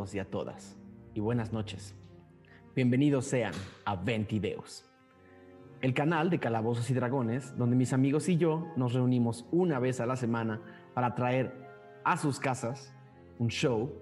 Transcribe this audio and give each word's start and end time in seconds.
Y 0.00 0.18
a 0.18 0.24
todas 0.24 0.78
y 1.12 1.20
buenas 1.20 1.52
noches. 1.52 1.94
Bienvenidos 2.74 3.26
sean 3.26 3.52
a 3.84 3.96
Ventideus, 3.96 4.90
el 5.82 5.92
canal 5.92 6.30
de 6.30 6.38
Calabozos 6.38 6.88
y 6.88 6.94
Dragones 6.94 7.54
donde 7.58 7.76
mis 7.76 7.92
amigos 7.92 8.26
y 8.30 8.38
yo 8.38 8.66
nos 8.76 8.94
reunimos 8.94 9.46
una 9.52 9.78
vez 9.78 10.00
a 10.00 10.06
la 10.06 10.16
semana 10.16 10.62
para 10.94 11.14
traer 11.14 11.52
a 12.02 12.16
sus 12.16 12.40
casas 12.40 12.94
un 13.38 13.48
show 13.48 13.92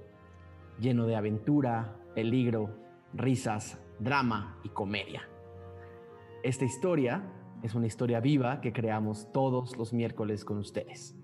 lleno 0.79 1.05
de 1.05 1.17
aventura, 1.17 1.97
peligro, 2.15 2.79
risas, 3.13 3.77
drama 3.99 4.61
y 4.63 4.69
comedia. 4.69 5.29
Esta 6.45 6.65
historia 6.65 7.25
es 7.65 7.75
una 7.75 7.89
historia 7.89 8.21
viva 8.21 8.61
que 8.61 8.73
creamos 8.73 9.33
todos 9.33 9.77
los 9.77 9.93
miércoles 9.93 10.45
con 10.45 10.59
ustedes. 10.59 11.17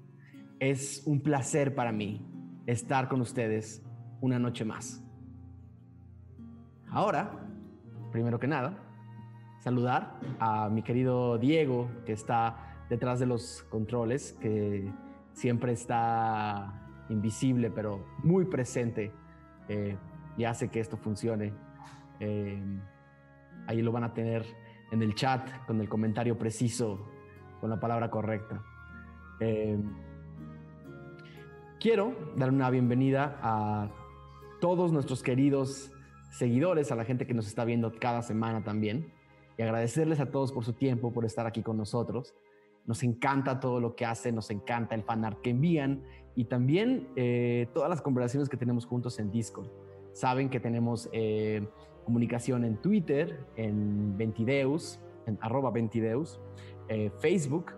Es 0.58 1.04
un 1.06 1.20
placer 1.20 1.76
para 1.76 1.92
mí 1.92 2.26
estar 2.66 3.08
con 3.08 3.20
ustedes 3.20 3.83
una 4.24 4.38
noche 4.38 4.64
más. 4.64 5.04
Ahora, 6.90 7.30
primero 8.10 8.38
que 8.38 8.46
nada, 8.46 8.78
saludar 9.58 10.18
a 10.38 10.70
mi 10.70 10.82
querido 10.82 11.36
Diego, 11.36 11.90
que 12.06 12.12
está 12.12 12.86
detrás 12.88 13.20
de 13.20 13.26
los 13.26 13.64
controles, 13.64 14.32
que 14.40 14.90
siempre 15.34 15.72
está 15.72 17.04
invisible, 17.10 17.70
pero 17.70 18.02
muy 18.22 18.46
presente 18.46 19.12
eh, 19.68 19.96
y 20.38 20.44
hace 20.44 20.68
que 20.68 20.80
esto 20.80 20.96
funcione. 20.96 21.52
Eh, 22.18 22.62
ahí 23.66 23.82
lo 23.82 23.92
van 23.92 24.04
a 24.04 24.14
tener 24.14 24.46
en 24.90 25.02
el 25.02 25.14
chat 25.14 25.66
con 25.66 25.82
el 25.82 25.88
comentario 25.88 26.38
preciso, 26.38 27.10
con 27.60 27.68
la 27.68 27.78
palabra 27.78 28.10
correcta. 28.10 28.62
Eh, 29.40 29.78
quiero 31.78 32.32
dar 32.36 32.48
una 32.48 32.70
bienvenida 32.70 33.38
a 33.42 33.90
todos 34.64 34.92
nuestros 34.92 35.22
queridos 35.22 35.92
seguidores, 36.30 36.90
a 36.90 36.96
la 36.96 37.04
gente 37.04 37.26
que 37.26 37.34
nos 37.34 37.46
está 37.46 37.66
viendo 37.66 37.92
cada 38.00 38.22
semana 38.22 38.64
también, 38.64 39.12
y 39.58 39.62
agradecerles 39.62 40.20
a 40.20 40.30
todos 40.30 40.52
por 40.52 40.64
su 40.64 40.72
tiempo, 40.72 41.12
por 41.12 41.26
estar 41.26 41.46
aquí 41.46 41.60
con 41.60 41.76
nosotros. 41.76 42.34
Nos 42.86 43.02
encanta 43.02 43.60
todo 43.60 43.78
lo 43.78 43.94
que 43.94 44.06
hacen, 44.06 44.34
nos 44.34 44.50
encanta 44.50 44.94
el 44.94 45.02
fanart 45.02 45.42
que 45.42 45.50
envían 45.50 46.02
y 46.34 46.46
también 46.46 47.08
eh, 47.14 47.66
todas 47.74 47.90
las 47.90 48.00
conversaciones 48.00 48.48
que 48.48 48.56
tenemos 48.56 48.86
juntos 48.86 49.18
en 49.18 49.30
Discord. 49.30 49.68
Saben 50.14 50.48
que 50.48 50.60
tenemos 50.60 51.10
eh, 51.12 51.68
comunicación 52.06 52.64
en 52.64 52.78
Twitter, 52.78 53.44
en 53.56 54.16
Ventideus, 54.16 54.98
en 55.26 55.36
arroba 55.42 55.72
Ventideus, 55.72 56.40
eh, 56.88 57.10
Facebook, 57.18 57.74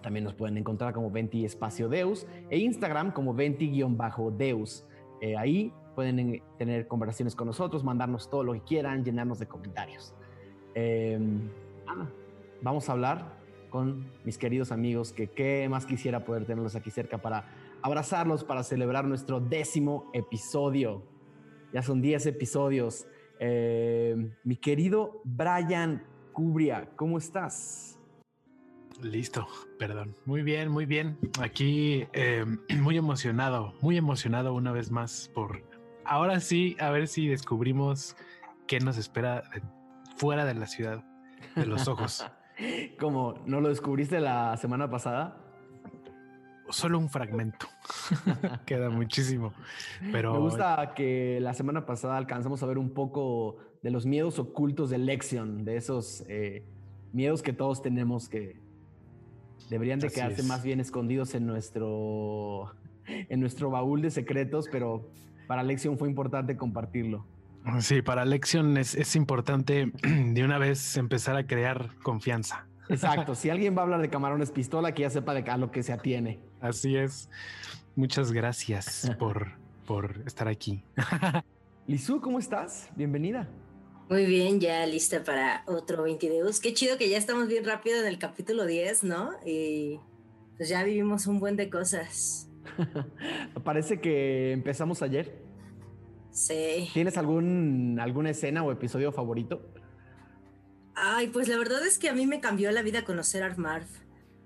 también 0.00 0.24
nos 0.24 0.32
pueden 0.32 0.56
encontrar 0.56 0.94
como 0.94 1.10
Venti 1.10 1.44
Espacio 1.44 1.90
Deus 1.90 2.26
e 2.48 2.56
Instagram 2.56 3.12
como 3.12 3.34
Venti-Deus. 3.34 4.86
ahí 5.36 5.70
pueden 5.98 6.40
tener 6.56 6.86
conversaciones 6.86 7.34
con 7.34 7.48
nosotros, 7.48 7.82
mandarnos 7.82 8.30
todo 8.30 8.44
lo 8.44 8.52
que 8.52 8.60
quieran, 8.60 9.04
llenarnos 9.04 9.40
de 9.40 9.48
comentarios. 9.48 10.14
vamos 12.62 12.88
a 12.88 12.92
hablar 12.92 13.36
con 13.68 14.08
mis 14.22 14.38
queridos 14.38 14.70
amigos, 14.70 15.12
que 15.12 15.26
qué 15.26 15.66
más 15.68 15.86
quisiera 15.86 16.24
poder 16.24 16.44
tenerlos 16.44 16.76
aquí 16.76 16.92
cerca 16.92 17.18
para 17.18 17.46
abrazarlos, 17.82 18.44
para 18.44 18.62
celebrar 18.62 19.06
nuestro 19.06 19.40
décimo 19.40 20.08
episodio. 20.12 21.02
Ya 21.72 21.82
son 21.82 22.00
10 22.00 22.26
episodios. 22.26 23.08
Eh, 23.40 24.30
mi 24.44 24.54
querido 24.54 25.20
Brian 25.24 26.04
Cubria, 26.32 26.90
¿cómo 26.94 27.18
estás? 27.18 27.98
Listo, 29.02 29.48
perdón. 29.80 30.14
Muy 30.26 30.42
bien, 30.42 30.68
muy 30.68 30.86
bien. 30.86 31.18
Aquí 31.40 32.06
eh, 32.12 32.44
muy 32.80 32.96
emocionado, 32.96 33.74
muy 33.80 33.96
emocionado 33.96 34.54
una 34.54 34.70
vez 34.70 34.92
más 34.92 35.28
por 35.34 35.67
ahora 36.08 36.40
sí, 36.40 36.76
a 36.80 36.90
ver 36.90 37.06
si 37.06 37.28
descubrimos 37.28 38.16
qué 38.66 38.80
nos 38.80 38.96
espera 38.96 39.44
fuera 40.16 40.44
de 40.44 40.54
la 40.54 40.66
ciudad, 40.66 41.04
de 41.54 41.66
los 41.66 41.86
ojos. 41.86 42.26
Como 42.98 43.40
no 43.46 43.60
lo 43.60 43.68
descubriste 43.68 44.20
la 44.20 44.56
semana 44.56 44.90
pasada. 44.90 45.36
Solo 46.70 46.98
un 46.98 47.08
fragmento. 47.08 47.66
Queda 48.66 48.90
muchísimo. 48.90 49.52
Pero 50.12 50.32
me 50.34 50.40
gusta 50.40 50.92
que 50.94 51.38
la 51.40 51.54
semana 51.54 51.86
pasada 51.86 52.16
alcanzamos 52.16 52.62
a 52.62 52.66
ver 52.66 52.78
un 52.78 52.90
poco 52.90 53.58
de 53.82 53.90
los 53.90 54.04
miedos 54.04 54.38
ocultos 54.38 54.90
de 54.90 54.98
Lexion, 54.98 55.64
de 55.64 55.76
esos 55.76 56.24
eh, 56.28 56.64
miedos 57.12 57.42
que 57.42 57.52
todos 57.52 57.80
tenemos 57.80 58.28
que 58.28 58.60
deberían 59.70 59.98
de 59.98 60.10
quedarse 60.10 60.42
más 60.42 60.62
bien 60.62 60.80
escondidos 60.80 61.34
en 61.34 61.46
nuestro 61.46 62.74
en 63.06 63.40
nuestro 63.40 63.70
baúl 63.70 64.02
de 64.02 64.10
secretos, 64.10 64.68
pero 64.70 65.10
para 65.48 65.64
Lexion 65.64 65.98
fue 65.98 66.08
importante 66.08 66.56
compartirlo. 66.56 67.26
Sí, 67.80 68.02
para 68.02 68.24
Lexion 68.24 68.76
es, 68.76 69.16
importante 69.16 69.90
de 70.02 70.44
una 70.44 70.58
vez 70.58 70.96
empezar 70.96 71.36
a 71.36 71.46
crear 71.46 71.90
confianza. 72.04 72.68
Exacto. 72.88 73.34
Si 73.34 73.50
alguien 73.50 73.74
va 73.76 73.80
a 73.80 73.84
hablar 73.84 74.00
de 74.00 74.10
camarones 74.10 74.52
pistola, 74.52 74.94
que 74.94 75.02
ya 75.02 75.10
sepa 75.10 75.34
de 75.34 75.50
a 75.50 75.56
lo 75.56 75.72
que 75.72 75.82
se 75.82 75.92
atiene. 75.92 76.38
Así 76.60 76.96
es. 76.96 77.28
Muchas 77.96 78.30
gracias 78.30 79.10
por, 79.18 79.52
por 79.86 80.22
estar 80.26 80.46
aquí. 80.46 80.84
Lizu, 81.86 82.20
¿cómo 82.20 82.38
estás? 82.38 82.90
Bienvenida. 82.94 83.48
Muy 84.10 84.26
bien, 84.26 84.60
ya 84.60 84.86
lista 84.86 85.24
para 85.24 85.64
otro 85.66 86.02
20 86.02 86.28
Deus. 86.28 86.60
Qué 86.60 86.72
chido 86.72 86.96
que 86.96 87.08
ya 87.08 87.18
estamos 87.18 87.48
bien 87.48 87.64
rápido 87.64 88.00
en 88.00 88.06
el 88.06 88.18
capítulo 88.18 88.66
10, 88.66 89.04
¿no? 89.04 89.32
Y 89.44 89.98
pues 90.56 90.68
ya 90.68 90.82
vivimos 90.82 91.26
un 91.26 91.40
buen 91.40 91.56
de 91.56 91.68
cosas. 91.70 92.47
Parece 93.64 94.00
que 94.00 94.52
empezamos 94.52 95.02
ayer. 95.02 95.42
Sí. 96.30 96.88
¿Tienes 96.92 97.16
algún, 97.16 97.98
alguna 98.00 98.30
escena 98.30 98.62
o 98.62 98.72
episodio 98.72 99.12
favorito? 99.12 99.72
Ay, 100.94 101.28
pues 101.28 101.48
la 101.48 101.58
verdad 101.58 101.86
es 101.86 101.98
que 101.98 102.08
a 102.08 102.12
mí 102.12 102.26
me 102.26 102.40
cambió 102.40 102.70
la 102.72 102.82
vida 102.82 103.04
conocer 103.04 103.42
a 103.42 103.46
Armarv. 103.46 103.86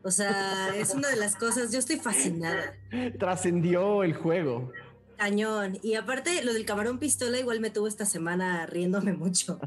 O 0.05 0.11
sea, 0.11 0.75
es 0.77 0.95
una 0.95 1.09
de 1.09 1.17
las 1.17 1.37
cosas, 1.37 1.73
yo 1.73 1.79
estoy 1.79 1.97
fascinada. 1.97 2.75
Trascendió 3.19 4.03
el 4.03 4.15
juego. 4.15 4.73
Cañón. 5.17 5.79
Y 5.83 5.95
aparte, 5.95 6.43
lo 6.45 6.53
del 6.53 6.65
camarón 6.65 6.99
pistola 6.99 7.39
igual 7.39 7.61
me 7.61 7.71
tuvo 7.71 7.87
esta 7.87 8.05
semana 8.05 8.67
riéndome 8.67 9.13
mucho. 9.13 9.61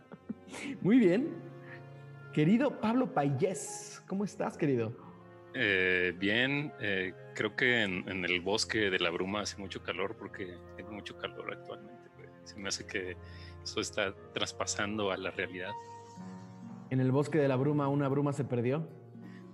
Muy 0.80 0.98
bien. 0.98 1.30
Querido 2.32 2.80
Pablo 2.80 3.12
Payés, 3.14 4.02
¿cómo 4.06 4.24
estás, 4.24 4.56
querido? 4.56 4.96
Eh, 5.54 6.14
bien, 6.18 6.72
eh, 6.80 7.12
creo 7.34 7.54
que 7.54 7.82
en, 7.82 8.24
el 8.24 8.40
bosque 8.40 8.90
de 8.90 8.98
la 8.98 9.10
bruma 9.10 9.42
hace 9.42 9.58
mucho 9.58 9.82
calor 9.82 10.16
porque 10.16 10.56
tengo 10.76 10.92
mucho 10.92 11.16
calor 11.18 11.52
actualmente. 11.52 12.00
Se 12.44 12.56
me 12.56 12.68
hace 12.68 12.86
que 12.86 13.16
eso 13.62 13.80
está 13.80 14.14
traspasando 14.34 15.10
a 15.10 15.16
la 15.16 15.30
realidad. 15.30 15.72
En 16.90 17.00
el 17.00 17.12
bosque 17.12 17.38
de 17.38 17.48
la 17.48 17.56
bruma, 17.56 17.88
una 17.88 18.08
bruma 18.08 18.32
se 18.32 18.44
perdió. 18.44 18.88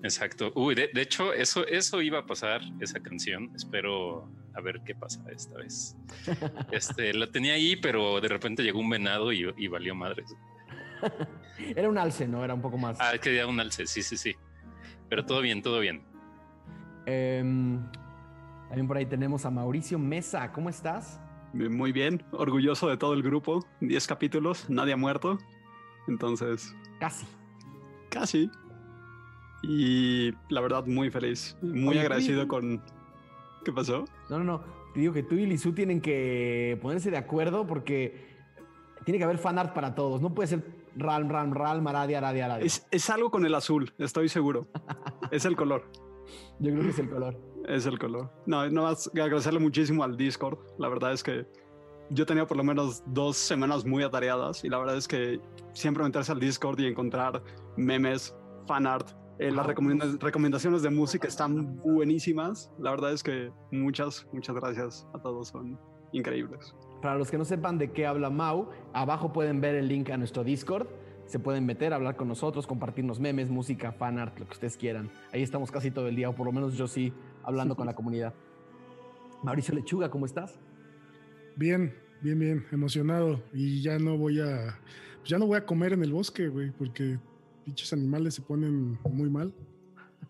Exacto. 0.02 0.52
Uy, 0.54 0.74
de, 0.74 0.90
hecho, 0.94 1.32
eso, 1.32 1.66
eso 1.66 2.00
iba 2.00 2.20
a 2.20 2.26
pasar, 2.26 2.60
esa 2.80 3.00
canción. 3.00 3.50
Espero 3.54 4.30
a 4.54 4.60
ver 4.60 4.80
qué 4.84 4.94
pasa 4.94 5.22
esta 5.30 5.56
vez. 5.58 5.96
Este, 6.72 7.12
la 7.12 7.30
tenía 7.30 7.54
ahí, 7.54 7.76
pero 7.76 8.20
de 8.20 8.28
repente 8.28 8.62
llegó 8.62 8.78
un 8.78 8.90
venado 8.90 9.32
y, 9.32 9.52
y 9.56 9.68
valió 9.68 9.94
madres. 9.94 10.34
Era 11.76 11.88
un 11.88 11.98
alce, 11.98 12.26
¿no? 12.26 12.44
Era 12.44 12.54
un 12.54 12.62
poco 12.62 12.78
más. 12.78 12.98
Ah, 13.00 13.18
que 13.18 13.36
era 13.36 13.46
un 13.46 13.58
alce, 13.58 13.86
sí, 13.86 14.02
sí, 14.02 14.16
sí. 14.16 14.34
Pero 15.08 15.24
todo 15.24 15.40
bien, 15.40 15.62
todo 15.62 15.80
bien. 15.80 16.02
Em, 17.06 17.80
también 18.68 18.86
por 18.86 18.96
ahí 18.96 19.06
tenemos 19.06 19.46
a 19.46 19.50
Mauricio 19.50 19.98
Mesa. 19.98 20.52
¿Cómo 20.52 20.68
estás? 20.68 21.20
Muy 21.54 21.92
bien, 21.92 22.22
orgulloso 22.32 22.88
de 22.88 22.98
todo 22.98 23.14
el 23.14 23.22
grupo. 23.22 23.64
10 23.80 24.06
capítulos, 24.06 24.68
nadie 24.68 24.92
ha 24.92 24.96
muerto. 24.96 25.38
Entonces. 26.06 26.74
Casi. 27.00 27.26
Casi. 28.10 28.50
Y 29.62 30.32
la 30.50 30.60
verdad, 30.60 30.86
muy 30.86 31.10
feliz. 31.10 31.56
Muy 31.62 31.98
agradecido 31.98 32.46
con. 32.46 32.82
¿Qué 33.64 33.72
pasó? 33.72 34.04
No, 34.28 34.38
no, 34.38 34.44
no. 34.44 34.60
Te 34.92 35.00
digo 35.00 35.12
que 35.12 35.22
tú 35.22 35.34
y 35.34 35.46
Lizu 35.46 35.72
tienen 35.72 36.00
que 36.00 36.78
ponerse 36.82 37.10
de 37.10 37.16
acuerdo 37.16 37.66
porque 37.66 38.36
tiene 39.04 39.18
que 39.18 39.24
haber 39.24 39.38
fanart 39.38 39.72
para 39.74 39.94
todos. 39.94 40.20
No 40.20 40.34
puede 40.34 40.48
ser 40.48 40.77
Ram, 40.96 41.28
Ram, 41.28 41.52
Ram, 41.52 41.82
Maradia, 41.82 42.18
Aradia, 42.18 42.46
Aradia. 42.46 42.66
Es, 42.66 42.86
es 42.90 43.10
algo 43.10 43.30
con 43.30 43.44
el 43.44 43.54
azul, 43.54 43.92
estoy 43.98 44.28
seguro. 44.28 44.68
es 45.30 45.44
el 45.44 45.56
color. 45.56 45.90
Yo 46.58 46.72
creo 46.72 46.82
que 46.82 46.90
es 46.90 46.98
el 46.98 47.10
color. 47.10 47.36
Es 47.66 47.86
el 47.86 47.98
color. 47.98 48.30
No, 48.46 48.68
no 48.70 48.82
más 48.82 49.08
agradecerle 49.08 49.60
muchísimo 49.60 50.02
al 50.04 50.16
Discord. 50.16 50.58
La 50.78 50.88
verdad 50.88 51.12
es 51.12 51.22
que 51.22 51.46
yo 52.10 52.26
tenía 52.26 52.46
por 52.46 52.56
lo 52.56 52.64
menos 52.64 53.02
dos 53.06 53.36
semanas 53.36 53.84
muy 53.84 54.02
atareadas 54.02 54.64
y 54.64 54.68
la 54.68 54.78
verdad 54.78 54.96
es 54.96 55.06
que 55.06 55.40
siempre 55.72 56.02
meterse 56.02 56.32
al 56.32 56.40
Discord 56.40 56.80
y 56.80 56.86
encontrar 56.86 57.42
memes, 57.76 58.34
fanart, 58.66 59.10
eh, 59.38 59.52
las 59.52 59.66
recomendaciones 59.66 60.82
de 60.82 60.90
música 60.90 61.28
están 61.28 61.76
buenísimas. 61.76 62.72
La 62.78 62.90
verdad 62.90 63.12
es 63.12 63.22
que 63.22 63.52
muchas, 63.70 64.26
muchas 64.32 64.56
gracias 64.56 65.06
a 65.14 65.20
todos. 65.20 65.48
Son 65.48 65.78
increíbles. 66.12 66.74
Para 67.00 67.16
los 67.16 67.30
que 67.30 67.38
no 67.38 67.44
sepan 67.44 67.78
de 67.78 67.92
qué 67.92 68.06
habla 68.06 68.30
Mau, 68.30 68.70
abajo 68.92 69.32
pueden 69.32 69.60
ver 69.60 69.74
el 69.76 69.88
link 69.88 70.10
a 70.10 70.16
nuestro 70.16 70.42
Discord. 70.42 70.88
Se 71.26 71.38
pueden 71.38 71.66
meter, 71.66 71.92
hablar 71.92 72.16
con 72.16 72.26
nosotros, 72.26 72.66
compartirnos 72.66 73.20
memes, 73.20 73.50
música, 73.50 73.92
fanart, 73.92 74.38
lo 74.38 74.46
que 74.46 74.52
ustedes 74.52 74.76
quieran. 74.76 75.10
Ahí 75.32 75.42
estamos 75.42 75.70
casi 75.70 75.90
todo 75.90 76.08
el 76.08 76.16
día, 76.16 76.30
o 76.30 76.34
por 76.34 76.46
lo 76.46 76.52
menos 76.52 76.76
yo 76.76 76.86
sí, 76.86 77.12
hablando 77.44 77.76
con 77.76 77.86
la 77.86 77.94
comunidad. 77.94 78.34
Mauricio 79.42 79.74
Lechuga, 79.74 80.10
¿cómo 80.10 80.26
estás? 80.26 80.58
Bien, 81.54 81.94
bien, 82.22 82.38
bien, 82.38 82.66
emocionado. 82.72 83.42
Y 83.52 83.82
ya 83.82 83.98
no 83.98 84.16
voy 84.16 84.40
a. 84.40 84.78
Ya 85.24 85.38
no 85.38 85.46
voy 85.46 85.58
a 85.58 85.66
comer 85.66 85.92
en 85.92 86.02
el 86.02 86.12
bosque, 86.12 86.48
güey, 86.48 86.70
porque 86.70 87.18
pinches 87.64 87.92
animales 87.92 88.34
se 88.34 88.42
ponen 88.42 88.98
muy 89.10 89.28
mal. 89.28 89.52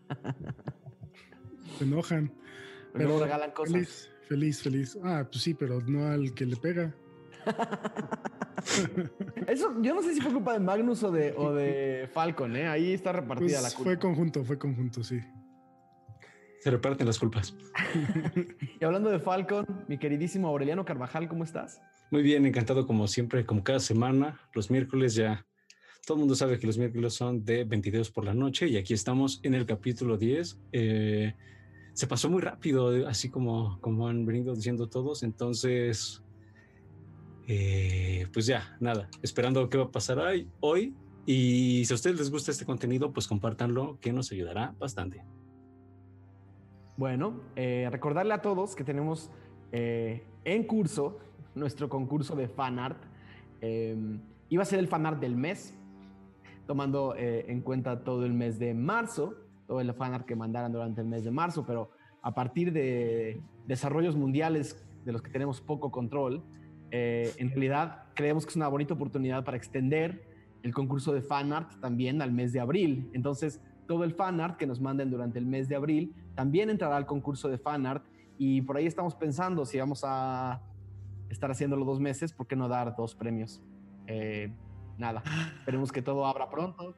se 1.79 1.85
enojan. 1.85 2.33
Pero 2.93 3.21
regalan 3.21 3.53
cosas. 3.53 3.73
Feliz, 3.73 4.11
feliz, 4.29 4.63
feliz. 4.63 4.99
Ah, 5.03 5.27
pues 5.31 5.43
sí, 5.43 5.55
pero 5.55 5.81
no 5.81 6.07
al 6.07 6.33
que 6.35 6.47
le 6.47 6.57
pega. 6.57 6.95
Eso, 9.47 9.81
yo 9.83 9.95
no 9.95 10.03
sé 10.03 10.15
si 10.15 10.21
fue 10.21 10.33
culpa 10.33 10.53
de 10.53 10.61
Magnus 10.61 11.03
o 11.03 11.11
de, 11.11 11.33
o 11.37 11.55
de 11.55 12.09
Falcon, 12.13 12.57
¿eh? 12.57 12.69
Ahí 12.69 12.93
está 12.93 13.13
repartida 13.13 13.61
Pues 13.61 13.63
la 13.63 13.71
culpa. 13.71 13.85
fue 13.85 13.99
conjunto, 13.99 14.45
fue 14.45 14.59
conjunto, 14.59 15.03
sí. 15.03 15.21
Se 16.61 16.71
reparten 16.71 17.07
las 17.07 17.19
culpas. 17.19 17.55
Y 18.81 18.85
hablando 18.85 19.11
de 19.11 19.19
Falcon, 19.19 19.67
mi 19.89 19.99
queridísimo 19.99 20.47
Aureliano 20.49 20.85
Carvajal, 20.85 21.29
¿cómo 21.29 21.43
estás? 21.43 21.81
Muy 22.13 22.23
bien, 22.23 22.47
encantado 22.47 22.87
como 22.87 23.09
siempre, 23.09 23.45
como 23.45 23.65
cada 23.65 23.81
semana, 23.81 24.41
los 24.55 24.71
miércoles 24.71 25.17
ya. 25.17 25.45
Todo 26.07 26.15
el 26.17 26.21
mundo 26.21 26.37
sabe 26.37 26.59
que 26.61 26.67
los 26.67 26.79
miércoles 26.79 27.13
son 27.13 27.45
de 27.45 27.65
22 27.65 28.11
por 28.13 28.25
la 28.25 28.35
noche 28.35 28.69
y 28.69 28.77
aquí 28.77 28.95
estamos 28.95 29.41
en 29.43 29.55
el 29.55 29.67
capítulo 29.67 30.17
10. 30.17 30.59
Eh, 30.73 31.35
se 31.99 32.07
pasó 32.07 32.31
muy 32.31 32.41
rápido, 32.41 33.09
así 33.09 33.29
como, 33.29 33.81
como 33.81 34.07
han 34.07 34.25
venido 34.25 34.55
diciendo 34.55 34.89
todos. 34.89 35.25
Entonces, 35.25 36.23
eh, 37.49 38.29
pues 38.33 38.47
ya, 38.47 38.77
nada, 38.79 39.09
esperando 39.21 39.69
qué 39.69 39.79
va 39.79 39.87
a 39.87 39.91
pasar 39.91 40.21
hoy. 40.61 40.95
Y 41.27 41.85
si 41.85 41.93
a 41.93 41.97
ustedes 41.97 42.17
les 42.17 42.31
gusta 42.31 42.53
este 42.53 42.65
contenido, 42.65 43.13
pues 43.13 43.27
compártanlo, 43.27 43.99
que 44.01 44.13
nos 44.13 44.31
ayudará 44.31 44.77
bastante. 44.79 45.25
Bueno, 46.97 47.41
eh, 47.57 47.89
recordarle 47.91 48.33
a 48.33 48.43
todos 48.43 48.77
que 48.77 48.85
tenemos 48.85 49.33
eh, 49.73 50.25
en 50.45 50.63
curso 50.69 51.19
nuestro 51.57 51.89
concurso 51.89 52.37
de 52.37 52.47
fanart. 52.47 53.03
Iba 53.61 54.63
a 54.63 54.67
ser 54.67 54.79
el 54.79 54.87
fanart 54.87 55.19
del 55.19 55.35
mes, 55.35 55.75
tomando 56.69 57.17
en 57.17 57.61
cuenta 57.61 58.05
todo 58.05 58.25
el 58.25 58.35
mes 58.35 58.61
de 58.61 58.73
marzo, 58.73 59.48
todo 59.69 59.81
el 59.81 59.93
fanart 59.93 60.27
que 60.27 60.35
mandaran 60.35 60.73
durante 60.73 61.03
el 61.03 61.07
mes 61.07 61.23
de 61.23 61.31
marzo, 61.31 61.65
pero 61.65 61.91
a 62.23 62.35
partir 62.35 62.73
de 62.73 63.41
desarrollos 63.67 64.17
mundiales 64.17 64.85
de 65.05 65.13
los 65.13 65.23
que 65.23 65.31
tenemos 65.31 65.61
poco 65.61 65.93
control, 65.93 66.43
eh, 66.91 67.33
en 67.37 67.51
realidad 67.51 68.07
creemos 68.15 68.45
que 68.45 68.51
es 68.51 68.57
una 68.57 68.67
bonita 68.69 68.95
oportunidad 68.95 69.45
para 69.45 69.59
extender 69.59 70.27
el 70.63 70.73
concurso 70.75 71.13
de 71.13 71.21
fanart 71.21 71.79
también 71.81 72.23
al 72.23 72.33
mes 72.33 72.53
de 72.53 72.61
abril. 72.61 73.11
Entonces, 73.13 73.63
todo 73.87 74.05
el 74.05 74.15
fanart 74.15 74.57
que 74.57 74.67
nos 74.67 74.81
manden 74.81 75.11
durante 75.11 75.39
el 75.39 75.47
mes 75.47 75.69
de 75.69 75.77
abril 75.77 76.15
también 76.35 76.71
entrará 76.71 76.97
al 76.97 77.07
concurso 77.07 77.49
de 77.49 77.59
fanart 77.59 78.05
y 78.39 78.63
por 78.63 78.77
ahí 78.79 78.87
estamos 78.87 79.15
pensando 79.15 79.67
si 79.67 79.79
vamos 79.79 80.03
a 80.05 80.63
estar 81.29 81.51
haciéndolo 81.51 81.85
dos 81.85 82.01
meses, 82.01 82.33
¿por 82.33 82.47
qué 82.47 82.57
no 82.57 82.69
dar 82.69 82.97
dos 82.97 83.15
premios? 83.15 83.63
Eh, 84.07 84.51
nada, 84.97 85.23
esperemos 85.59 85.93
que 85.93 86.01
todo 86.01 86.27
abra 86.27 86.49
pronto, 86.49 86.95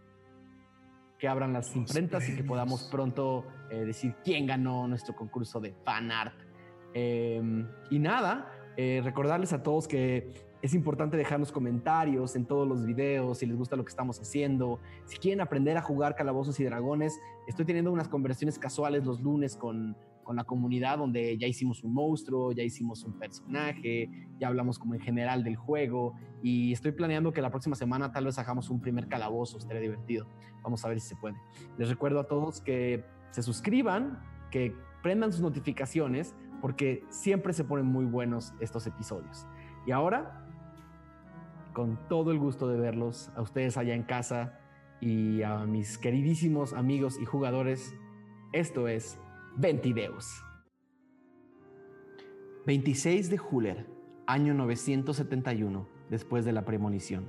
que 1.21 1.29
abran 1.29 1.53
las 1.53 1.77
imprentas 1.77 2.29
y 2.29 2.35
que 2.35 2.43
podamos 2.43 2.85
pronto 2.85 3.45
eh, 3.71 3.85
decir 3.85 4.15
quién 4.25 4.47
ganó 4.47 4.89
nuestro 4.89 5.15
concurso 5.15 5.61
de 5.61 5.75
fanart. 5.85 6.35
Eh, 6.95 7.41
y 7.91 7.99
nada, 7.99 8.51
eh, 8.77 9.03
recordarles 9.05 9.53
a 9.53 9.63
todos 9.63 9.87
que 9.87 10.33
es 10.63 10.75
importante 10.75 11.17
dejarnos 11.17 11.53
comentarios 11.53 12.37
en 12.37 12.47
todos 12.47 12.67
los 12.67 12.85
videos 12.85 13.39
si 13.39 13.47
les 13.47 13.57
gusta 13.57 13.77
lo 13.77 13.85
que 13.85 13.91
estamos 13.91 14.19
haciendo. 14.19 14.81
Si 15.05 15.19
quieren 15.19 15.43
aprender 15.43 15.77
a 15.77 15.83
jugar 15.83 16.17
calabozos 16.17 16.59
y 16.59 16.65
dragones, 16.65 17.21
estoy 17.47 17.67
teniendo 17.67 17.93
unas 17.93 18.09
conversaciones 18.09 18.59
casuales 18.59 19.05
los 19.05 19.21
lunes 19.21 19.57
con, 19.57 19.97
con 20.31 20.37
la 20.37 20.45
comunidad 20.45 20.99
donde 20.99 21.37
ya 21.39 21.49
hicimos 21.49 21.83
un 21.83 21.93
monstruo, 21.93 22.53
ya 22.53 22.63
hicimos 22.63 23.03
un 23.03 23.15
personaje, 23.15 24.09
ya 24.39 24.47
hablamos 24.47 24.79
como 24.79 24.95
en 24.95 25.01
general 25.01 25.43
del 25.43 25.57
juego 25.57 26.15
y 26.41 26.73
estoy 26.73 26.93
planeando 26.93 27.33
que 27.33 27.43
la 27.43 27.51
próxima 27.51 27.75
semana 27.75 28.13
tal 28.13 28.27
vez 28.27 28.39
hagamos 28.39 28.71
un 28.71 28.81
primer 28.81 29.09
calabozo, 29.09 29.59
estaría 29.59 29.83
divertido. 29.83 30.29
Vamos 30.63 30.85
a 30.85 30.89
ver 30.89 31.01
si 31.01 31.09
se 31.09 31.17
puede. 31.17 31.35
Les 31.79 31.89
recuerdo 31.89 32.21
a 32.21 32.29
todos 32.29 32.61
que 32.61 33.05
se 33.33 33.43
suscriban, 33.43 34.23
que 34.53 34.73
prendan 35.03 35.33
sus 35.33 35.41
notificaciones 35.41 36.37
porque 36.61 37.03
siempre 37.09 37.53
se 37.53 37.65
ponen 37.65 37.87
muy 37.87 38.05
buenos 38.05 38.55
estos 38.61 38.87
episodios. 38.87 39.49
Y 39.85 39.91
ahora, 39.91 40.47
con 41.73 41.99
todo 42.09 42.31
el 42.31 42.39
gusto 42.39 42.69
de 42.69 42.79
verlos, 42.79 43.33
a 43.35 43.43
ustedes 43.43 43.77
allá 43.77 43.97
en 43.97 44.05
casa 44.05 44.61
y 45.01 45.43
a 45.43 45.67
mis 45.67 45.99
queridísimos 45.99 46.73
amigos 46.73 47.19
y 47.21 47.25
jugadores, 47.25 47.97
esto 48.53 48.87
es 48.87 49.19
Ventideus. 49.57 50.45
26 52.67 53.31
de 53.31 53.37
Juller, 53.37 53.87
año 54.27 54.55
971, 54.55 55.89
después 56.09 56.45
de 56.45 56.53
la 56.53 56.65
premonición. 56.65 57.27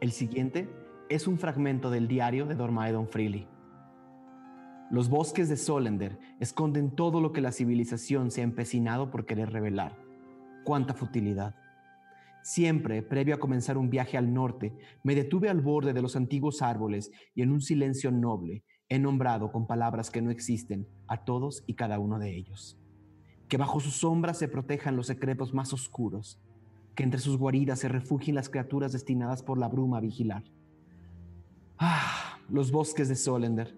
El 0.00 0.10
siguiente 0.12 0.70
es 1.10 1.28
un 1.28 1.38
fragmento 1.38 1.90
del 1.90 2.08
diario 2.08 2.46
de 2.46 2.54
Dormaedon 2.54 3.08
Freely. 3.08 3.46
Los 4.90 5.10
bosques 5.10 5.50
de 5.50 5.58
Solender 5.58 6.18
esconden 6.40 6.96
todo 6.96 7.20
lo 7.20 7.32
que 7.32 7.42
la 7.42 7.52
civilización 7.52 8.30
se 8.30 8.40
ha 8.40 8.44
empecinado 8.44 9.10
por 9.10 9.26
querer 9.26 9.52
revelar. 9.52 9.98
¡Cuánta 10.64 10.94
futilidad! 10.94 11.54
Siempre, 12.42 13.02
previo 13.02 13.34
a 13.34 13.38
comenzar 13.38 13.76
un 13.76 13.90
viaje 13.90 14.16
al 14.16 14.32
norte, 14.32 14.74
me 15.02 15.14
detuve 15.14 15.50
al 15.50 15.60
borde 15.60 15.92
de 15.92 16.00
los 16.00 16.16
antiguos 16.16 16.62
árboles 16.62 17.12
y 17.34 17.42
en 17.42 17.52
un 17.52 17.60
silencio 17.60 18.10
noble 18.10 18.64
he 18.88 18.98
nombrado 18.98 19.52
con 19.52 19.66
palabras 19.66 20.10
que 20.10 20.22
no 20.22 20.30
existen 20.30 20.86
a 21.06 21.24
todos 21.24 21.62
y 21.66 21.74
cada 21.74 21.98
uno 21.98 22.18
de 22.18 22.34
ellos. 22.34 22.78
Que 23.48 23.56
bajo 23.56 23.80
sus 23.80 23.94
sombras 23.94 24.38
se 24.38 24.48
protejan 24.48 24.96
los 24.96 25.06
secretos 25.06 25.52
más 25.52 25.72
oscuros, 25.72 26.40
que 26.94 27.02
entre 27.02 27.20
sus 27.20 27.38
guaridas 27.38 27.78
se 27.78 27.88
refugien 27.88 28.34
las 28.34 28.48
criaturas 28.48 28.92
destinadas 28.92 29.42
por 29.42 29.58
la 29.58 29.68
bruma 29.68 29.98
a 29.98 30.00
vigilar. 30.00 30.42
Ah, 31.78 32.38
los 32.48 32.72
bosques 32.72 33.08
de 33.08 33.16
Solender, 33.16 33.76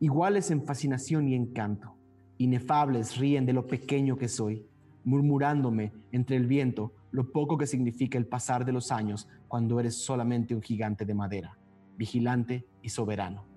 iguales 0.00 0.50
en 0.50 0.64
fascinación 0.64 1.28
y 1.28 1.34
encanto, 1.34 1.96
inefables 2.38 3.16
ríen 3.16 3.46
de 3.46 3.52
lo 3.52 3.66
pequeño 3.66 4.18
que 4.18 4.28
soy, 4.28 4.66
murmurándome 5.04 5.92
entre 6.12 6.36
el 6.36 6.46
viento 6.46 6.92
lo 7.12 7.30
poco 7.32 7.56
que 7.56 7.66
significa 7.66 8.18
el 8.18 8.26
pasar 8.26 8.64
de 8.64 8.72
los 8.72 8.92
años 8.92 9.28
cuando 9.48 9.80
eres 9.80 9.94
solamente 9.94 10.54
un 10.54 10.60
gigante 10.60 11.06
de 11.06 11.14
madera, 11.14 11.56
vigilante 11.96 12.66
y 12.82 12.90
soberano. 12.90 13.55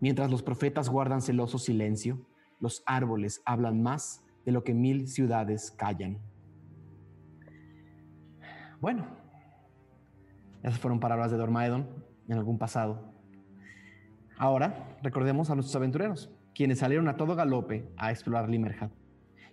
Mientras 0.00 0.30
los 0.30 0.42
profetas 0.42 0.88
guardan 0.88 1.20
celoso 1.20 1.58
silencio, 1.58 2.26
los 2.58 2.82
árboles 2.86 3.42
hablan 3.44 3.82
más 3.82 4.24
de 4.44 4.52
lo 4.52 4.64
que 4.64 4.74
mil 4.74 5.08
ciudades 5.08 5.70
callan. 5.70 6.18
Bueno, 8.80 9.06
esas 10.62 10.78
fueron 10.78 11.00
palabras 11.00 11.30
de 11.30 11.36
Dormaedon 11.36 11.86
en 12.28 12.38
algún 12.38 12.58
pasado. 12.58 13.12
Ahora 14.38 14.98
recordemos 15.02 15.50
a 15.50 15.54
nuestros 15.54 15.76
aventureros, 15.76 16.30
quienes 16.54 16.78
salieron 16.78 17.08
a 17.08 17.16
todo 17.16 17.36
galope 17.36 17.92
a 17.98 18.10
explorar 18.10 18.48
Limerhad. 18.48 18.90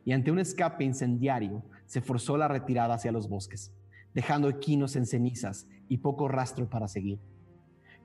Y 0.05 0.13
ante 0.13 0.31
un 0.31 0.39
escape 0.39 0.85
incendiario, 0.85 1.63
se 1.85 1.99
forzó 1.99 2.37
la 2.37 2.47
retirada 2.47 2.93
hacia 2.93 3.11
los 3.11 3.27
bosques, 3.27 3.73
dejando 4.13 4.47
equinos 4.47 4.95
en 4.95 5.05
cenizas 5.05 5.67
y 5.89 5.97
poco 5.97 6.29
rastro 6.29 6.69
para 6.69 6.87
seguir. 6.87 7.19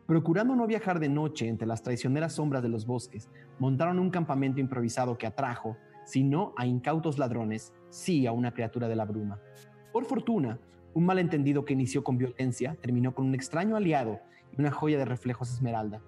Procurando 0.06 0.56
no 0.56 0.66
viajar 0.66 0.99
de 0.99 1.09
noche 1.09 1.49
entre 1.49 1.66
las 1.66 1.82
traicioneras 1.82 2.35
sombras 2.35 2.62
de 2.62 2.68
los 2.68 2.87
bosques, 2.87 3.30
montaron 3.59 3.99
un 3.99 4.11
campamento 4.11 4.61
improvisado 4.61 5.16
que 5.16 5.26
atrajo, 5.26 5.76
si 6.04 6.25
no 6.25 6.52
a 6.56 6.66
incautos 6.66 7.18
ladrones, 7.18 7.73
sí 7.88 8.26
a 8.26 8.32
una 8.32 8.52
criatura 8.52 8.88
de 8.88 8.97
la 8.97 9.04
bruma. 9.04 9.40
Por 9.92 10.04
fortuna, 10.04 10.59
un 10.94 11.06
malentendido 11.06 11.64
que 11.64 11.73
inició 11.73 12.02
con 12.02 12.18
violencia 12.18 12.76
terminó 12.80 13.14
con 13.14 13.26
un 13.26 13.35
extraño 13.35 13.76
aliado 13.76 14.21
y 14.56 14.61
una 14.61 14.73
joya 14.73 14.99
de 14.99 15.04
reflejos 15.04 15.52
esmeralda. 15.52 16.02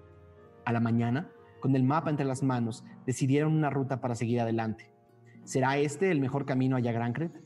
A 0.65 0.73
la 0.73 0.79
mañana, 0.79 1.29
con 1.59 1.75
el 1.75 1.83
mapa 1.83 2.09
entre 2.09 2.25
las 2.25 2.43
manos, 2.43 2.83
decidieron 3.05 3.53
una 3.53 3.69
ruta 3.69 4.01
para 4.01 4.15
seguir 4.15 4.41
adelante. 4.41 4.91
¿Será 5.43 5.77
este 5.77 6.11
el 6.11 6.19
mejor 6.19 6.45
camino 6.45 6.75
a 6.75 6.79
Yagrancret? 6.79 7.41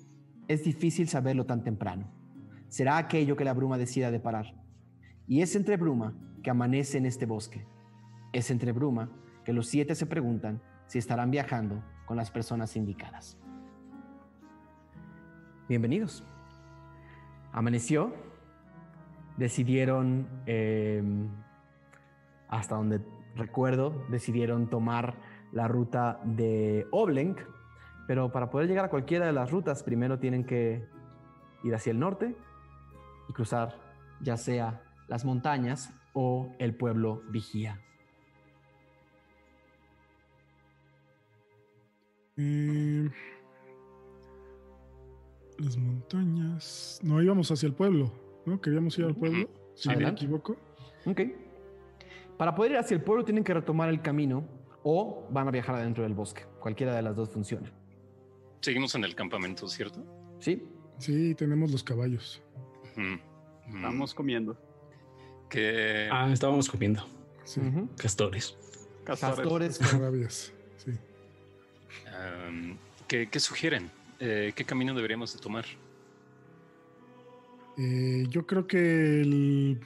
Es 0.48 0.64
difícil 0.64 1.08
saberlo 1.08 1.46
tan 1.46 1.64
temprano. 1.64 2.12
Será 2.68 2.98
aquello 2.98 3.36
que 3.36 3.46
la 3.46 3.54
bruma 3.54 3.78
decida 3.78 4.10
de 4.10 4.20
parar. 4.20 4.59
Y 5.30 5.44
es 5.44 5.56
entre 5.56 5.78
bruma 5.78 6.12
que 6.42 6.50
amanece 6.50 6.98
en 6.98 7.06
este 7.06 7.28
bosque. 7.28 7.64
Es 8.34 8.50
entre 8.50 8.72
bruma 8.72 9.12
que 9.46 9.54
los 9.54 9.68
siete 9.68 9.94
se 9.94 10.08
preguntan 10.08 10.60
si 10.88 10.98
estarán 10.98 11.30
viajando 11.30 11.84
con 12.08 12.18
las 12.18 12.32
personas 12.32 12.76
indicadas. 12.76 13.38
Bienvenidos. 15.68 16.24
Amaneció. 17.52 18.12
Decidieron, 19.38 20.28
eh, 20.48 21.04
hasta 22.48 22.76
donde 22.76 23.00
recuerdo, 23.36 24.08
decidieron 24.10 24.68
tomar 24.68 25.14
la 25.52 25.68
ruta 25.68 26.20
de 26.24 26.88
Oblenk, 26.90 27.40
pero 28.08 28.32
para 28.32 28.50
poder 28.50 28.68
llegar 28.68 28.86
a 28.86 28.90
cualquiera 28.90 29.28
de 29.28 29.34
las 29.34 29.52
rutas, 29.52 29.84
primero 29.84 30.18
tienen 30.18 30.44
que 30.44 30.88
ir 31.64 31.76
hacia 31.76 31.92
el 31.92 32.00
norte 32.00 32.36
y 33.30 33.34
cruzar 33.34 33.76
ya 34.22 34.36
sea 34.36 34.89
las 35.10 35.26
montañas 35.26 35.92
o 36.14 36.56
el 36.60 36.76
pueblo 36.76 37.22
Vigía. 37.30 37.82
Eh, 42.38 43.10
Las 45.58 45.76
montañas. 45.78 47.00
No, 47.04 47.22
íbamos 47.22 47.52
hacia 47.52 47.68
el 47.68 47.74
pueblo, 47.74 48.14
¿no? 48.46 48.62
Queríamos 48.62 48.98
ir 48.98 49.06
al 49.06 49.16
pueblo, 49.16 49.50
si 49.76 49.90
no 49.90 50.00
me 50.00 50.08
equivoco. 50.10 50.56
Ok. 51.06 51.22
Para 52.38 52.56
poder 52.56 52.72
ir 52.74 52.78
hacia 52.78 52.96
el 52.96 53.04
pueblo 53.04 53.26
tienen 53.26 53.44
que 53.44 53.54
retomar 53.54 53.90
el 53.90 54.02
camino 54.02 54.48
o 54.84 55.28
van 55.32 55.50
a 55.50 55.52
viajar 55.52 55.76
adentro 55.76 56.04
del 56.04 56.14
bosque. 56.14 56.46
Cualquiera 56.62 56.96
de 56.96 57.02
las 57.02 57.16
dos 57.18 57.30
funciona. 57.30 57.70
Seguimos 58.62 58.96
en 58.96 59.04
el 59.04 59.16
campamento, 59.16 59.68
¿cierto? 59.68 60.06
¿Sí? 60.40 60.64
Sí, 60.98 61.36
tenemos 61.36 61.72
los 61.72 61.84
caballos. 61.84 62.42
Mm, 62.96 63.76
Estamos 63.76 64.14
comiendo. 64.14 64.58
Que 65.50 66.08
Ah, 66.12 66.30
estábamos 66.32 66.70
comiendo 66.70 67.06
Sí, 67.44 67.62
castores. 67.98 68.56
Castores. 69.04 69.38
Castores. 69.80 70.00
rabias. 70.00 70.54
Sí. 70.78 70.92
um, 72.48 72.78
¿qué, 73.08 73.28
qué 73.30 73.40
sugieren? 73.40 73.90
Eh, 74.20 74.54
¿Qué 74.56 74.64
camino 74.66 74.94
deberíamos 74.94 75.34
de 75.34 75.40
tomar? 75.40 75.66
Eh, 77.78 78.26
yo 78.30 78.46
creo 78.46 78.68
que 78.68 79.22
el, 79.22 79.80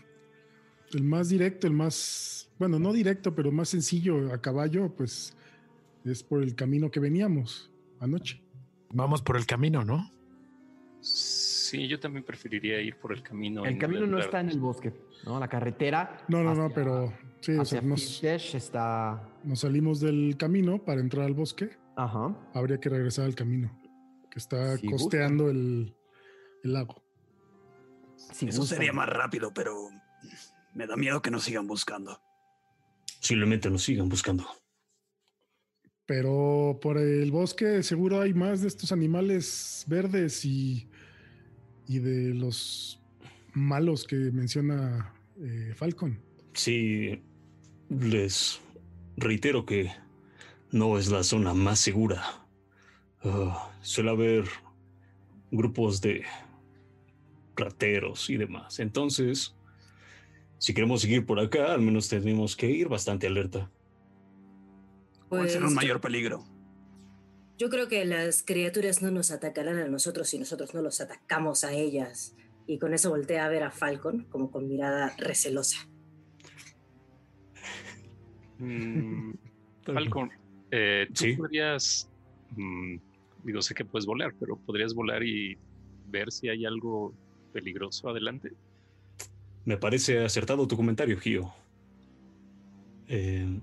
el 0.93 1.03
más 1.03 1.29
directo, 1.29 1.67
el 1.67 1.74
más, 1.74 2.50
bueno, 2.60 2.79
no 2.79 2.91
directo, 2.91 3.34
pero 3.36 3.51
más 3.51 3.70
sencillo 3.70 4.34
a 4.34 4.41
caballo, 4.41 4.89
pues 4.96 5.36
es 6.03 6.24
por 6.24 6.41
el 6.43 6.55
camino 6.55 6.89
que 6.91 7.00
veníamos 7.00 7.72
anoche. 8.00 8.41
Vamos 8.91 9.22
por 9.22 9.38
el 9.38 9.46
camino, 9.46 9.86
¿no? 9.86 10.12
Sí, 11.74 11.88
yo 11.88 12.00
también 12.00 12.24
preferiría 12.24 12.80
ir 12.80 12.98
por 12.98 13.13
el 13.13 13.24
camino. 13.24 13.65
El 13.65 13.80
camino 13.80 14.06
no 14.06 14.20
está 14.20 14.39
en 14.39 14.50
el 14.50 14.60
bosque, 14.60 14.94
¿no? 15.25 15.39
La 15.39 15.48
carretera. 15.48 16.24
No, 16.27 16.44
no, 16.44 16.53
no, 16.53 16.70
pero 16.72 17.12
sí, 17.39 17.53
o 17.53 17.65
sea, 17.65 17.80
Hacia 17.80 17.82
nos, 17.82 18.24
está. 18.24 19.27
nos 19.44 19.62
salimos 19.62 20.00
del 20.00 20.38
camino 20.38 20.86
para 20.86 21.01
entrar 21.01 21.25
al 21.25 21.34
bosque. 21.34 21.72
Ajá. 21.96 22.38
Habría 22.53 22.80
que 22.80 22.89
regresar 22.89 23.25
al 23.25 23.34
camino, 23.34 23.75
que 24.30 24.38
está 24.38 24.77
Si 24.77 24.88
costeando 24.88 25.50
el, 25.50 25.96
el 26.63 26.74
lago. 26.74 27.03
Si 28.18 28.50
Eso 28.50 28.60
gustan. 28.60 28.77
sería 28.77 28.94
más 28.94 29.10
rápido, 29.10 29.51
pero 29.51 29.89
me 30.75 30.86
da 30.86 30.96
miedo 30.96 31.24
que 31.24 31.32
nos 31.32 31.44
sigan 31.44 31.65
buscando. 31.65 32.22
Posiblemente 33.18 33.72
nos 33.72 33.82
sigan 33.82 34.10
buscando. 34.10 34.46
Pero 36.06 36.77
por 36.80 37.00
el 37.00 37.32
bosque 37.32 37.82
seguro 37.82 38.22
hay 38.22 38.36
más 38.36 38.62
de 38.62 38.68
estos 38.68 38.92
animales 38.92 39.86
verdes 39.88 40.46
y, 40.46 40.88
y 41.88 42.00
de 42.00 42.34
los 42.34 43.02
malos 43.54 44.06
que 44.06 44.16
menciona 44.16 45.13
eh, 45.42 45.74
Falcon. 45.75 46.20
Sí, 46.54 47.22
les 47.90 48.62
reitero 49.18 49.66
que 49.66 49.92
no 50.72 50.98
es 50.98 51.10
la 51.10 51.24
zona 51.24 51.54
más 51.54 51.80
segura. 51.80 52.24
Ah, 53.24 53.72
suele 53.82 54.10
haber 54.12 54.46
grupos 55.52 56.02
de 56.02 56.24
rateros 57.56 58.30
y 58.30 58.38
demás. 58.38 58.80
Entonces, 58.80 59.56
si 60.58 60.74
queremos 60.74 61.02
seguir 61.02 61.25
por 61.25 61.40
acá, 61.40 61.74
al 61.74 61.82
menos 61.82 62.10
tenemos 62.10 62.56
que 62.56 62.70
ir 62.70 62.88
bastante 62.88 63.28
alerta. 63.28 63.70
Puede 65.30 65.50
ser 65.50 65.62
Pues, 65.62 65.72
un 65.72 65.75
mayor 65.75 66.02
peligro. 66.02 66.44
Yo 67.57 67.69
creo 67.69 67.88
que 67.88 68.03
las 68.05 68.43
criaturas 68.43 69.01
no 69.01 69.12
nos 69.12 69.31
atacarán 69.31 69.77
a 69.77 69.88
nosotros 69.88 70.27
si 70.29 70.39
nosotros 70.39 70.74
no 70.74 70.81
los 70.81 71.00
atacamos 71.01 71.63
a 71.63 71.74
ellas. 71.74 72.36
Y 72.65 72.79
con 72.79 72.93
eso 72.93 73.10
voltea 73.10 73.45
a 73.45 73.50
ver 73.50 73.63
a 73.63 73.72
Falcon 73.72 74.25
como 74.29 74.50
con 74.51 74.67
mirada 74.67 75.13
recelosa. 75.17 75.77
Mm, 78.57 79.33
Falcon, 79.86 80.29
eh, 80.72 81.07
tú 81.10 81.15
Sí. 81.25 81.33
podrías, 81.36 82.10
mm, 82.55 82.95
digo, 83.43 83.62
sé 83.62 83.74
que 83.75 83.86
puedes 83.86 84.05
volar, 84.05 84.33
pero 84.39 84.57
podrías 84.57 84.93
volar 84.93 85.24
y 85.24 85.57
ver 86.07 86.31
si 86.31 86.50
hay 86.50 86.65
algo 86.65 87.13
peligroso 87.51 88.10
adelante. 88.10 88.53
Me 89.65 89.77
parece 89.77 90.24
acertado 90.24 90.67
tu 90.67 90.75
comentario, 90.75 91.17
Gio. 91.19 91.53
Eh, 93.07 93.60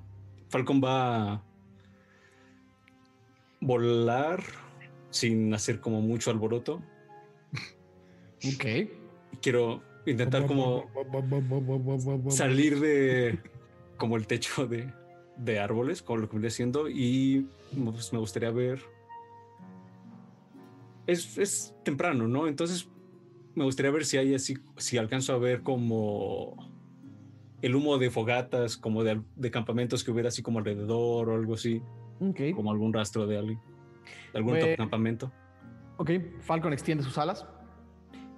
Falcon 0.49 0.81
va 0.83 1.43
volar 3.61 4.43
sin 5.11 5.53
hacer 5.55 5.81
como 5.81 6.01
mucho 6.01 6.31
alboroto. 6.31 6.83
Ok. 8.55 8.65
Quiero 9.43 9.83
intentar 10.07 10.47
como 10.47 10.87
salir 12.29 12.81
de 12.81 13.39
como 13.97 14.17
el 14.17 14.27
techo 14.27 14.67
de, 14.67 14.93
de 15.37 15.59
árboles, 15.59 16.03
como 16.03 16.21
lo 16.21 16.29
que 16.29 16.35
vendría 16.35 16.51
siendo, 16.51 16.89
y 16.89 17.47
pues, 17.85 18.13
me 18.13 18.19
gustaría 18.19 18.51
ver. 18.51 18.81
Es, 21.07 21.37
es 21.39 21.75
temprano, 21.85 22.29
¿no? 22.29 22.47
Entonces 22.47 22.89
me 23.55 23.65
gustaría 23.65 23.91
ver 23.91 24.05
si 24.05 24.17
hay 24.17 24.35
así, 24.35 24.57
si 24.77 24.97
alcanzo 24.97 25.35
a 25.35 25.39
ver 25.39 25.63
como 25.63 26.57
el 27.63 27.75
humo 27.75 27.99
de 27.99 28.11
fogatas, 28.11 28.77
como 28.77 29.05
de, 29.05 29.21
de 29.37 29.51
campamentos 29.51 30.03
que 30.03 30.11
hubiera 30.11 30.29
así 30.29 30.41
como 30.41 30.61
alrededor 30.61 31.29
o 31.29 31.35
algo 31.35 31.55
así, 31.55 31.83
Como 32.55 32.71
algún 32.71 32.93
rastro 32.93 33.27
de 33.27 33.39
alguien, 33.39 33.61
de 34.33 34.39
algún 34.39 34.59
campamento. 34.77 35.33
Ok. 35.97 36.11
Falcon 36.41 36.73
extiende 36.73 37.03
sus 37.03 37.17
alas. 37.19 37.47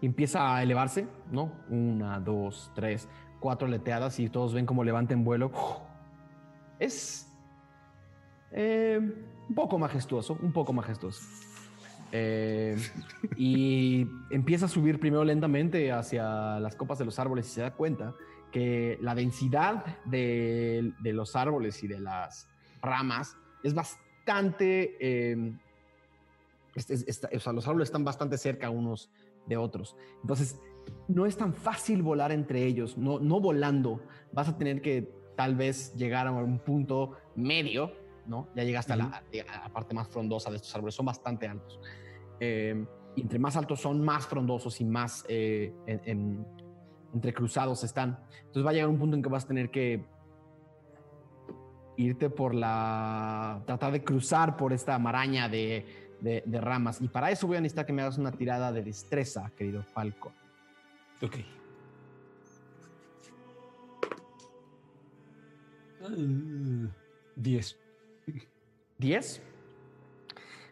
y 0.00 0.06
Empieza 0.06 0.54
a 0.56 0.62
elevarse, 0.62 1.06
¿no? 1.30 1.52
Una, 1.68 2.20
dos, 2.20 2.70
tres, 2.74 3.08
cuatro 3.40 3.66
leteadas 3.68 4.18
y 4.20 4.28
todos 4.28 4.54
ven 4.54 4.66
cómo 4.66 4.84
levanta 4.84 5.14
en 5.14 5.24
vuelo. 5.24 5.50
Es 6.78 7.28
eh, 8.52 9.00
un 9.48 9.54
poco 9.54 9.78
majestuoso, 9.78 10.38
un 10.40 10.52
poco 10.52 10.72
majestuoso. 10.72 11.22
Eh, 12.12 12.76
y 13.36 14.06
empieza 14.30 14.66
a 14.66 14.68
subir 14.68 15.00
primero 15.00 15.24
lentamente 15.24 15.90
hacia 15.90 16.60
las 16.60 16.76
copas 16.76 16.98
de 16.98 17.04
los 17.04 17.18
árboles 17.18 17.46
y 17.48 17.50
se 17.50 17.62
da 17.62 17.72
cuenta 17.72 18.14
que 18.50 18.98
la 19.00 19.14
densidad 19.14 19.84
de, 20.04 20.92
de 21.00 21.12
los 21.14 21.34
árboles 21.36 21.82
y 21.82 21.88
de 21.88 22.00
las 22.00 22.48
ramas 22.82 23.38
es 23.62 23.74
bastante... 23.74 24.96
eh, 25.00 25.52
es- 26.74 26.90
es- 26.90 27.28
o 27.36 27.40
sea, 27.40 27.52
los 27.52 27.66
árboles 27.68 27.88
están 27.88 28.04
bastante 28.04 28.38
cerca 28.38 28.70
unos 28.70 29.10
de 29.46 29.56
otros. 29.56 29.96
Entonces, 30.22 30.58
no 31.08 31.26
es 31.26 31.36
tan 31.36 31.54
fácil 31.54 32.02
volar 32.02 32.32
entre 32.32 32.64
ellos, 32.64 32.96
no, 32.96 33.18
no 33.20 33.40
volando. 33.40 34.00
Vas 34.32 34.48
a 34.48 34.56
tener 34.58 34.80
que 34.80 35.12
tal 35.36 35.54
vez 35.54 35.94
llegar 35.94 36.26
a 36.26 36.32
un 36.32 36.58
punto 36.58 37.12
medio, 37.36 37.92
¿no? 38.26 38.48
Ya 38.56 38.64
llegaste 38.64 38.92
a, 38.92 38.96
la, 38.96 39.04
a 39.06 39.68
la 39.68 39.72
parte 39.72 39.94
más 39.94 40.08
frondosa 40.08 40.50
de 40.50 40.56
estos 40.56 40.74
árboles, 40.74 40.94
son 40.94 41.06
bastante 41.06 41.46
altos. 41.46 41.78
Eh, 42.40 42.84
y 43.14 43.20
entre 43.22 43.38
más 43.38 43.56
altos 43.56 43.80
son, 43.80 44.02
más 44.02 44.26
frondosos 44.26 44.80
y 44.80 44.84
más 44.84 45.24
eh, 45.28 45.72
en- 45.86 46.00
en- 46.06 46.46
entrecruzados 47.14 47.84
están. 47.84 48.18
Entonces 48.38 48.64
va 48.64 48.70
a 48.70 48.72
llegar 48.72 48.88
un 48.88 48.98
punto 48.98 49.16
en 49.16 49.22
que 49.22 49.28
vas 49.28 49.44
a 49.44 49.48
tener 49.48 49.70
que 49.70 50.04
irte 51.96 52.30
por 52.30 52.54
la... 52.54 53.62
tratar 53.66 53.92
de 53.92 54.02
cruzar 54.02 54.56
por 54.56 54.72
esta 54.72 54.98
maraña 54.98 55.48
de, 55.48 55.84
de- 56.20 56.42
de 56.46 56.60
ramas. 56.60 57.00
Y 57.00 57.08
para 57.08 57.30
eso 57.30 57.46
voy 57.46 57.56
a 57.56 57.60
necesitar 57.60 57.86
que 57.86 57.92
me 57.92 58.02
hagas 58.02 58.18
una 58.18 58.32
tirada 58.32 58.72
de 58.72 58.82
destreza, 58.82 59.50
querido 59.56 59.82
Falco. 59.82 60.32
Ok. 61.20 61.36
Ah, 66.02 66.88
Diez. 67.36 67.78
10. 68.98 69.42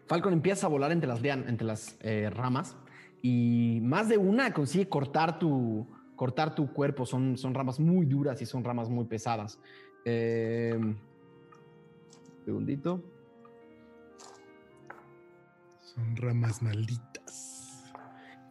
Falcon 0.07 0.33
empieza 0.33 0.67
a 0.67 0.71
volar 0.71 0.91
entre 0.93 1.09
las, 1.09 1.23
entre 1.23 1.67
las 1.67 1.97
eh, 2.01 2.31
ramas 2.31 2.77
y 3.23 3.79
más 3.83 4.09
de 4.09 4.19
una 4.19 4.53
consigue 4.53 4.89
cortar 4.89 5.39
tu, 5.39 5.87
cortar 6.17 6.55
tu 6.55 6.73
cuerpo. 6.73 7.07
Son, 7.07 7.37
son 7.37 7.55
ramas 7.55 7.79
muy 7.79 8.07
duras 8.07 8.41
y 8.43 8.47
son 8.47 8.65
ramas 8.65 8.89
muy 8.89 9.05
pesadas. 9.05 9.59
Eh, 10.05 10.79
segundito. 12.51 13.03
Son 15.81 16.17
ramas 16.17 16.63
malditas. 16.63 17.85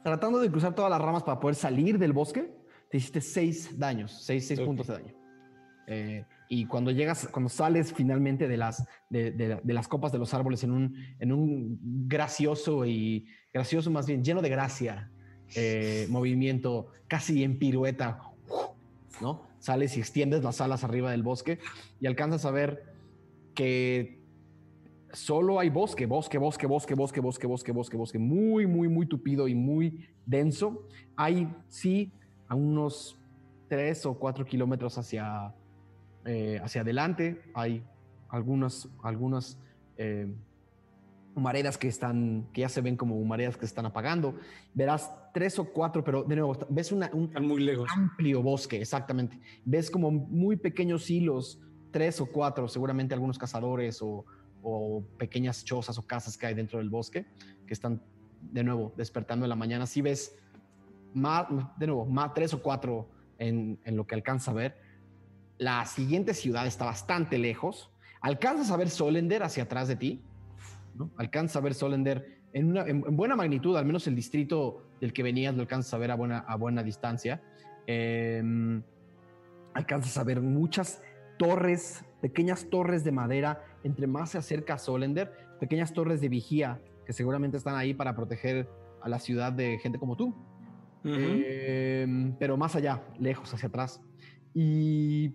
Tratando 0.04 0.40
de 0.40 0.50
cruzar 0.50 0.74
todas 0.74 0.90
las 0.90 1.02
ramas 1.02 1.24
para 1.24 1.40
poder 1.40 1.56
salir 1.56 2.00
del 2.00 2.14
bosque, 2.14 2.50
te 2.90 2.98
hiciste 2.98 3.22
seis 3.22 3.78
daños, 3.78 4.24
seis, 4.24 4.48
seis 4.48 4.60
puntos 4.62 4.88
de 4.88 4.94
daño. 4.94 5.14
Eh, 5.88 6.26
y 6.48 6.66
cuando 6.66 6.92
llegas, 6.92 7.28
cuando 7.32 7.50
sales 7.50 7.94
finalmente 7.94 8.48
de 8.48 8.58
las, 8.58 8.88
de, 9.10 9.32
de- 9.32 9.60
de 9.62 9.74
las 9.74 9.88
copas 9.88 10.12
de 10.12 10.18
los 10.18 10.34
árboles 10.34 10.64
en 10.64 10.72
un, 10.72 10.96
en 11.20 11.32
un 11.32 11.80
gracioso 12.08 12.86
y 12.86 13.28
gracioso 13.54 13.92
más 13.92 14.06
bien 14.08 14.24
lleno 14.24 14.42
de 14.42 14.50
gracia, 14.50 15.12
eh, 15.56 16.08
movimiento 16.10 16.88
casi 17.08 17.44
en 17.44 17.58
pirueta, 17.60 18.22
¿no? 19.22 19.48
Sales 19.60 19.98
y 19.98 20.00
extiendes 20.00 20.44
las 20.44 20.62
alas 20.62 20.84
arriba 20.84 21.12
del 21.12 21.24
bosque 21.24 21.60
y 22.00 22.08
alcanzas 22.08 22.46
a 22.46 22.52
ver 22.52 22.89
que 23.60 24.18
solo 25.12 25.60
hay 25.60 25.70
bosque, 25.70 26.06
bosque, 26.06 26.38
bosque, 26.38 26.66
bosque, 26.66 26.96
bosque, 26.96 27.20
bosque, 27.20 27.46
bosque, 27.46 27.72
bosque, 27.74 27.98
bosque, 27.98 28.18
muy, 28.18 28.66
muy, 28.66 28.88
muy 28.88 29.06
tupido 29.06 29.50
y 29.50 29.54
muy 29.54 30.08
denso. 30.26 30.88
Hay, 31.18 31.54
sí, 31.68 32.14
a 32.48 32.56
unos 32.56 33.20
tres 33.68 34.06
o 34.06 34.18
cuatro 34.18 34.46
kilómetros 34.46 34.98
hacia, 34.98 35.54
eh, 36.24 36.62
hacia 36.64 36.84
adelante, 36.84 37.42
hay 37.54 37.84
algunas, 38.30 38.88
algunas, 39.04 39.60
eh, 39.98 40.34
humaredas 41.36 41.78
que 41.78 41.90
están, 41.90 42.48
que 42.54 42.62
ya 42.62 42.70
se 42.70 42.80
ven 42.80 42.96
como 42.96 43.18
humaredas 43.18 43.56
que 43.56 43.62
se 43.62 43.72
están 43.72 43.88
apagando. 43.88 44.36
Verás 44.74 45.14
tres 45.34 45.60
o 45.60 45.66
cuatro, 45.66 46.02
pero 46.02 46.24
de 46.24 46.38
nuevo, 46.38 46.58
ves 46.70 46.94
una, 46.94 47.12
un 47.14 47.30
muy 47.42 47.62
lejos. 47.62 47.90
amplio 47.94 48.42
bosque, 48.42 48.80
exactamente. 48.80 49.38
Ves 49.66 49.92
como 49.92 50.12
muy 50.12 50.56
pequeños 50.56 51.10
hilos, 51.10 51.60
tres 51.92 52.22
o 52.22 52.26
cuatro, 52.26 52.68
seguramente 52.68 53.14
algunos 53.14 53.38
cazadores 53.38 54.00
o, 54.02 54.26
pequeñas 55.18 55.64
chozas 55.64 55.98
o 55.98 56.06
casas 56.06 56.38
que 56.38 56.46
hay 56.46 56.54
dentro 56.54 56.80
del 56.80 56.90
bosque 56.90 57.26
que 57.66 57.74
están 57.74 58.04
de 58.42 58.62
nuevo 58.62 58.94
despertando 58.98 59.46
en 59.46 59.50
la 59.50 59.56
mañana. 59.56 59.86
Si 59.86 60.02
ves 60.02 60.38
más, 61.14 61.48
de 61.78 61.88
nuevo, 61.88 62.06
más 62.06 62.34
tres 62.34 62.54
o 62.54 62.62
cuatro 62.62 63.10
en, 63.38 63.80
lo 63.86 64.06
que 64.06 64.16
alcanza 64.16 64.52
a 64.52 64.54
ver. 64.54 64.78
La 65.58 65.86
siguiente 65.86 66.34
ciudad 66.34 66.68
está 66.68 66.86
bastante 66.86 67.38
lejos. 67.38 67.90
Alcanzas 68.22 68.70
a 68.72 68.78
ver 68.78 68.90
Solender 68.90 69.44
hacia 69.44 69.64
atrás 69.64 69.88
de 69.88 69.96
ti. 69.96 70.22
¿no? 70.96 71.10
Alcanzas 71.18 71.56
a 71.56 71.62
ver 71.62 71.74
Solender 71.74 72.40
en 72.52 73.16
buena 73.16 73.36
magnitud, 73.36 73.78
al 73.78 73.86
menos 73.86 74.08
el 74.08 74.16
distrito 74.16 74.90
del 75.00 75.14
que 75.14 75.24
venías 75.24 75.56
lo 75.56 75.62
alcanzas 75.62 75.94
a 75.94 75.98
ver 75.98 76.12
a 76.12 76.16
buena, 76.16 76.40
a 76.40 76.56
buena 76.56 76.84
distancia. 76.84 77.42
Eh, 77.88 78.44
alcanzas 79.74 80.18
a 80.18 80.24
ver 80.24 80.42
muchas 80.42 81.02
torres, 81.40 82.06
pequeñas 82.22 82.70
torres 82.70 83.04
de 83.04 83.12
madera. 83.12 83.64
Entre 83.84 84.06
más 84.06 84.32
se 84.32 84.38
acerca 84.38 84.76
a 84.76 84.78
Solender, 84.78 85.32
pequeñas 85.60 85.94
torres 85.94 86.22
de 86.22 86.30
vigía 86.30 86.80
que 87.08 87.14
seguramente 87.14 87.58
están 87.58 87.76
ahí 87.76 87.96
para 87.96 88.16
proteger 88.16 88.70
a 89.02 89.10
la 89.10 89.18
ciudad 89.18 89.52
de 89.52 89.80
gente 89.80 89.98
como 89.98 90.16
tú. 90.16 90.36
Eh, 91.04 92.36
pero 92.38 92.58
más 92.58 92.76
allá, 92.76 93.02
lejos, 93.18 93.52
hacia 93.52 93.70
atrás. 93.70 94.02
Y 94.54 95.34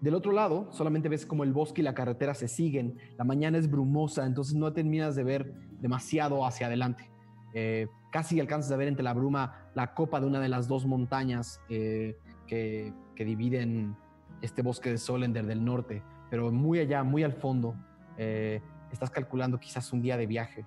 del 0.00 0.14
otro 0.14 0.32
lado, 0.32 0.72
solamente 0.72 1.08
ves 1.08 1.26
como 1.26 1.44
el 1.44 1.52
bosque 1.52 1.82
y 1.82 1.84
la 1.84 1.94
carretera 1.94 2.32
se 2.32 2.48
siguen. 2.48 2.96
La 3.18 3.24
mañana 3.24 3.58
es 3.58 3.68
brumosa, 3.68 4.24
entonces 4.24 4.54
no 4.54 4.72
terminas 4.72 5.16
de 5.16 5.24
ver 5.24 5.52
demasiado 5.80 6.46
hacia 6.46 6.68
adelante. 6.68 7.10
Eh, 7.52 7.88
casi 8.12 8.38
alcanzas 8.38 8.70
a 8.70 8.76
ver 8.76 8.86
entre 8.86 9.02
la 9.02 9.12
bruma 9.12 9.70
la 9.74 9.94
copa 9.94 10.20
de 10.20 10.26
una 10.26 10.38
de 10.38 10.48
las 10.48 10.68
dos 10.68 10.86
montañas 10.86 11.60
eh, 11.68 12.16
que, 12.46 12.94
que 13.16 13.24
dividen 13.24 13.96
este 14.42 14.62
bosque 14.62 14.90
de 14.90 14.98
Solender 14.98 15.46
del 15.46 15.64
norte, 15.64 16.02
pero 16.30 16.50
muy 16.52 16.78
allá, 16.78 17.02
muy 17.04 17.22
al 17.24 17.32
fondo. 17.32 17.74
eh, 18.18 18.60
estás 18.92 19.10
calculando 19.10 19.58
quizás 19.60 19.92
un 19.92 20.02
día 20.02 20.16
de 20.16 20.26
viaje 20.26 20.66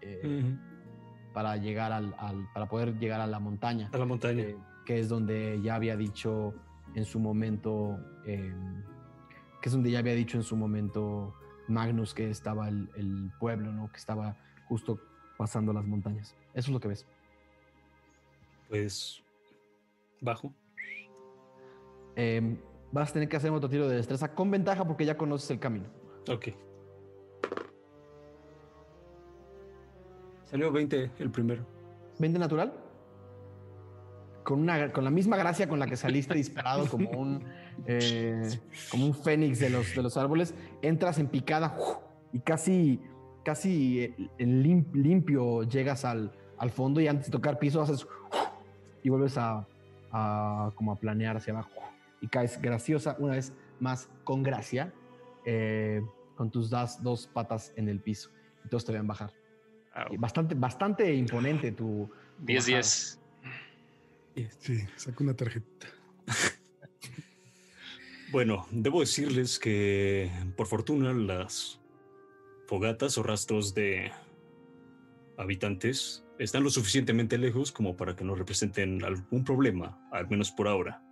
eh, 0.00 0.56
para 1.34 1.56
llegar 1.56 1.92
al, 1.92 2.14
al- 2.18 2.48
para 2.54 2.66
poder 2.66 2.96
llegar 2.98 3.20
a 3.20 3.26
la 3.26 3.38
montaña 3.40 3.90
A 3.92 3.98
la 3.98 4.04
montaña. 4.06 4.42
eh, 4.44 4.56
que 4.86 4.98
es 5.00 5.08
donde 5.08 5.60
ya 5.62 5.74
había 5.74 5.96
dicho 5.96 6.54
en 6.94 7.04
su 7.04 7.18
momento, 7.20 7.98
que 8.24 8.52
es 9.62 9.72
donde 9.72 9.90
ya 9.90 9.98
había 9.98 10.14
dicho 10.14 10.36
en 10.36 10.42
su 10.42 10.56
momento 10.56 11.34
Magnus 11.68 12.14
que 12.14 12.30
estaba 12.30 12.68
el, 12.68 12.88
el 12.96 13.30
pueblo, 13.38 13.72
¿no? 13.72 13.90
Que 13.92 13.98
estaba 13.98 14.36
justo 14.68 14.98
pasando 15.36 15.72
las 15.72 15.84
montañas. 15.84 16.34
Eso 16.54 16.68
es 16.70 16.72
lo 16.72 16.80
que 16.80 16.88
ves. 16.88 17.06
Pues 18.68 19.22
bajo. 20.20 20.52
Eh, 22.16 22.56
vas 22.92 23.10
a 23.10 23.12
tener 23.12 23.28
que 23.28 23.36
hacer 23.36 23.50
otro 23.50 23.68
tiro 23.68 23.88
de 23.88 23.96
destreza 23.96 24.34
con 24.34 24.50
ventaja 24.50 24.84
porque 24.84 25.04
ya 25.04 25.16
conoces 25.16 25.50
el 25.50 25.58
camino. 25.58 25.86
Ok. 26.28 26.48
Salió 30.44 30.72
20 30.72 31.10
el 31.18 31.30
primero. 31.30 31.64
¿20 32.18 32.38
natural? 32.38 32.72
Con, 34.42 34.60
una, 34.60 34.92
con 34.92 35.04
la 35.04 35.10
misma 35.10 35.36
gracia 35.36 35.68
con 35.68 35.78
la 35.78 35.86
que 35.86 35.96
saliste 35.96 36.34
disparado 36.34 36.86
como 36.86 37.10
un, 37.10 37.44
eh, 37.86 38.58
como 38.90 39.06
un 39.06 39.14
fénix 39.14 39.60
de 39.60 39.70
los, 39.70 39.94
de 39.94 40.02
los 40.02 40.16
árboles, 40.16 40.54
entras 40.82 41.18
en 41.18 41.28
picada 41.28 41.76
y 42.32 42.40
casi, 42.40 43.00
casi 43.44 44.00
eh, 44.00 44.30
limpio 44.38 45.62
llegas 45.62 46.04
al, 46.04 46.32
al 46.58 46.70
fondo 46.70 47.00
y 47.00 47.06
antes 47.06 47.26
de 47.26 47.32
tocar 47.32 47.58
piso 47.58 47.80
haces 47.80 48.06
y 49.02 49.08
vuelves 49.08 49.38
a, 49.38 49.66
a 50.10 50.72
como 50.74 50.92
a 50.92 50.96
planear 50.96 51.36
hacia 51.36 51.52
abajo. 51.52 51.79
Y 52.20 52.28
caes 52.28 52.60
graciosa 52.60 53.16
una 53.18 53.34
vez 53.34 53.52
más 53.78 54.08
con 54.24 54.42
gracia 54.42 54.92
eh, 55.44 56.02
con 56.36 56.50
tus 56.50 56.70
das, 56.70 57.02
dos 57.02 57.26
patas 57.26 57.72
en 57.76 57.88
el 57.88 58.00
piso 58.00 58.30
y 58.64 58.68
todos 58.68 58.84
te 58.84 58.92
ven 58.92 59.06
bajar. 59.06 59.32
Au. 59.92 60.12
Y 60.12 60.16
Bastante, 60.16 60.54
bastante 60.54 61.14
imponente 61.14 61.72
tu. 61.72 62.08
tu 62.38 62.44
10 62.44 62.66
bajada. 62.66 62.80
10. 64.34 64.58
Sí, 64.58 64.78
saco 64.96 65.24
una 65.24 65.34
tarjeta. 65.34 65.86
Bueno, 68.30 68.64
debo 68.70 69.00
decirles 69.00 69.58
que 69.58 70.30
por 70.56 70.68
fortuna 70.68 71.12
las 71.12 71.80
fogatas 72.68 73.18
o 73.18 73.24
rastros 73.24 73.74
de 73.74 74.12
habitantes 75.36 76.24
están 76.38 76.62
lo 76.62 76.70
suficientemente 76.70 77.38
lejos 77.38 77.72
como 77.72 77.96
para 77.96 78.14
que 78.14 78.22
no 78.22 78.36
representen 78.36 79.02
algún 79.02 79.42
problema, 79.42 79.98
al 80.12 80.28
menos 80.28 80.52
por 80.52 80.68
ahora. 80.68 81.02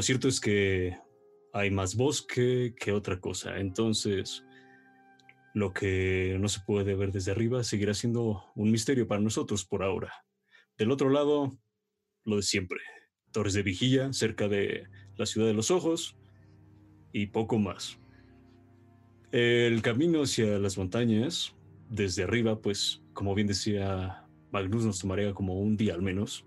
Lo 0.00 0.04
cierto 0.04 0.28
es 0.28 0.40
que 0.40 0.96
hay 1.52 1.70
más 1.70 1.94
bosque 1.94 2.74
que 2.74 2.90
otra 2.90 3.20
cosa, 3.20 3.58
entonces 3.58 4.46
lo 5.52 5.74
que 5.74 6.38
no 6.40 6.48
se 6.48 6.60
puede 6.60 6.94
ver 6.94 7.12
desde 7.12 7.32
arriba 7.32 7.62
seguirá 7.64 7.92
siendo 7.92 8.46
un 8.54 8.70
misterio 8.70 9.06
para 9.06 9.20
nosotros 9.20 9.66
por 9.66 9.82
ahora. 9.82 10.10
Del 10.78 10.90
otro 10.90 11.10
lado, 11.10 11.52
lo 12.24 12.36
de 12.36 12.42
siempre. 12.42 12.78
Torres 13.30 13.52
de 13.52 13.62
vigía 13.62 14.10
cerca 14.14 14.48
de 14.48 14.84
la 15.18 15.26
ciudad 15.26 15.46
de 15.46 15.52
los 15.52 15.70
ojos 15.70 16.16
y 17.12 17.26
poco 17.26 17.58
más. 17.58 18.00
El 19.32 19.82
camino 19.82 20.22
hacia 20.22 20.58
las 20.58 20.78
montañas, 20.78 21.54
desde 21.90 22.22
arriba, 22.22 22.62
pues, 22.62 23.02
como 23.12 23.34
bien 23.34 23.48
decía 23.48 24.24
Magnus, 24.50 24.86
nos 24.86 24.98
tomaría 24.98 25.34
como 25.34 25.60
un 25.60 25.76
día 25.76 25.92
al 25.92 26.00
menos. 26.00 26.46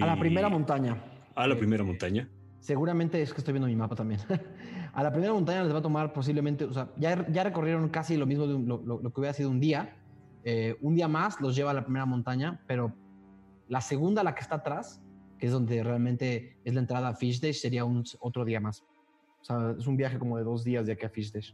A 0.00 0.06
la 0.06 0.18
primera 0.18 0.48
montaña. 0.48 1.12
A 1.34 1.46
la 1.46 1.54
Eh, 1.54 1.58
primera 1.58 1.84
montaña. 1.84 2.30
Seguramente 2.66 3.22
es 3.22 3.32
que 3.32 3.38
estoy 3.38 3.52
viendo 3.52 3.68
mi 3.68 3.76
mapa 3.76 3.94
también. 3.94 4.20
a 4.92 5.02
la 5.04 5.12
primera 5.12 5.32
montaña 5.32 5.62
les 5.62 5.72
va 5.72 5.78
a 5.78 5.82
tomar 5.82 6.12
posiblemente, 6.12 6.64
o 6.64 6.72
sea, 6.72 6.88
ya, 6.96 7.24
ya 7.30 7.44
recorrieron 7.44 7.88
casi 7.90 8.16
lo 8.16 8.26
mismo 8.26 8.44
de 8.48 8.54
un- 8.54 8.66
lo, 8.66 8.82
lo- 8.84 9.00
lo 9.00 9.12
que 9.12 9.20
hubiera 9.20 9.32
sido 9.34 9.50
un 9.50 9.60
día. 9.60 9.94
Eh, 10.42 10.76
un 10.80 10.96
día 10.96 11.06
más 11.06 11.40
los 11.40 11.54
lleva 11.54 11.70
a 11.70 11.74
la 11.74 11.84
primera 11.84 12.06
montaña, 12.06 12.60
pero 12.66 12.92
la 13.68 13.80
segunda, 13.80 14.24
la 14.24 14.34
que 14.34 14.40
está 14.40 14.56
atrás, 14.56 15.00
que 15.38 15.46
es 15.46 15.52
donde 15.52 15.80
realmente 15.84 16.56
es 16.64 16.74
la 16.74 16.80
entrada 16.80 17.06
a 17.10 17.14
Fish 17.14 17.40
Dash, 17.40 17.54
sería 17.60 17.84
un, 17.84 18.02
otro 18.18 18.44
día 18.44 18.58
más. 18.58 18.82
O 19.42 19.44
sea, 19.44 19.76
es 19.78 19.86
un 19.86 19.96
viaje 19.96 20.18
como 20.18 20.36
de 20.36 20.42
dos 20.42 20.64
días 20.64 20.86
de 20.86 20.92
aquí 20.94 21.06
a 21.06 21.08
Fish 21.08 21.30
Dash. 21.30 21.52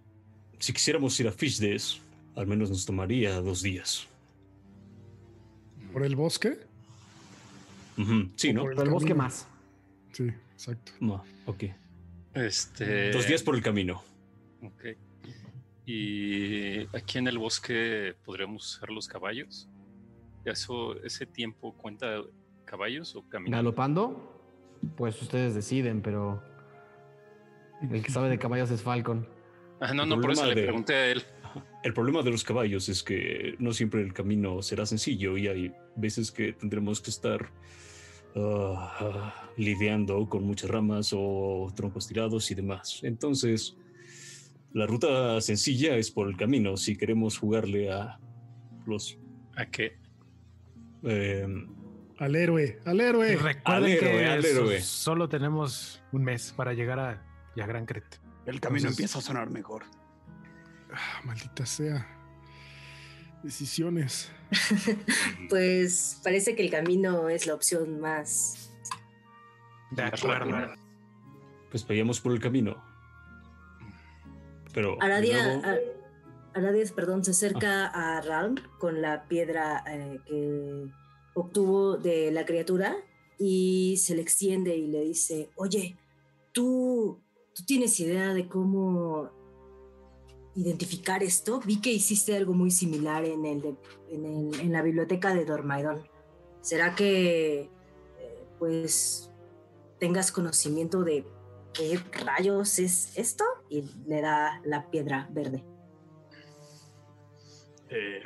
Si 0.59 0.73
quisiéramos 0.73 1.21
ir 1.21 1.29
a 1.29 1.33
Fish 1.33 1.61
Days, 1.61 2.01
al 2.37 2.47
menos 2.47 2.71
nos 2.71 2.87
tomaría 2.87 3.39
dos 3.43 3.61
días. 3.61 4.07
¿Por 5.93 6.05
el 6.05 6.17
bosque? 6.17 6.57
Sí, 8.37 8.53
¿no? 8.55 8.63
por 8.63 8.71
Pero 8.71 8.83
el 8.85 8.91
bosque 8.91 9.15
más. 9.15 9.47
Sí, 10.13 10.29
exacto. 10.63 10.93
Ma, 11.01 11.23
ok. 11.47 11.65
Este. 12.35 13.11
Dos 13.11 13.27
días 13.27 13.43
por 13.43 13.55
el 13.55 13.63
camino. 13.63 14.03
Ok. 14.63 14.97
Y 15.85 16.81
aquí 16.97 17.19
en 17.19 17.27
el 17.27 17.39
bosque 17.39 18.15
podríamos 18.25 18.77
usar 18.77 18.91
los 18.91 19.09
caballos. 19.09 19.69
Eso, 20.45 20.97
ese 21.03 21.27
tiempo 21.27 21.77
cuenta 21.77 22.23
caballos 22.65 23.15
o 23.17 23.29
caminando. 23.29 23.59
Galopando, 23.59 24.41
pues 24.97 25.21
ustedes 25.21 25.55
deciden, 25.55 26.01
pero 26.01 26.43
el 27.91 28.03
que 28.03 28.11
sabe 28.11 28.29
de 28.29 28.39
caballos 28.39 28.71
es 28.71 28.83
Falcon. 28.83 29.27
Ah, 29.81 29.93
no, 29.93 30.05
El 30.05 30.09
no, 30.09 30.21
por 30.21 30.31
eso 30.31 30.47
le 30.47 30.63
pregunté 30.63 30.95
a 30.95 31.07
él. 31.07 31.23
El 31.83 31.93
problema 31.93 32.23
de 32.23 32.31
los 32.31 32.45
caballos 32.45 32.89
es 32.89 33.03
que 33.03 33.57
no 33.59 33.73
siempre 33.73 34.01
el 34.01 34.13
camino 34.13 34.63
será 34.63 34.87
sencillo 34.87 35.37
y 35.37 35.49
hay 35.49 35.75
veces 35.97 36.31
que 36.31 36.53
tendremos 36.53 37.01
que 37.01 37.11
estar 37.11 37.51
ah, 38.37 39.35
lidiando 39.57 40.29
con 40.29 40.45
muchas 40.45 40.71
ramas 40.71 41.11
o 41.17 41.71
troncos 41.75 42.07
tirados 42.09 42.51
y 42.51 42.55
demás. 42.55 43.01
Entonces, 43.03 43.77
la 44.73 44.87
ruta 44.87 45.41
sencilla 45.41 45.97
es 45.97 46.11
por 46.11 46.29
el 46.29 46.37
camino 46.37 46.77
si 46.77 46.97
queremos 46.97 47.39
jugarle 47.39 47.91
a 47.93 48.19
los... 48.87 49.19
¿A 49.57 49.67
qué? 49.67 49.99
eh, 51.05 51.47
Al 52.19 52.37
héroe, 52.37 52.79
al 52.87 53.01
héroe. 53.01 53.37
Recuerden 53.37 53.63
Al 53.65 53.85
héroe, 53.87 54.11
que 54.19 54.27
al 54.27 54.45
héroe. 54.45 54.81
solo 54.81 55.29
tenemos 55.29 56.03
un 56.13 56.25
mes 56.25 56.53
para 56.57 56.73
llegar 56.73 56.99
a, 57.01 57.23
ya 57.57 57.67
Gran 57.67 57.85
Cret. 57.87 58.05
El 58.47 58.61
camino 58.61 58.79
Entonces- 58.89 58.91
empieza 58.99 59.19
a 59.19 59.23
sonar 59.23 59.51
mejor. 59.51 59.83
Ah, 60.95 61.21
maldita 61.25 61.65
sea. 61.67 62.07
Decisiones. 63.43 64.31
Pues 65.49 66.21
parece 66.23 66.55
que 66.55 66.63
el 66.63 66.71
camino 66.71 67.29
es 67.29 67.47
la 67.47 67.55
opción 67.55 68.01
más. 68.01 68.71
De 69.91 70.03
acuerdo. 70.03 70.75
pues 71.71 71.87
vayamos 71.87 72.21
por 72.21 72.33
el 72.33 72.41
camino. 72.41 72.83
Pero... 74.73 74.97
Aradia, 75.01 75.63
Aradias, 76.55 76.93
perdón, 76.93 77.25
se 77.25 77.33
acerca 77.33 77.87
a 77.87 78.21
Ralm 78.23 78.57
con 78.79 79.03
la 79.03 79.27
piedra 79.29 79.85
eh, 79.87 80.19
que 80.27 80.87
obtuvo 81.35 81.97
de 81.97 82.31
la 82.31 82.45
criatura 82.45 82.97
y 83.39 83.97
se 83.99 84.15
le 84.15 84.23
extiende 84.23 84.77
y 84.77 84.87
le 84.87 85.01
dice, 85.01 85.51
oye, 85.57 85.97
tú, 86.53 87.21
tú 87.55 87.65
tienes 87.65 87.99
idea 88.01 88.35
de 88.35 88.49
cómo 88.49 89.31
identificar 90.55 91.23
esto. 91.23 91.61
Vi 91.65 91.81
que 91.81 91.91
hiciste 91.93 92.37
algo 92.37 92.53
muy 92.53 92.71
similar 92.71 93.25
en, 93.25 93.45
el 93.47 93.63
de- 93.63 93.77
en, 94.11 94.25
el- 94.27 94.61
en 94.61 94.73
la 94.73 94.83
biblioteca 94.83 95.35
de 95.35 95.45
Dormaidón. 95.45 96.03
¿Será 96.61 96.95
que 96.95 97.61
eh, 97.63 98.45
pues 98.59 99.31
tengas 99.99 100.31
conocimiento 100.33 101.03
de 101.05 101.27
qué 101.75 101.99
rayos 102.25 102.79
es 102.79 103.17
esto? 103.17 103.45
Y 103.69 103.83
le 104.07 104.21
da 104.21 104.61
la 104.65 104.91
piedra 104.91 105.29
verde. 105.33 105.65
Eh, 107.91 108.23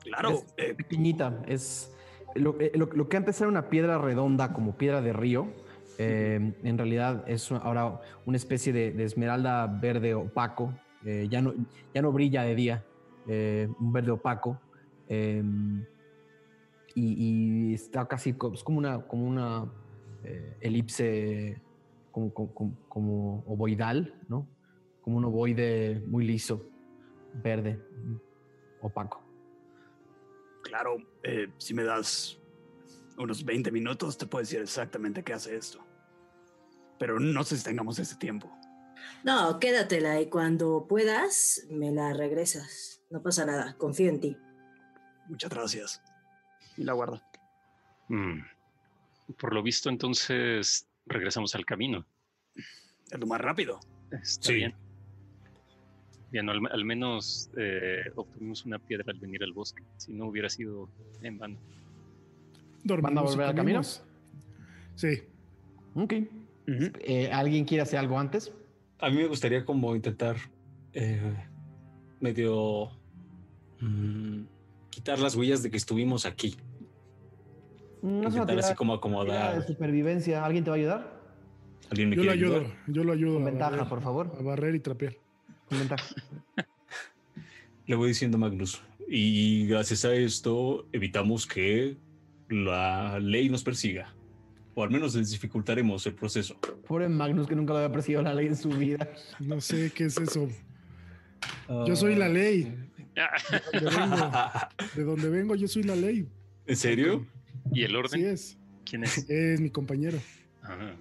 claro, 0.00 0.44
eh, 0.56 0.74
pequeñita. 0.74 1.42
Es 1.46 1.92
lo, 2.34 2.56
lo- 2.74 2.86
lo 2.86 3.08
que 3.08 3.16
antes 3.16 3.40
era 3.40 3.48
una 3.48 3.68
piedra 3.70 3.98
redonda, 3.98 4.52
como 4.52 4.76
piedra 4.76 5.00
de 5.00 5.12
río. 5.12 5.48
eh, 6.02 6.54
en 6.62 6.78
realidad 6.78 7.24
es 7.28 7.52
ahora 7.52 8.00
una 8.24 8.36
especie 8.38 8.72
de, 8.72 8.90
de 8.92 9.04
esmeralda 9.04 9.66
verde 9.66 10.14
opaco. 10.14 10.72
Eh, 11.04 11.28
ya, 11.30 11.40
no, 11.40 11.54
ya 11.94 12.02
no 12.02 12.12
brilla 12.12 12.42
de 12.42 12.54
día. 12.54 12.86
eh, 13.26 13.68
un 13.78 13.92
verde 13.92 14.10
opaco. 14.12 14.60
eh, 15.08 15.42
y, 16.94 17.74
está 17.74 18.06
casi 18.06 18.30
es 18.52 18.62
como 18.64 18.78
una, 18.78 19.06
como 19.06 19.24
una 19.26 19.72
eh, 20.24 20.56
elipse 20.60 21.62
como, 22.10 22.32
como- 22.34 22.76
como- 22.88 23.44
ovoidal, 23.46 24.14
¿no? 24.28 24.48
Como 25.00 25.18
un 25.18 25.24
ovoide 25.26 26.02
muy 26.06 26.26
liso, 26.26 26.68
verde, 27.34 27.80
opaco. 28.80 29.24
claro, 30.62 30.96
si 31.58 31.74
me 31.74 31.84
das 31.84 32.38
unos 33.18 33.44
20 33.44 33.70
minutos, 33.72 34.16
te 34.16 34.26
puedo 34.26 34.42
decir 34.42 34.60
exactamente 34.60 35.22
qué 35.22 35.32
hace 35.32 35.56
esto. 35.56 35.80
Pero 36.98 37.18
no 37.18 37.42
sé 37.44 37.56
si 37.56 37.64
tengamos 37.64 37.98
ese 37.98 38.16
tiempo. 38.16 38.56
No, 39.24 39.58
quédatela 39.60 40.20
y 40.20 40.28
cuando 40.28 40.86
puedas 40.88 41.66
me 41.70 41.90
la 41.92 42.12
regresas. 42.14 43.02
No 43.10 43.22
pasa 43.22 43.44
nada, 43.44 43.74
confío 43.76 44.08
en 44.08 44.20
ti. 44.20 44.36
Muchas 45.28 45.50
gracias. 45.50 46.02
Y 46.76 46.84
la 46.84 46.92
guarda. 46.94 47.22
Mm. 48.08 48.40
Por 49.38 49.54
lo 49.54 49.62
visto, 49.62 49.88
entonces 49.90 50.86
regresamos 51.06 51.54
al 51.54 51.64
camino. 51.64 52.06
Es 53.10 53.18
lo 53.18 53.26
más 53.26 53.40
rápido. 53.40 53.80
Está 54.10 54.48
Sí. 54.48 54.54
bien. 54.54 54.74
Bien, 56.30 56.48
al, 56.48 56.60
al 56.70 56.84
menos 56.84 57.50
eh, 57.56 58.04
obtuvimos 58.14 58.64
una 58.64 58.78
piedra 58.78 59.04
al 59.08 59.18
venir 59.18 59.42
al 59.42 59.52
bosque. 59.52 59.82
Si 59.96 60.12
no 60.12 60.26
hubiera 60.26 60.48
sido 60.48 60.88
en 61.22 61.38
vano. 61.38 61.58
¿Van 62.84 63.18
a 63.18 63.22
volver 63.22 63.46
al 63.46 63.54
camino? 63.54 63.82
Sí. 64.94 65.22
Ok. 65.94 66.14
Eh, 66.66 67.30
¿Alguien 67.32 67.64
quiere 67.64 67.82
hacer 67.82 67.98
algo 67.98 68.18
antes? 68.18 68.52
A 69.00 69.08
mí 69.10 69.16
me 69.16 69.26
gustaría 69.26 69.64
como 69.64 69.94
intentar 69.96 70.36
eh, 70.92 71.34
medio 72.20 72.90
mm, 73.80 74.42
quitar 74.90 75.18
las 75.18 75.34
huellas 75.36 75.62
de 75.62 75.70
que 75.70 75.76
estuvimos 75.76 76.26
aquí. 76.26 76.56
No 78.02 78.28
Intentar 78.28 78.58
así 78.58 78.74
como 78.74 78.98
tirada 78.98 79.22
de 79.24 79.28
acomodar. 79.58 79.66
supervivencia. 79.66 80.44
¿Alguien 80.44 80.64
te 80.64 80.70
va 80.70 80.76
a 80.76 80.78
ayudar? 80.78 81.20
¿Alguien 81.90 82.08
me 82.10 82.16
Yo 82.16 82.22
lo 82.24 82.30
quiere 82.30 82.44
ayudo, 82.44 82.56
ayudar? 82.60 82.76
yo 82.86 83.04
lo 83.04 83.12
ayudo. 83.12 83.34
Con 83.34 83.44
ventaja, 83.44 83.70
barrer, 83.72 83.88
por 83.88 84.02
favor. 84.02 84.32
A 84.38 84.42
barrer 84.42 84.74
y 84.74 84.80
trapear. 84.80 85.16
Con 85.68 85.78
ventaja. 85.78 86.04
Le 87.86 87.96
voy 87.96 88.08
diciendo 88.08 88.36
a 88.36 88.40
Magnus. 88.40 88.80
Y 89.08 89.66
gracias 89.66 90.04
a 90.04 90.14
esto 90.14 90.86
evitamos 90.92 91.46
que 91.46 91.96
la 92.48 93.18
ley 93.18 93.48
nos 93.48 93.64
persiga. 93.64 94.14
O 94.74 94.82
al 94.82 94.90
menos 94.90 95.14
les 95.14 95.30
dificultaremos 95.30 96.06
el 96.06 96.14
proceso. 96.14 96.56
Pobre 96.86 97.08
Magnus 97.08 97.46
que 97.48 97.54
nunca 97.56 97.72
lo 97.72 97.80
había 97.80 97.92
perseguido 97.92 98.22
la 98.22 98.34
ley 98.34 98.46
en 98.46 98.56
su 98.56 98.68
vida. 98.70 99.08
No 99.40 99.60
sé 99.60 99.90
qué 99.94 100.04
es 100.04 100.16
eso. 100.16 100.48
Yo 101.86 101.96
soy 101.96 102.14
la 102.14 102.28
ley. 102.28 102.76
Ah, 103.16 103.30
De 103.72 103.80
donde 103.80 103.98
vengo, 103.98 104.30
de 104.94 105.04
donde 105.04 105.28
vengo, 105.30 105.54
yo 105.56 105.68
soy 105.68 105.82
la 105.82 105.96
ley. 105.96 106.28
¿En 106.66 106.76
serio? 106.76 107.26
¿Y 107.72 107.82
el 107.82 107.90
Así 107.90 107.96
orden? 107.96 108.26
es. 108.26 108.58
¿Quién 108.84 109.04
es? 109.04 109.28
Es 109.28 109.60
mi 109.60 109.70
compañero. 109.70 110.18
Ah, 110.62 110.94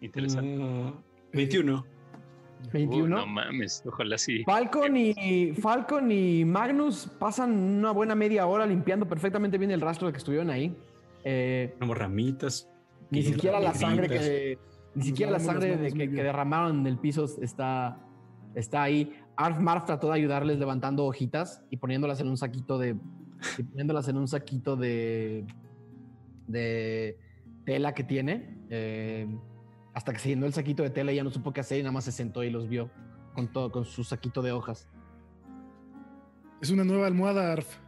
interesante. 0.00 0.58
Ah, 0.62 0.94
21. 1.32 1.84
21. 2.72 3.04
Uy, 3.04 3.10
no 3.10 3.26
mames, 3.26 3.82
ojalá 3.84 4.16
sí. 4.18 4.42
Falcon 4.44 4.96
y 4.96 5.52
Falcon 5.52 6.10
y 6.10 6.44
Magnus 6.44 7.08
pasan 7.18 7.52
una 7.52 7.90
buena 7.90 8.14
media 8.14 8.46
hora 8.46 8.66
limpiando 8.66 9.06
perfectamente 9.06 9.58
bien 9.58 9.70
el 9.70 9.80
rastro 9.80 10.06
de 10.06 10.12
que 10.12 10.18
estuvieron 10.18 10.50
ahí. 10.50 10.74
Eh, 11.28 11.72
Tenemos 11.74 11.98
ramitas. 11.98 12.70
ni 13.10 13.22
siquiera 13.24 13.58
la 13.58 13.74
sangre 13.74 14.08
que 14.08 14.58
ni 14.94 15.02
siquiera 15.02 15.32
la 15.32 15.40
sangre 15.40 15.76
de 15.76 15.92
que, 15.92 16.06
derramaron 16.08 16.78
en 16.80 16.86
el 16.86 16.98
piso 16.98 17.24
está 17.42 17.98
está 18.54 18.84
ahí. 18.84 19.12
Arf 19.36 19.58
Marf 19.58 19.84
trató 19.86 20.06
de 20.06 20.14
ayudarles 20.14 20.58
levantando 20.60 21.04
hojitas 21.04 21.64
y 21.68 21.78
poniéndolas 21.78 22.20
en 22.20 22.28
un 22.28 22.36
saquito 22.36 22.78
de 22.78 22.96
y 23.58 23.62
poniéndolas 23.64 24.06
en 24.08 24.18
un 24.18 24.28
saquito 24.28 24.76
de 24.76 25.44
de 26.46 27.18
tela 27.64 27.92
que 27.92 28.04
tiene. 28.04 28.56
eh, 28.70 29.26
hasta 29.94 30.12
que 30.12 30.18
se 30.18 30.28
llenó 30.28 30.44
el 30.46 30.52
saquito 30.52 30.82
de 30.82 30.90
tela 30.90 31.10
y 31.10 31.16
ya 31.16 31.24
no 31.24 31.30
supo 31.30 31.52
qué 31.54 31.60
hacer 31.60 31.78
y 31.78 31.82
nada 31.82 31.92
más 31.92 32.04
se 32.04 32.12
sentó 32.12 32.44
y 32.44 32.50
los 32.50 32.68
vio 32.68 32.90
con 33.34 33.48
todo 33.50 33.72
con 33.72 33.84
su 33.86 34.04
saquito 34.04 34.42
de 34.42 34.52
hojas. 34.52 34.88
Es 36.60 36.70
una 36.70 36.84
nueva 36.84 37.06
almohada, 37.06 37.50
Arf. 37.52 37.78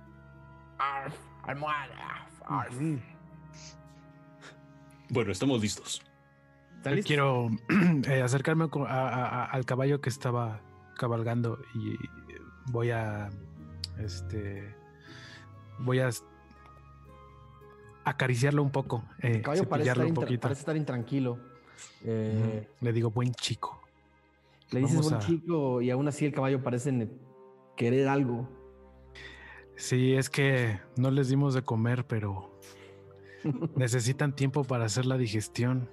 Arf, 0.78 1.14
almohada. 1.42 2.26
Arf. 2.46 2.74
Ujú. 2.74 2.98
Bueno, 5.10 5.32
estamos 5.32 5.60
listos. 5.60 6.02
Quiero 7.04 7.48
eh, 8.08 8.22
acercarme 8.22 8.68
co- 8.68 8.86
a- 8.86 9.08
a- 9.08 9.24
a- 9.26 9.44
al 9.46 9.64
caballo 9.64 10.00
que 10.00 10.08
estaba 10.08 10.60
cabalgando 10.96 11.58
y 11.74 11.96
voy 12.70 12.90
a 12.90 13.30
este 13.98 14.74
voy 15.80 16.00
a 16.00 16.10
acariciarlo 18.04 18.62
un 18.62 18.70
poco, 18.70 19.04
eh, 19.20 19.32
El 19.36 19.42
caballo 19.42 19.68
parece 19.68 19.90
estar, 19.90 20.06
un 20.06 20.14
poquito. 20.14 20.40
parece 20.40 20.60
estar 20.60 20.76
intranquilo. 20.76 21.38
Eh. 22.04 22.68
Le 22.80 22.92
digo 22.92 23.10
buen 23.10 23.32
chico. 23.34 23.80
Le 24.70 24.80
dices 24.80 24.96
Vamos 24.96 25.10
buen 25.12 25.22
a- 25.22 25.26
chico 25.26 25.82
y 25.82 25.90
aún 25.90 26.08
así 26.08 26.24
el 26.26 26.32
caballo 26.32 26.62
parece 26.62 27.08
querer 27.76 28.08
algo. 28.08 28.48
Sí, 29.76 30.14
es 30.14 30.28
que 30.30 30.80
no 30.96 31.10
les 31.10 31.28
dimos 31.28 31.54
de 31.54 31.62
comer, 31.62 32.04
pero 32.06 32.58
necesitan 33.76 34.34
tiempo 34.34 34.64
para 34.64 34.84
hacer 34.84 35.06
la 35.06 35.16
digestión. 35.16 35.90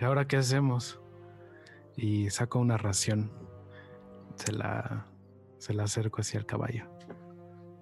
¿Y 0.00 0.04
ahora 0.04 0.26
qué 0.26 0.36
hacemos? 0.36 1.00
Y 1.96 2.30
saco 2.30 2.58
una 2.58 2.76
ración. 2.76 3.30
Se 4.34 4.52
la, 4.52 5.06
se 5.58 5.74
la 5.74 5.84
acerco 5.84 6.20
hacia 6.20 6.38
el 6.38 6.46
caballo. 6.46 6.84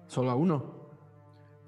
Solo 0.07 0.31
a 0.31 0.35
uno. 0.35 0.85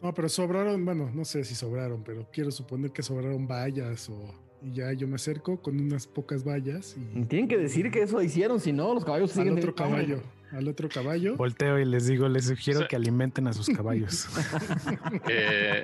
No, 0.02 0.13
pero 0.13 0.30
sobraron, 0.30 0.86
bueno, 0.86 1.10
no 1.13 1.26
sé 1.26 1.43
si 1.43 1.56
sobraron, 1.56 2.04
pero 2.04 2.30
quiero 2.32 2.52
suponer 2.52 2.91
que 2.91 3.02
sobraron 3.02 3.48
vallas 3.48 4.10
o 4.10 4.48
y 4.62 4.72
ya 4.72 4.91
yo 4.93 5.08
me 5.08 5.15
acerco 5.15 5.62
con 5.62 5.80
unas 5.80 6.08
pocas 6.08 6.43
vallas 6.43 6.96
y 6.98 7.24
Tienen 7.26 7.48
que 7.48 7.58
decir 7.58 7.91
que 7.91 8.02
eso 8.02 8.22
hicieron, 8.22 8.60
si 8.60 8.74
no, 8.74 8.93
los 8.93 9.06
caballos 9.06 9.32
al 9.38 9.43
siguen 9.43 9.58
otro 9.60 9.74
teniendo 9.74 9.98
hambre. 10.00 10.15
caballo, 10.15 10.37
al 10.51 10.67
otro 10.67 10.88
caballo. 10.89 11.36
Volteo 11.36 11.79
y 11.79 11.86
les 11.86 12.07
digo, 12.07 12.27
les 12.29 12.45
sugiero 12.45 12.79
O 12.79 12.81
sea- 12.81 12.88
que 12.88 12.95
alimenten 12.95 13.47
a 13.47 13.53
sus 13.53 13.67
caballos. 13.69 14.27
Eh, 15.29 15.83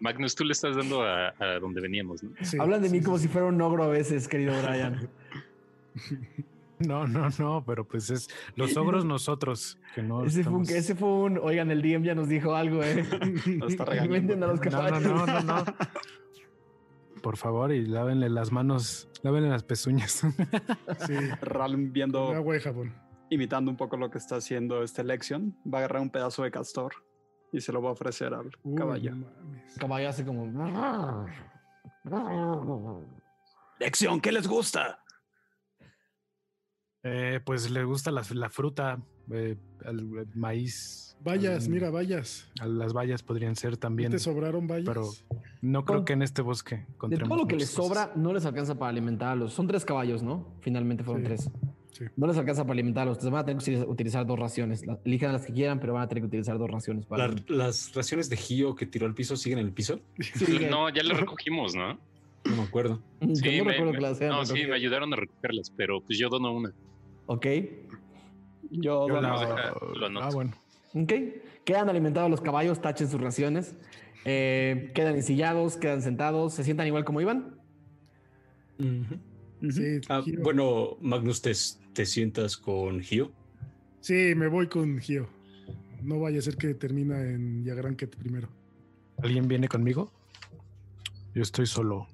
Magnus, 0.00 0.34
tú 0.34 0.44
le 0.44 0.52
estás 0.52 0.76
dando 0.76 1.02
a, 1.02 1.34
a 1.38 1.58
donde 1.60 1.80
veníamos, 1.80 2.22
¿no? 2.22 2.30
Sí, 2.42 2.56
Hablan 2.60 2.82
de 2.82 2.88
sí, 2.88 2.92
mí 2.94 2.98
sí, 3.00 3.04
como 3.04 3.18
sí. 3.18 3.24
si 3.24 3.28
fuera 3.28 3.46
un 3.46 3.60
ogro 3.60 3.84
a 3.84 3.88
veces, 3.88 4.28
querido 4.28 4.54
Brian. 4.62 5.08
No, 6.80 7.06
no, 7.06 7.28
no, 7.38 7.64
pero 7.64 7.84
pues 7.86 8.10
es 8.10 8.28
los 8.56 8.76
ogros 8.76 9.04
nosotros 9.04 9.78
que 9.94 10.02
no. 10.02 10.24
ese, 10.24 10.42
fue 10.42 10.52
un, 10.54 10.62
ese 10.62 10.94
fue 10.94 11.08
un, 11.08 11.38
oigan, 11.38 11.70
el 11.70 11.80
DM 11.82 12.02
ya 12.02 12.14
nos 12.14 12.28
dijo 12.28 12.54
algo, 12.54 12.82
eh. 12.82 13.04
Nos 13.58 13.70
está 13.72 13.84
regañando. 13.84 14.34
Alimenten 14.34 14.42
a 14.42 14.46
los 14.48 14.60
No, 14.60 15.00
no, 15.00 15.00
no, 15.00 15.26
no, 15.26 15.40
no. 15.42 15.64
Por 17.22 17.36
favor, 17.38 17.72
y 17.72 17.86
lávenle 17.86 18.28
las 18.28 18.52
manos, 18.52 19.08
lávenle 19.22 19.48
las 19.48 19.62
pezuñas. 19.62 20.26
Sí, 21.06 21.14
Ral 21.40 21.76
viendo, 21.76 22.32
agua 22.32 22.54
de 22.54 22.60
jabón. 22.60 22.92
Imitando 23.34 23.70
un 23.70 23.76
poco 23.76 23.96
lo 23.96 24.10
que 24.10 24.18
está 24.18 24.36
haciendo 24.36 24.82
este 24.82 25.04
Lexion, 25.04 25.56
va 25.66 25.78
a 25.78 25.80
agarrar 25.80 26.02
un 26.02 26.10
pedazo 26.10 26.42
de 26.42 26.50
castor 26.50 26.94
y 27.52 27.60
se 27.60 27.72
lo 27.72 27.80
va 27.82 27.90
a 27.90 27.92
ofrecer 27.92 28.32
al 28.34 28.50
Uy, 28.62 28.74
caballo. 28.76 29.14
no 29.14 29.26
mames. 29.26 29.72
El 29.74 29.78
caballo 29.80 30.08
hace 30.08 30.24
como... 30.24 31.26
Lexion, 33.80 34.20
¿qué 34.20 34.32
les 34.32 34.46
gusta? 34.46 35.00
Eh, 37.02 37.40
pues 37.44 37.70
le 37.70 37.84
gusta 37.84 38.10
la, 38.10 38.22
la 38.32 38.48
fruta, 38.48 38.98
eh, 39.30 39.56
el, 39.84 39.98
el 40.18 40.28
maíz. 40.34 41.16
Vallas, 41.20 41.64
al- 41.64 41.70
mira, 41.70 41.90
vallas. 41.90 42.50
a 42.60 42.66
las 42.66 42.92
vallas 42.94 43.22
podrían 43.22 43.56
ser 43.56 43.72
¿No 43.72 43.76
también, 43.78 44.10
te 44.10 44.18
sobraron 44.18 44.66
vallas? 44.66 44.86
pero 44.86 45.04
no 45.62 45.84
creo 45.84 45.98
Con- 45.98 46.04
que 46.06 46.12
en 46.14 46.22
este 46.22 46.42
bosque 46.42 46.86
De 47.08 47.16
todo 47.18 47.36
lo 47.36 47.46
que 47.46 47.56
les 47.56 47.70
cosas. 47.74 47.86
sobra, 48.06 48.12
no 48.16 48.32
les 48.32 48.44
alcanza 48.46 48.74
para 48.78 48.90
alimentarlos. 48.90 49.52
Son 49.52 49.66
tres 49.66 49.84
caballos, 49.84 50.22
¿no? 50.22 50.56
Finalmente 50.60 51.04
fueron 51.04 51.22
Sí, 51.22 51.26
tres. 51.28 51.50
Sí. 51.96 52.04
No 52.16 52.26
les 52.26 52.36
alcanza 52.36 52.62
para 52.64 52.72
alimentarlos. 52.74 53.16
Entonces 53.16 53.32
van 53.32 53.42
a 53.42 53.44
tener 53.46 53.62
que 53.62 53.86
utilizar- 53.90 54.26
dos 54.26 54.38
raciones. 54.38 54.82
Elijan 55.04 55.32
las 55.32 55.46
que 55.46 55.52
quieran, 55.52 55.80
pero 55.80 55.94
van 55.94 56.02
a 56.02 56.08
tener 56.08 56.22
que 56.22 56.26
utilizar 56.26 56.58
dos 56.58 56.70
raciones 56.70 57.06
para... 57.06 57.28
La- 57.28 57.34
las 57.48 57.94
raciones 57.94 58.28
de 58.28 58.36
Gio 58.36 58.74
que 58.74 58.84
tiró 58.86 59.06
al 59.06 59.14
piso 59.14 59.36
siguen 59.36 59.58
en 59.60 59.66
el 59.66 59.72
piso. 59.72 60.00
Sí, 60.20 60.44
No, 60.70 60.88
ya 60.90 61.02
lo 61.02 61.14
recogimos, 61.14 61.74
¿no? 61.74 61.94
No 62.44 62.56
me 62.56 62.62
acuerdo. 62.62 63.00
Yo 63.20 63.34
Sí, 63.36 63.58
no 63.58 63.64
me- 63.64 63.70
recuerdo 63.72 63.92
me- 63.94 64.00
las 64.00 64.20
no, 64.20 64.44
sí, 64.44 64.66
me 64.66 64.74
ayudaron 64.74 65.12
a 65.12 65.16
recogerlas, 65.16 65.70
pero 65.70 66.00
pues 66.02 66.18
yo 66.18 66.28
dono 66.28 66.52
una. 66.52 66.72
Ok. 67.26 67.46
Yo, 68.70 69.08
la- 69.08 69.20
deja- 69.40 69.74
lo 69.96 70.06
anoto. 70.06 70.26
ah, 70.26 70.30
bueno. 70.32 70.52
Ok. 70.94 71.12
Quedan 71.64 71.88
alimentados 71.88 72.30
los 72.30 72.40
caballos, 72.42 72.82
tachen 72.82 73.08
sus 73.08 73.20
raciones. 73.20 73.74
Eh, 74.26 74.90
quedan 74.94 75.14
ensillados, 75.16 75.76
quedan 75.76 76.02
sentados, 76.02 76.52
se 76.54 76.64
sientan 76.64 76.86
igual 76.86 77.04
como 77.04 77.20
iban. 77.22 77.54
Sí, 79.72 80.00
Ah, 80.08 80.22
bueno, 80.42 80.96
Magnus, 81.00 81.40
¿te, 81.42 81.52
te 81.92 82.06
sientas 82.06 82.56
con 82.56 83.00
Gio? 83.00 83.32
Sí, 84.00 84.34
me 84.36 84.48
voy 84.48 84.68
con 84.68 84.98
Gio. 84.98 85.28
No 86.02 86.20
vaya 86.20 86.38
a 86.38 86.42
ser 86.42 86.56
que 86.56 86.74
termina 86.74 87.20
en 87.22 87.64
Yagranket 87.64 88.14
primero. 88.16 88.48
¿Alguien 89.22 89.48
viene 89.48 89.68
conmigo? 89.68 90.12
Yo 91.34 91.42
estoy 91.42 91.66
solo. 91.66 92.06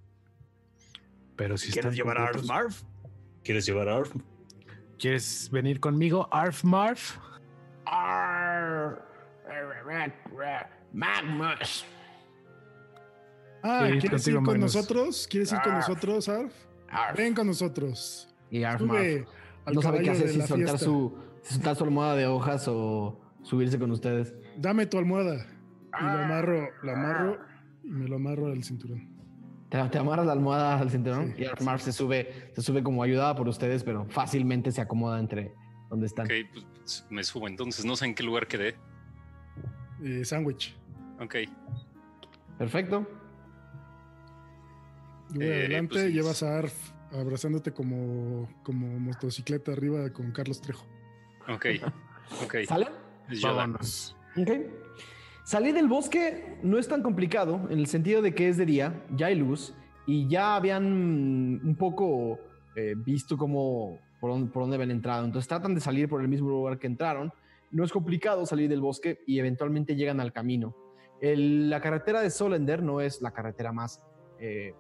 Pero 1.37 1.57
si 1.59 1.71
están 1.71 1.97
completos- 1.97 2.47
Marv? 2.47 2.73
¿Quieres 3.43 3.67
llevar 3.67 3.89
a 3.89 3.97
Arf? 3.97 4.15
¿Quieres 4.99 5.49
venir 5.51 5.81
conmigo, 5.81 6.29
Arf 6.31 6.63
Marf? 6.63 7.17
Arr, 7.87 9.03
Magnus. 10.93 11.85
Ah, 13.63 13.89
¿quieres 13.99 14.27
ir 14.29 14.35
con 14.43 14.61
nosotros? 14.61 15.27
¿Quieres 15.29 15.53
ir 15.53 15.59
con 15.63 15.73
Ah. 15.73 15.77
nosotros, 15.79 16.29
Arf? 16.29 16.53
Arf. 16.91 17.17
Ven 17.17 17.35
con 17.35 17.47
nosotros. 17.47 18.29
Y 18.51 18.65
Arf 18.65 18.83
No 18.83 19.83
sabe 19.83 20.03
qué 20.03 20.11
hacer 20.11 20.29
si 20.29 20.43
soltar 20.43 20.79
su, 20.79 21.17
si 21.43 21.55
soltar 21.55 21.77
su 21.77 21.85
almohada 21.85 22.17
de 22.17 22.27
hojas 22.27 22.67
o 22.69 23.21
subirse 23.43 23.79
con 23.79 23.91
ustedes. 23.91 24.35
Dame 24.57 24.87
tu 24.87 24.99
almohada. 24.99 25.47
Y 25.99 26.03
lo 26.03 26.11
amarro, 26.11 26.69
lo 26.83 26.93
amarro 26.93 27.39
y 27.83 27.91
me 27.91 28.09
lo 28.09 28.17
amarro 28.17 28.47
al 28.47 28.63
cinturón. 28.63 29.09
Te, 29.69 29.83
te 29.89 29.99
amarras 29.99 30.27
la 30.27 30.33
almohada 30.33 30.79
al 30.81 30.91
cinturón 30.91 31.35
Sí, 31.37 31.43
y 31.43 31.47
Arf 31.47 31.63
Marf 31.63 31.83
se 31.83 31.93
sube, 31.93 32.51
se 32.55 32.63
sube 32.63 32.83
como 32.83 33.03
ayudada 33.03 33.37
por 33.37 33.49
ustedes, 33.49 33.85
pero 33.85 34.05
fácilmente 34.09 34.73
se 34.73 34.81
acomoda 34.81 35.21
entre 35.21 35.55
donde 35.89 36.07
están. 36.07 36.27
Ok, 36.27 36.33
pues 36.83 37.07
me 37.11 37.23
subo 37.23 37.47
entonces. 37.49 37.85
No 37.85 37.97
sé 37.97 38.07
en 38.07 38.15
qué 38.15 38.23
lugar 38.23 38.47
quedé. 38.47 38.77
Eh, 40.03 40.25
sándwich. 40.25 40.77
Ok. 41.21 41.37
Perfecto. 42.59 43.07
Yo 45.33 45.39
voy 45.41 45.47
Eh, 45.47 45.55
adelante 45.61 45.95
pues, 45.95 46.13
llevas 46.13 46.43
a 46.43 46.59
Arf 46.59 46.75
abrazándote 47.13 47.73
como, 47.73 48.49
como 48.63 48.87
motocicleta 49.01 49.73
arriba 49.73 50.11
con 50.13 50.31
Carlos 50.33 50.61
Trejo. 50.61 50.87
Ok. 51.49 51.67
Ok. 52.45 52.55
Yoda. 53.31 53.55
Vámonos. 53.55 54.17
Ok. 54.37 54.51
Salir 55.45 55.75
del 55.75 55.89
bosque 55.89 56.59
no 56.63 56.79
es 56.79 56.87
tan 56.89 57.03
complicado 57.03 57.67
en 57.71 57.79
el 57.79 57.87
sentido 57.87 58.23
de 58.23 58.35
que 58.35 58.49
es 58.49 58.57
de 58.57 58.67
día, 58.67 59.05
ya 59.17 59.27
hay 59.27 59.35
luz 59.35 59.75
y 60.07 60.29
ya 60.29 60.55
habían 60.57 60.85
un 60.85 61.77
poco 61.77 62.39
eh, 62.77 62.95
visto 62.97 63.37
cómo 63.37 63.99
por 64.21 64.31
dónde, 64.31 64.51
por 64.53 64.63
dónde 64.63 64.77
habían 64.77 64.91
entrado. 64.93 65.25
Entonces 65.25 65.49
tratan 65.49 65.75
de 65.75 65.81
salir 65.81 66.09
por 66.09 66.21
el 66.21 66.29
mismo 66.29 66.49
lugar 66.51 66.79
que 66.79 66.87
entraron. 66.87 67.33
No 67.73 67.85
es 67.85 67.91
complicado 67.93 68.47
salir 68.47 68.69
del 68.69 68.81
bosque 68.81 69.21
y 69.27 69.39
eventualmente 69.39 69.97
llegan 69.97 70.21
al 70.21 70.33
camino. 70.33 70.77
El- 71.21 71.69
la 71.71 71.81
carretera 71.81 72.21
de 72.21 72.31
Solender 72.31 72.83
no 72.83 73.01
es 73.01 73.21
la 73.23 73.33
carretera 73.33 73.73
más... 73.73 74.01
eh, 74.39 74.75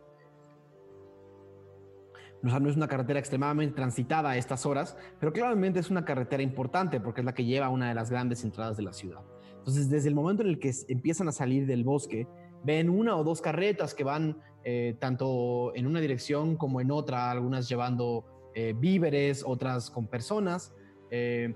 o 2.42 2.60
no 2.60 2.68
es 2.68 2.76
una 2.76 2.88
carretera 2.88 3.18
extremadamente 3.18 3.74
transitada 3.74 4.30
a 4.30 4.36
estas 4.36 4.64
horas, 4.66 4.96
pero 5.18 5.32
claramente 5.32 5.78
es 5.78 5.90
una 5.90 6.04
carretera 6.04 6.42
importante 6.42 7.00
porque 7.00 7.20
es 7.20 7.24
la 7.24 7.34
que 7.34 7.44
lleva 7.44 7.66
a 7.66 7.68
una 7.68 7.88
de 7.88 7.94
las 7.94 8.10
grandes 8.10 8.44
entradas 8.44 8.76
de 8.76 8.82
la 8.82 8.92
ciudad. 8.92 9.20
Entonces, 9.58 9.90
desde 9.90 10.08
el 10.08 10.14
momento 10.14 10.42
en 10.42 10.48
el 10.48 10.58
que 10.58 10.72
empiezan 10.88 11.28
a 11.28 11.32
salir 11.32 11.66
del 11.66 11.84
bosque, 11.84 12.26
ven 12.64 12.88
una 12.88 13.16
o 13.16 13.24
dos 13.24 13.42
carretas 13.42 13.94
que 13.94 14.04
van 14.04 14.38
eh, 14.64 14.96
tanto 14.98 15.74
en 15.74 15.86
una 15.86 16.00
dirección 16.00 16.56
como 16.56 16.80
en 16.80 16.90
otra, 16.90 17.30
algunas 17.30 17.68
llevando 17.68 18.24
eh, 18.54 18.74
víveres, 18.76 19.44
otras 19.46 19.90
con 19.90 20.06
personas. 20.06 20.72
Eh, 21.10 21.54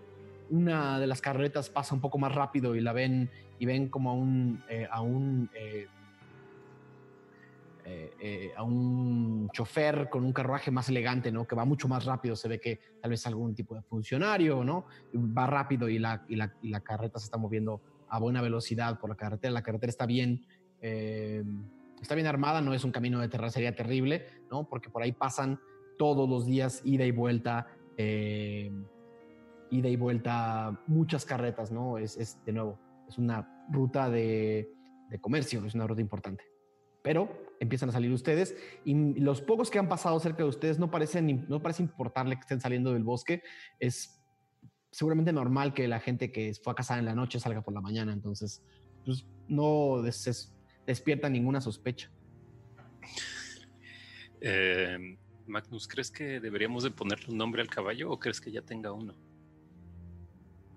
una 0.51 0.99
de 1.01 1.07
las 1.07 1.23
carretas 1.23 1.71
pasa 1.71 1.95
un 1.95 2.03
poco 2.03 2.19
más 2.19 2.35
rápido 2.35 2.75
y 2.75 2.81
la 2.81 2.93
ven 2.93 3.31
y 3.59 3.67
ven 3.67 3.89
como 3.89 4.11
a 4.11 4.13
un 5.01 5.49
eh, 7.87 8.15
eh, 8.19 8.53
a 8.57 8.63
un 8.63 9.51
chofer 9.53 10.09
con 10.09 10.25
un 10.25 10.33
carruaje 10.33 10.71
más 10.71 10.89
elegante, 10.89 11.31
¿no? 11.31 11.47
Que 11.47 11.55
va 11.55 11.67
mucho 11.67 11.87
más 11.87 12.07
rápido. 12.07 12.35
Se 12.35 12.49
ve 12.49 12.59
que 12.59 12.81
tal 13.03 13.11
vez 13.11 13.27
algún 13.27 13.55
tipo 13.55 13.75
de 13.75 13.83
funcionario, 13.83 14.65
¿no? 14.65 14.87
Va 15.15 15.47
rápido 15.47 15.91
y 15.91 15.99
la, 15.99 16.25
y 16.27 16.37
la, 16.37 16.55
y 16.63 16.71
la 16.71 16.81
carreta 16.81 17.19
se 17.19 17.27
está 17.27 17.37
moviendo 17.37 17.83
a 18.09 18.19
buena 18.19 18.41
velocidad 18.41 18.99
por 18.99 19.11
la 19.11 19.17
carretera. 19.17 19.53
La 19.53 19.63
carretera 19.63 19.91
está 19.91 20.07
bien, 20.07 20.47
eh, 20.81 21.45
está 22.01 22.15
bien 22.15 22.27
armada, 22.27 22.63
no 22.63 22.73
es 22.73 22.85
un 22.85 22.91
camino 22.91 23.21
de 23.21 23.29
terracería 23.29 23.77
terrible, 23.77 24.29
¿no? 24.51 24.67
Porque 24.67 24.89
por 24.89 25.03
ahí 25.03 25.13
pasan 25.13 25.61
todos 25.99 26.27
los 26.27 26.47
días 26.47 26.81
ida 26.85 27.05
y 27.05 27.11
vuelta, 27.11 27.67
ida 27.99 28.71
y 29.71 29.97
vuelta 29.97 30.81
muchas 30.87 31.27
carretas, 31.27 31.71
¿no? 31.71 31.99
Es, 31.99 32.17
es 32.17 32.43
de 32.47 32.53
nuevo, 32.53 32.79
es 33.07 33.19
una 33.19 33.67
ruta 33.71 34.09
de, 34.09 34.73
de 35.11 35.21
comercio, 35.21 35.63
es 35.67 35.75
una 35.75 35.87
ruta 35.87 36.01
importante. 36.01 36.45
Pero 37.03 37.44
empiezan 37.61 37.89
a 37.89 37.93
salir 37.93 38.13
ustedes 38.13 38.57
y 38.85 38.95
los 39.21 39.41
pocos 39.41 39.71
que 39.71 39.79
han 39.79 39.89
pasado 39.89 40.19
cerca 40.21 40.39
de 40.43 40.49
ustedes 40.49 40.79
no 40.79 40.91
parecen 40.91 41.47
no 41.49 41.63
parece 41.63 41.83
importarle 41.83 42.35
que 42.37 42.41
estén 42.43 42.61
saliendo 42.61 42.93
del 42.93 43.05
bosque. 43.05 43.43
Es 43.81 44.21
seguramente 44.91 45.33
normal 45.33 45.75
que 45.75 45.89
la 45.89 46.01
gente 46.01 46.31
que 46.33 46.53
fue 46.63 46.73
a 46.73 46.77
cazar 46.77 46.99
en 46.99 47.05
la 47.05 47.15
noche 47.15 47.41
salga 47.41 47.63
por 47.63 47.75
la 47.75 47.81
mañana, 47.81 48.13
entonces 48.13 48.63
pues, 49.05 49.27
no 49.49 50.03
des- 50.03 50.27
es- 50.27 50.53
despierta 50.87 51.29
ninguna 51.29 51.61
sospecha. 51.61 52.11
Eh, 54.41 55.19
Magnus, 55.47 55.89
¿crees 55.89 56.11
que 56.11 56.41
deberíamos 56.41 56.85
de 56.85 56.91
ponerle 56.91 57.27
un 57.31 57.39
nombre 57.39 57.63
al 57.63 57.69
caballo 57.69 58.11
o 58.11 58.19
crees 58.19 58.41
que 58.41 58.51
ya 58.51 58.63
tenga 58.63 58.93
uno? 58.93 59.15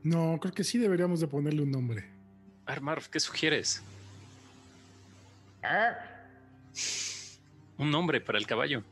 No, 0.04 0.38
creo 0.40 0.54
que 0.54 0.64
sí 0.64 0.78
deberíamos 0.78 1.20
de 1.20 1.28
ponerle 1.28 1.62
un 1.64 1.72
nombre. 1.72 2.06
Armarf, 2.66 3.08
¿qué 3.08 3.20
sugieres? 3.20 3.84
Un 7.78 7.92
nombre 7.92 8.22
para 8.22 8.38
el 8.38 8.48
caballo. 8.48 8.84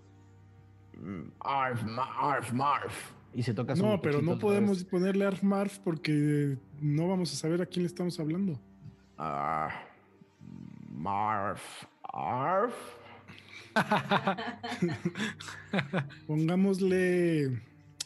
Arf, 1.39 1.83
ma- 1.83 2.33
arf, 2.35 2.51
marf. 2.53 3.11
Y 3.33 3.43
se 3.43 3.53
toca 3.53 3.75
su 3.75 3.85
No, 3.85 4.01
pero 4.01 4.21
no 4.21 4.39
podemos 4.39 4.83
ponerle 4.85 5.25
Arf 5.25 5.43
Marf 5.43 5.79
porque 5.79 6.57
no 6.79 7.07
vamos 7.09 7.33
a 7.33 7.35
saber 7.35 7.61
a 7.61 7.65
quién 7.65 7.83
le 7.83 7.87
estamos 7.87 8.17
hablando. 8.19 8.57
Arf, 9.17 9.73
marf, 10.89 11.61
arf. 12.03 12.73
Pongámosle, 16.27 17.61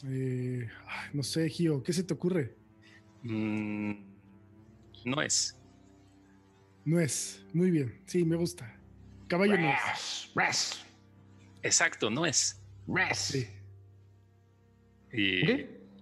eh, 0.06 0.68
no 1.12 1.22
sé, 1.22 1.48
Gio, 1.48 1.82
¿qué 1.82 1.92
se 1.92 2.02
te 2.02 2.14
ocurre? 2.14 2.56
Mm, 3.22 3.92
no 5.04 5.22
es. 5.22 5.56
No 6.84 6.98
es. 6.98 7.44
Muy 7.52 7.70
bien, 7.70 8.00
sí, 8.06 8.24
me 8.24 8.36
gusta. 8.36 8.76
Caballo 9.30 9.56
no 9.56 9.68
es. 9.70 9.76
Res, 9.84 10.30
res, 10.34 10.86
Exacto, 11.62 12.10
no 12.10 12.26
es. 12.26 12.60
res. 12.88 13.16
Sí. 13.16 13.48
Y, 15.12 15.50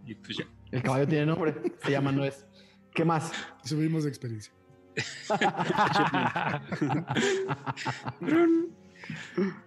y 0.07 0.15
pues 0.15 0.39
ya. 0.39 0.47
El 0.73 0.83
caballo 0.83 1.07
tiene 1.07 1.27
nombre, 1.27 1.55
se 1.83 1.91
llama 1.91 2.11
Nuez. 2.11 2.47
¿Qué 2.95 3.05
más? 3.05 3.31
Subimos 3.65 4.05
de 4.05 4.09
experiencia. 4.09 4.53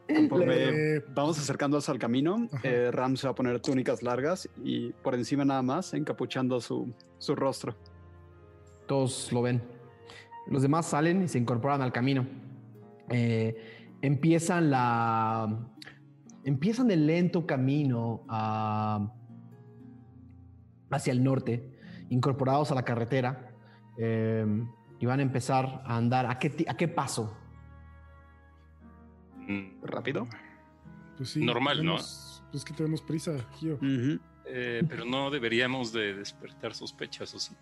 Conforme 0.08 0.56
Eh, 0.58 1.06
vamos 1.10 1.39
acercándonos 1.39 1.88
al 1.88 1.97
camino, 2.00 2.50
eh, 2.63 2.89
Ram 2.91 3.15
se 3.15 3.28
va 3.28 3.32
a 3.32 3.36
poner 3.36 3.60
túnicas 3.62 4.04
largas 4.04 4.50
y 4.63 4.91
por 4.91 5.13
encima 5.15 5.45
nada 5.45 5.62
más, 5.62 5.93
encapuchando 5.93 6.60
su, 6.60 6.93
su 7.19 7.36
rostro. 7.36 7.76
Todos 8.88 9.32
lo 9.32 9.43
ven. 9.43 9.62
Los 10.47 10.63
demás 10.63 10.88
salen 10.88 11.24
y 11.24 11.28
se 11.28 11.38
incorporan 11.38 11.82
al 11.82 11.91
camino. 11.91 12.26
Eh, 13.12 13.93
empiezan 14.02 14.71
la. 14.71 15.67
Empiezan 16.43 16.89
el 16.91 17.06
lento 17.06 17.45
camino 17.45 18.24
a- 18.28 19.13
hacia 20.89 21.13
el 21.13 21.24
norte, 21.24 21.78
incorporados 22.10 22.71
a 22.71 22.76
la 22.76 22.84
carretera, 22.84 23.52
eh, 23.97 24.45
y 25.00 25.06
van 25.06 25.19
a 25.19 25.24
empezar 25.24 25.84
a 25.86 25.97
andar. 25.97 26.26
¿A 26.26 26.39
qué, 26.39 26.65
a 26.67 26.76
qué 26.76 26.88
paso? 26.88 27.38
Mm, 29.47 29.84
¿Rápido? 29.84 30.28
Pues 31.17 31.30
sí. 31.30 31.43
Normal, 31.45 31.86
¿no? 31.86 31.95
Pues 32.52 32.65
que 32.65 32.74
tenemos 32.74 33.02
prisa, 33.02 33.34
Gio. 33.54 33.78
Eh, 34.45 34.84
pero 34.89 35.06
no 35.06 35.30
deberíamos 35.30 35.93
de 35.93 36.13
despertar 36.15 36.74
sospechas, 36.74 37.34
¿o 37.36 37.39
sí? 37.39 37.56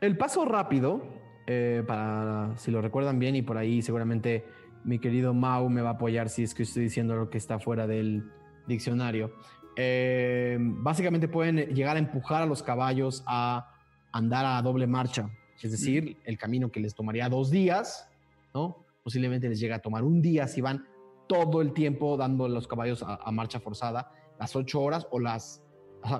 El 0.00 0.16
paso 0.16 0.44
rápido, 0.44 1.02
eh, 1.46 1.84
para 1.86 2.56
si 2.56 2.70
lo 2.70 2.80
recuerdan 2.80 3.18
bien, 3.18 3.36
y 3.36 3.42
por 3.42 3.58
ahí 3.58 3.82
seguramente 3.82 4.44
mi 4.84 4.98
querido 4.98 5.34
Mau 5.34 5.68
me 5.68 5.80
va 5.80 5.90
a 5.90 5.92
apoyar 5.94 6.28
si 6.28 6.42
es 6.42 6.54
que 6.54 6.62
estoy 6.62 6.84
diciendo 6.84 7.16
lo 7.16 7.30
que 7.30 7.38
está 7.38 7.58
fuera 7.58 7.86
del 7.86 8.30
diccionario. 8.66 9.32
Eh, 9.76 10.58
básicamente 10.60 11.26
pueden 11.26 11.74
llegar 11.74 11.96
a 11.96 11.98
empujar 11.98 12.42
a 12.42 12.46
los 12.46 12.62
caballos 12.62 13.24
a 13.26 13.70
andar 14.12 14.46
a 14.46 14.62
doble 14.62 14.86
marcha, 14.86 15.30
es 15.60 15.72
decir, 15.72 16.18
el 16.24 16.38
camino 16.38 16.70
que 16.70 16.80
les 16.80 16.94
tomaría 16.94 17.28
dos 17.28 17.50
días, 17.50 18.08
¿no? 18.54 18.84
Posiblemente 19.02 19.48
les 19.48 19.58
llega 19.58 19.76
a 19.76 19.78
tomar 19.80 20.04
un 20.04 20.22
día 20.22 20.46
si 20.46 20.60
van 20.60 20.86
todo 21.26 21.62
el 21.62 21.72
tiempo 21.72 22.16
dando 22.16 22.46
los 22.46 22.68
caballos 22.68 23.02
a, 23.02 23.16
a 23.16 23.32
marcha 23.32 23.58
forzada, 23.58 24.12
las 24.38 24.54
ocho 24.54 24.82
horas 24.82 25.08
o 25.10 25.18
las, 25.18 25.62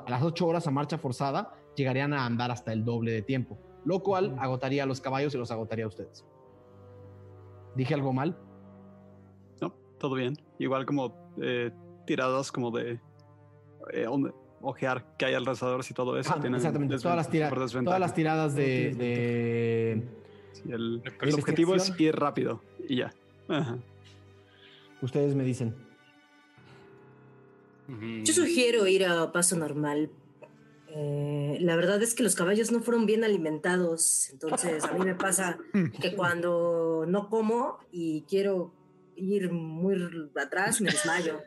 las 0.09 0.22
ocho 0.22 0.46
horas 0.46 0.66
a 0.66 0.70
marcha 0.70 0.98
forzada 0.98 1.53
llegarían 1.77 2.12
a 2.12 2.24
andar 2.24 2.50
hasta 2.50 2.72
el 2.72 2.85
doble 2.85 3.12
de 3.12 3.22
tiempo, 3.22 3.59
lo 3.85 4.03
cual 4.03 4.35
agotaría 4.38 4.83
a 4.83 4.87
los 4.87 5.00
caballos 5.00 5.35
y 5.35 5.38
los 5.38 5.50
agotaría 5.50 5.85
a 5.85 5.88
ustedes. 5.88 6.24
¿Dije 7.77 7.94
algo 7.94 8.12
mal? 8.12 8.37
Todo 9.99 10.15
bien. 10.15 10.37
Igual 10.59 10.87
como 10.87 11.33
eh, 11.41 11.71
tiradas 12.07 12.51
como 12.53 12.71
de 12.71 13.01
eh, 13.93 14.07
ojear 14.61 15.17
que 15.19 15.27
hay 15.27 15.35
alrededor 15.35 15.85
y 15.89 15.95
todo 15.95 16.19
eso. 16.19 16.31
Ah, 16.33 16.41
tienen 16.41 16.57
exactamente. 16.57 16.99
Todas 16.99 17.17
las, 17.17 17.31
tira- 17.31 17.51
todas 17.51 18.01
las 18.01 18.15
tiradas 18.15 18.55
de, 18.55 18.95
de- 18.95 20.03
Sí, 20.53 20.71
el, 20.71 21.03
objetivo 21.35 21.75
es 21.75 21.93
ir 21.99 22.15
rápido 22.15 22.63
y 22.89 22.97
ya. 22.97 23.13
Ajá. 23.49 23.77
Ustedes 25.03 25.35
me 25.35 25.45
dicen. 25.45 25.75
Yo 28.23 28.33
sugiero 28.33 28.87
ir 28.87 29.05
a 29.05 29.31
paso 29.33 29.57
normal. 29.57 30.11
Eh, 30.89 31.59
la 31.61 31.77
verdad 31.77 32.01
es 32.03 32.15
que 32.15 32.23
los 32.23 32.35
caballos 32.37 32.71
no 32.71 32.81
fueron 32.81 33.05
bien 33.05 33.25
alimentados, 33.25 34.31
entonces 34.31 34.85
a 34.85 34.93
mí 34.93 35.05
me 35.05 35.15
pasa 35.17 35.59
que 36.01 36.15
cuando 36.15 37.05
no 37.09 37.29
como 37.29 37.79
y 37.91 38.23
quiero 38.29 38.73
ir 39.16 39.50
muy 39.53 39.96
atrás 40.37 40.81
me 40.81 40.90
desmayo. 40.90 41.40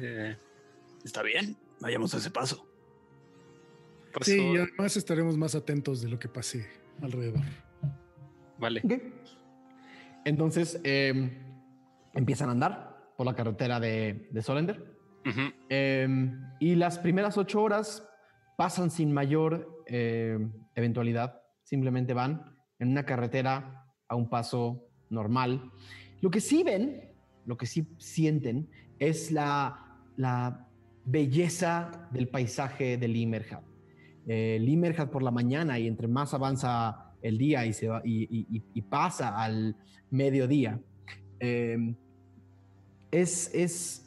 eh, 0.00 0.36
Está 1.04 1.22
bien, 1.22 1.56
vayamos 1.80 2.14
a 2.14 2.18
ese 2.18 2.30
paso. 2.30 2.66
paso- 4.12 4.24
Sí, 4.30 4.38
y 4.40 4.56
además 4.56 4.96
estaremos 4.96 5.36
más 5.36 5.54
atentos 5.54 6.00
de 6.02 6.08
lo 6.08 6.18
que 6.18 6.28
pase 6.28 6.68
alrededor. 7.00 7.40
Vale. 8.58 8.80
Ok. 8.84 8.92
Entonces 10.24 10.80
em, 10.84 11.30
empiezan 12.14 12.48
a 12.48 12.52
andar 12.52 13.12
por 13.16 13.26
la 13.26 13.34
carretera 13.34 13.80
de, 13.80 14.28
de 14.30 14.42
Solender. 14.42 14.92
Em, 15.68 16.40
y 16.60 16.74
las 16.76 16.98
primeras 16.98 17.36
ocho 17.38 17.62
horas 17.62 18.08
pasan 18.56 18.90
sin 18.90 19.12
mayor 19.12 19.82
em, 19.86 20.52
eventualidad. 20.76 21.40
Simplemente 21.64 22.12
van 22.14 22.54
en 22.78 22.90
una 22.90 23.04
carretera 23.04 23.86
a 24.08 24.14
un 24.14 24.28
paso 24.28 24.84
normal. 25.12 25.70
Lo 26.20 26.30
que 26.30 26.40
sí 26.40 26.62
ven, 26.62 27.10
lo 27.46 27.56
que 27.56 27.66
sí 27.66 27.86
sienten, 27.98 28.68
es 28.98 29.30
la, 29.30 30.00
la 30.16 30.68
belleza 31.04 32.08
del 32.12 32.28
paisaje 32.28 32.96
de 32.96 33.08
Limerhat. 33.08 33.64
Eh, 34.26 34.58
Limerhat 34.60 35.10
por 35.10 35.22
la 35.22 35.30
mañana 35.30 35.78
y 35.78 35.88
entre 35.88 36.06
más 36.06 36.32
avanza 36.32 37.12
el 37.22 37.38
día 37.38 37.66
y, 37.66 37.72
se 37.72 37.88
va, 37.88 38.02
y, 38.04 38.82
pasa 38.82 39.40
al 39.40 39.76
mediodía, 40.10 40.80
em, 41.40 41.94
es, 43.10 43.50
es 43.54 44.06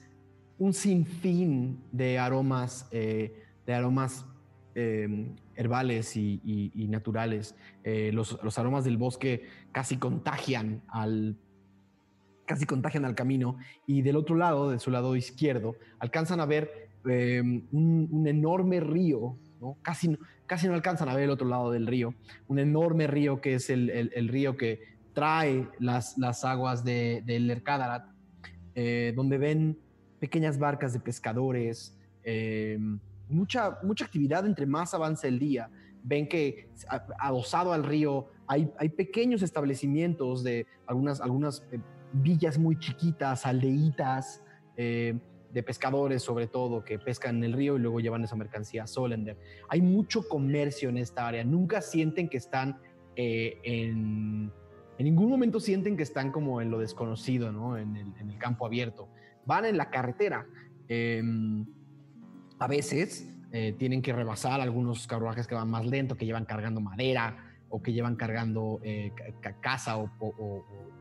un 0.58 0.74
sinfín 0.74 1.82
de 1.91 2.18
aromas, 2.18 2.88
eh, 2.91 3.44
de 3.65 3.74
aromas 3.74 4.26
eh, 4.74 5.34
herbales 5.56 6.15
y, 6.15 6.88
naturales. 6.89 7.56
Eh, 7.84 8.12
los, 8.13 8.39
los 8.44 8.58
aromas 8.60 8.84
del 8.84 8.98
bosque 8.98 9.44
casi 9.72 9.98
contagian 9.98 10.82
al 10.88 11.38
casi 12.46 12.65
contagian 12.65 13.06
al 13.06 13.15
camino 13.15 13.58
y 13.88 14.04
del 14.04 14.15
otro 14.15 14.36
lado, 14.36 14.70
de 14.70 14.80
su 14.80 14.91
lado 14.91 15.15
izquierdo, 15.15 15.76
alcanzan 16.00 16.39
a 16.39 16.46
ver 16.46 16.89
eh, 17.10 17.41
un, 17.41 18.26
enorme 18.28 18.80
río. 18.80 19.38
Casi, 19.82 20.15
casi 20.46 20.68
no 20.68 20.76
alcanzan 20.76 21.10
a 21.10 21.15
ver 21.15 21.24
el 21.24 21.32
otro 21.32 21.48
lado 21.48 21.72
del 21.72 21.88
río, 21.88 22.13
un 22.48 22.60
enorme 22.60 23.08
río 23.08 23.41
que 23.41 23.56
es 23.56 23.72
el, 23.72 23.89
el- 23.89 24.28
río 24.28 24.58
que 24.58 24.80
trae 25.13 25.68
las, 25.80 26.20
las 26.20 26.46
aguas 26.46 26.84
de, 26.84 27.24
del 27.26 27.50
Ercadarat, 27.50 28.08
eh, 28.76 29.13
donde 29.15 29.39
ven 29.39 29.80
pequeñas 30.20 30.60
barcas 30.60 30.94
de 30.94 31.00
pescadores, 31.00 31.98
mucha, 33.29 33.79
mucha 33.83 34.05
actividad 34.05 34.45
entre 34.45 34.65
más 34.65 34.93
avanza 34.93 35.27
el 35.27 35.39
día. 35.39 35.69
Ven 36.03 36.27
que 36.27 36.69
adosado 37.19 37.73
al 37.73 37.83
río 37.83 38.27
hay, 38.47 38.71
hay 38.77 38.89
pequeños 38.89 39.41
establecimientos 39.41 40.43
de 40.43 40.67
algunas, 40.85 41.19
algunas 41.19 41.63
eh, 41.71 41.79
villas 42.13 42.57
muy 42.57 42.77
chiquitas, 42.77 43.45
aldeitas 43.45 44.43
eh, 44.77 45.17
de 45.51 45.63
pescadores 45.63 46.21
sobre 46.21 46.47
todo, 46.47 46.83
que 46.83 46.99
pescan 46.99 47.38
en 47.38 47.45
el 47.45 47.53
río 47.53 47.77
y 47.77 47.79
luego 47.79 47.99
llevan 47.99 48.23
esa 48.23 48.35
mercancía 48.35 48.83
a 48.83 48.88
Solender. 48.88 49.38
Hay 49.69 49.81
mucho 49.81 50.27
comercio 50.27 50.89
en 50.89 50.97
esta 50.97 51.27
área. 51.27 51.43
Nunca 51.43 51.81
sienten 51.81 52.29
que 52.29 52.38
están 52.38 52.79
eh, 53.15 53.59
en... 53.63 54.51
En 54.97 55.03
ningún 55.03 55.29
momento 55.29 55.59
sienten 55.59 55.97
que 55.97 56.03
están 56.03 56.31
como 56.31 56.61
en 56.61 56.71
lo 56.71 56.79
desconocido, 56.79 57.51
¿no? 57.51 57.77
En 57.77 57.97
el, 57.97 58.38
campo 58.38 58.65
abierto. 58.65 59.09
Van 59.45 59.65
en 59.65 59.75
la 59.75 59.89
carretera. 59.89 60.45
eh, 60.88 61.21
a 62.60 62.68
veces 62.68 63.30
eh, 63.52 63.74
tienen 63.78 64.02
que 64.02 64.13
rebasar 64.13 64.62
algunos 64.62 65.08
carruajes 65.08 65.48
que 65.48 65.56
van 65.56 65.70
más 65.70 65.86
lento, 65.86 66.15
que 66.18 66.26
llevan 66.26 66.46
cargando 66.46 66.82
madera 66.82 67.38
o 67.70 67.82
que 67.82 67.94
llevan 67.94 68.15
cargando 68.15 68.80
eh, 68.84 69.12
ca- 69.15 69.34
ca- 69.41 69.62
caza 69.62 69.98
o, 69.98 70.10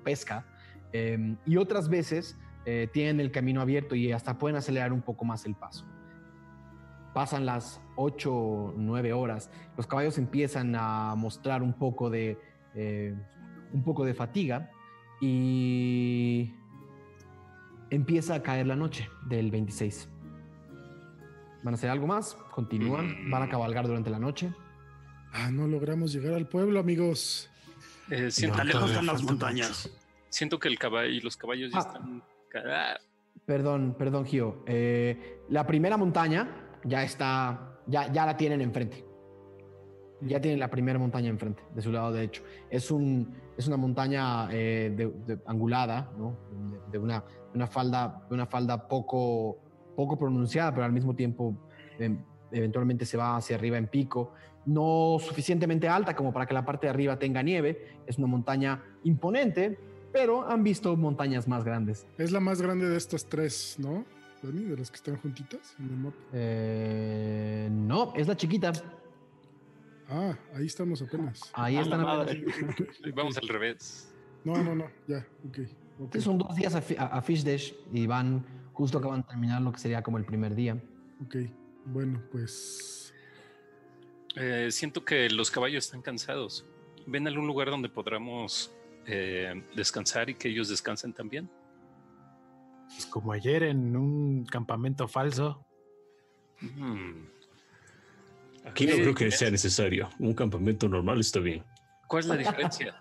pesca. 0.04 0.46
Eh, 0.92 1.36
y 1.46 1.56
otras 1.56 1.88
veces 1.88 2.38
eh, 2.66 2.88
tienen 2.92 3.20
el 3.20 3.30
camino 3.30 3.60
abierto 3.60 3.94
y 3.94 4.12
hasta 4.12 4.38
pueden 4.38 4.56
acelerar 4.56 4.92
un 4.92 5.02
poco 5.02 5.24
más 5.24 5.44
el 5.46 5.54
paso. 5.54 5.84
Pasan 7.12 7.46
las 7.46 7.80
8 7.96 8.32
o 8.34 8.74
9 8.76 9.12
horas, 9.12 9.50
los 9.76 9.86
caballos 9.86 10.18
empiezan 10.18 10.74
a 10.76 11.14
mostrar 11.16 11.62
un 11.62 11.72
poco 11.74 12.10
de, 12.10 12.36
un 13.72 13.84
poco 13.84 14.04
de 14.04 14.14
fatiga 14.14 14.70
y 15.20 16.52
empieza 17.90 18.34
a 18.34 18.42
caer 18.42 18.66
la 18.66 18.74
noche 18.74 19.08
del 19.28 19.50
26. 19.52 20.08
¿Van 21.64 21.74
a 21.74 21.76
hacer 21.76 21.90
algo 21.90 22.06
más? 22.06 22.36
¿Continúan? 22.52 23.30
¿Van 23.30 23.42
a 23.42 23.48
cabalgar 23.48 23.86
durante 23.86 24.10
la 24.10 24.18
noche? 24.18 24.52
Ah, 25.32 25.50
no 25.50 25.66
logramos 25.66 26.12
llegar 26.12 26.34
al 26.34 26.46
pueblo, 26.46 26.78
amigos. 26.78 27.50
Eh, 28.10 28.30
siento, 28.30 28.58
No, 28.58 28.64
lejos 28.64 28.90
están 28.90 29.06
las 29.06 29.22
montañas. 29.22 29.90
siento 30.28 30.58
que 30.58 30.68
el 30.68 30.78
caballo 30.78 31.08
y 31.08 31.20
los 31.20 31.36
caballos 31.36 31.72
ya 31.72 31.78
Ah. 31.78 31.80
están. 31.80 32.22
Ah, 32.70 32.96
Perdón, 33.46 33.94
perdón, 33.98 34.24
Gio. 34.24 34.62
Eh, 34.66 35.40
la 35.50 35.66
primera 35.66 35.96
montaña 35.96 36.78
ya 36.84 37.02
está, 37.02 37.78
ya, 37.86 38.10
ya 38.12 38.24
la 38.26 38.36
tienen 38.36 38.60
enfrente. 38.62 39.04
Ya 40.20 40.40
tienen 40.40 40.60
la 40.60 40.70
primera 40.70 40.98
montaña 40.98 41.28
enfrente, 41.28 41.62
de 41.74 41.82
su 41.82 41.90
lado 41.92 42.12
derecho. 42.12 42.42
Es, 42.70 42.90
un, 42.90 43.34
es 43.58 43.66
una 43.66 43.76
montaña 43.76 44.48
eh, 44.50 44.92
de- 44.96 45.10
de- 45.34 45.42
angulada, 45.46 46.10
¿no? 46.16 46.38
De, 46.86 46.92
de 46.92 46.98
una, 46.98 47.20
de 47.20 47.56
una 47.56 47.66
falda, 47.66 48.24
de 48.28 48.34
una 48.34 48.46
falda 48.46 48.86
poco, 48.88 49.63
poco 49.94 50.18
pronunciada, 50.18 50.72
pero 50.72 50.84
al 50.84 50.92
mismo 50.92 51.14
tiempo 51.14 51.56
em, 51.98 52.18
eventualmente 52.52 53.04
se 53.06 53.16
va 53.16 53.36
hacia 53.36 53.56
arriba 53.56 53.78
en 53.78 53.86
pico. 53.88 54.32
No 54.66 55.16
suficientemente 55.20 55.88
alta 55.88 56.16
como 56.16 56.32
para 56.32 56.46
que 56.46 56.54
la 56.54 56.64
parte 56.64 56.86
de 56.86 56.90
arriba 56.90 57.18
tenga 57.18 57.42
nieve. 57.42 57.98
Es 58.06 58.16
una 58.18 58.26
montaña 58.26 58.82
imponente, 59.04 59.78
pero 60.12 60.48
han 60.48 60.62
visto 60.62 60.96
montañas 60.96 61.46
más 61.48 61.64
grandes. 61.64 62.06
Es 62.18 62.30
la 62.32 62.40
más 62.40 62.62
grande 62.62 62.88
de 62.88 62.96
estas 62.96 63.26
tres, 63.26 63.76
¿no? 63.78 64.04
Dani, 64.42 64.64
de 64.64 64.76
las 64.76 64.90
que 64.90 64.96
están 64.96 65.16
juntitas 65.16 65.74
en 65.78 65.84
el 65.86 65.96
mapa. 65.96 66.16
Eh, 66.32 67.68
no, 67.70 68.12
es 68.14 68.28
la 68.28 68.36
chiquita. 68.36 68.72
Ah, 70.08 70.36
ahí 70.54 70.66
estamos 70.66 71.00
apenas. 71.02 71.40
Ahí 71.54 71.76
A 71.76 71.80
están. 71.82 72.02
la 72.04 72.20
apenas. 72.22 72.52
vamos 73.14 73.36
al 73.38 73.48
revés. 73.48 74.12
No, 74.44 74.54
no, 74.62 74.74
no, 74.74 74.84
ya, 75.08 75.26
ok. 75.48 75.58
ok. 76.00 76.12
Sí, 76.14 76.20
Son 76.20 76.36
dos 76.36 76.54
días 76.54 76.74
a, 76.74 76.82
Fi- 76.82 76.96
a- 76.98 77.06
a 77.06 77.22
Fish 77.22 77.42
Dash 77.42 77.72
y 77.92 78.06
van, 78.06 78.44
justo 78.74 78.98
acaban 78.98 79.22
de 79.22 79.28
terminar 79.28 79.62
lo 79.62 79.72
que 79.72 79.78
sería 79.78 80.02
como 80.02 80.18
el 80.18 80.24
primer 80.26 80.54
día. 80.54 80.76
Ok, 81.24 81.36
bueno, 81.86 82.22
pues 82.30 83.00
Eh, 84.36 84.68
siento 84.72 85.04
que 85.04 85.30
los 85.30 85.48
caballos 85.48 85.84
están 85.84 86.02
cansados. 86.02 86.66
¿Ven 87.06 87.28
algún 87.28 87.46
lugar 87.46 87.70
donde 87.70 87.88
podamos 87.88 88.74
eh, 89.06 89.62
descansar 89.76 90.28
y 90.28 90.34
que 90.34 90.48
ellos 90.48 90.68
descansen 90.68 91.12
también? 91.12 91.48
Pues 92.88 93.06
como 93.06 93.30
ayer 93.32 93.62
en 93.62 93.96
un 93.96 94.44
campamento 94.44 95.06
falso. 95.06 95.64
Mm, 96.60 97.26
Aquí 98.64 98.86
no 98.86 98.94
creo 98.94 99.14
que 99.14 99.30
sea 99.30 99.50
necesario. 99.52 100.08
Un 100.18 100.34
campamento 100.34 100.88
normal 100.88 101.20
está 101.20 101.38
bien. 101.38 101.62
¿Cuál 102.08 102.20
es 102.24 102.26
la 102.26 102.36
diferencia? 102.36 102.96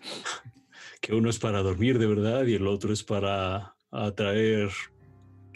Que 1.00 1.14
uno 1.14 1.30
es 1.30 1.38
para 1.38 1.62
dormir 1.62 1.98
de 1.98 2.06
verdad 2.06 2.44
y 2.46 2.54
el 2.54 2.66
otro 2.66 2.92
es 2.92 3.02
para 3.04 3.76
atraer 3.92 4.70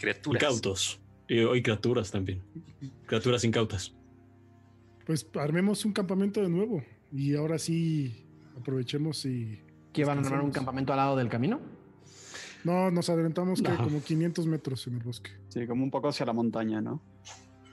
Criaturas. 0.01 0.41
incautos. 0.41 0.99
Y 1.27 1.39
hay 1.39 1.61
criaturas 1.61 2.11
también. 2.11 2.41
Criaturas 3.05 3.43
incautas. 3.43 3.93
pues 5.05 5.25
armemos 5.35 5.85
un 5.85 5.93
campamento 5.93 6.41
de 6.41 6.49
nuevo 6.49 6.83
y 7.11 7.35
ahora 7.35 7.57
sí 7.59 8.25
aprovechemos 8.59 9.25
y 9.25 9.61
¿Que 9.93 10.05
van 10.05 10.19
a 10.19 10.21
armar 10.21 10.41
un 10.41 10.51
campamento 10.51 10.93
al 10.93 10.97
lado 10.97 11.15
del 11.15 11.29
camino? 11.29 11.59
no 12.63 12.91
nos 12.91 13.09
adelantamos 13.09 13.61
que 13.61 13.75
como 13.75 14.01
500 14.01 14.45
metros 14.45 14.85
en 14.87 14.95
el 14.95 15.03
bosque. 15.03 15.31
Sí, 15.49 15.65
como 15.65 15.83
un 15.83 15.91
poco 15.91 16.09
hacia 16.09 16.25
la 16.25 16.33
montaña, 16.33 16.81
¿no? 16.81 17.01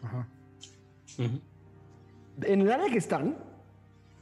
Ajá. 0.02 0.28
En 2.42 2.60
el 2.60 2.70
área 2.70 2.90
que 2.90 2.98
están, 2.98 3.36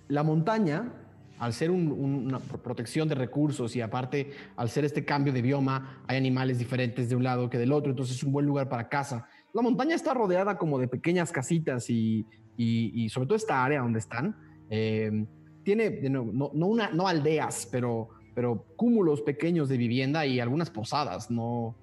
la 0.09 0.23
montaña, 0.23 0.93
al 1.39 1.53
ser 1.53 1.71
un- 1.71 1.91
un- 1.93 2.27
una 2.27 2.39
pro- 2.41 2.63
protección 2.63 3.09
de 3.09 3.15
recursos 3.15 3.75
y 3.77 3.81
aparte 3.81 4.31
al 4.57 4.69
ser 4.71 4.85
este 4.85 5.05
cambio 5.05 5.33
de 5.33 5.43
bioma, 5.43 6.03
hay 6.07 6.17
animales 6.17 6.59
diferentes 6.59 7.09
de 7.09 7.17
un 7.17 7.23
lado 7.25 7.49
que 7.51 7.59
del 7.59 7.73
otro, 7.73 7.91
entonces 7.91 8.17
es 8.17 8.23
un 8.23 8.33
buen 8.33 8.47
lugar 8.47 8.69
para 8.69 8.89
caza. 8.89 9.27
la 9.53 9.63
montaña 9.63 9.95
está 9.95 10.13
rodeada 10.13 10.59
como 10.59 10.79
de 10.79 10.87
pequeñas 10.87 11.33
casitas 11.33 11.89
y, 11.89 12.27
y- 12.59 13.09
sobre 13.09 13.27
todo 13.27 13.37
esta 13.37 13.65
área 13.65 13.81
donde 13.81 13.99
están, 14.01 14.37
eh, 14.69 15.25
tiene 15.63 15.91
no, 16.11 16.25
no 16.53 16.75
no 16.93 17.09
aldeas, 17.09 17.67
pero, 17.73 18.09
pero 18.35 18.67
cúmulos 18.77 19.23
pequeños 19.23 19.69
de 19.71 19.79
vivienda 19.79 20.27
y 20.27 20.41
algunas 20.41 20.69
posadas, 20.71 21.31
no, 21.31 21.75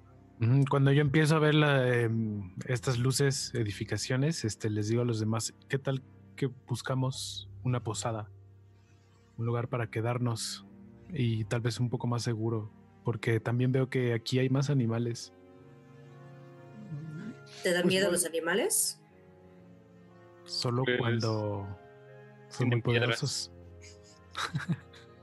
Cuando 0.70 0.92
yo 0.92 1.00
empiezo 1.00 1.36
a 1.36 1.38
ver 1.40 1.54
em, 1.54 2.52
estas 2.66 2.98
luces, 2.98 3.52
edificaciones, 3.54 4.44
este, 4.44 4.68
les 4.70 4.88
digo 4.88 5.02
a 5.02 5.04
los 5.04 5.18
demás, 5.20 5.52
¿qué 5.68 5.78
tal 5.78 6.02
que 6.36 6.48
buscamos 6.68 7.48
una 7.64 7.82
posada? 7.82 8.28
Un 9.36 9.46
lugar 9.46 9.68
para 9.68 9.90
quedarnos 9.90 10.64
y 11.10 11.44
tal 11.44 11.60
vez 11.60 11.80
un 11.80 11.90
poco 11.90 12.06
más 12.06 12.22
seguro, 12.22 12.70
porque 13.04 13.40
también 13.40 13.72
veo 13.72 13.88
que 13.88 14.12
aquí 14.14 14.38
hay 14.38 14.48
más 14.48 14.70
animales. 14.70 15.32
¿Te 17.62 17.72
dan 17.72 17.82
Pues 17.82 17.92
miedo 17.92 18.04
bueno. 18.06 18.12
los 18.12 18.24
animales? 18.24 19.00
Solo 20.44 20.84
Pues, 20.84 20.98
cuando 20.98 21.66
son 22.48 22.58
tienen 22.58 22.78
muy 22.78 22.82
poderosos. 22.82 23.50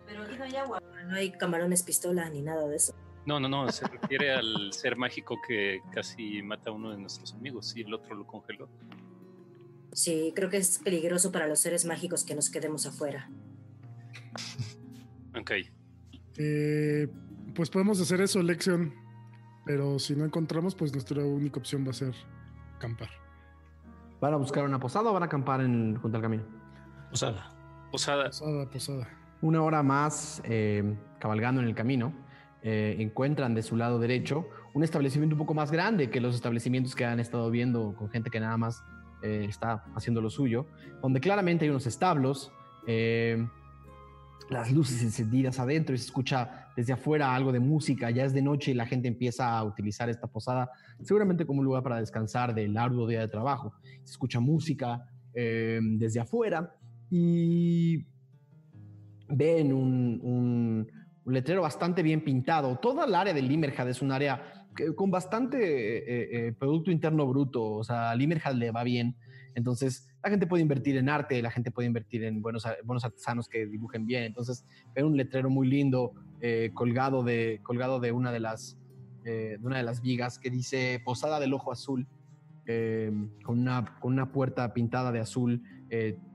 Pero 0.08 0.24
aquí 0.24 0.38
no 0.38 0.44
hay 0.44 0.56
agua. 0.56 0.82
No 1.08 1.16
hay 1.16 1.32
camarones 1.32 1.84
pistola 1.84 2.30
ni 2.30 2.42
nada 2.42 2.68
de 2.68 2.76
eso. 2.76 2.94
No, 3.26 3.40
no, 3.40 3.48
no, 3.48 3.72
se 3.72 3.88
refiere 3.88 4.32
al 4.34 4.74
ser 4.74 4.98
mágico 4.98 5.38
que 5.48 5.80
casi 5.94 6.42
mata 6.42 6.72
a 6.72 6.74
uno 6.74 6.92
de 6.92 6.98
nuestros 6.98 7.34
amigos 7.34 7.76
y 7.76 7.82
el 7.82 7.94
otro 7.94 8.16
lo 8.16 8.26
congeló. 8.26 8.68
Sí, 9.94 10.32
creo 10.36 10.50
que 10.50 10.58
es 10.58 10.80
peligroso 10.80 11.32
para 11.32 11.48
los 11.48 11.60
seres 11.60 11.86
mágicos 11.86 12.24
que 12.24 12.34
nos 12.34 12.50
quedemos 12.50 12.86
afuera. 12.88 13.30
Ok, 15.40 15.52
Eh, 16.38 17.08
pues 17.56 17.70
podemos 17.70 18.00
hacer 18.02 18.22
eso, 18.22 18.42
Lexion. 18.42 18.94
Pero 19.66 20.00
si 20.00 20.16
no 20.16 20.26
encontramos, 20.26 20.76
pues 20.76 20.92
nuestra 20.92 21.24
única 21.24 21.60
opción 21.60 21.86
va 21.86 21.92
a 21.92 21.94
ser 21.94 22.16
acampar. 22.76 23.10
¿Van 24.20 24.34
a 24.34 24.38
buscar 24.38 24.66
una 24.66 24.80
posada 24.80 25.10
o 25.10 25.14
van 25.14 25.24
a 25.24 25.28
acampar 25.28 25.62
en, 25.62 25.96
junto 25.98 26.18
al 26.18 26.24
camino? 26.24 26.44
Posada. 27.10 27.54
posada, 27.92 28.26
Posada, 28.26 28.70
posada. 28.70 29.08
Una 29.42 29.62
hora 29.64 29.84
más 29.84 30.42
eh, 30.46 30.96
cabalgando 31.20 31.62
en 31.62 31.68
el 31.68 31.76
camino, 31.76 32.14
eh, 32.64 32.96
encuentran 33.00 33.56
de 33.56 33.64
su 33.64 33.76
lado 33.76 34.00
derecho 34.00 34.48
un 34.74 34.84
establecimiento 34.84 35.36
un 35.36 35.40
poco 35.40 35.54
más 35.54 35.72
grande 35.72 36.10
que 36.10 36.22
los 36.22 36.36
establecimientos 36.36 36.96
que 36.96 37.06
han 37.06 37.20
estado 37.20 37.50
viendo 37.50 37.96
con 37.96 38.10
gente 38.10 38.30
que 38.30 38.40
nada 38.40 38.56
más 38.58 38.84
eh, 39.24 39.46
está 39.50 39.84
haciendo 39.96 40.22
lo 40.22 40.30
suyo, 40.30 40.68
donde 41.02 41.20
claramente 41.20 41.66
hay 41.66 41.70
unos 41.70 41.88
establos, 41.88 42.52
eh, 42.88 43.48
las 44.50 44.72
luces 44.72 45.02
encendidas 45.02 45.60
adentro 45.60 45.96
y 45.96 45.98
se 45.98 46.06
escucha 46.06 46.68
desde 46.76 46.94
afuera 46.94 47.34
algo 47.36 47.52
de 47.52 47.60
música, 47.60 48.10
ya 48.12 48.26
es 48.26 48.34
de 48.34 48.42
noche 48.42 48.72
y 48.72 48.74
la 48.74 48.86
gente 48.86 49.08
empieza 49.08 49.58
a 49.58 49.64
utilizar 49.64 50.10
esta 50.10 50.28
posada 50.28 50.70
seguramente 51.02 51.46
como 51.46 51.60
un 51.60 51.66
lugar 51.66 51.84
para 51.84 52.00
descansar 52.00 52.54
del 52.54 52.76
arduo 52.78 53.08
día 53.08 53.22
de 53.22 53.28
trabajo. 53.28 53.74
Se 54.04 54.12
escucha 54.12 54.40
música 54.40 55.06
eh, 55.34 55.80
desde 55.82 56.20
afuera 56.20 56.74
y 57.10 58.06
ven 59.30 59.72
un, 59.74 60.20
un- 60.22 60.92
un 61.24 61.34
letrero 61.34 61.62
bastante 61.62 62.02
bien 62.02 62.24
pintado. 62.24 62.78
Toda 62.80 63.06
el 63.06 63.14
área 63.16 63.34
de 63.34 63.42
Limerhad 63.42 63.88
es 63.90 64.02
un 64.02 64.12
área 64.12 64.66
que- 64.76 64.94
con 64.96 65.12
bastante 65.12 65.58
eh, 65.60 66.48
eh, 66.48 66.54
Producto 66.54 66.90
Interno 66.92 67.28
Bruto. 67.28 67.64
O 67.64 67.84
sea, 67.84 68.10
a 68.12 68.16
Limerhad 68.16 68.56
le 68.56 68.72
va 68.72 68.84
bien. 68.84 69.16
Entonces, 69.56 70.08
la 70.24 70.30
gente 70.30 70.48
puede 70.48 70.62
invertir 70.62 70.98
en 70.98 71.10
arte, 71.10 71.42
la 71.42 71.52
gente 71.52 71.72
puede 71.72 71.88
invertir 71.88 72.24
en 72.24 72.42
buenos, 72.42 72.66
buenos 72.84 73.04
artesanos 73.04 73.48
que 73.48 73.66
dibujen 73.66 74.06
bien. 74.06 74.24
Entonces, 74.24 74.66
ven 74.96 75.06
un 75.06 75.18
letrero 75.18 75.50
muy 75.50 75.68
lindo 75.68 76.14
eh, 76.40 76.72
colgado, 76.74 77.24
de, 77.24 77.60
colgado 77.64 78.00
de, 78.00 78.12
una 78.12 78.32
de, 78.32 78.40
las, 78.40 78.78
eh, 79.26 79.58
de 79.60 79.66
una 79.66 79.78
de 79.78 79.84
las 79.84 80.02
vigas 80.02 80.40
que 80.40 80.50
dice 80.50 81.02
Posada 81.04 81.40
del 81.40 81.54
Ojo 81.54 81.72
Azul, 81.72 82.08
eh, 82.66 83.12
con, 83.44 83.60
una, 83.60 83.98
con 84.00 84.14
una 84.14 84.32
puerta 84.32 84.74
pintada 84.74 85.12
de 85.12 85.20
azul 85.20 85.64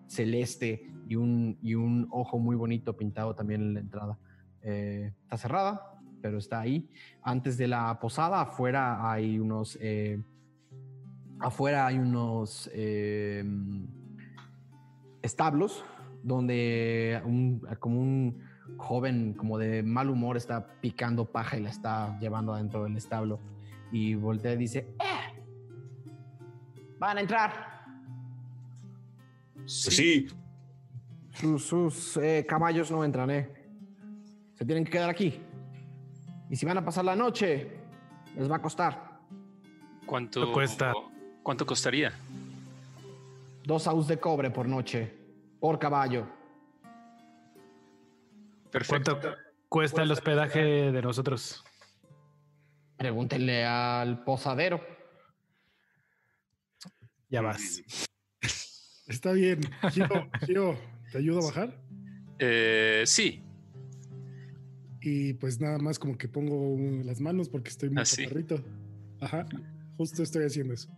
celeste 0.07 0.93
y 1.09 1.17
un, 1.17 1.59
y 1.63 1.75
un 1.75 2.09
ojo 2.11 2.39
muy 2.39 2.57
bonito 2.57 2.95
pintado 2.97 3.35
también 3.35 3.63
en 3.63 3.75
la 3.75 3.81
entrada. 3.81 4.19
Está 4.61 5.39
cerrada, 5.39 5.99
pero 6.21 6.39
está 6.39 6.61
ahí. 6.61 6.91
Antes 7.23 7.57
de 7.57 7.69
la 7.69 7.99
posada, 8.01 8.43
afuera 8.43 9.11
hay 9.11 9.39
unos. 9.39 9.79
Afuera 11.41 11.87
hay 11.87 11.99
unos 11.99 12.71
eh, 12.73 13.45
establos 15.23 15.85
donde 16.23 17.21
un, 17.25 17.61
como 17.79 18.01
un 18.01 18.43
joven 18.77 19.35
como 19.35 19.59
de 19.59 19.83
mal 19.83 20.11
humor 20.11 20.37
está 20.37 20.67
picando 20.81 21.31
paja 21.31 21.57
y 21.57 21.63
la 21.63 21.71
está 21.71 22.19
llevando 22.19 22.53
adentro 22.53 22.85
del 22.85 22.97
establo. 22.97 23.41
Y 23.93 24.15
voltea 24.15 24.53
y 24.55 24.57
dice 24.57 24.95
¡Eh! 24.99 25.43
van 26.99 27.19
a 27.19 27.21
entrar 27.21 27.85
Pues 29.55 29.73
sí, 29.73 30.27
sus, 31.33 31.65
sus, 31.65 32.17
eh, 32.17 32.45
caballos 32.49 32.91
no 32.91 33.05
entran 33.05 33.31
eh. 33.31 33.53
Se 34.55 34.65
tienen 34.65 34.85
que 34.85 34.91
quedar 34.91 35.11
aquí. 35.11 35.41
Y 36.49 36.57
si 36.57 36.65
van 36.65 36.79
a 36.79 36.85
pasar 36.85 37.05
la 37.05 37.15
noche 37.15 37.71
les 38.37 38.51
va 38.51 38.57
a 38.57 38.63
costar. 38.63 39.21
¿cuánto 40.07 40.41
¿Cuánto 40.41 40.53
cuesta? 40.53 40.93
¿Cuánto 41.47 41.65
costaría? 41.65 42.13
dos 43.65 43.87
aus 43.87 44.09
de 44.09 44.19
cobre 44.19 44.51
por 44.51 44.67
noche 44.67 45.13
por 45.61 45.79
caballo 45.79 46.27
Perfecto. 48.73 49.21
¿Cuánto 49.21 49.39
cuesta 49.69 50.03
el 50.03 50.11
hospedaje 50.11 50.91
de 50.91 51.03
nosotros? 51.03 51.63
pregúntenle 52.97 53.65
al 53.65 54.25
posadero 54.25 54.81
Ya 57.31 57.43
vas. 57.43 57.81
Está 59.07 59.31
bien. 59.31 59.61
Gio, 59.93 60.09
Gio, 60.47 60.77
¿te 61.13 61.19
ayudo 61.19 61.39
a 61.43 61.45
bajar? 61.45 61.81
Eh, 62.41 63.05
sí, 63.07 63.41
Y 65.01 65.35
pues 65.35 65.61
nada 65.61 65.79
más 65.79 66.01
como 66.01 66.19
que 66.19 66.27
pongo 66.27 66.77
las 67.05 67.21
manos 67.21 67.49
porque 67.49 67.69
estoy 67.69 67.89
muy 67.91 68.01
Ah, 68.01 68.05
chaparrito. 68.05 68.65
Ajá, 69.21 69.47
justo 69.97 70.25
estoy 70.25 70.45
haciendo 70.45 70.75
eso. 70.75 70.89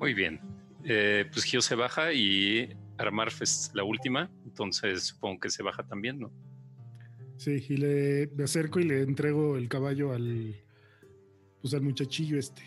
Muy 0.00 0.14
bien. 0.14 0.40
Eh, 0.84 1.26
pues 1.32 1.44
Gio 1.44 1.60
se 1.60 1.74
baja 1.74 2.12
y 2.12 2.74
Armarf 2.96 3.42
es 3.42 3.70
la 3.74 3.84
última, 3.84 4.30
entonces 4.44 5.04
supongo 5.04 5.40
que 5.40 5.50
se 5.50 5.62
baja 5.62 5.82
también, 5.86 6.18
¿no? 6.18 6.32
Sí, 7.36 7.64
y 7.68 7.76
le 7.76 8.28
me 8.36 8.44
acerco 8.44 8.80
y 8.80 8.84
le 8.84 9.02
entrego 9.02 9.56
el 9.56 9.68
caballo 9.68 10.12
al 10.12 10.56
pues 11.60 11.74
al 11.74 11.82
muchachillo 11.82 12.38
este. 12.38 12.62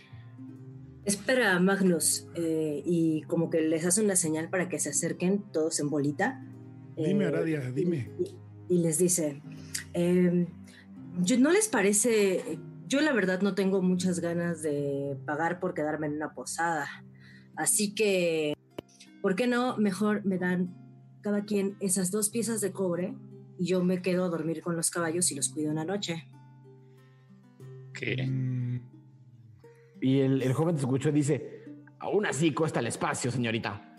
Espera, 1.04 1.60
Magnus, 1.60 2.28
eh, 2.36 2.82
y 2.86 3.24
como 3.24 3.50
que 3.50 3.62
les 3.62 3.86
hace 3.86 4.04
una 4.04 4.16
señal 4.16 4.50
para 4.50 4.70
que 4.70 4.80
se 4.80 4.90
acerquen 4.90 5.44
todos 5.52 5.80
en 5.80 5.90
bolita. 5.90 6.46
Dime, 6.96 7.26
Eh, 7.26 7.28
Aradia, 7.28 7.72
dime. 7.72 8.12
Y, 8.70 8.76
y 8.76 8.78
les 8.84 9.00
dice, 9.00 9.42
yo, 11.24 11.40
¿no 11.40 11.52
les 11.52 11.68
parece? 11.68 12.60
Yo 12.92 13.00
la 13.00 13.14
verdad 13.14 13.40
no 13.40 13.56
tengo 13.56 13.82
muchas 13.82 14.20
ganas 14.20 14.62
de 14.62 15.18
pagar 15.26 15.62
por 15.62 15.74
quedarme 15.74 16.08
en 16.08 16.16
una 16.18 16.34
posada. 16.34 16.90
Así 17.56 17.96
que, 17.96 18.54
¿por 19.22 19.36
qué 19.38 19.48
no? 19.48 19.78
Mejor 19.78 20.26
me 20.26 20.38
dan 20.38 20.76
cada 21.22 21.46
quien 21.46 21.78
esas 21.80 22.12
dos 22.12 22.30
piezas 22.30 22.60
de 22.60 22.74
cobre 22.74 23.16
y 23.58 23.66
yo 23.66 23.82
me 23.82 24.02
quedo 24.02 24.26
a 24.26 24.28
dormir 24.28 24.62
con 24.62 24.76
los 24.76 24.92
caballos 24.92 25.32
y 25.32 25.36
los 25.36 25.48
cuido 25.48 25.72
una 25.72 25.86
noche. 25.86 26.28
Que 27.94 28.28
Mm, 28.28 28.82
y 30.02 30.20
el, 30.20 30.42
el 30.42 30.52
joven 30.52 30.76
te 30.76 30.82
escuchó 30.82 31.08
y 31.10 31.14
dice 31.14 31.64
aún 32.00 32.26
así 32.26 32.54
cuesta 32.54 32.82
el 32.82 32.88
espacio 32.88 33.32
señorita 33.32 33.96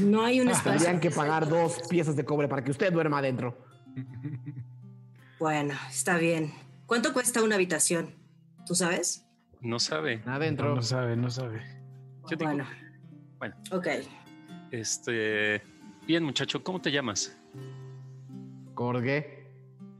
No 0.00 0.24
hay 0.24 0.40
un 0.40 0.48
espacio. 0.50 0.72
tendrían 0.72 0.98
que 1.00 1.10
pagar 1.12 1.48
dos 1.48 1.80
piezas 1.88 2.16
de 2.16 2.24
cobre 2.24 2.48
para 2.48 2.64
que 2.64 2.72
usted 2.72 2.92
duerma 2.92 3.18
adentro 3.18 3.56
Bueno, 5.38 5.74
está 5.90 6.16
bien. 6.18 6.50
¿Cuánto 6.90 7.12
cuesta 7.12 7.40
una 7.44 7.54
habitación? 7.54 8.16
¿Tú 8.66 8.74
sabes? 8.74 9.24
no 9.60 9.78
sabe. 9.78 10.24
adentro 10.26 10.70
No, 10.70 10.74
no 10.74 10.82
sabe, 10.82 11.14
no 11.14 11.30
sabe. 11.30 11.62
Yo 12.28 12.36
bueno. 12.36 12.66
bueno. 13.38 13.54
Ok. 13.70 13.86
Este, 14.72 15.62
bien 16.04 16.24
muchacho, 16.24 16.64
¿cómo 16.64 16.80
te 16.80 16.90
llamas? 16.90 17.38
Corgue 18.74 19.46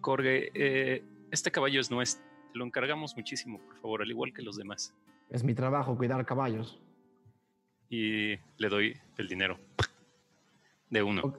Corge, 0.01 0.51
eh, 0.53 1.05
este 1.31 1.53
caballo 1.53 1.81
es 1.81 1.93
nuestro. 1.93 2.25
Te 2.53 2.59
lo 2.59 2.65
encargamos 2.65 3.17
muchísimo, 3.17 3.61
por 3.61 3.77
favor, 3.77 4.03
al 4.03 4.11
igual 4.11 4.33
que 4.33 4.43
los 4.43 4.57
demás. 4.57 4.93
es 5.29 5.45
mi 5.45 5.55
trabajo 5.55 5.97
cuidar 5.97 6.27
caballos 6.27 6.83
Y 7.89 8.31
le 8.57 8.69
doy 8.69 8.99
el 9.17 9.29
dinero. 9.29 9.61
De 10.89 11.05
uno. 11.05 11.23
Ok. 11.23 11.39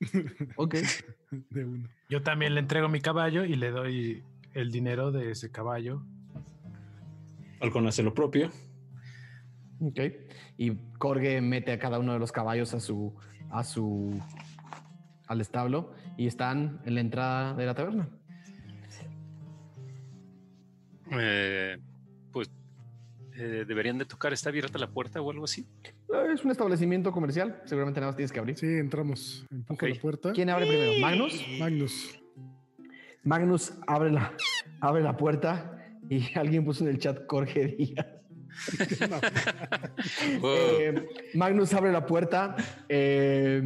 ok 0.56 0.74
de 1.48 1.64
uno. 1.64 1.88
Yo 2.10 2.22
también 2.22 2.52
le 2.52 2.60
entrego 2.60 2.90
mi 2.90 3.00
caballo 3.00 3.46
y 3.46 3.56
le 3.56 3.70
doy 3.70 4.22
el 4.54 4.70
dinero 4.70 5.12
de 5.12 5.30
ese 5.30 5.50
caballo. 5.50 6.02
Falcon 7.58 7.86
hace 7.86 8.02
lo 8.02 8.12
propio. 8.14 8.50
Ok. 9.80 10.00
Y 10.58 10.76
Corge 10.98 11.40
mete 11.40 11.72
a 11.72 11.78
cada 11.78 11.98
uno 11.98 12.12
de 12.12 12.18
los 12.18 12.32
caballos 12.32 12.74
a 12.74 12.80
su, 12.80 13.14
a 13.50 13.64
su, 13.64 14.20
al 15.26 15.40
establo 15.40 15.92
y 16.16 16.26
están 16.26 16.80
en 16.84 16.94
la 16.94 17.00
entrada 17.00 17.54
de 17.54 17.66
la 17.66 17.74
taberna. 17.74 18.08
Eh, 21.10 21.78
pues 22.32 22.50
eh, 23.36 23.64
deberían 23.66 23.98
de 23.98 24.04
tocar. 24.06 24.32
¿Está 24.32 24.48
abierta 24.50 24.78
la 24.78 24.90
puerta 24.90 25.20
o 25.20 25.30
algo 25.30 25.44
así? 25.44 25.66
Eh, 25.84 26.32
Es 26.32 26.44
un 26.44 26.50
establecimiento 26.50 27.12
comercial. 27.12 27.60
Seguramente 27.64 28.00
nada 28.00 28.10
más 28.12 28.16
tienes 28.16 28.32
que 28.32 28.38
abrir. 28.38 28.56
Sí, 28.56 28.66
entramos. 28.66 29.46
La 29.50 30.00
puerta. 30.00 30.32
¿Quién 30.32 30.48
abre 30.50 30.66
primero? 30.66 31.00
¿Magnus? 31.00 31.44
Magnus. 31.58 32.21
Magnus 33.24 33.72
abre 33.86 34.10
la, 34.10 34.32
abre 34.80 35.02
la 35.02 35.16
puerta. 35.16 35.68
Y 36.08 36.36
alguien 36.36 36.64
puso 36.64 36.84
en 36.84 36.90
el 36.90 36.98
chat 36.98 37.20
Jorge 37.28 37.66
Díaz. 37.78 38.06
Wow. 40.40 40.50
Eh, 40.52 41.08
Magnus 41.34 41.72
abre 41.74 41.90
la 41.92 42.04
puerta. 42.06 42.56
Eh, 42.88 43.62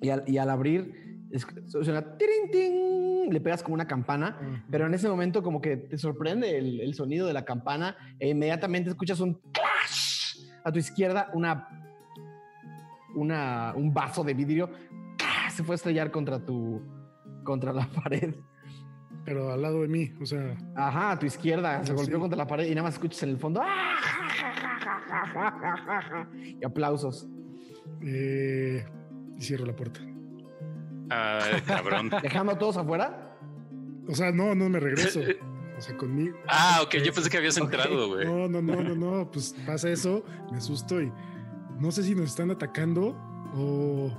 y, 0.00 0.08
al, 0.10 0.24
y 0.26 0.38
al 0.38 0.50
abrir 0.50 1.26
es- 1.30 1.46
suena 1.66 2.16
tirin, 2.16 3.32
le 3.32 3.40
pegas 3.40 3.62
como 3.62 3.74
una 3.74 3.86
campana, 3.86 4.64
pero 4.70 4.86
en 4.86 4.94
ese 4.94 5.08
momento 5.08 5.42
como 5.42 5.60
que 5.60 5.76
te 5.76 5.96
sorprende 5.96 6.58
el, 6.58 6.80
el 6.80 6.94
sonido 6.94 7.26
de 7.26 7.32
la 7.32 7.44
campana 7.44 7.96
e 8.18 8.28
inmediatamente 8.28 8.90
escuchas 8.90 9.20
un 9.20 9.40
clash 9.52 10.38
a 10.64 10.70
tu 10.70 10.78
izquierda, 10.78 11.30
una, 11.32 11.68
una 13.14 13.72
un 13.76 13.92
vaso 13.94 14.22
de 14.24 14.34
vidrio. 14.34 14.70
Se 15.50 15.62
fue 15.64 15.74
a 15.74 15.76
estrellar 15.76 16.10
contra 16.10 16.44
tu 16.44 16.80
contra 17.44 17.72
la 17.72 17.86
pared. 18.02 18.34
Pero 19.24 19.52
al 19.52 19.62
lado 19.62 19.82
de 19.82 19.88
mí, 19.88 20.12
o 20.20 20.26
sea, 20.26 20.56
Ajá, 20.74 21.12
a 21.12 21.18
tu 21.18 21.26
izquierda, 21.26 21.84
se 21.84 21.92
golpeó 21.92 22.18
contra 22.18 22.36
la 22.36 22.46
pared 22.46 22.66
y 22.66 22.70
nada 22.70 22.82
más 22.84 22.94
escuchas 22.94 23.22
en 23.22 23.28
el 23.30 23.38
fondo. 23.38 23.60
¡ah! 23.62 23.98
Y 26.60 26.64
aplausos. 26.64 27.28
eh, 28.02 28.84
y 29.36 29.42
cierro 29.42 29.66
la 29.66 29.76
puerta. 29.76 30.00
Ah, 31.10 31.38
cabrón. 31.66 32.10
Dejando 32.22 32.52
a 32.52 32.58
todos 32.58 32.76
afuera. 32.76 33.36
O 34.08 34.14
sea, 34.14 34.32
no, 34.32 34.54
no 34.54 34.68
me 34.68 34.80
regreso. 34.80 35.20
O 35.76 35.80
sea, 35.80 35.96
conmigo. 35.96 36.36
Ah, 36.48 36.80
ok. 36.84 36.96
Yo 37.04 37.12
pensé 37.12 37.28
que 37.30 37.36
habías 37.38 37.56
entrado, 37.58 38.08
güey. 38.08 38.26
No, 38.26 38.48
no, 38.48 38.62
no, 38.62 38.82
no, 38.82 38.94
no. 38.94 39.30
Pues 39.30 39.54
pasa 39.66 39.88
eso, 39.90 40.24
me 40.50 40.56
asusto 40.58 41.00
y 41.00 41.12
no 41.78 41.90
sé 41.90 42.02
si 42.02 42.14
nos 42.14 42.26
están 42.30 42.50
atacando 42.50 43.16
o 43.54 44.10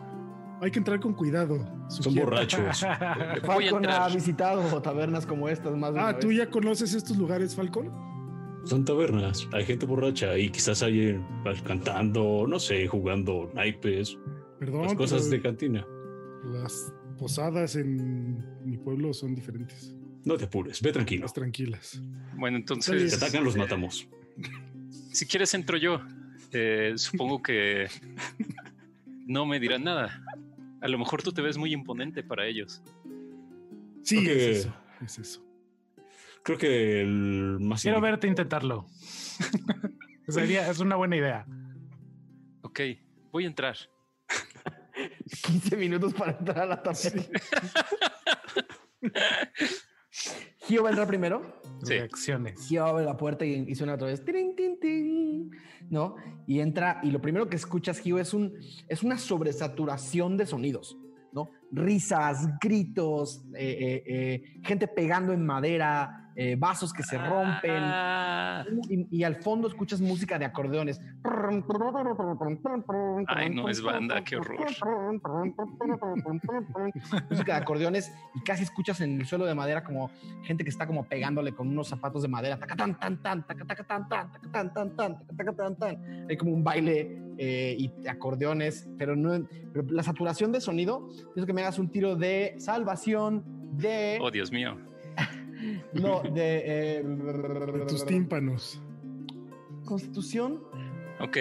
hay 0.64 0.72
que 0.72 0.80
entrar 0.80 1.00
con 1.00 1.14
cuidado. 1.14 1.66
Son 1.90 2.16
borrachos. 2.16 2.80
Falcon 3.46 3.86
ha 3.88 4.08
visitado 4.10 4.82
tabernas 4.82 5.26
como 5.26 5.48
estas 5.50 5.76
más 5.78 5.94
Ah, 5.98 6.18
¿tú 6.20 6.30
vez. 6.30 6.38
ya 6.38 6.50
conoces 6.50 6.94
estos 6.94 7.18
lugares, 7.18 7.56
Falcon? 7.56 7.90
Son 8.66 8.86
tabernas. 8.86 9.48
Hay 9.52 9.66
gente 9.66 9.86
borracha 9.86 10.38
y 10.38 10.50
quizás 10.50 10.82
hay 10.84 11.20
cantando, 11.66 12.46
no 12.48 12.60
sé, 12.60 12.88
jugando 12.88 13.52
naipes, 13.54 14.18
Perdón. 14.60 14.84
las 14.84 14.94
cosas 14.96 15.30
de 15.30 15.42
cantina. 15.42 15.86
Las 16.46 16.94
posadas 17.18 17.76
en 17.76 18.38
mi 18.66 18.78
pueblo 18.78 19.14
son 19.14 19.36
diferentes, 19.36 19.96
No 20.26 20.38
te 20.38 20.46
apures, 20.46 20.82
ve 20.82 20.92
tranquilo. 20.94 21.24
más 21.24 21.34
tranquilas. 21.34 22.02
Bueno, 22.38 22.58
Si 22.58 22.62
entonces. 22.62 23.10
te 23.20 23.26
atacan, 23.26 23.44
los 23.44 23.56
eh, 23.56 23.60
matamos. 23.60 24.08
Si 25.12 25.26
quieres, 25.28 25.54
entro 25.54 25.78
yo. 25.78 26.00
Eh, 26.54 26.94
supongo 26.96 27.42
que 27.42 27.88
no 29.28 29.46
me 29.46 29.60
dirán 29.60 29.84
nada. 29.84 30.24
A 30.84 30.88
lo 30.88 30.98
mejor 31.00 31.24
tú 31.24 31.32
te 31.32 31.42
ves 31.42 31.58
muy 31.58 31.74
imponente 31.74 32.24
para 32.24 32.46
ellos. 32.46 32.84
Sí, 34.04 34.24
Creo 34.24 34.36
es 34.38 34.44
que- 34.44 34.52
eso. 34.52 34.76
Es 35.02 35.18
eso. 35.20 35.46
Creo 36.44 36.58
que 36.58 37.02
el 37.02 37.58
más. 37.62 37.82
Quiero 37.82 38.02
verte 38.02 38.28
intentarlo. 38.28 38.86
Sería, 40.28 40.70
es 40.70 40.80
una 40.80 40.96
buena 40.98 41.16
idea. 41.16 41.46
Ok, 42.64 42.80
voy 43.32 43.46
a 43.46 43.48
entrar. 43.48 43.78
15 45.44 45.78
minutos 45.78 46.14
para 46.14 46.34
entrar 46.34 46.60
a 46.60 46.66
la 46.66 46.84
taberna. 46.84 47.24
Gio 50.68 50.84
va 50.84 50.90
a 50.90 50.92
entrar 50.92 51.08
primero. 51.08 51.62
Sí. 51.84 51.94
Reacciones. 51.94 52.68
Gio 52.68 52.86
abre 52.86 53.06
la 53.06 53.18
puerta 53.18 53.46
y, 53.46 53.66
y 53.68 53.76
suena 53.76 53.96
otra 53.96 54.08
vez. 54.08 54.24
tirin, 54.24 54.56
tin, 54.56 54.80
tin, 54.80 55.52
¿No? 55.90 56.16
Y 56.48 56.60
entra. 56.60 57.00
Y 57.04 57.12
lo 57.12 57.22
primero 57.22 57.50
que 57.50 57.56
escuchas, 57.56 58.00
Gio, 58.00 58.20
es, 58.20 58.34
un, 58.34 58.54
es 58.88 59.04
una 59.04 59.18
sobresaturación 59.18 60.38
de 60.38 60.46
sonidos. 60.46 60.98
¿no? 61.34 61.50
Risas, 61.72 62.48
gritos, 62.62 63.44
eh, 63.56 63.78
eh, 63.80 64.04
eh, 64.06 64.60
gente 64.64 64.88
pegando 64.88 65.34
en 65.34 65.46
madera, 65.46 66.23
eh, 66.36 66.56
vasos 66.58 66.94
que 66.94 67.04
se 67.04 67.18
rompen. 67.18 67.82
Ah, 67.84 68.66
Y, 68.90 69.20
y 69.20 69.24
al 69.24 69.36
fondo 69.38 69.68
escuchas 69.68 70.02
música 70.02 70.40
de 70.40 70.46
acordeones. 70.46 71.02
Ay, 73.28 73.50
no, 73.50 73.70
es 73.70 73.82
banda, 73.82 74.24
qué 74.24 74.38
horror. 74.38 74.68
música 77.30 77.56
de 77.56 77.62
acordeones 77.62 78.14
y 78.36 78.42
casi 78.42 78.64
escuchas 78.64 79.02
en 79.02 79.20
el 79.20 79.26
suelo 79.26 79.46
de 79.46 79.56
madera 79.56 79.84
como 79.84 80.10
gente 80.44 80.64
que 80.64 80.70
está 80.70 80.88
como 80.88 81.06
pegándole 81.06 81.54
con 81.54 81.68
unos 81.68 81.88
zapatos 81.88 82.22
de 82.22 82.28
madera. 82.28 82.58
Tan, 84.52 84.74
tan, 84.74 84.96
tan. 84.96 85.18
Hay 86.30 86.38
como 86.38 86.54
un 86.54 86.64
baile 86.64 87.22
eh, 87.38 87.76
y 87.78 88.08
acordeones, 88.08 88.88
pero, 88.98 89.16
no, 89.16 89.48
pero 89.72 89.86
la 89.90 90.04
saturación 90.04 90.52
de 90.52 90.62
sonido, 90.62 91.10
es 91.36 91.46
que 91.46 91.54
me 91.54 91.62
hagas 91.62 91.80
un 91.80 91.90
tiro 91.90 92.16
de 92.16 92.56
salvación 92.58 93.44
de... 93.78 94.20
oh, 94.22 94.32
Dios 94.32 94.52
mío. 94.52 94.78
No, 95.96 96.22
de... 96.34 96.64
eh, 97.00 97.04
De 97.04 97.86
tus 97.88 98.06
tímpanos. 98.06 98.82
Constitución. 99.86 100.62
Ok. 101.20 101.38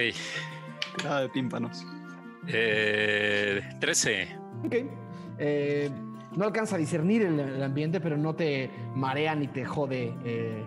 Cara 1.03 1.20
de 1.22 1.28
tímpanos. 1.30 1.86
Eh, 2.48 3.61
13. 3.80 4.36
Ok. 4.64 4.74
Eh, 5.38 5.90
no 6.36 6.44
alcanza 6.44 6.76
a 6.76 6.78
discernir 6.78 7.22
el, 7.22 7.38
el 7.38 7.62
ambiente, 7.62 8.00
pero 8.00 8.16
no 8.16 8.34
te 8.34 8.70
marea 8.94 9.34
ni 9.34 9.48
te 9.48 9.64
jode 9.64 10.14
eh, 10.24 10.64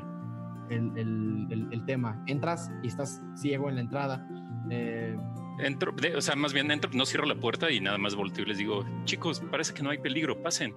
el, 0.69 0.91
el- 0.97 1.47
el- 1.51 1.67
el 1.73 1.85
tema. 1.85 2.23
Entras 2.27 2.71
y 2.83 2.87
estás 2.87 3.21
ciego 3.35 3.69
en 3.69 3.75
la 3.75 3.81
entrada. 3.81 4.27
Eh, 4.69 5.17
Entro, 5.59 5.91
de- 5.93 6.15
o 6.15 6.21
sea, 6.21 6.35
más 6.35 6.53
bien 6.53 6.69
entro, 6.71 6.89
no 6.93 7.05
cierro 7.05 7.25
la 7.25 7.35
puerta 7.35 7.71
y 7.71 7.79
nada 7.79 7.97
más 7.97 8.15
volteo 8.15 8.43
y 8.43 8.47
les 8.49 8.57
digo, 8.57 8.83
chicos, 9.05 9.41
parece 9.51 9.73
que 9.73 9.83
no 9.83 9.89
hay 9.89 9.99
peligro, 9.99 10.41
pasen. 10.41 10.73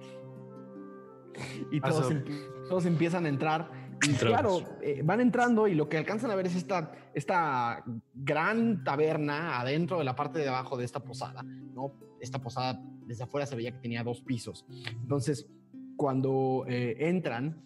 y 1.71 1.79
todos, 1.81 2.11
em- 2.11 2.23
todos 2.69 2.85
empiezan 2.85 3.25
a 3.25 3.29
entrar. 3.29 3.71
Y 4.07 4.13
claro, 4.13 4.61
eh, 4.81 5.01
van 5.03 5.19
entrando 5.19 5.67
y 5.67 5.75
lo 5.75 5.89
que 5.89 5.97
alcanzan 5.97 6.31
a 6.31 6.35
ver 6.35 6.47
es 6.47 6.55
esta, 6.55 6.91
esta 7.13 7.83
gran 8.13 8.83
taberna 8.85 9.59
adentro 9.59 9.97
de 9.97 10.05
la 10.05 10.15
parte 10.15 10.39
de 10.39 10.47
abajo 10.47 10.77
de 10.77 10.85
esta 10.85 11.01
posada. 11.01 11.43
¿no? 11.43 11.91
Esta 12.21 12.39
posada 12.39 12.81
desde 13.05 13.23
afuera 13.23 13.45
se 13.45 13.55
veía 13.57 13.71
que 13.73 13.79
tenía 13.79 14.03
dos 14.03 14.21
pisos. 14.21 14.65
Entonces, 15.01 15.49
cuando 15.97 16.63
eh, 16.69 16.95
entran, 16.99 17.61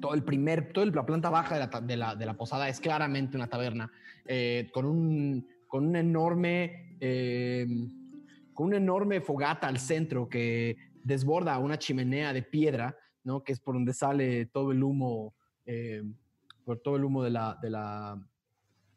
todo 0.00 0.14
el 0.14 0.22
primer, 0.22 0.72
toda 0.72 0.86
la 0.86 1.04
planta 1.04 1.28
baja 1.28 1.56
de 1.58 1.60
la, 1.66 1.80
de 1.82 1.96
la- 1.96 2.14
de 2.16 2.24
la 2.24 2.34
posada 2.38 2.68
es 2.70 2.80
claramente 2.80 3.36
una 3.36 3.48
taberna 3.48 3.92
eh, 4.24 4.70
con 4.72 4.86
un, 4.86 5.46
con 5.68 5.86
un 5.88 5.94
enorme, 5.96 6.96
eh, 7.00 7.66
con 8.54 8.68
una 8.68 8.78
enorme 8.78 9.20
fogata 9.20 9.66
al 9.68 9.78
centro 9.78 10.26
que 10.26 10.76
desborda 11.10 11.58
una 11.58 11.78
chimenea 11.78 12.32
de 12.32 12.42
piedra, 12.42 12.96
¿no? 13.24 13.44
Que 13.44 13.52
es 13.52 13.60
por 13.60 13.74
donde 13.74 13.92
sale 13.92 14.46
todo 14.46 14.72
el 14.72 14.82
humo, 14.82 15.34
eh, 15.66 16.02
por 16.64 16.78
todo 16.78 16.96
el 16.96 17.04
humo 17.04 17.22
de 17.22 17.30
la, 17.30 17.58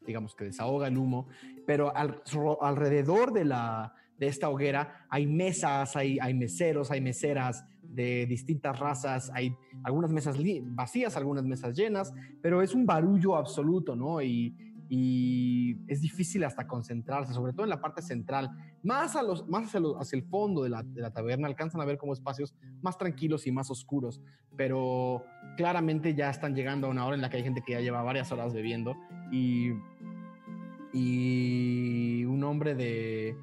digamos 0.06 0.36
que 0.36 0.46
desahoga 0.46 0.88
el 0.88 0.98
humo, 0.98 1.28
pero 1.66 1.96
al- 1.96 2.22
alrededor 2.62 3.34
de 3.34 3.46
la 3.46 3.94
de 4.18 4.28
esta 4.28 4.48
hoguera 4.50 5.06
hay 5.10 5.26
mesas, 5.28 5.96
hay, 5.96 6.20
hay 6.22 6.34
meseros, 6.34 6.92
hay 6.92 7.02
meseras 7.02 7.66
de 7.82 8.26
distintas 8.28 8.80
razas, 8.80 9.32
hay 9.34 9.54
algunas 9.84 10.12
mesas 10.12 10.38
vacías, 10.64 11.18
algunas 11.18 11.44
mesas 11.44 11.76
llenas, 11.76 12.14
pero 12.42 12.62
es 12.62 12.74
un 12.74 12.86
barullo 12.86 13.36
absoluto, 13.36 13.96
¿no? 13.96 14.22
Y, 14.22 14.56
y 14.96 15.76
es 15.88 16.02
difícil 16.02 16.44
hasta 16.44 16.68
concentrarse, 16.68 17.34
sobre 17.34 17.52
todo 17.54 17.64
en 17.64 17.72
la 17.72 17.82
parte 17.82 18.04
central. 18.04 18.52
Más, 18.84 19.16
a 19.16 19.24
los, 19.24 19.48
más 19.48 19.66
hacia, 19.66 19.80
los- 19.80 19.96
hacia 20.00 20.18
el 20.18 20.24
fondo 20.24 20.62
de 20.62 20.70
la, 20.70 20.84
de 20.84 21.02
la 21.02 21.12
taberna 21.12 21.48
alcanzan 21.48 21.82
a 21.82 21.86
ver 21.86 21.98
como 21.98 22.14
espacios 22.14 22.54
más 22.84 22.96
tranquilos 22.96 23.48
y 23.48 23.52
más 23.52 23.72
oscuros, 23.72 24.22
pero 24.56 25.24
claramente 25.58 26.14
ya 26.14 26.30
están 26.30 26.54
llegando 26.54 26.86
a 26.86 26.90
una 26.92 27.08
hora 27.08 27.16
en 27.16 27.22
la 27.24 27.30
que 27.32 27.38
hay 27.38 27.44
gente 27.44 27.64
que 27.66 27.72
ya 27.74 27.80
lleva 27.82 28.04
varias 28.04 28.32
horas 28.32 28.54
bebiendo 28.54 28.96
y, 29.32 29.72
y 30.94 32.24
un 32.26 32.44
hombre 32.44 32.76
de 32.76 33.36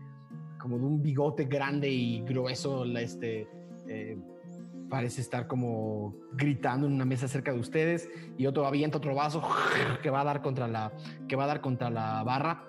como 0.58 0.78
de 0.78 0.84
un 0.84 1.02
bigote 1.02 1.46
grande 1.46 1.88
y 1.90 2.20
grueso, 2.20 2.84
este, 2.84 3.48
eh, 3.88 4.16
parece 4.90 5.20
estar 5.20 5.46
como 5.46 6.14
gritando 6.32 6.86
en 6.86 6.92
una 6.92 7.04
mesa 7.04 7.28
cerca 7.28 7.52
de 7.52 7.60
ustedes 7.60 8.10
y 8.36 8.46
otro 8.46 8.66
avienta 8.66 8.98
otro 8.98 9.14
vaso 9.14 9.42
que 10.02 10.10
va 10.10 10.20
a 10.20 10.24
dar 10.24 10.42
contra 10.42 10.68
la 10.68 10.92
que 11.28 11.36
va 11.36 11.44
a 11.44 11.46
dar 11.46 11.60
contra 11.60 11.88
la 11.88 12.22
barra 12.24 12.64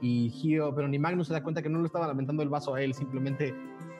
y 0.00 0.30
Gio, 0.30 0.74
pero 0.74 0.88
ni 0.88 0.98
Magnus 0.98 1.26
se 1.26 1.32
da 1.32 1.42
cuenta 1.42 1.62
que 1.62 1.68
no 1.68 1.78
lo 1.78 1.86
estaba 1.86 2.06
lamentando 2.06 2.42
el 2.42 2.48
vaso 2.48 2.74
a 2.74 2.82
él, 2.82 2.94
simplemente 2.94 3.54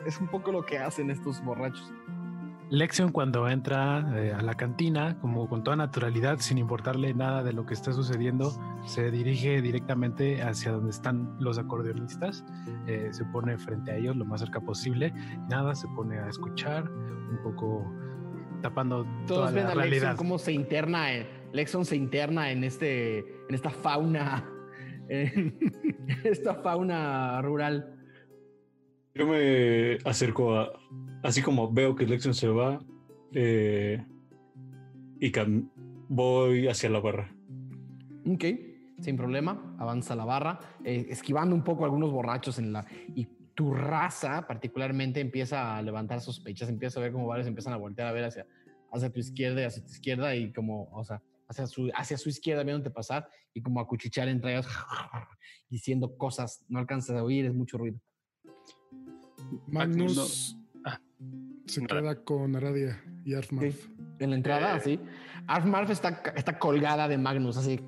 es 0.07 0.21
un 0.21 0.29
poco 0.29 0.53
lo 0.53 0.65
que 0.65 0.79
hacen 0.79 1.11
estos 1.11 1.43
borrachos. 1.43 1.93
Lexion 2.69 3.13
cuando 3.13 3.49
entra 3.49 4.05
eh, 4.17 4.33
a 4.33 4.43
la 4.43 4.55
cantina, 4.55 5.19
como 5.21 5.49
con 5.49 5.63
toda 5.63 5.77
naturalidad, 5.77 6.39
sin 6.39 6.59
importarle 6.59 7.15
nada 7.15 7.43
de 7.45 7.53
lo 7.53 7.65
que 7.65 7.75
está 7.75 7.93
sucediendo, 7.93 8.53
se 8.87 9.11
dirige 9.11 9.63
directamente 9.63 10.43
hacia 10.43 10.73
donde 10.73 10.91
están 10.91 11.37
los 11.39 11.59
acordeonistas, 11.59 12.45
eh, 12.87 13.09
se 13.13 13.25
pone 13.27 13.57
frente 13.57 13.93
a 13.93 13.97
ellos 13.97 14.17
lo 14.17 14.25
más 14.25 14.41
cerca 14.41 14.61
posible, 14.61 15.13
nada, 15.49 15.75
se 15.75 15.87
pone 15.95 16.19
a 16.19 16.29
escuchar, 16.29 16.91
un 16.91 17.39
poco 17.43 17.85
tapando 18.63 19.05
Todos 19.27 19.27
toda 19.27 19.51
ven 19.53 19.65
la 19.65 19.71
a 19.71 19.75
Lexion 19.75 19.91
realidad. 19.91 20.17
cómo 20.17 20.39
se 20.39 20.53
interna 20.53 21.13
en 21.13 21.27
Lexon 21.53 21.85
se 21.85 21.97
interna 21.97 22.51
en 22.51 22.65
este, 22.65 23.19
en 23.19 23.55
esta 23.55 23.71
fauna, 23.71 24.45
en 25.09 25.59
esta 26.25 26.55
fauna 26.55 27.41
rural. 27.43 27.96
Yo 29.17 29.27
me 29.27 29.97
acerco 30.05 30.55
a, 30.57 30.71
así 31.23 31.41
como 31.41 31.73
veo 31.73 31.97
que 31.97 32.07
Lexion 32.07 32.35
se 32.35 32.49
va, 32.49 32.85
eh, 33.33 34.05
y 35.19 35.33
voy 36.09 36.69
hacia 36.69 36.91
la 36.91 37.01
barra. 37.01 37.35
Ok, 38.27 38.45
sin 39.01 39.17
problema, 39.17 39.75
avanza 39.79 40.15
la 40.15 40.27
barra, 40.27 40.59
eh, 40.85 41.07
esquivando 41.09 41.55
un 41.55 41.65
poco 41.65 41.85
algunos 41.85 42.11
borrachos 42.13 42.59
en 42.59 42.75
la... 42.75 42.85
Y 43.15 43.27
tu 43.55 43.73
raza 43.73 44.47
particularmente 44.47 45.21
empieza 45.21 45.79
a 45.79 45.83
levantar 45.83 46.21
sospechas, 46.21 46.69
empieza 46.69 47.01
a 47.01 47.05
ver 47.05 47.13
como 47.13 47.27
varios 47.27 47.47
empiezan 47.47 47.73
a 47.73 47.79
voltear 47.79 48.09
a 48.09 48.13
ver 48.13 48.25
hacia, 48.25 48.47
hacia 48.93 49.11
tu 49.11 49.19
izquierda 49.19 49.63
y 49.63 49.65
hacia 49.65 49.83
tu 49.83 49.91
izquierda 49.93 50.37
y 50.37 50.53
como, 50.53 50.91
o 50.93 51.05
sea, 51.05 51.23
hacia 51.49 51.67
su, 51.67 51.91
hacia 51.95 52.19
su 52.19 52.29
izquierda 52.29 52.65
viéndote 52.65 52.91
pasar 52.91 53.27
y 53.55 53.63
como 53.63 53.81
a 53.81 53.87
cuchichear 53.87 54.29
entre 54.29 54.53
ellos, 54.53 54.67
diciendo 55.71 56.19
cosas, 56.19 56.67
no 56.69 56.79
alcanzas 56.79 57.17
a 57.17 57.25
oír, 57.25 57.47
es 57.47 57.55
mucho 57.55 57.79
ruido. 57.79 57.99
Magnus 59.69 60.57
Ah, 60.85 61.01
se 61.67 61.81
nada. 61.83 62.01
queda 62.01 62.25
con 62.25 62.55
Aradia 62.57 63.03
y 63.25 63.35
Arfmarf. 63.35 63.89
En 64.19 64.31
la 64.31 64.37
entrada, 64.37 64.73
Eh. 64.75 64.77
así. 64.77 65.01
Arfmarf 65.47 65.91
está, 65.91 66.23
está 66.37 66.59
colgada 66.59 67.07
de 67.09 67.19
Magnus, 67.19 67.57
así. 67.57 67.81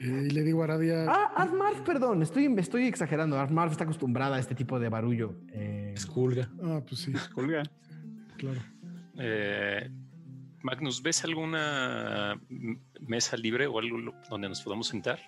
Eh, 0.00 0.26
y 0.28 0.30
le 0.30 0.42
digo 0.42 0.62
a 0.62 0.64
Aradia, 0.64 1.04
Ah, 1.08 1.32
Arfmarf, 1.36 1.80
perdón, 1.82 2.22
estoy, 2.22 2.52
estoy 2.58 2.86
exagerando. 2.86 3.38
Arfmarf 3.38 3.72
está 3.72 3.84
acostumbrada 3.84 4.36
a 4.36 4.38
este 4.40 4.54
tipo 4.54 4.80
de 4.80 4.88
barullo. 4.88 5.34
Eh, 5.52 5.92
Esculga. 5.94 6.48
ah, 6.62 6.80
pues 6.86 7.02
sí, 7.02 7.12
Colga. 7.34 7.62
claro. 8.36 8.60
Eh, 9.18 9.90
Magnus, 10.62 11.02
¿ves 11.02 11.22
alguna 11.24 12.40
mesa 13.00 13.36
libre 13.36 13.66
o 13.66 13.78
algo 13.78 14.12
donde 14.30 14.48
nos 14.48 14.62
podamos 14.62 14.86
sentar? 14.88 15.18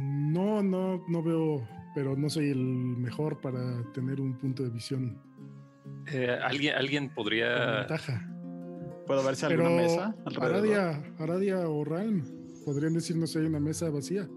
No, 0.00 0.62
no, 0.62 1.02
no 1.08 1.22
veo, 1.22 1.66
pero 1.98 2.14
no 2.16 2.30
soy 2.30 2.50
el 2.50 2.64
mejor 2.64 3.40
para 3.40 3.82
tener 3.92 4.20
un 4.20 4.38
punto 4.38 4.62
de 4.62 4.70
visión 4.70 5.18
Eh, 6.12 6.38
¿alguien, 6.44 6.76
¿Alguien 6.76 7.12
podría... 7.12 7.78
ventaja. 7.80 8.24
¿Puedo 9.04 9.24
ver 9.24 9.34
si 9.34 9.46
hay 9.46 9.50
Pero 9.56 9.66
alguna 9.66 9.82
mesa 9.82 10.14
alrededor? 10.24 10.54
Aradia, 10.54 11.12
Aradia 11.18 11.68
o 11.68 11.84
Ralm 11.84 12.22
podrían 12.64 12.94
decirnos 12.94 13.32
si 13.32 13.40
hay 13.40 13.46
una 13.46 13.58
mesa 13.58 13.90
vacía. 13.90 14.28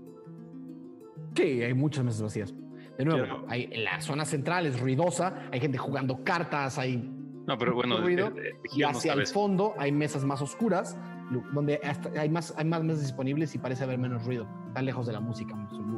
Sí, 1.36 1.62
hay 1.62 1.74
muchas 1.76 2.03
mesas 2.03 2.24
vacías. 2.24 2.55
De 2.97 3.05
nuevo, 3.05 3.22
Quiero- 3.24 3.45
hay, 3.47 3.68
la 3.84 4.01
zona 4.01 4.26
central 4.26 4.66
es 4.66 4.80
ruidosa, 4.80 5.36
hay 5.51 5.59
gente 5.59 5.78
jugando 5.78 6.24
cartas, 6.24 6.80
hay 6.80 6.97
No, 7.47 7.57
pero 7.59 7.76
bueno, 7.76 8.01
ruido, 8.01 8.28
eh, 8.38 8.49
eh, 8.49 8.59
y 8.74 8.82
hacia 8.82 9.14
el 9.14 9.28
fondo 9.28 9.76
hay 9.78 9.91
mesas 9.91 10.26
más 10.26 10.41
oscuras, 10.41 10.97
donde 11.53 11.80
hasta 11.84 12.09
hay 12.20 12.30
más, 12.30 12.55
hay 12.57 12.66
más 12.66 12.84
mesas 12.84 13.01
disponibles 13.03 13.53
y 13.53 13.59
parece 13.59 13.84
haber 13.84 13.99
menos 13.99 14.26
ruido. 14.26 14.47
Está 14.70 14.82
lejos 14.82 15.05
de 15.05 15.14
la 15.14 15.20
música. 15.20 15.53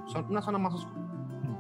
Son 0.08 0.26
una 0.30 0.42
zona 0.42 0.58
más 0.58 0.74
oscura. 0.74 1.04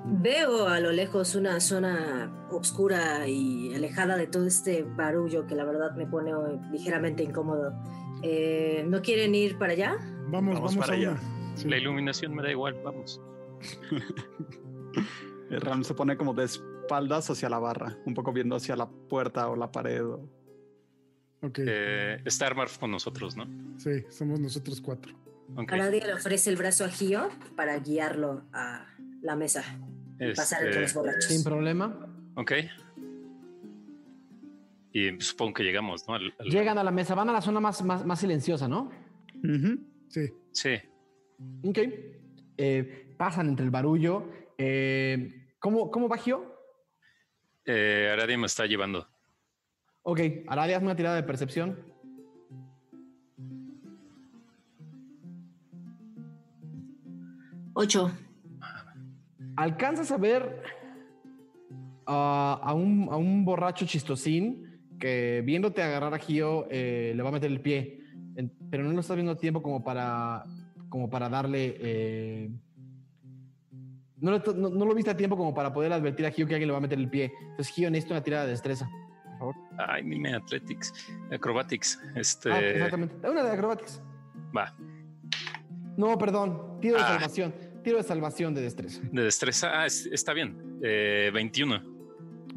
Veo 0.06 0.68
a 0.68 0.80
lo 0.80 0.91
lejos 0.91 1.34
una 1.36 1.60
zona 1.62 2.47
oscura 2.51 3.26
y 3.28 3.74
alejada 3.74 4.18
de 4.18 4.28
todo 4.28 4.45
este 4.45 4.84
barullo 4.84 5.47
que 5.47 5.56
la 5.56 5.64
verdad 5.64 5.95
me 5.95 6.06
pone 6.06 6.32
eh, 6.32 6.60
ligeramente 6.72 7.24
incómodo. 7.24 7.74
Eh, 8.22 8.86
¿No 8.88 9.01
quieren 9.01 9.34
ir 9.34 9.58
para 9.58 9.74
allá? 9.74 9.95
Vamos, 10.28 10.56
Vamos 10.56 10.76
vamos, 10.76 10.78
para 10.78 10.93
a 10.93 10.95
allá. 10.97 11.18
Sí. 11.56 11.70
La 11.70 11.78
iluminación 11.78 12.36
me 12.36 12.43
da 12.43 12.51
igual, 12.51 12.76
vamos. 12.84 13.22
El 15.49 15.62
Ram 15.62 15.84
se 15.84 15.93
pone 15.93 16.18
como 16.18 16.34
de 16.34 16.45
espaldas 16.45 17.30
hacia 17.30 17.47
la 17.49 17.60
barra, 17.60 17.97
un 18.06 18.14
poco 18.14 18.34
viendo 18.34 18.56
hacia 18.58 18.76
la 18.76 18.89
puerta 18.89 19.47
o 19.49 19.56
la 19.56 19.72
pared. 19.72 20.04
o- 20.06 20.30
Ok, 21.43 21.60
Eh, 21.66 22.22
está 22.26 22.47
Armarf 22.47 22.78
con 22.78 22.91
nosotros, 22.91 23.36
¿no? 23.36 23.45
sí, 23.78 24.04
somos 24.10 24.39
nosotros 24.39 24.80
cuatro. 24.82 25.14
Ok. 25.58 25.72
Aradia 25.74 26.06
le 26.08 26.14
ofrece 26.14 26.49
el 26.49 26.56
brazo 26.56 26.86
a 26.86 26.89
Gio 26.89 27.28
para 27.56 27.78
guiarlo 27.80 28.43
a 28.54 28.86
la 29.22 29.36
mesa 29.36 29.64
pasar 30.36 30.64
entre 30.66 30.82
los 30.82 30.89
Este, 30.89 30.99
borrachos. 30.99 31.26
Sin 31.26 31.43
problema. 31.43 32.07
ok. 32.36 32.51
Y 34.95 35.20
supongo 35.22 35.53
que 35.55 35.64
llegamos, 35.64 36.07
¿no? 36.07 36.14
Al- 36.14 36.34
al- 36.38 36.47
Llegan 36.49 36.78
a 36.78 36.84
la 36.84 36.91
mesa, 36.91 37.16
van 37.16 37.30
a 37.30 37.34
la 37.34 37.41
zona 37.41 37.59
más, 37.59 37.84
más, 37.84 38.05
más 38.05 38.20
silenciosa, 38.20 38.68
¿no? 38.68 38.91
Sí, 40.09 40.30
Sí. 40.51 40.76
Ok. 41.64 41.80
Eh, 42.57 43.16
pasan 43.18 43.49
entre 43.49 43.66
el 43.66 43.72
barullo. 43.72 44.30
Eh, 44.57 45.55
¿cómo, 45.59 45.89
¿Cómo 45.89 46.07
va 46.07 46.18
Gio? 46.18 46.53
Eh, 47.66 48.09
Aradia 48.14 48.38
me 48.38 48.45
está 48.45 48.66
llevando. 48.68 49.07
Ok, 50.03 50.20
Aradia, 50.47 50.76
hazme 50.78 50.88
una 50.89 50.95
tirada 50.95 51.16
de 51.16 51.24
percepción. 51.24 51.80
Ocho. 57.74 58.11
Alcanzas 59.56 60.12
a 60.12 60.18
ver 60.18 60.62
a, 62.06 62.74
un, 62.76 63.08
a 63.12 63.18
un 63.18 63.45
borracho 63.45 63.86
chistosín 63.86 64.80
que 64.99 65.41
viéndote 65.45 65.82
agarrar 65.82 66.14
a 66.14 66.18
Gio 66.20 66.68
eh, 66.70 67.14
le 67.16 67.24
va 67.24 67.30
a 67.30 67.32
meter 67.34 67.51
el 67.51 67.62
pie, 67.62 67.99
pero 68.70 68.84
no 68.84 68.91
lo 68.91 68.99
estás 68.99 69.16
viendo 69.16 69.32
a 69.34 69.38
tiempo 69.38 69.62
como 69.62 69.84
para, 69.84 70.45
como 70.89 71.10
para 71.10 71.30
darle... 71.30 71.76
eh, 71.80 72.49
no, 74.18 74.32
lo, 74.32 74.39
no- 74.54 74.70
no 74.70 74.86
lo 74.86 74.95
viste 74.95 75.12
a 75.12 75.18
tiempo 75.18 75.36
como 75.36 75.54
para 75.54 75.74
poder 75.74 75.91
advertir 75.91 76.26
a 76.26 76.32
Gio 76.32 76.47
que 76.47 76.54
alguien 76.54 76.68
le 76.68 76.72
va 76.72 76.78
a 76.78 76.82
meter 76.82 76.97
el 76.97 77.10
pie. 77.10 77.34
Entonces 77.41 77.68
Gio 77.74 77.89
necesita 77.91 78.14
una 78.16 78.24
tirada 78.24 78.45
de 78.45 78.51
destreza, 78.51 78.89
por 79.26 79.38
favor. 79.38 79.56
Ay, 79.78 80.04
dime 80.04 80.34
Athletics, 80.34 80.93
Acrobatics. 81.32 81.99
Este. 82.16 82.51
Ah, 82.51 82.60
exactamente. 82.62 83.16
Una 83.30 83.43
de 83.43 83.51
acrobatics. 83.51 84.01
Va. 84.56 84.74
No, 85.97 86.18
perdón. 86.18 86.80
Tiro 86.80 86.95
de 86.97 87.04
Ah. 87.04 87.08
salvación. 87.08 87.54
Tiro 87.84 87.97
de 87.97 88.03
salvación 88.03 88.53
de 88.53 88.61
destreza. 88.61 89.01
De 89.11 89.23
destreza. 89.23 89.71
Ah, 89.81 89.86
es- 89.86 90.05
está 90.11 90.34
bien. 90.34 90.79
Eh, 90.81 91.31
21. 91.34 91.81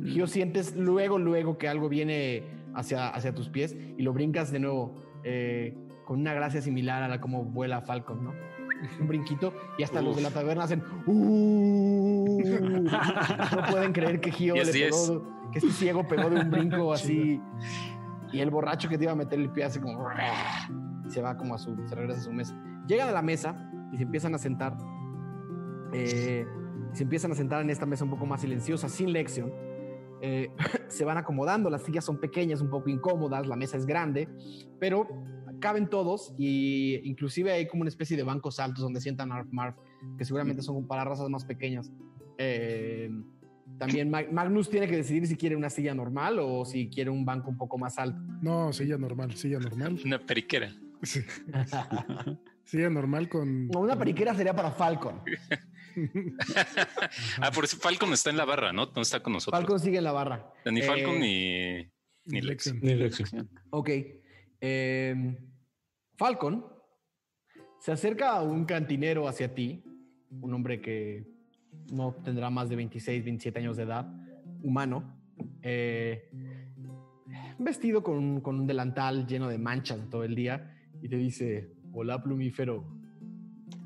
Gio, 0.05 0.27
sientes 0.27 0.77
luego, 0.77 1.19
luego 1.19 1.57
que 1.59 1.69
algo 1.69 1.89
viene 1.89 2.43
hacia, 2.75 3.09
hacia 3.09 3.35
tus 3.35 3.49
pies 3.49 3.75
y 3.97 4.03
lo 4.03 4.13
brincas 4.13 4.53
de 4.53 4.59
nuevo 4.61 4.95
eh, 5.25 5.75
con 6.05 6.21
una 6.21 6.35
gracia 6.35 6.61
similar 6.61 7.03
a 7.03 7.09
la 7.09 7.21
como 7.21 7.45
vuela 7.45 7.81
Falcon, 7.81 8.23
¿no? 8.25 8.33
Un 9.01 9.09
brinquito 9.09 9.55
y 9.79 9.83
hasta 9.83 10.03
los 10.03 10.15
de 10.17 10.23
la 10.23 10.31
taberna 10.31 10.65
hacen 10.65 10.83
"Uh". 11.07 12.43
No 12.45 13.63
pueden 13.71 13.93
creer 13.93 14.21
que 14.21 14.31
Gio 14.31 14.55
le 14.55 14.71
diez. 14.71 14.91
pegó, 15.09 15.51
que 15.51 15.59
este 15.59 15.71
ciego 15.71 16.07
pegó 16.07 16.29
de 16.31 16.41
un 16.41 16.51
brinco 16.51 16.93
así 16.93 17.41
y 18.33 18.41
el 18.41 18.51
borracho 18.51 18.89
que 18.89 18.99
te 18.99 19.05
iba 19.05 19.13
a 19.13 19.17
meter 19.17 19.39
el 19.41 19.51
pie 19.51 19.65
hace 19.65 19.81
como 19.81 20.07
y 21.07 21.11
se 21.11 21.23
va 21.23 21.37
como 21.37 21.55
a 21.55 21.59
su, 21.59 21.75
se 21.89 21.95
regresa 21.95 22.21
a 22.21 22.25
su 22.25 22.33
mesa. 22.33 22.55
Llegan 22.87 23.09
a 23.09 23.13
la 23.13 23.23
mesa 23.23 23.57
y 23.93 23.97
se 23.97 24.03
empiezan 24.03 24.35
a 24.35 24.39
sentar. 24.39 24.77
Eh, 25.93 26.47
se 26.93 27.03
empiezan 27.03 27.33
a 27.33 27.35
sentar 27.35 27.63
en 27.63 27.71
esta 27.71 27.87
mesa 27.87 28.05
un 28.05 28.11
poco 28.11 28.27
más 28.27 28.41
silenciosa, 28.41 28.89
sin 28.89 29.13
lección. 29.13 29.53
Eh, 30.23 30.49
se 30.89 31.05
van 31.05 31.19
acomodando, 31.19 31.69
las 31.71 31.83
sillas 31.83 32.05
son 32.05 32.19
pequeñas, 32.19 32.61
un 32.61 32.71
poco 32.71 32.89
incómodas, 32.89 33.47
la 33.47 33.57
mesa 33.57 33.77
es 33.77 33.87
grande, 33.87 34.29
pero 34.81 35.07
caben 35.61 35.89
todos 35.89 36.35
y 36.39 37.01
inclusive 37.09 37.51
hay 37.53 37.67
como 37.67 37.81
una 37.83 37.89
especie 37.89 38.17
de 38.17 38.23
bancos 38.23 38.61
altos 38.61 38.83
donde 38.83 39.01
sientan 39.01 39.33
Arf 39.33 39.49
Marf, 39.51 39.77
que 40.19 40.25
seguramente 40.25 40.63
son 40.63 40.87
para 40.87 41.05
razas 41.05 41.29
más 41.31 41.45
pequeñas. 41.45 41.91
Eh, 42.39 43.11
también 43.79 44.11
Mag- 44.11 44.31
Magnus 44.31 44.69
tiene 44.71 44.87
que 44.87 44.97
decidir 44.97 45.27
si 45.27 45.37
quiere 45.37 45.57
una 45.57 45.71
silla 45.71 45.95
normal 45.95 46.39
o 46.41 46.65
si 46.65 46.89
quiere 46.89 47.11
un 47.11 47.25
banco 47.25 47.51
un 47.51 47.57
poco 47.57 47.79
más 47.79 47.99
alto. 47.99 48.21
no, 48.43 48.73
silla 48.73 48.97
normal, 48.99 49.33
silla 49.35 49.59
normal. 49.59 49.99
Una 50.05 50.19
periquera. 50.19 50.71
Sí, 51.03 51.21
silla 52.65 52.89
normal 52.91 53.29
con... 53.29 53.69
No, 53.69 53.81
una 53.81 53.97
periquera 53.99 54.35
sería 54.35 54.55
para 54.55 54.71
Falcon. 54.71 55.21
ah, 57.41 57.51
por 57.53 57.65
eso 57.65 57.77
Falcon 57.79 58.13
está 58.13 58.31
en 58.31 58.37
la 58.37 58.45
barra, 58.45 58.73
¿no? 58.73 58.91
No 58.95 59.03
está 59.03 59.23
con 59.23 59.33
nosotros. 59.33 59.59
Falcon 59.59 59.81
sigue 59.81 59.99
en 59.99 60.05
la 60.05 60.13
barra. 60.13 60.53
Ni 60.65 60.83
Falcon 60.83 61.17
Eh, 61.23 61.91
ni, 62.25 62.41
ni 62.41 62.47
Lex. 62.47 62.75
Lexion. 62.83 63.31
Ni. 63.33 63.59
Ok. 63.71 63.91
Eh, 64.61 65.39
Falcon 66.17 66.67
se 67.81 67.93
acerca 67.93 68.33
a 68.33 68.43
un 68.43 68.65
cantinero 68.65 69.29
hacia 69.29 69.55
ti, 69.55 69.85
un 70.31 70.55
hombre 70.55 70.81
que 70.81 71.27
no 71.93 72.15
tendrá 72.25 72.51
más 72.51 72.69
de 72.69 72.77
26, 72.77 73.25
27 73.25 73.59
años 73.59 73.77
de 73.77 73.85
edad, 73.85 74.11
humano, 74.63 75.21
eh, 75.63 76.31
vestido 77.59 78.03
con, 78.03 78.41
con 78.41 78.61
un 78.61 78.67
delantal 78.67 79.27
lleno 79.27 79.49
de 79.49 79.59
manchas 79.59 80.09
todo 80.11 80.25
el 80.25 80.35
día, 80.35 80.75
y 81.03 81.09
te 81.09 81.17
dice, 81.17 81.71
hola 81.93 82.23
plumífero, 82.23 82.97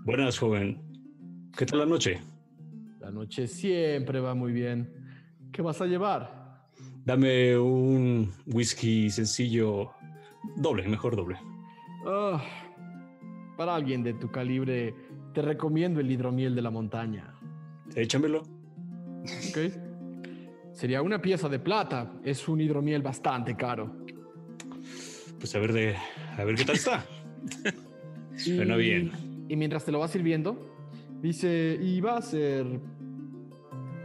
Buenas, 0.05 0.39
joven. 0.39 0.90
¿Qué 1.57 1.67
tal 1.67 1.81
la 1.81 1.87
noche? 1.87 2.21
la 3.01 3.11
noche 3.11 3.47
siempre 3.47 4.21
va 4.21 4.35
muy 4.35 4.53
bien. 4.53 4.89
¿Qué 5.53 5.63
vas 5.63 5.81
a 5.81 5.87
llevar? 5.87 6.69
Dame 7.05 7.59
un 7.59 8.31
whisky 8.47 9.11
sencillo, 9.11 9.91
doble, 10.57 10.87
mejor 10.87 11.17
doble. 11.17 11.39
Ah, 12.07 12.43
para 13.57 13.75
alguien 13.75 14.03
de 14.03 14.15
tu 14.15 14.31
calibre, 14.31 14.95
te 15.35 15.43
recomiendo 15.43 15.99
el 16.01 16.11
hidromiel 16.11 16.55
de 16.55 16.63
la 16.63 16.71
montaña. 16.71 17.35
Échamelo. 17.97 18.43
Ok. 19.49 19.59
Sería 20.73 21.03
una 21.03 21.21
pieza 21.21 21.49
de 21.49 21.59
plata. 21.59 22.13
Es 22.23 22.49
un 22.49 22.61
hidromiel 22.61 23.03
bastante 23.03 23.57
caro. 23.57 23.97
Pues 25.39 25.55
a 25.55 25.59
ver 25.59 25.73
de, 25.73 25.97
a 26.37 26.45
ver 26.45 26.55
qué 26.55 26.65
tal 26.65 26.77
está. 26.77 27.05
Suena 28.37 28.77
bien. 28.77 29.11
Y 29.49 29.57
mientras 29.57 29.85
te 29.85 29.91
lo 29.91 29.99
va 29.99 30.07
sirviendo, 30.07 30.70
dice, 31.23 31.79
y 31.81 32.01
va 32.01 32.17
a 32.19 32.23
ser 32.23 32.81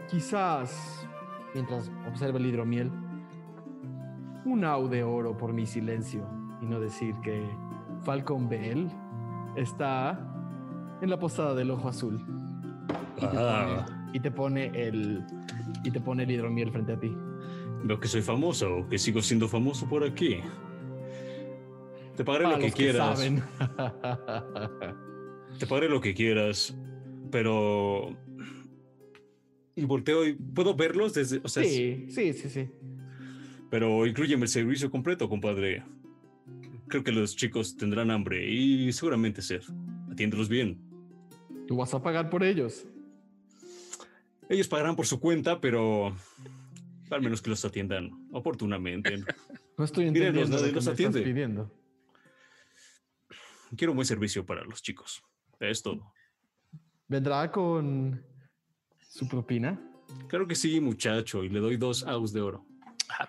quizás, 0.10 1.08
mientras 1.54 1.92
observa 2.08 2.38
el 2.40 2.46
hidromiel, 2.46 2.92
un 4.46 4.64
au 4.64 4.88
de 4.88 5.04
oro 5.04 5.36
por 5.38 5.54
mi 5.54 5.66
silencio 5.66 6.28
y 6.62 6.66
no 6.66 6.80
decir 6.80 7.16
que 7.24 7.44
Falcon 8.04 8.48
Bell 8.48 8.88
está 9.56 10.20
en 11.02 11.10
la 11.10 11.18
posada 11.18 11.56
del 11.56 11.72
ojo 11.72 11.90
azul. 11.90 12.24
Y 13.18 13.22
te, 13.22 13.38
Ah. 13.38 13.86
pone, 13.88 14.10
y 14.14 14.20
te 14.20 14.32
pone 14.32 14.66
el 14.76 15.24
y 15.84 15.92
te 15.92 16.02
pone 16.02 16.24
el 16.24 16.32
hidromiel 16.32 16.72
frente 16.72 16.94
a 16.94 17.00
ti. 17.00 17.16
Veo 17.84 18.00
que 18.00 18.08
soy 18.08 18.22
famoso, 18.22 18.86
que 18.90 18.98
sigo 18.98 19.22
siendo 19.22 19.48
famoso 19.48 19.88
por 19.88 20.04
aquí. 20.04 20.40
Te 22.16 22.24
pagaré 22.24 22.46
Para 22.46 22.58
lo 22.58 22.64
que 22.64 22.72
quieras. 22.72 23.18
saben. 23.20 23.44
Te 25.60 25.68
pagaré 25.68 25.90
lo 25.90 26.02
que 26.02 26.14
quieras, 26.14 26.76
pero... 27.36 28.16
Y 29.76 29.84
volteo 29.84 30.26
y 30.26 30.36
puedo 30.36 30.74
verlos 30.74 31.14
desde... 31.14 31.42
O 31.44 31.50
sea, 31.50 31.66
sí, 31.66 32.08
sí, 32.10 32.32
sí, 32.32 32.50
sí. 32.50 32.70
Pero 33.70 34.06
incluyeme 34.06 34.44
el 34.44 34.48
servicio 34.48 34.90
completo, 34.90 35.28
compadre. 35.28 35.84
Creo 36.88 37.04
que 37.04 37.12
los 37.12 37.36
chicos 37.36 37.76
tendrán 37.76 38.10
hambre 38.10 38.50
y 38.50 38.90
seguramente 38.94 39.42
sed. 39.42 39.64
Atiéndelos 40.10 40.48
bien. 40.48 40.80
Tú 41.68 41.76
vas 41.76 41.94
a 41.94 42.02
pagar 42.02 42.30
por 42.30 42.42
ellos. 42.42 42.86
Ellos 44.48 44.70
pagarán 44.70 44.96
por 44.96 45.06
su 45.06 45.20
cuenta, 45.20 45.60
pero 45.60 46.16
al 47.10 47.22
menos 47.22 47.42
que 47.42 47.50
los 47.50 47.66
atiendan 47.66 48.12
oportunamente. 48.32 49.26
No 49.78 49.84
estoy 49.84 50.08
entendiendo 50.08 50.40
nadie 50.40 50.68
lo 50.68 50.70
que 50.70 50.76
los 50.76 50.86
me 50.86 50.92
estás 50.94 50.94
atiende. 50.94 51.22
pidiendo. 51.22 51.70
Quiero 53.76 53.92
un 53.92 53.98
buen 53.98 54.06
servicio 54.06 54.46
para 54.46 54.64
los 54.64 54.82
chicos. 54.82 55.22
Es 55.60 55.82
todo. 55.84 56.14
¿Vendrá 57.08 57.52
con 57.52 58.24
su 59.10 59.28
propina? 59.28 59.80
Claro 60.28 60.48
que 60.48 60.56
sí, 60.56 60.80
muchacho, 60.80 61.44
y 61.44 61.50
le 61.50 61.60
doy 61.60 61.78
dos 61.78 62.04
aus 62.04 62.34
de 62.34 62.42
oro. 62.42 62.66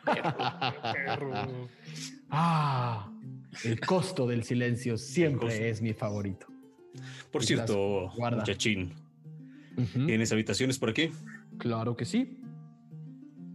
Ah, 2.28 3.08
el 3.64 3.78
costo 3.80 4.26
del 4.26 4.42
silencio 4.42 4.98
siempre 4.98 5.68
es 5.70 5.80
mi 5.80 5.92
favorito. 5.94 6.46
Por 7.30 7.42
Y 7.42 7.46
cierto, 7.46 8.10
guarda. 8.16 8.38
muchachín, 8.38 8.92
Ujú, 9.76 10.06
¿tienes 10.06 10.32
habitaciones 10.32 10.76
por 10.78 10.90
aquí? 10.90 11.10
Claro 11.58 11.96
que 11.96 12.04
sí. 12.04 12.40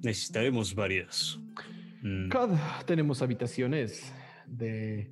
Necesitaremos 0.03 0.73
varias. 0.73 1.37
Mm, 2.01 2.29
Cada 2.29 2.79
tenemos 2.85 3.21
habitaciones 3.21 4.13
de 4.47 5.11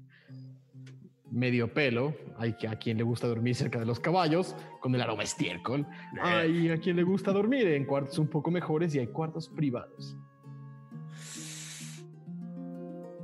medio 1.31 1.73
pelo. 1.73 2.13
Hay 2.37 2.53
que- 2.53 2.67
a 2.67 2.77
quien 2.77 2.97
le 2.97 3.03
gusta 3.03 3.27
dormir 3.27 3.55
cerca 3.55 3.79
de 3.79 3.85
los 3.85 3.99
caballos 3.99 4.55
con 4.79 4.93
el 4.95 5.01
aroma 5.01 5.23
estiércol. 5.23 5.85
Hay 6.21 6.69
a 6.69 6.77
quien 6.77 6.95
le 6.95 7.03
gusta 7.03 7.31
dormir 7.31 7.67
en 7.67 7.85
cuartos 7.85 8.17
un 8.19 8.27
poco 8.27 8.51
mejores 8.51 8.93
y 8.95 8.99
hay 8.99 9.07
cuartos 9.07 9.49
privados. 9.49 10.17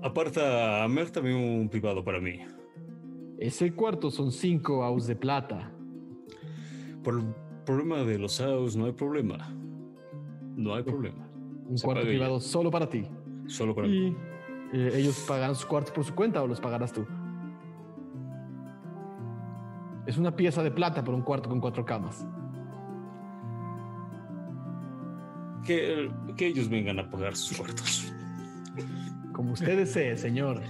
Aparta 0.01 0.83
a 0.83 0.87
Mer 0.87 1.09
también 1.09 1.35
un 1.37 1.67
privado 1.69 2.03
para 2.03 2.19
mí. 2.19 2.39
Ese 3.39 3.73
cuarto 3.73 4.11
son 4.11 4.31
cinco 4.31 4.83
aus 4.83 5.07
de 5.07 5.15
plata. 5.15 5.71
Por 7.03 7.15
el 7.19 7.25
problema 7.65 8.03
de 8.03 8.19
los 8.19 8.39
aus 8.39 8.75
no 8.75 8.85
hay 8.85 8.91
problema. 8.91 9.51
No 10.55 10.75
hay 10.75 10.83
problema. 10.83 11.27
Un 11.67 11.77
Se 11.77 11.85
cuarto 11.85 12.03
ya. 12.03 12.09
privado 12.09 12.39
solo 12.39 12.69
para 12.69 12.87
ti. 12.87 13.07
Solo 13.47 13.73
para 13.73 13.87
mí. 13.87 14.15
Eh, 14.73 14.91
ellos 14.95 15.25
pagarán 15.27 15.55
sus 15.55 15.65
cuartos 15.65 15.91
por 15.91 16.03
su 16.03 16.13
cuenta 16.13 16.41
o 16.43 16.47
los 16.47 16.59
pagarás 16.61 16.93
tú. 16.93 17.05
Es 20.05 20.17
una 20.17 20.35
pieza 20.35 20.61
de 20.63 20.71
plata 20.71 21.03
por 21.03 21.13
un 21.15 21.21
cuarto 21.21 21.49
con 21.49 21.59
cuatro 21.59 21.85
camas. 21.85 22.25
Que, 25.65 26.11
que 26.37 26.47
ellos 26.47 26.69
vengan 26.69 26.99
a 26.99 27.09
pagar 27.09 27.35
sus 27.35 27.57
cuartos. 27.57 28.13
Como 29.33 29.53
usted 29.53 29.77
desee, 29.77 30.15
señor. 30.15 30.61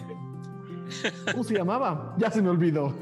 ¿Cómo 1.31 1.43
se 1.43 1.55
llamaba? 1.55 2.15
Ya 2.17 2.31
se 2.31 2.41
me 2.41 2.49
olvidó. 2.49 2.95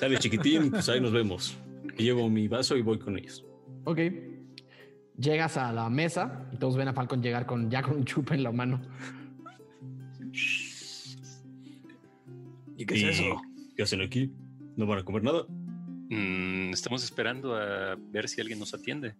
Dale, 0.00 0.18
chiquitín, 0.18 0.70
pues 0.70 0.88
ahí 0.88 1.00
nos 1.00 1.12
vemos. 1.12 1.56
Llevo 1.96 2.28
mi 2.28 2.48
vaso 2.48 2.76
y 2.76 2.82
voy 2.82 2.98
con 2.98 3.16
ellos. 3.18 3.44
ok. 3.84 4.00
Llegas 5.16 5.56
a 5.56 5.72
la 5.72 5.88
mesa 5.88 6.48
y 6.52 6.56
todos 6.56 6.76
ven 6.76 6.88
a 6.88 6.92
Falcon 6.92 7.22
llegar 7.22 7.46
con 7.46 7.70
ya 7.70 7.82
con 7.82 7.94
un 7.98 8.04
chupa 8.04 8.34
en 8.34 8.42
la 8.42 8.50
mano. 8.50 8.80
¿Y 12.76 12.86
qué 12.86 12.94
es 12.94 13.18
eso? 13.18 13.40
¿Qué 13.76 13.82
hacen 13.82 14.00
aquí? 14.00 14.32
¿No 14.76 14.86
van 14.86 14.98
a 15.00 15.04
comer 15.04 15.22
nada? 15.22 15.44
Mm, 15.48 16.72
estamos 16.72 17.02
esperando 17.04 17.54
a 17.54 17.96
ver 17.96 18.28
si 18.28 18.40
alguien 18.40 18.58
nos 18.58 18.74
atiende. 18.74 19.14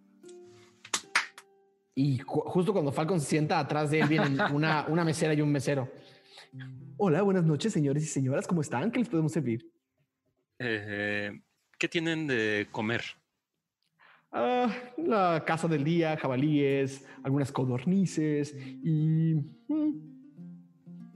Y 1.95 2.19
ju- 2.19 2.43
justo 2.45 2.73
cuando 2.73 2.91
Falcon 2.91 3.19
se 3.21 3.27
sienta 3.27 3.59
atrás 3.59 3.89
de 3.91 4.01
él 4.01 4.07
vienen 4.07 4.37
una, 4.53 4.85
una 4.87 5.03
mesera 5.05 5.33
y 5.33 5.41
un 5.41 5.51
mesero. 5.51 5.89
Hola, 6.97 7.21
buenas 7.21 7.43
noches, 7.45 7.73
señores 7.73 8.03
y 8.03 8.07
señoras. 8.07 8.47
¿Cómo 8.47 8.61
están? 8.61 8.91
¿Qué 8.91 8.99
les 8.99 9.09
podemos 9.09 9.31
servir? 9.31 9.69
Eh, 10.59 11.31
¿Qué 11.77 11.87
tienen 11.87 12.27
de 12.27 12.67
comer? 12.71 13.01
Ah, 14.31 14.69
la 14.97 15.43
casa 15.45 15.67
del 15.67 15.83
día, 15.83 16.17
jabalíes, 16.17 17.05
algunas 17.23 17.51
codornices 17.53 18.53
y 18.83 19.35
mm, 19.67 20.14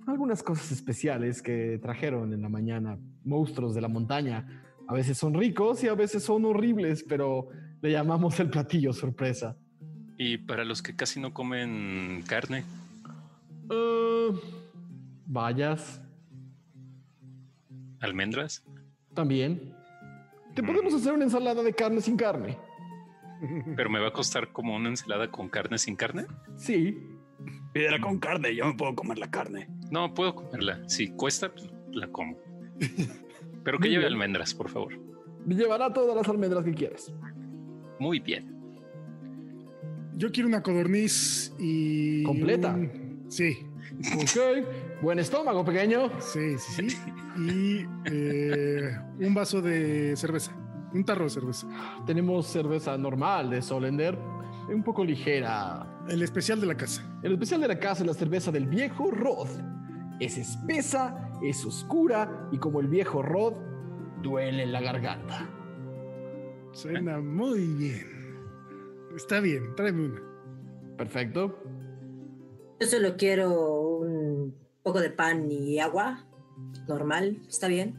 algunas 0.10 0.44
cosas 0.44 0.72
especiales 0.72 1.42
que 1.42 1.80
trajeron 1.82 2.34
en 2.34 2.42
la 2.42 2.50
mañana. 2.50 2.98
Monstruos 3.24 3.74
de 3.76 3.82
la 3.82 3.88
montaña. 3.88 4.64
A 4.88 4.94
veces 4.94 5.18
son 5.18 5.34
ricos 5.34 5.84
y 5.84 5.88
a 5.88 5.94
veces 5.94 6.24
son 6.24 6.46
horribles, 6.46 7.04
pero 7.04 7.50
le 7.82 7.92
llamamos 7.92 8.40
el 8.40 8.50
platillo 8.50 8.94
sorpresa. 8.94 9.58
Y 10.18 10.38
para 10.38 10.66
los 10.66 10.82
que 10.82 10.96
casi 10.96 11.20
no 11.20 11.34
comen 11.34 12.24
carne, 12.28 12.66
bayas, 15.26 16.02
almendras. 18.02 18.64
también. 19.14 19.74
Te 20.56 20.64
podemos 20.64 20.94
hacer 20.94 21.14
una 21.14 21.24
ensalada 21.24 21.64
de 21.64 21.74
carne 21.74 22.02
sin 22.02 22.18
carne. 22.18 22.58
Pero 23.76 23.90
me 23.90 24.00
va 24.00 24.10
a 24.10 24.14
costar 24.14 24.52
como 24.52 24.76
una 24.76 24.90
ensalada 24.90 25.32
con 25.32 25.48
carne 25.48 25.78
sin 25.78 25.96
carne. 25.96 26.26
Sí, 26.58 26.98
Pídela 27.74 28.00
con 28.00 28.20
carne, 28.20 28.56
yo 28.56 28.66
me 28.66 28.74
puedo 28.74 28.96
comer 28.96 29.18
la 29.20 29.30
carne. 29.30 29.68
No, 29.90 30.14
puedo 30.14 30.36
comerla. 30.36 30.82
Si 30.88 31.10
cuesta, 31.10 31.50
pues, 31.52 31.68
la 31.92 32.08
como. 32.08 32.38
Pero 33.64 33.78
que 33.80 33.90
lleve 33.90 34.04
bien. 34.04 34.14
almendras, 34.14 34.54
por 34.54 34.70
favor. 34.70 34.94
llevará 35.48 35.92
todas 35.92 36.16
las 36.16 36.28
almendras 36.30 36.64
que 36.64 36.74
quieras. 36.74 37.12
Muy 38.00 38.20
bien. 38.20 38.56
Yo 40.16 40.32
quiero 40.32 40.48
una 40.50 40.62
codorniz 40.64 41.54
y. 41.60 42.24
¿Completa? 42.24 42.74
un- 42.74 43.10
Sí, 43.30 43.58
Ok, 44.16 45.02
buen 45.02 45.20
estómago, 45.20 45.64
pequeño. 45.66 46.10
sí, 46.20 46.58
sí, 46.58 46.90
sí. 46.90 46.98
Y 47.38 47.86
eh, 48.12 48.92
un 49.20 49.34
vaso 49.34 49.62
de 49.62 50.16
cerveza. 50.16 50.52
Un 50.94 51.04
tarro 51.06 51.26
de 51.26 51.30
cerveza. 51.30 51.68
Tenemos 52.08 52.48
cerveza 52.48 52.98
normal 52.98 53.50
de 53.52 53.62
Solender, 53.62 54.18
un 54.70 54.84
poco 54.84 55.04
ligera. 55.06 55.86
El 56.10 56.22
especial 56.24 56.60
de 56.60 56.66
la 56.68 56.76
casa. 56.76 57.04
El 57.22 57.34
especial 57.34 57.62
de 57.62 57.68
la 57.68 57.80
casa 57.80 58.02
es 58.02 58.08
la 58.08 58.14
cerveza 58.16 58.52
del 58.52 58.66
viejo 58.68 59.12
Rod. 59.12 59.48
Es 60.20 60.38
espesa, 60.38 61.32
es 61.44 61.66
oscura 61.66 62.50
y 62.52 62.58
como 62.58 62.80
el 62.82 62.88
viejo 62.88 63.22
Rod, 63.22 63.54
duele 64.22 64.64
en 64.64 64.72
la 64.74 64.82
garganta. 64.82 65.50
Suena 66.74 67.20
muy 67.20 67.60
bien. 67.66 68.06
Está 69.16 69.40
bien, 69.40 69.76
tráeme 69.76 70.06
una. 70.10 70.22
Perfecto. 70.98 71.58
Yo 72.80 72.88
solo 72.88 73.16
quiero 73.18 74.00
un 74.00 74.56
poco 74.84 75.00
de 75.00 75.10
pan 75.10 75.50
y 75.52 75.80
agua. 75.80 76.26
Normal, 76.88 77.42
está 77.48 77.68
bien. 77.68 77.96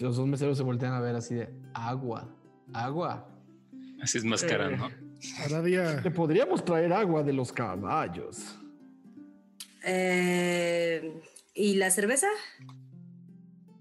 Los 0.00 0.16
dos 0.16 0.26
meseros 0.26 0.56
se 0.56 0.64
voltean 0.64 0.92
a 0.94 1.00
ver 1.00 1.14
así 1.14 1.34
de 1.34 1.48
agua, 1.74 2.28
agua. 2.72 3.28
Así 4.02 4.18
es 4.18 4.24
más 4.24 4.42
cara, 4.42 4.70
Eh. 4.70 4.76
¿no? 4.76 4.88
Aradia. 5.44 6.02
Te 6.02 6.10
podríamos 6.10 6.64
traer 6.64 6.92
agua 6.92 7.22
de 7.22 7.32
los 7.32 7.52
caballos. 7.52 8.58
Eh, 9.86 11.20
¿Y 11.54 11.74
la 11.76 11.90
cerveza? 11.90 12.26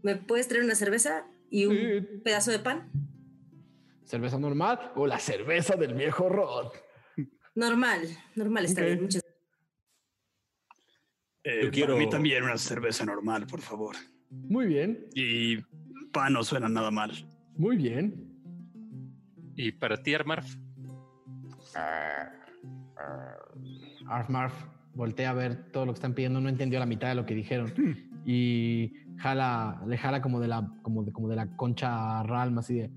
¿Me 0.04 0.16
puedes 0.16 0.48
traer 0.48 0.64
una 0.64 0.76
cerveza 0.76 1.26
y 1.50 1.66
un 1.66 1.76
Sí. 1.76 2.08
pedazo 2.24 2.52
de 2.52 2.60
pan? 2.60 2.92
¿Cerveza 4.04 4.38
normal 4.38 4.92
o 4.96 5.08
la 5.08 5.18
cerveza 5.20 5.76
del 5.76 5.94
viejo 5.96 6.30
Rod? 6.30 6.72
Normal, 7.56 8.02
normal, 8.36 8.66
está 8.66 8.82
bien. 8.82 9.02
Muchas 9.02 9.24
Eh, 11.46 11.60
Yo 11.66 11.72
quiero- 11.72 11.96
Para 11.96 12.06
mí 12.06 12.10
también 12.10 12.44
una 12.44 12.58
cerveza 12.58 13.04
normal, 13.06 13.46
por 13.48 13.60
favor. 13.60 13.98
Muy 14.30 14.66
bien, 14.66 15.08
Y 15.14 15.58
pan 16.14 16.32
no 16.32 16.42
suena 16.44 16.70
nada 16.70 16.90
mal. 16.90 17.12
muy 17.58 17.76
bien. 17.76 18.30
Y 19.58 19.74
para 19.74 20.02
ti, 20.02 20.14
Armarf, 20.16 20.56
Arf 24.08 24.30
Marf. 24.30 24.54
Voltea 24.94 25.32
a 25.32 25.34
ver 25.34 25.72
todo 25.72 25.86
lo 25.86 25.94
que 25.94 25.98
están 25.98 26.14
pidiendo, 26.14 26.40
no 26.42 26.50
entendió 26.50 26.80
la 26.80 26.86
mitad 26.86 27.10
de 27.10 27.16
lo 27.16 27.26
que 27.26 27.36
dijeron 27.36 27.74
y 28.26 28.94
jala, 29.18 29.82
le 29.88 29.98
jala 29.98 30.22
como 30.22 30.40
de 30.40 30.48
la, 30.48 30.70
como 30.82 31.04
de, 31.04 31.12
como 31.12 31.28
de 31.28 31.36
la 31.36 31.48
concha 31.56 32.24
ralma 32.24 32.62
así 32.62 32.76
de. 32.76 32.92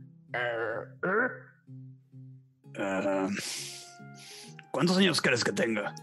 Ah, 2.78 3.28
¿Cuántos 4.70 4.98
años 4.98 5.22
crees 5.22 5.42
que 5.42 5.52
tenga? 5.52 5.94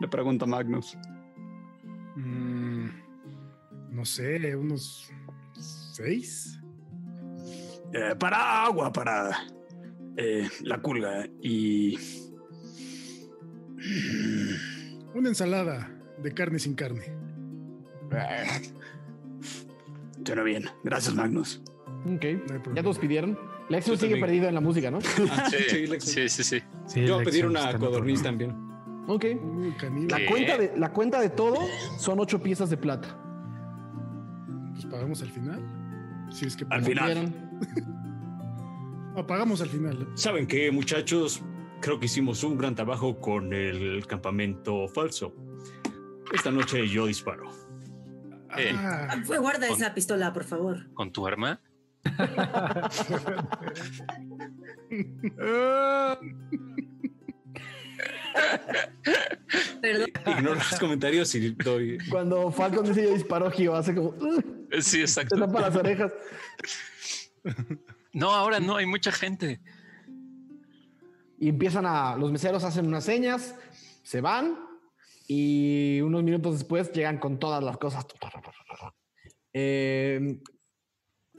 Le 0.00 0.08
pregunta 0.08 0.46
Magnus. 0.46 0.96
Mm, 2.16 2.88
no 3.90 4.04
sé, 4.04 4.56
unos 4.56 5.08
seis. 5.52 6.58
Eh, 7.92 8.16
para 8.18 8.64
agua, 8.64 8.92
para 8.92 9.30
eh, 10.16 10.48
la 10.62 10.80
culga 10.80 11.26
y... 11.40 11.96
Una 15.14 15.28
ensalada 15.28 15.90
de 16.22 16.32
carne 16.32 16.58
sin 16.58 16.74
carne. 16.74 17.02
Suena 20.24 20.42
bien. 20.42 20.64
Gracias, 20.84 21.14
Magnus. 21.14 21.60
Ok. 22.04 22.24
No 22.48 22.54
hay 22.54 22.60
¿Ya 22.74 22.82
todos 22.82 22.98
pidieron? 22.98 23.38
Lexus 23.68 23.98
sigue 23.98 24.12
también. 24.12 24.20
perdido 24.20 24.48
en 24.48 24.54
la 24.54 24.60
música, 24.60 24.90
¿no? 24.90 24.98
Ah, 25.30 25.48
Sí, 25.50 25.56
sí, 25.68 26.00
sí, 26.00 26.28
sí, 26.28 26.44
sí. 26.44 26.62
Sí, 26.86 27.06
Yo 27.06 27.14
voy 27.14 27.22
a 27.22 27.24
pedir 27.24 27.46
una 27.46 27.78
codorniz 27.78 28.22
también. 28.22 28.50
Ok. 29.08 29.24
Uy. 29.42 29.74
La 30.08 30.18
cuenta, 30.28 30.58
de, 30.58 30.72
la 30.76 30.92
cuenta 30.92 31.20
de 31.20 31.30
todo 31.30 31.56
son 31.98 32.20
ocho 32.20 32.42
piezas 32.42 32.70
de 32.70 32.76
plata. 32.76 33.18
Pues 34.74 34.86
pagamos 34.86 35.22
al 35.22 35.28
final. 35.30 35.60
Si 36.30 36.46
es 36.46 36.56
que 36.56 36.66
Al 36.70 36.84
final. 36.84 37.12
quieran. 37.12 37.50
No, 39.14 39.26
pagamos 39.26 39.60
al 39.60 39.68
final. 39.68 40.08
¿Saben 40.14 40.46
qué, 40.46 40.70
muchachos? 40.70 41.42
Creo 41.82 41.98
que 41.98 42.06
hicimos 42.06 42.42
un 42.44 42.56
gran 42.56 42.74
trabajo 42.74 43.18
con 43.20 43.52
el 43.52 44.06
campamento 44.06 44.88
falso. 44.88 45.34
Esta 46.32 46.50
noche 46.50 46.88
yo 46.88 47.06
disparo. 47.06 47.50
Eh. 48.56 48.72
Ah, 48.74 49.16
Fue, 49.24 49.38
guarda 49.38 49.66
Con- 49.66 49.76
esa 49.76 49.92
pistola, 49.92 50.32
por 50.32 50.44
favor. 50.44 50.92
¿Con 50.94 51.12
tu 51.12 51.26
arma? 51.26 51.60
Perdón. 59.80 60.08
Ignoro 60.26 60.54
los 60.54 60.78
comentarios 60.78 61.34
y 61.34 61.50
doy. 61.50 61.98
Cuando 62.10 62.50
Falcon 62.50 62.84
dice 62.86 63.02
yo 63.04 63.14
disparo, 63.14 63.50
Gio 63.50 63.74
hace 63.74 63.94
como. 63.94 64.14
Sí, 64.72 64.82
Se 64.82 65.00
exacto. 65.02 65.38
tapa 65.38 65.60
las 65.60 65.76
orejas. 65.76 66.12
No, 68.12 68.30
ahora 68.30 68.60
no, 68.60 68.76
hay 68.76 68.86
mucha 68.86 69.12
gente. 69.12 69.60
Y 71.42 71.48
empiezan 71.48 71.86
a. 71.86 72.14
Los 72.16 72.30
meseros 72.30 72.62
hacen 72.62 72.86
unas 72.86 73.02
señas, 73.02 73.56
se 74.04 74.20
van 74.20 74.60
y 75.26 76.00
unos 76.00 76.22
minutos 76.22 76.52
después 76.54 76.92
llegan 76.92 77.18
con 77.18 77.40
todas 77.40 77.60
las 77.64 77.78
cosas. 77.78 78.06
Eh, 79.52 80.38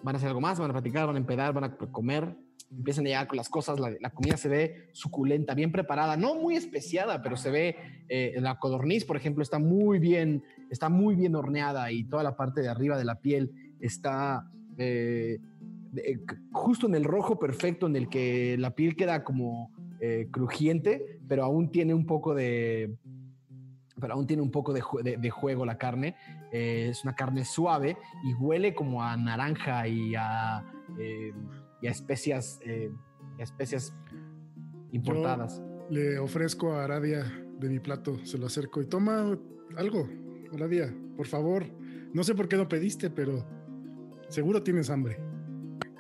van 0.03 0.15
a 0.15 0.17
hacer 0.17 0.27
algo 0.27 0.41
más, 0.41 0.59
van 0.59 0.71
a 0.71 0.73
platicar, 0.73 1.07
van 1.07 1.15
a 1.15 1.19
empedar, 1.19 1.53
van 1.53 1.63
a 1.63 1.77
comer. 1.77 2.35
Empiezan 2.69 3.05
a 3.05 3.07
llegar 3.07 3.27
con 3.27 3.37
las 3.37 3.47
cosas. 3.47 3.79
La, 3.79 3.93
la 4.01 4.09
comida 4.09 4.35
se 4.35 4.49
ve 4.49 4.89
suculenta, 4.91 5.53
bien 5.53 5.71
preparada, 5.71 6.17
no 6.17 6.35
muy 6.35 6.57
especiada, 6.57 7.21
pero 7.21 7.37
se 7.37 7.49
ve. 7.49 7.77
eh, 8.09 8.33
la 8.41 8.59
codorniz, 8.59 9.05
por 9.05 9.15
ejemplo, 9.15 9.41
está 9.41 9.57
muy 9.57 9.99
bien, 9.99 10.43
está 10.69 10.89
muy 10.89 11.15
bien 11.15 11.33
horneada 11.33 11.93
y 11.93 12.03
toda 12.03 12.23
la 12.23 12.35
parte 12.35 12.59
de 12.59 12.67
arriba 12.67 12.97
de 12.97 13.05
la 13.05 13.21
piel 13.21 13.75
está. 13.79 14.51
eh, 14.77 15.39
justo 16.51 16.87
en 16.87 16.95
el 16.95 17.03
rojo 17.03 17.37
perfecto 17.39 17.85
en 17.87 17.95
el 17.95 18.09
que 18.09 18.57
la 18.57 18.71
piel 18.75 18.95
queda 18.95 19.23
como 19.23 19.71
eh, 20.05 20.27
crujiente, 20.29 21.19
pero 21.29 21.45
aún 21.45 21.71
tiene 21.71 21.93
un 21.93 22.05
poco 22.05 22.33
de, 22.35 22.97
pero 24.01 24.15
aún 24.15 24.27
tiene 24.27 24.41
un 24.43 24.51
poco 24.51 24.73
de, 24.73 24.81
jue- 24.81 25.01
de- 25.01 25.15
de 25.15 25.29
juego 25.29 25.65
la 25.65 25.77
carne. 25.77 26.15
Eh, 26.51 26.87
es 26.89 27.03
una 27.05 27.15
carne 27.15 27.45
suave 27.45 27.95
y 28.25 28.33
huele 28.33 28.75
como 28.75 29.01
a 29.01 29.15
naranja 29.15 29.87
y 29.87 30.13
a, 30.15 30.61
eh, 30.99 31.31
y 31.81 31.87
a 31.87 31.91
especias, 31.91 32.59
eh, 32.65 32.91
a 33.39 33.43
especias 33.43 33.93
importadas. 34.91 35.61
le 35.89 36.19
ofrezco 36.19 36.73
a 36.73 36.83
Aradia 36.83 37.23
de 37.59 37.69
mi 37.69 37.79
plato, 37.79 38.17
se 38.25 38.37
lo 38.37 38.47
acerco 38.47 38.81
y 38.81 38.85
toma 38.87 39.37
algo, 39.77 40.09
Aradia, 40.53 40.93
por 41.15 41.27
favor. 41.27 41.65
No 42.13 42.23
sé 42.23 42.35
por 42.35 42.47
qué 42.47 42.57
no 42.57 42.67
pediste, 42.67 43.09
pero 43.09 43.45
seguro 44.27 44.61
tienes 44.63 44.89
hambre. 44.89 45.17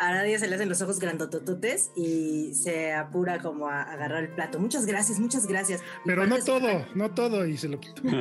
A 0.03 0.09
Aradia 0.09 0.37
se 0.37 0.47
le 0.47 0.55
hacen 0.55 0.67
los 0.67 0.81
ojos 0.81 0.99
grandotototes 0.99 1.91
y 1.95 2.53
se 2.55 2.91
apura 2.93 3.39
como 3.41 3.67
a 3.69 3.83
agarrar 3.83 4.23
el 4.23 4.29
plato. 4.31 4.59
Muchas 4.59 4.85
gracias, 4.85 5.17
muchas 5.19 5.47
gracias. 5.47 5.79
Y 5.81 6.07
Pero 6.07 6.27
no 6.27 6.37
todo, 6.39 6.59
pan- 6.59 6.85
no 6.95 7.11
todo, 7.11 7.45
y 7.45 7.55
se 7.57 7.69
lo 7.69 7.79
quito. 7.79 8.01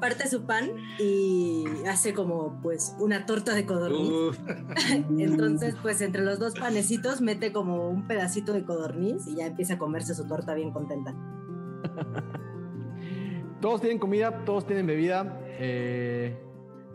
Parte 0.00 0.28
su 0.28 0.44
pan 0.44 0.68
y 0.98 1.64
hace 1.88 2.12
como 2.12 2.60
pues 2.60 2.94
una 2.98 3.24
torta 3.24 3.54
de 3.54 3.64
codorniz. 3.64 4.36
Entonces, 5.18 5.76
pues 5.80 6.00
entre 6.02 6.22
los 6.24 6.40
dos 6.40 6.54
panecitos 6.58 7.20
mete 7.20 7.52
como 7.52 7.88
un 7.88 8.08
pedacito 8.08 8.52
de 8.52 8.64
codorniz 8.64 9.26
y 9.28 9.36
ya 9.36 9.46
empieza 9.46 9.74
a 9.74 9.78
comerse 9.78 10.14
su 10.14 10.26
torta 10.26 10.54
bien 10.54 10.72
contenta. 10.72 11.14
Todos 13.60 13.80
tienen 13.80 14.00
comida, 14.00 14.44
todos 14.44 14.66
tienen 14.66 14.86
bebida. 14.86 15.38
eh, 15.58 16.36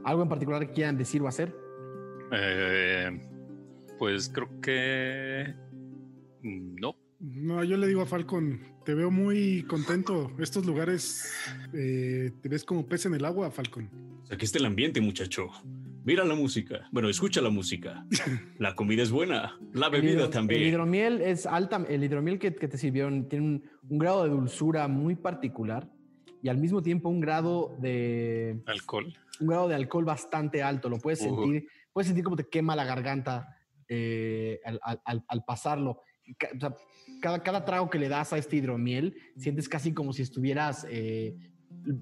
¿Algo 0.03 0.23
en 0.23 0.29
particular 0.29 0.67
que 0.67 0.73
quieran 0.73 0.97
decir 0.97 1.21
o 1.21 1.27
hacer? 1.29 1.55
Eh, 2.31 3.21
pues 3.97 4.29
creo 4.29 4.49
que 4.61 5.53
no. 6.41 6.95
No, 7.19 7.63
yo 7.63 7.77
le 7.77 7.87
digo 7.87 8.01
a 8.01 8.05
Falcon, 8.05 8.59
te 8.85 8.93
veo 8.93 9.09
muy 9.09 9.63
contento. 9.63 10.31
Estos 10.39 10.65
lugares, 10.65 11.33
eh, 11.73 12.31
te 12.41 12.49
ves 12.49 12.63
como 12.63 12.85
pez 12.85 13.05
en 13.07 13.15
el 13.15 13.25
agua, 13.25 13.49
Falcon. 13.49 13.89
aquí 14.29 14.45
está 14.45 14.59
el 14.59 14.65
ambiente, 14.65 15.01
muchacho. 15.01 15.49
Mira 16.05 16.23
la 16.23 16.35
música. 16.35 16.87
Bueno, 16.91 17.09
escucha 17.09 17.41
la 17.41 17.49
música. 17.49 18.05
La 18.59 18.75
comida 18.75 19.03
es 19.03 19.11
buena. 19.11 19.57
La 19.73 19.87
El 19.87 19.91
bebida 19.93 20.13
hidro- 20.13 20.25
El 20.25 20.29
también. 20.31 20.61
hidromiel 20.61 21.21
es 21.21 21.45
alta. 21.45 21.83
El 21.89 22.01
hidromiel 22.03 22.39
que, 22.39 22.55
que 22.55 22.67
te 22.69 22.77
sirvieron 22.77 23.27
tiene 23.27 23.45
un, 23.45 23.63
un 23.89 23.97
grado 23.97 24.23
de 24.23 24.29
dulzura 24.29 24.87
muy 24.87 25.15
particular 25.15 25.89
y 26.41 26.47
al 26.47 26.59
mismo 26.59 26.81
tiempo 26.81 27.09
un 27.09 27.19
grado 27.19 27.75
de 27.81 28.61
Alcohol. 28.67 29.13
un 29.41 29.47
grado 29.47 29.67
de 29.67 29.75
alcohol 29.75 30.05
bastante 30.05 30.63
alto. 30.63 30.87
Lo 30.87 30.97
puedes 30.99 31.19
sentir, 31.19 31.67
puedes 31.97 32.09
sentir 32.09 32.23
como 32.23 32.35
te 32.35 32.47
quema 32.47 32.75
la 32.75 32.85
garganta 32.85 33.57
eh, 33.89 34.59
al, 34.63 34.79
al- 35.03 35.23
al- 35.27 35.43
pasarlo. 35.45 36.01
Ca- 36.37 36.49
o 36.55 36.59
sea, 36.59 36.75
cada, 37.19 37.41
cada 37.41 37.65
trago 37.65 37.89
que 37.89 37.97
le 37.97 38.07
das 38.07 38.33
a 38.33 38.37
este 38.37 38.57
hidromiel, 38.57 39.15
sientes 39.35 39.67
casi 39.67 39.95
como 39.95 40.13
si 40.13 40.21
estuvieras 40.21 40.85
eh, 40.91 41.35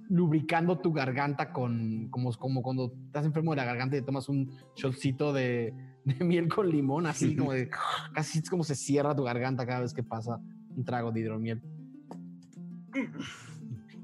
lubricando 0.09 0.79
tu 0.79 0.91
garganta 0.91 1.53
con, 1.53 2.09
como, 2.09 2.33
como 2.33 2.61
cuando 2.61 2.91
estás 3.05 3.25
enfermo 3.25 3.51
de 3.51 3.55
la 3.57 3.63
garganta 3.63 3.95
y 3.95 4.01
te 4.01 4.05
tomas 4.05 4.27
un 4.27 4.51
shotcito 4.75 5.31
de, 5.31 5.73
de 6.03 6.15
miel 6.25 6.49
con 6.49 6.69
limón, 6.69 7.05
así 7.05 7.33
como 7.37 7.53
de, 7.53 7.69
casi 8.13 8.39
es 8.39 8.49
como 8.49 8.65
se 8.65 8.75
cierra 8.75 9.15
tu 9.15 9.23
garganta 9.23 9.65
cada 9.65 9.79
vez 9.79 9.93
que 9.93 10.03
pasa 10.03 10.41
un 10.75 10.83
trago 10.83 11.13
de 11.13 11.21
hidromiel. 11.21 11.61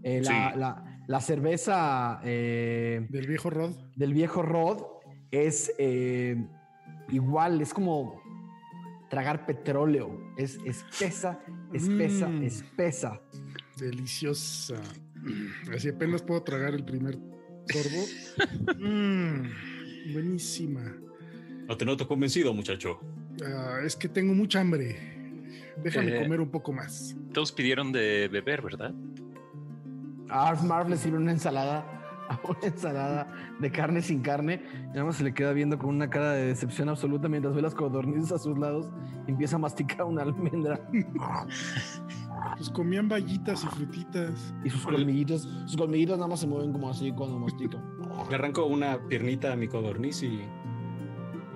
Eh, 0.04 0.22
la, 0.24 0.52
Sí. 0.54 0.58
la- 0.60 0.88
la 1.08 1.20
cerveza 1.20 2.22
eh, 2.24 3.06
Del 3.10 3.28
viejo 3.28 3.50
Rod. 3.50 3.74
del 3.98 4.14
viejo 4.14 4.42
Rod 4.44 4.82
es 5.32 5.72
eh, 5.78 6.36
igual, 7.10 7.62
es 7.62 7.74
como 7.74 8.22
tragar 9.10 9.46
petróleo. 9.46 10.34
Es 10.38 10.58
espesa, 10.66 11.40
espesa, 11.74 12.28
Mm. 12.28 12.44
espesa. 12.44 13.22
Deliciosa. 13.78 14.76
Así 15.74 15.90
apenas 15.90 16.22
puedo 16.22 16.42
tragar 16.44 16.74
el 16.74 16.84
primer 16.86 17.18
sorbo. 17.68 18.06
Mm, 18.80 20.14
buenísima. 20.14 20.96
No 21.68 21.78
te 21.78 21.86
noto 21.86 22.08
convencido, 22.08 22.54
muchacho. 22.54 23.00
Ah, 23.46 23.80
es 23.86 23.96
que 23.96 24.10
tengo 24.10 24.34
mucha 24.34 24.60
hambre. 24.62 24.98
Déjame 25.84 26.18
Eh. 26.18 26.24
comer 26.24 26.42
un 26.42 26.50
poco 26.50 26.74
más. 26.74 27.16
Todos 27.34 27.52
pidieron 27.52 27.92
de 27.92 28.28
beber, 28.28 28.62
¿verdad? 28.62 28.94
A 30.30 30.50
Arf 30.50 30.64
Marv 30.64 30.90
le 30.90 30.98
sirve 30.98 31.18
una 31.18 31.32
ensalada, 31.32 32.01
una 32.44 32.60
ensalada 32.64 33.28
de 33.60 33.72
carne 33.72 34.02
sin 34.02 34.22
carne. 34.22 34.62
Y 34.86 34.88
nada 34.88 35.06
más 35.06 35.18
se 35.18 35.24
le 35.24 35.34
queda 35.34 35.54
viendo 35.54 35.78
con 35.78 35.90
una 35.90 36.10
cara 36.10 36.34
de 36.34 36.48
decepción 36.48 36.90
absoluta 36.90 37.28
mientras 37.28 37.56
ve 37.56 37.62
las 37.62 37.76
codornices 37.76 38.32
a 38.32 38.40
sus 38.40 38.58
lados 38.58 38.92
y 39.28 39.32
empieza 39.32 39.56
a 39.56 39.60
masticar 39.60 40.04
una 40.04 40.24
almendra. 40.24 40.80
Pues 42.58 42.70
comían 42.70 43.08
vallitas 43.08 43.64
y 43.64 43.68
frutitas. 43.68 44.54
Y 44.64 44.70
sus 44.70 44.84
colmillitos, 44.84 45.44
sus 45.66 45.78
colmillitos 45.78 46.18
nada 46.18 46.28
más 46.28 46.40
se 46.40 46.48
mueven 46.48 46.72
como 46.72 46.90
así 46.90 47.12
cuando 47.12 47.38
mastica. 47.38 47.78
Le 48.30 48.36
arranco 48.36 48.66
una 48.66 48.98
piernita 49.08 49.54
a 49.54 49.56
mi 49.56 49.68
codorniz 49.68 50.24
y. 50.24 50.42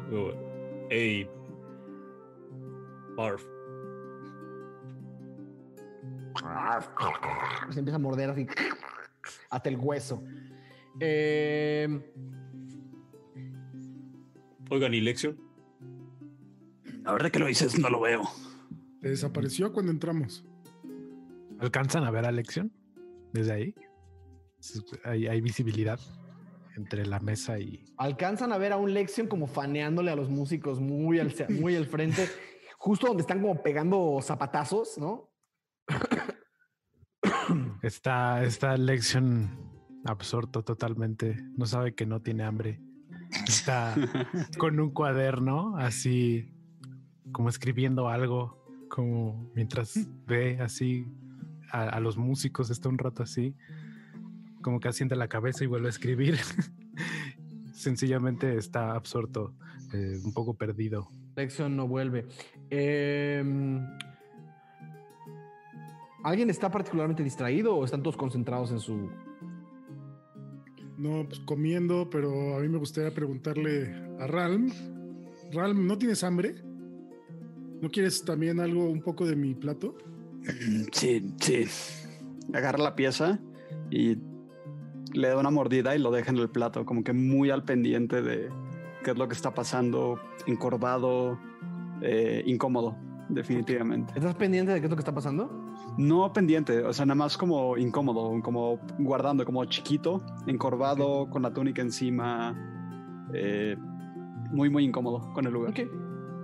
digo, 0.10 0.34
Hey. 0.90 1.28
Barf. 3.16 3.44
Se 7.72 7.80
empieza 7.80 7.96
a 7.96 8.00
morder 8.00 8.30
así 8.30 8.48
hasta 9.50 9.70
el 9.70 9.78
hueso. 9.78 10.24
Eh, 11.00 11.88
Oigan, 14.70 14.94
¿y 14.94 15.02
Lexion? 15.02 15.38
La 17.04 17.12
verdad 17.12 17.32
que 17.32 17.40
lo 17.40 17.46
dices, 17.46 17.78
no 17.78 17.90
lo 17.90 18.02
veo. 18.02 18.24
Desapareció 19.02 19.72
cuando 19.72 19.92
entramos. 19.92 20.44
¿Alcanzan 21.60 22.04
a 22.04 22.12
ver 22.12 22.26
a 22.26 22.32
Lección? 22.32 22.72
desde 23.36 23.54
ahí. 23.54 23.76
Hay, 25.04 25.28
hay 25.28 25.42
visibilidad 25.42 26.00
entre 26.76 27.06
la 27.06 27.20
mesa 27.20 27.60
y. 27.60 27.86
Alcanzan 27.98 28.52
a 28.52 28.58
ver 28.58 28.72
a 28.72 28.78
un 28.78 28.94
Lexion 28.94 29.28
como 29.28 29.46
faneándole 29.46 30.10
a 30.10 30.16
los 30.16 30.30
músicos 30.30 30.80
muy 30.80 31.20
al, 31.20 31.34
muy 31.50 31.76
al 31.76 31.86
frente, 31.86 32.28
justo 32.78 33.08
donde 33.08 33.22
están 33.22 33.42
como 33.42 33.62
pegando 33.62 34.20
zapatazos, 34.22 34.98
¿no? 34.98 35.32
Está, 37.84 38.44
esta 38.44 38.76
lección 38.78 39.65
absorto 40.06 40.64
totalmente. 40.64 41.38
No 41.58 41.66
sabe 41.66 41.94
que 41.94 42.06
no 42.06 42.22
tiene 42.22 42.44
hambre. 42.44 42.80
Está 43.48 43.96
con 44.58 44.80
un 44.80 44.92
cuaderno 44.92 45.76
así 45.78 46.52
como 47.32 47.50
escribiendo 47.50 48.08
algo, 48.08 48.64
como 48.88 49.52
mientras 49.56 50.08
ve 50.26 50.60
así 50.62 51.06
a, 51.72 51.84
a 51.84 52.00
los 52.00 52.18
músicos, 52.18 52.70
está 52.70 52.88
un 52.88 52.98
rato 52.98 53.24
así, 53.24 53.56
como 54.62 54.80
que 54.80 54.88
asiente 54.88 55.16
la 55.16 55.28
cabeza 55.28 55.64
y 55.64 55.68
vuelve 55.68 55.88
a 55.88 55.90
escribir. 55.90 56.38
Sencillamente 57.74 58.58
está 58.58 58.94
absorto, 58.94 59.54
eh, 59.92 60.18
un 60.24 60.34
poco 60.34 60.54
perdido. 60.54 61.10
Lexion 61.36 61.76
no 61.76 61.88
vuelve. 61.88 62.26
Em, 62.70 63.86
¿Alguien 66.24 66.50
está 66.50 66.72
particularmente 66.72 67.24
distraído 67.24 67.76
o 67.76 67.86
están 67.86 68.02
todos 68.02 68.18
concentrados 68.18 68.72
en 68.72 68.80
su... 68.80 69.12
No, 70.98 71.26
pues 71.28 71.40
comiendo, 71.42 72.10
pero 72.10 72.56
a 72.56 72.60
mí 72.60 72.70
me 72.70 72.78
gustaría 72.78 73.14
preguntarle 73.14 73.94
a 74.20 74.28
Ralm. 74.28 74.72
Ralm, 75.52 75.88
¿no 75.88 75.98
tienes 75.98 76.24
hambre? 76.24 76.56
¿No 77.82 77.90
quieres 77.92 78.24
también 78.24 78.60
algo, 78.60 78.90
un 78.90 79.02
poco 79.02 79.26
de 79.26 79.36
mi 79.36 79.54
plato? 79.54 79.98
Sí, 80.92 81.34
sí. 81.40 81.66
Agarra 82.54 82.78
la 82.78 82.96
pieza 82.96 83.40
y 83.90 84.18
le 85.14 85.28
da 85.30 85.38
una 85.38 85.50
mordida 85.50 85.96
y 85.96 86.00
lo 86.00 86.12
deja 86.12 86.32
en 86.32 86.38
el 86.38 86.50
plato, 86.50 86.86
como 86.86 87.04
que 87.04 87.14
muy 87.14 87.50
al 87.50 87.64
pendiente 87.64 88.22
de 88.22 88.50
qué 89.04 89.12
es 89.12 89.18
lo 89.18 89.28
que 89.28 89.34
está 89.34 89.54
pasando, 89.54 90.20
encorvado, 90.46 91.40
eh, 92.02 92.44
incómodo, 92.46 92.96
definitivamente. 93.30 94.14
¿Estás 94.16 94.36
pendiente 94.36 94.72
de 94.72 94.80
qué 94.80 94.86
es 94.86 94.90
lo 94.90 94.96
que 94.96 95.02
está 95.02 95.14
pasando? 95.14 95.65
No 95.98 96.32
pendiente, 96.34 96.84
o 96.84 96.92
sea, 96.94 97.06
nada 97.06 97.16
más 97.16 97.38
como 97.38 97.78
incómodo, 97.78 98.42
como 98.42 98.80
guardando, 99.00 99.46
como 99.46 99.64
chiquito, 99.66 100.22
encorvado, 100.48 101.30
con 101.30 101.42
la 101.44 101.54
túnica 101.54 101.82
encima, 101.82 102.54
eh, 103.34 103.76
muy, 104.52 104.70
muy 104.70 104.84
incómodo 104.84 105.32
con 105.34 105.46
el 105.46 105.54
lugar. 105.54 105.72
Ok, 105.72 105.80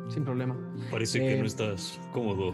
sin 0.10 0.24
problema. 0.24 0.56
Parece 0.90 1.18
Eh, 1.20 1.36
que 1.36 1.40
no 1.42 1.46
estás 1.46 2.00
cómodo. 2.14 2.54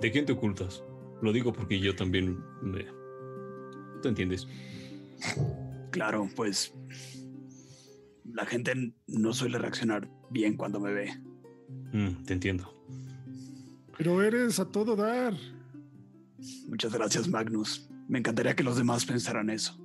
¿De 0.00 0.10
quién 0.12 0.24
te 0.26 0.32
ocultas? 0.32 0.84
Lo 1.20 1.32
digo 1.32 1.52
porque 1.52 1.80
yo 1.80 1.96
también 1.96 2.38
me... 2.62 2.86
¿Tú 4.02 4.08
entiendes? 4.08 4.46
Claro, 5.90 6.28
pues 6.36 6.72
la 8.24 8.44
gente 8.46 8.92
no 9.08 9.32
suele 9.32 9.58
reaccionar 9.58 10.08
bien 10.30 10.56
cuando 10.56 10.78
me 10.78 10.92
ve. 10.92 11.10
Mm, 11.92 12.24
te 12.24 12.34
entiendo. 12.34 12.72
Pero 13.96 14.22
eres 14.22 14.60
a 14.60 14.66
todo 14.66 14.94
dar. 14.94 15.34
Muchas 16.68 16.92
gracias, 16.92 17.28
Magnus. 17.28 17.88
Me 18.08 18.18
encantaría 18.18 18.54
que 18.54 18.62
los 18.62 18.76
demás 18.76 19.04
pensaran 19.04 19.50
eso. 19.50 19.76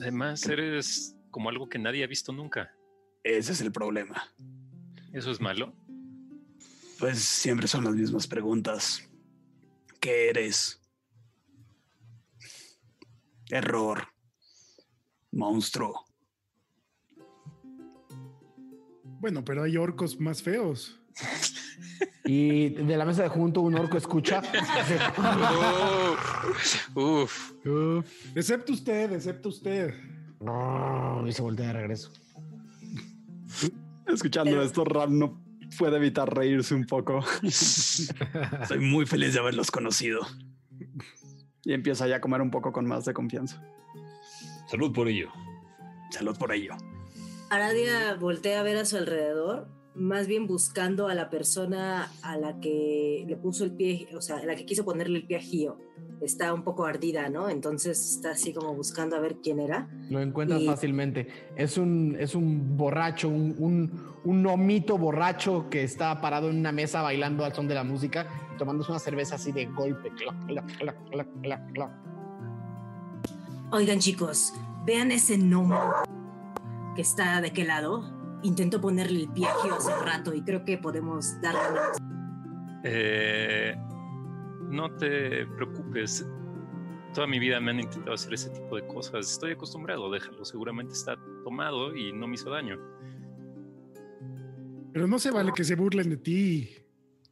Además, 0.00 0.44
eres 0.46 1.16
como 1.30 1.48
algo 1.48 1.68
que 1.68 1.78
nadie 1.78 2.04
ha 2.04 2.06
visto 2.06 2.32
nunca. 2.32 2.74
Ese 3.22 3.52
es 3.52 3.60
el 3.60 3.70
problema. 3.70 4.22
¿Eso 5.12 5.30
es 5.30 5.40
malo? 5.40 5.74
Pues 6.98 7.18
siempre 7.20 7.68
son 7.68 7.84
las 7.84 7.94
mismas 7.94 8.26
preguntas. 8.26 9.08
¿Qué 10.00 10.30
eres? 10.30 10.80
Error. 13.50 14.08
Monstruo. 15.30 16.04
Bueno, 19.20 19.44
pero 19.44 19.62
hay 19.62 19.76
orcos 19.76 20.18
más 20.18 20.42
feos. 20.42 21.00
Y 22.24 22.68
de 22.70 22.96
la 22.96 23.04
mesa 23.04 23.24
de 23.24 23.28
junto 23.28 23.60
un 23.62 23.74
orco 23.74 23.96
escucha. 23.96 24.42
Uf, 26.94 27.52
Excepto 28.34 28.72
usted, 28.72 29.12
excepto 29.12 29.48
usted. 29.48 29.94
y 31.26 31.32
se 31.32 31.42
voltea 31.42 31.68
de 31.68 31.72
regreso. 31.72 32.12
Escuchando 34.06 34.50
Pero- 34.52 34.62
esto, 34.62 34.84
Ram 34.84 35.18
no 35.18 35.42
puede 35.78 35.96
evitar 35.96 36.32
reírse 36.34 36.74
un 36.74 36.86
poco. 36.86 37.22
Soy 37.50 38.78
muy 38.78 39.06
feliz 39.06 39.34
de 39.34 39.40
haberlos 39.40 39.70
conocido. 39.70 40.20
Y 41.64 41.72
empieza 41.72 42.06
ya 42.08 42.16
a 42.16 42.20
comer 42.20 42.40
un 42.42 42.50
poco 42.50 42.72
con 42.72 42.86
más 42.86 43.04
de 43.04 43.14
confianza. 43.14 43.62
Salud 44.70 44.92
por 44.92 45.08
ello. 45.08 45.30
Salud 46.10 46.36
por 46.36 46.52
ello. 46.52 46.74
Aradia 47.50 48.14
voltea 48.14 48.60
a 48.60 48.62
ver 48.62 48.78
a 48.78 48.84
su 48.84 48.96
alrededor, 48.96 49.68
más 49.94 50.26
bien 50.26 50.46
buscando 50.46 51.08
a 51.08 51.14
la 51.14 51.28
persona 51.28 52.10
a 52.22 52.36
la 52.36 52.60
que 52.60 53.24
le 53.26 53.36
puso 53.36 53.64
el 53.64 53.72
pie, 53.72 54.08
o 54.16 54.20
sea, 54.22 54.38
a 54.38 54.44
la 54.44 54.54
que 54.56 54.64
quiso 54.64 54.84
ponerle 54.84 55.18
el 55.18 55.26
pie 55.26 55.36
a 55.36 55.40
Gio. 55.40 55.78
Está 56.20 56.54
un 56.54 56.62
poco 56.62 56.86
ardida, 56.86 57.28
¿no? 57.28 57.48
Entonces 57.48 58.12
está 58.14 58.30
así 58.30 58.52
como 58.52 58.74
buscando 58.74 59.16
a 59.16 59.20
ver 59.20 59.36
quién 59.42 59.58
era. 59.58 59.88
Lo 60.08 60.20
encuentras 60.20 60.60
Y- 60.62 60.66
fácilmente. 60.66 61.26
Es 61.56 61.76
un, 61.76 62.16
es 62.18 62.34
un 62.34 62.76
borracho, 62.76 63.28
un, 63.28 63.56
un, 63.58 63.90
un 64.24 64.42
nomito 64.42 64.96
borracho 64.98 65.68
que 65.68 65.82
está 65.82 66.20
parado 66.20 66.48
en 66.48 66.58
una 66.58 66.70
mesa 66.72 67.02
bailando 67.02 67.44
al 67.44 67.52
son 67.54 67.66
de 67.68 67.74
la 67.74 67.82
música 67.84 68.26
tomándose 68.56 68.92
una 68.92 69.00
cerveza 69.00 69.34
así 69.34 69.50
de 69.50 69.66
golpe. 69.66 70.10
Oigan, 73.72 73.98
chicos, 73.98 74.52
vean 74.86 75.10
ese 75.10 75.36
gnomo 75.38 75.80
que 76.94 77.02
está 77.02 77.40
de 77.40 77.52
qué 77.52 77.64
lado. 77.64 78.21
Intento 78.42 78.80
ponerle 78.80 79.20
el 79.20 79.28
pie 79.28 79.46
a 79.46 79.54
Gio 79.62 79.74
hace 79.74 79.94
rato 80.04 80.34
y 80.34 80.42
creo 80.42 80.64
que 80.64 80.78
podemos 80.78 81.40
darle 81.40 81.60
una 81.70 82.12
eh, 82.84 83.76
no 84.68 84.90
te 84.96 85.46
preocupes. 85.46 86.26
Toda 87.14 87.26
mi 87.26 87.38
vida 87.38 87.60
me 87.60 87.70
han 87.70 87.80
intentado 87.80 88.14
hacer 88.14 88.34
ese 88.34 88.50
tipo 88.50 88.76
de 88.76 88.86
cosas. 88.86 89.30
Estoy 89.30 89.52
acostumbrado, 89.52 90.10
déjalo. 90.10 90.44
Seguramente 90.44 90.94
está 90.94 91.16
tomado 91.44 91.94
y 91.94 92.12
no 92.12 92.26
me 92.26 92.34
hizo 92.34 92.50
daño. 92.50 92.78
Pero 94.92 95.06
no 95.06 95.18
se 95.18 95.30
vale 95.30 95.52
que 95.54 95.64
se 95.64 95.74
burlen 95.74 96.10
de 96.10 96.16
ti, 96.16 96.70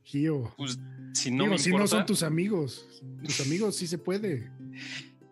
Gio. 0.03 0.55
Pues 0.57 0.79
si 1.13 1.31
no 1.31 1.45
Digo, 1.45 1.55
me 1.55 1.59
si 1.59 1.71
no 1.73 1.87
son 1.87 2.07
tus 2.07 2.23
amigos. 2.23 3.03
Tus 3.25 3.41
amigos 3.41 3.77
sí 3.77 3.87
se 3.87 3.99
puede. 3.99 4.51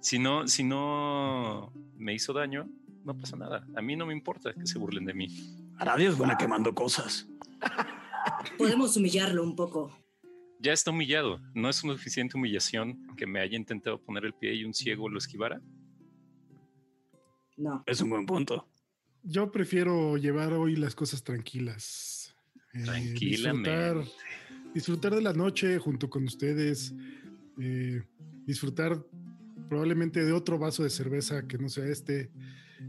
si 0.00 0.18
no, 0.18 0.48
si 0.48 0.64
no 0.64 1.72
me 1.96 2.14
hizo 2.14 2.32
daño, 2.32 2.68
no 3.04 3.16
pasa 3.16 3.36
nada. 3.36 3.66
A 3.76 3.82
mí 3.82 3.96
no 3.96 4.06
me 4.06 4.12
importa 4.12 4.52
que 4.52 4.66
se 4.66 4.78
burlen 4.78 5.04
de 5.04 5.14
mí. 5.14 5.28
Aradia 5.78 6.08
es 6.08 6.16
buena 6.18 6.36
quemando 6.36 6.74
cosas. 6.74 7.28
Podemos 8.56 8.96
humillarlo 8.96 9.42
un 9.42 9.54
poco. 9.56 9.96
Ya 10.60 10.72
está 10.72 10.90
humillado. 10.90 11.40
¿No 11.54 11.68
es 11.68 11.76
suficiente 11.76 12.36
humillación 12.36 13.06
que 13.16 13.26
me 13.26 13.40
haya 13.40 13.56
intentado 13.56 14.00
poner 14.02 14.24
el 14.24 14.34
pie 14.34 14.54
y 14.54 14.64
un 14.64 14.74
ciego 14.74 15.08
lo 15.08 15.18
esquivara? 15.18 15.60
No. 17.56 17.82
Es 17.86 18.00
un 18.00 18.10
buen 18.10 18.26
punto. 18.26 18.68
Yo 19.22 19.50
prefiero 19.52 20.16
llevar 20.16 20.52
hoy 20.52 20.76
las 20.76 20.94
cosas 20.94 21.22
tranquilas. 21.22 22.34
Eh, 22.74 22.82
Tranquilamente. 22.84 23.70
disfrutar, 23.70 24.04
disfrutar 24.74 25.14
de 25.14 25.22
la 25.22 25.32
noche 25.32 25.78
junto 25.78 26.08
con 26.10 26.24
ustedes. 26.24 26.92
eh, 27.60 28.02
disfrutar 28.46 29.04
probablemente 29.68 30.24
de 30.24 30.32
otro 30.32 30.58
vaso 30.58 30.82
de 30.82 30.90
cerveza 30.90 31.46
que 31.46 31.58
no 31.58 31.68
sea 31.68 31.86
este. 31.86 32.30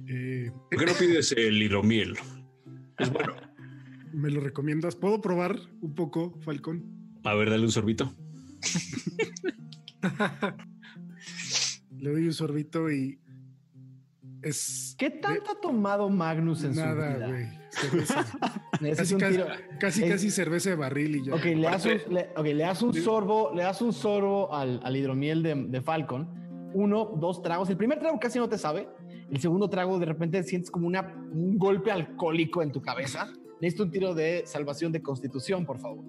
eh, 0.07 0.51
¿Por 0.71 0.79
qué 0.79 0.85
no 0.85 0.93
pides 0.93 1.31
el 1.33 1.61
hidromiel? 1.61 2.15
Es 2.99 3.11
bueno. 3.11 3.33
¿Me 4.13 4.29
lo 4.29 4.41
recomiendas? 4.41 4.95
¿Puedo 4.95 5.21
probar 5.21 5.57
un 5.81 5.93
poco, 5.95 6.37
Falcón? 6.41 6.83
A 7.23 7.33
ver, 7.35 7.49
dale 7.49 7.63
un 7.63 7.71
sorbito. 7.71 8.13
Le 11.97 12.11
doy 12.11 12.25
un 12.27 12.33
sorbito 12.33 12.89
y 12.91 13.19
es 14.41 14.95
¿Qué 14.97 15.09
tanto 15.09 15.51
ha 15.51 15.59
tomado 15.61 16.09
Magnus 16.09 16.63
en 16.63 16.73
su 16.73 16.79
nada, 16.79 17.15
vida? 17.15 17.27
güey. 17.27 17.47
Cerveza. 17.71 18.25
Necesito 18.81 18.97
Casi, 18.97 19.13
un 19.13 19.19
casi, 19.19 19.35
tiro. 19.35 19.47
casi, 20.09 20.27
Es- 20.27 20.33
cerveza 20.35 20.69
de 20.69 20.75
barril 20.77 21.15
y 21.17 21.25
ya. 21.25 21.35
Ok, 21.35 21.43
le 21.45 21.61
das 21.61 21.85
un, 21.85 21.91
Aparte- 21.91 22.09
le, 22.13 22.29
ok, 22.35 22.45
le 22.45 22.63
das 22.63 22.81
un 22.81 22.93
sorbo, 22.93 23.51
le 23.53 23.63
das 23.63 23.81
un 23.81 23.93
sorbo 23.93 24.53
al, 24.53 24.79
al 24.83 24.95
hidromiel 24.95 25.43
de, 25.43 25.55
de 25.55 25.81
Falcon. 25.81 26.69
Uno, 26.73 27.13
dos 27.19 27.41
tragos. 27.41 27.69
El 27.69 27.77
primer 27.77 27.99
trago 27.99 28.17
casi 28.19 28.39
no 28.39 28.47
te 28.47 28.57
sabe. 28.57 28.87
El 29.31 29.39
segundo 29.39 29.69
trago 29.69 29.99
de 29.99 30.05
repente 30.05 30.41
sientes 30.43 30.71
como 30.71 30.87
una, 30.87 31.01
un 31.31 31.57
golpe 31.57 31.91
alcohólico 31.91 32.61
en 32.63 32.71
tu 32.71 32.81
cabeza. 32.81 33.27
Necesito 33.61 33.83
un 33.83 33.91
tiro 33.91 34.13
de 34.15 34.43
salvación 34.45 34.91
de 34.91 35.01
constitución, 35.01 35.65
por 35.65 35.79
favor. 35.79 36.03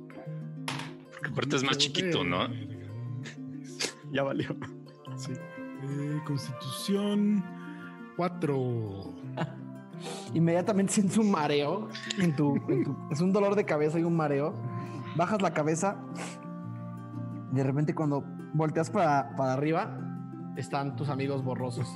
Porque 1.13 1.29
aparte 1.31 1.57
es 1.57 1.65
más 1.65 1.77
chiquito, 1.79 2.25
¿no? 2.25 2.47
Ya 4.13 4.23
valió. 4.25 4.57
Sí. 5.17 5.33
Eh, 5.33 6.21
Constitución 6.27 7.45
4. 8.17 9.15
Inmediatamente 10.35 10.93
sientes 10.93 11.17
un 11.17 11.31
mareo 11.31 11.89
en 12.19 12.35
tu, 12.35 12.57
en 12.69 12.85
tu- 12.85 12.97
es 13.11 13.21
un 13.21 13.33
dolor 13.33 13.55
de 13.55 13.65
cabeza 13.65 14.01
y 14.01 14.03
un 14.03 14.17
mareo. 14.17 14.53
Bajas 15.17 15.43
la 15.43 15.53
cabeza. 15.55 15.97
De 17.53 17.63
repente 17.63 17.95
cuando 17.95 18.25
volteas 18.55 18.91
para, 18.91 19.37
para 19.37 19.53
arriba, 19.53 19.97
están 20.57 20.97
tus 20.97 21.09
amigos 21.09 21.45
borrosos. 21.45 21.89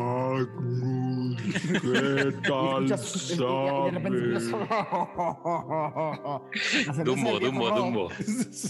Magnus, 0.00 1.40
¿qué 1.82 2.32
tal 2.48 2.88
sabes? 2.88 3.30
escuchas- 3.32 3.70
La 6.86 6.94
cerveza 6.94 7.04
Dumbo, 7.04 7.30
del 7.30 7.40
viejo 7.40 7.50
Dumbo, 7.50 7.68
Rod- 7.70 7.76
Dumbo. 7.76 8.08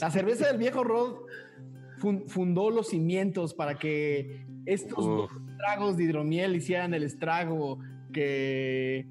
La 0.01 0.11
cerveza 0.11 0.47
del 0.49 0.59
viejo 0.59 0.85
Rod 0.85 1.15
fun- 1.99 2.25
fundó 2.29 2.71
los 2.71 2.89
cimientos 2.89 3.55
para 3.55 3.79
que 3.79 4.47
estos 4.67 5.05
Uf. 5.07 5.31
tragos 5.59 5.97
de 5.97 6.05
hidromiel 6.05 6.55
hicieran 6.57 6.95
el 6.95 7.03
estrago 7.03 7.79
que 8.13 9.07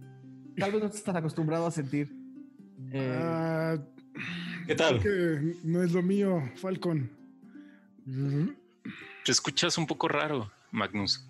tal 0.57 0.71
vez 0.71 0.81
no 0.81 0.87
estás 0.89 1.15
acostumbrado 1.15 1.65
a 1.67 1.71
sentir. 1.71 2.11
Eh, 2.91 3.17
Ah, 3.21 3.77
¿Qué 4.67 4.75
tal? 4.75 4.99
que 4.99 5.55
no 5.63 5.83
es 5.83 5.91
lo 5.93 6.01
mío, 6.01 6.41
Falcon. 6.55 7.09
Te 9.25 9.31
escuchas 9.31 9.77
un 9.77 9.85
poco 9.87 10.07
raro, 10.07 10.51
Magnus. 10.71 11.28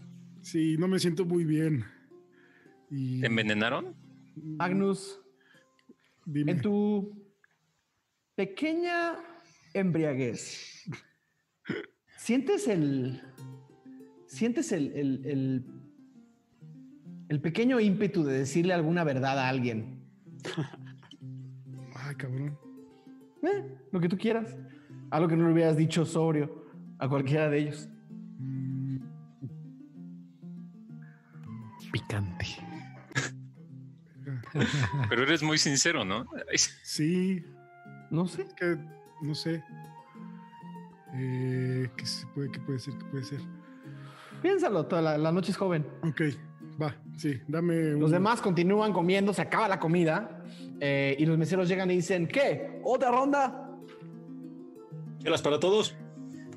Sí, 0.51 0.77
no 0.79 0.87
me 0.87 0.97
siento 0.97 1.25
muy 1.25 1.45
bien. 1.45 1.85
Y 2.89 3.21
¿Te 3.21 3.27
envenenaron? 3.27 3.95
Magnus, 4.35 5.21
dime. 6.25 6.53
en 6.53 6.61
tu 6.61 7.23
pequeña 8.33 9.13
embriaguez, 9.75 10.89
¿sientes 12.17 12.67
el. 12.67 13.21
¿Sientes 14.25 14.71
el, 14.71 14.91
el, 14.93 15.25
el, 15.27 15.65
el 17.27 17.41
pequeño 17.41 17.79
ímpetu 17.79 18.23
de 18.23 18.39
decirle 18.39 18.73
alguna 18.73 19.03
verdad 19.03 19.37
a 19.37 19.49
alguien? 19.49 20.03
Ay, 21.93 22.15
cabrón. 22.15 22.57
Eh, 23.43 23.77
lo 23.91 23.99
que 23.99 24.09
tú 24.09 24.17
quieras. 24.17 24.57
Algo 25.11 25.27
que 25.27 25.35
no 25.35 25.45
le 25.45 25.53
hubieras 25.53 25.77
dicho 25.77 26.05
sobrio 26.05 26.65
a 26.97 27.07
cualquiera 27.07 27.51
de 27.51 27.59
ellos. 27.59 27.87
Picante. 31.91 32.45
Pero 35.09 35.23
eres 35.23 35.41
muy 35.43 35.57
sincero, 35.57 36.05
¿no? 36.05 36.25
Sí, 36.83 37.43
No 38.09 38.27
sé. 38.27 38.43
es 38.43 38.53
que 38.53 38.77
no 39.21 39.35
sé. 39.35 39.63
Eh, 41.15 41.89
¿qué, 41.97 42.05
se 42.05 42.25
puede, 42.27 42.51
¿Qué 42.51 42.59
puede 42.59 42.79
ser? 42.79 42.93
¿Qué 42.97 43.05
puede 43.05 43.23
ser? 43.23 43.39
Piénsalo, 44.41 44.85
toda 44.85 45.01
la, 45.01 45.17
la 45.17 45.31
noche 45.31 45.51
es 45.51 45.57
joven. 45.57 45.85
Ok, 46.03 46.21
va, 46.81 46.95
sí, 47.17 47.41
dame 47.47 47.95
un... 47.95 47.99
Los 47.99 48.11
demás 48.11 48.41
continúan 48.41 48.93
comiendo, 48.93 49.33
se 49.33 49.41
acaba 49.41 49.67
la 49.67 49.79
comida 49.79 50.43
eh, 50.79 51.15
y 51.19 51.25
los 51.25 51.37
meseros 51.37 51.67
llegan 51.67 51.89
y 51.91 51.95
dicen, 51.95 52.27
¿qué? 52.27 52.79
¿Otra 52.83 53.11
ronda? 53.11 53.69
¿Chelas 55.23 55.41
para 55.41 55.59
todos? 55.59 55.95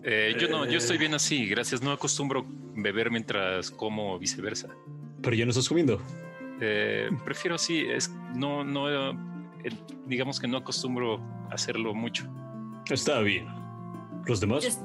Eh, 0.05 0.37
yo 0.39 0.49
no, 0.49 0.65
yo 0.67 0.79
estoy 0.79 0.99
bien 0.99 1.15
así, 1.15 1.47
gracias. 1.49 1.83
No 1.83 1.91
acostumbro 1.93 2.45
beber 2.77 3.11
mientras 3.11 3.71
como 3.71 4.15
o 4.15 4.19
viceversa. 4.19 4.69
Pero 5.23 5.37
ya 5.37 5.45
no 5.45 5.51
estás 5.51 5.69
comiendo. 5.69 6.01
Eh, 6.61 7.11
prefiero 7.25 7.55
así, 7.57 7.81
es 7.89 8.15
no, 8.35 8.65
no, 8.65 8.87
digamos 10.07 10.39
que 10.41 10.47
no 10.49 10.59
acostumbro 10.59 11.21
hacerlo 11.51 11.95
mucho. 11.95 12.25
Está 12.91 13.21
bien. 13.21 13.47
¿Los 14.27 14.41
demás? 14.41 14.63
Yo, 14.63 14.69
es- 14.69 14.83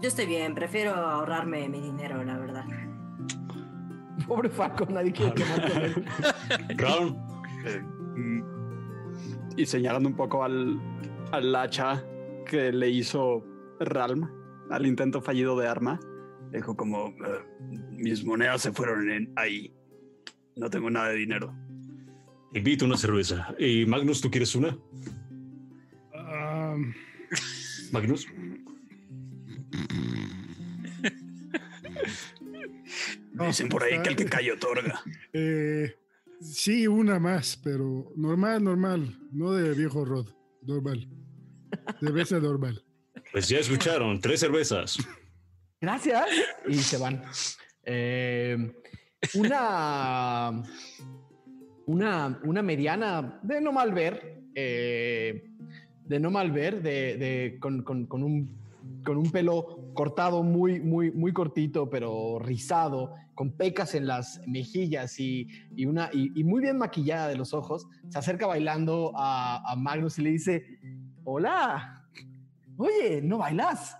yo 0.00 0.08
estoy 0.08 0.26
bien, 0.26 0.54
prefiero 0.54 0.94
ahorrarme 0.94 1.68
mi 1.68 1.80
dinero, 1.80 2.22
la 2.24 2.38
verdad. 2.38 2.64
Pobre 4.28 4.48
Falco, 4.50 4.86
nadie 4.86 5.12
quiere 5.12 5.34
quemar 5.34 5.72
con 5.72 5.82
él. 5.82 6.04
Round. 6.76 7.16
Eh, 7.66 7.80
mm, 8.16 8.42
y 9.56 9.66
señalando 9.66 10.08
un 10.08 10.16
poco 10.16 10.42
al, 10.44 10.80
al 11.32 11.54
hacha 11.56 12.02
que 12.46 12.72
le 12.72 12.88
hizo 12.90 13.44
Ralm 13.80 14.28
al 14.70 14.86
intento 14.86 15.20
fallido 15.20 15.58
de 15.58 15.66
arma, 15.68 15.98
dijo 16.52 16.76
como, 16.76 17.08
"Eh, 17.08 17.44
mis 17.90 18.24
monedas 18.24 18.62
se 18.62 18.72
fueron 18.72 19.10
en 19.10 19.32
ahí. 19.36 19.74
No 20.60 20.68
tengo 20.68 20.90
nada 20.90 21.08
de 21.08 21.16
dinero. 21.16 21.54
Invito 22.52 22.84
una 22.84 22.96
cerveza. 22.98 23.54
¿Y 23.58 23.86
Magnus, 23.86 24.20
tú 24.20 24.30
quieres 24.30 24.54
una? 24.54 24.76
Ah, 26.14 26.76
Magnus. 27.92 28.26
no, 33.32 33.46
Dicen 33.46 33.68
por 33.68 33.82
ahí 33.84 33.92
está- 33.92 34.02
que 34.02 34.08
el 34.10 34.16
que 34.16 34.24
cae 34.26 34.52
otorga. 34.52 35.00
Eh, 35.32 35.94
sí, 36.40 36.86
una 36.88 37.18
más, 37.18 37.58
pero 37.62 38.12
normal, 38.16 38.62
normal. 38.64 39.16
No 39.32 39.52
de 39.52 39.72
viejo 39.74 40.04
Rod, 40.04 40.26
normal. 40.62 41.08
Cerveza 42.00 42.38
normal. 42.40 42.84
Pues 43.32 43.48
ya 43.48 43.58
escucharon, 43.60 44.20
tres 44.20 44.40
cervezas. 44.40 44.98
Gracias. 45.80 46.26
Y 46.68 46.74
se 46.74 46.98
van. 46.98 47.22
Eh, 47.84 48.72
una, 49.36 50.62
una, 51.86 52.40
una 52.44 52.62
mediana 52.62 53.38
de 53.42 53.60
no 53.60 53.72
mal 53.72 53.92
ver, 53.92 54.42
eh, 54.54 55.44
de 56.04 56.20
no 56.20 56.30
mal 56.30 56.50
ver, 56.50 56.82
de, 56.82 57.16
de- 57.16 57.58
con, 57.60 57.82
con- 57.82 58.06
con 58.06 58.22
un, 58.22 58.58
con 59.04 59.16
un 59.16 59.30
pelo 59.30 59.90
cortado 59.94 60.42
muy, 60.42 60.80
muy, 60.80 61.10
muy 61.10 61.32
cortito, 61.32 61.88
pero 61.90 62.38
rizado, 62.38 63.14
con 63.34 63.52
pecas 63.56 63.94
en 63.94 64.06
las 64.06 64.40
mejillas 64.46 65.18
y, 65.20 65.46
y 65.74 65.86
una, 65.86 66.10
y, 66.12 66.38
y 66.38 66.44
muy 66.44 66.60
bien 66.60 66.76
maquillada 66.78 67.28
de 67.28 67.36
los 67.36 67.54
ojos, 67.54 67.86
se 68.08 68.18
acerca 68.18 68.46
bailando 68.46 69.12
a, 69.16 69.62
a 69.70 69.76
Magnus 69.76 70.18
y 70.18 70.22
le 70.22 70.30
dice, 70.30 70.64
hola, 71.24 72.04
oye, 72.76 73.22
¿no 73.22 73.38
bailas? 73.38 73.96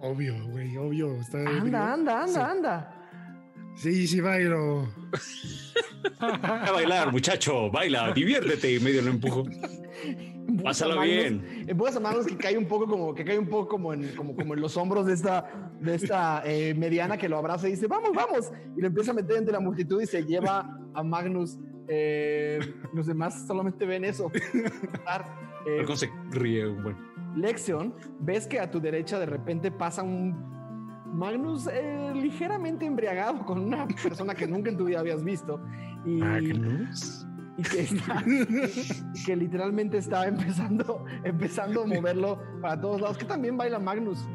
Obvio, 0.00 0.34
güey, 0.50 0.76
obvio. 0.76 1.12
Está 1.20 1.38
Anda, 1.38 1.92
anda, 1.92 2.26
Sí. 2.26 2.38
anda, 2.38 2.50
anda. 2.50 2.94
Sí, 3.78 4.06
sí, 4.08 4.20
bailo. 4.20 4.88
A 6.20 6.70
bailar, 6.72 7.12
muchacho, 7.12 7.70
baila, 7.70 8.12
diviértete. 8.12 8.74
Y 8.74 8.80
medio 8.80 9.02
lo 9.02 9.10
empujo. 9.10 9.44
Pásala 10.64 10.96
Magnus- 10.96 11.04
bien. 11.04 11.64
Empujas 11.68 11.96
a 11.96 12.00
Magnus 12.00 12.26
que 12.26 12.36
cae 12.36 12.56
un 12.58 12.66
poco 12.66 12.86
como 12.86 13.14
que 13.14 13.24
cae 13.24 13.38
un 13.38 13.46
poco 13.48 13.68
como 13.68 13.92
en, 13.92 14.08
como, 14.16 14.34
como 14.34 14.54
en 14.54 14.60
los 14.60 14.76
hombros 14.76 15.06
de 15.06 15.12
esta, 15.14 15.70
de 15.80 15.94
esta 15.94 16.42
eh, 16.44 16.74
mediana 16.74 17.16
que 17.18 17.28
lo 17.28 17.36
abraza 17.38 17.68
y 17.68 17.72
dice 17.72 17.86
vamos, 17.86 18.10
vamos. 18.14 18.50
Y 18.76 18.80
lo 18.80 18.86
empieza 18.88 19.12
a 19.12 19.14
meter 19.14 19.36
entre 19.36 19.52
la 19.52 19.60
multitud 19.60 20.00
y 20.02 20.06
se 20.06 20.24
lleva 20.24 20.78
a 20.94 21.02
Magnus. 21.02 21.58
Eh, 21.86 22.58
los 22.92 23.06
demás 23.06 23.46
solamente 23.46 23.86
ven 23.86 24.04
eso. 24.04 24.30
Eh, 25.66 25.84
se 25.96 26.10
ríe. 26.30 26.66
Bueno, 26.66 26.98
Lexion, 27.36 27.94
ves 28.20 28.46
que 28.46 28.58
a 28.58 28.70
tu 28.70 28.80
derecha 28.80 29.18
de 29.18 29.26
repente 29.26 29.70
pasa 29.70 30.02
un 30.02 30.57
Magnus 31.12 31.68
eh, 31.72 32.12
ligeramente 32.14 32.84
embriagado 32.86 33.44
con 33.44 33.58
una 33.58 33.86
persona 33.88 34.34
que 34.34 34.46
nunca 34.46 34.70
en 34.70 34.76
tu 34.76 34.84
vida 34.84 35.00
habías 35.00 35.24
visto. 35.24 35.60
Y, 36.04 36.18
Magnus. 36.18 37.26
y 37.56 37.62
que, 37.62 37.80
está- 37.80 38.24
y 38.26 39.24
que 39.24 39.36
literalmente 39.36 39.98
está 39.98 40.26
empezando, 40.28 41.04
empezando 41.24 41.82
a 41.82 41.86
moverlo 41.86 42.40
para 42.60 42.80
todos 42.80 43.00
lados, 43.00 43.18
que 43.18 43.24
también 43.24 43.56
baila 43.56 43.78
Magnus. 43.78 44.28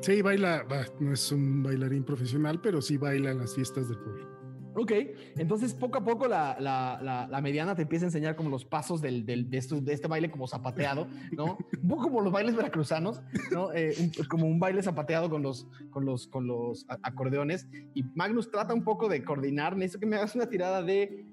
Sí, 0.00 0.20
baila. 0.20 0.64
no 0.98 1.12
es 1.12 1.30
un 1.32 1.62
bailarín 1.62 2.02
profesional, 2.04 2.60
pero 2.60 2.82
sí 2.82 2.96
baila 2.96 3.30
en 3.30 3.38
las 3.38 3.54
fiestas 3.54 3.88
del 3.88 3.98
pueblo. 3.98 4.31
Ok, 4.74 4.90
entonces 5.36 5.74
poco 5.74 5.98
a 5.98 6.04
poco 6.04 6.26
la, 6.26 6.56
la- 6.58 7.26
la- 7.28 7.40
mediana 7.42 7.74
te 7.74 7.82
empieza 7.82 8.06
a 8.06 8.08
enseñar 8.08 8.36
como 8.36 8.48
los 8.48 8.64
pasos 8.64 9.02
del, 9.02 9.26
del- 9.26 9.50
de, 9.50 9.58
este 9.58 10.08
baile 10.08 10.30
como 10.30 10.46
zapateado, 10.48 11.06
¿no? 11.36 11.58
Un 11.82 11.88
poco 11.88 12.04
como 12.04 12.20
los 12.22 12.32
bailes 12.32 12.56
veracruzanos, 12.56 13.20
¿no? 13.50 13.70
Eh, 13.74 13.94
como 14.30 14.46
un 14.46 14.58
baile 14.58 14.82
zapateado 14.82 15.28
con 15.28 15.42
los, 15.42 15.66
con 15.90 16.06
los, 16.06 16.26
con 16.26 16.46
los 16.46 16.86
acordeones. 16.88 17.68
Y 17.94 18.02
Magnus 18.14 18.50
trata 18.50 18.72
un 18.72 18.82
poco 18.82 19.08
de 19.08 19.22
coordinar. 19.22 19.76
Necesito 19.76 20.00
que 20.00 20.06
me 20.06 20.16
hagas 20.16 20.34
una 20.34 20.46
tirada 20.48 20.82
de 20.82 21.26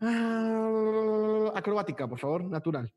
ah, 0.00 1.52
acrobática, 1.54 2.06
por 2.08 2.18
favor, 2.20 2.44
natural. 2.44 2.92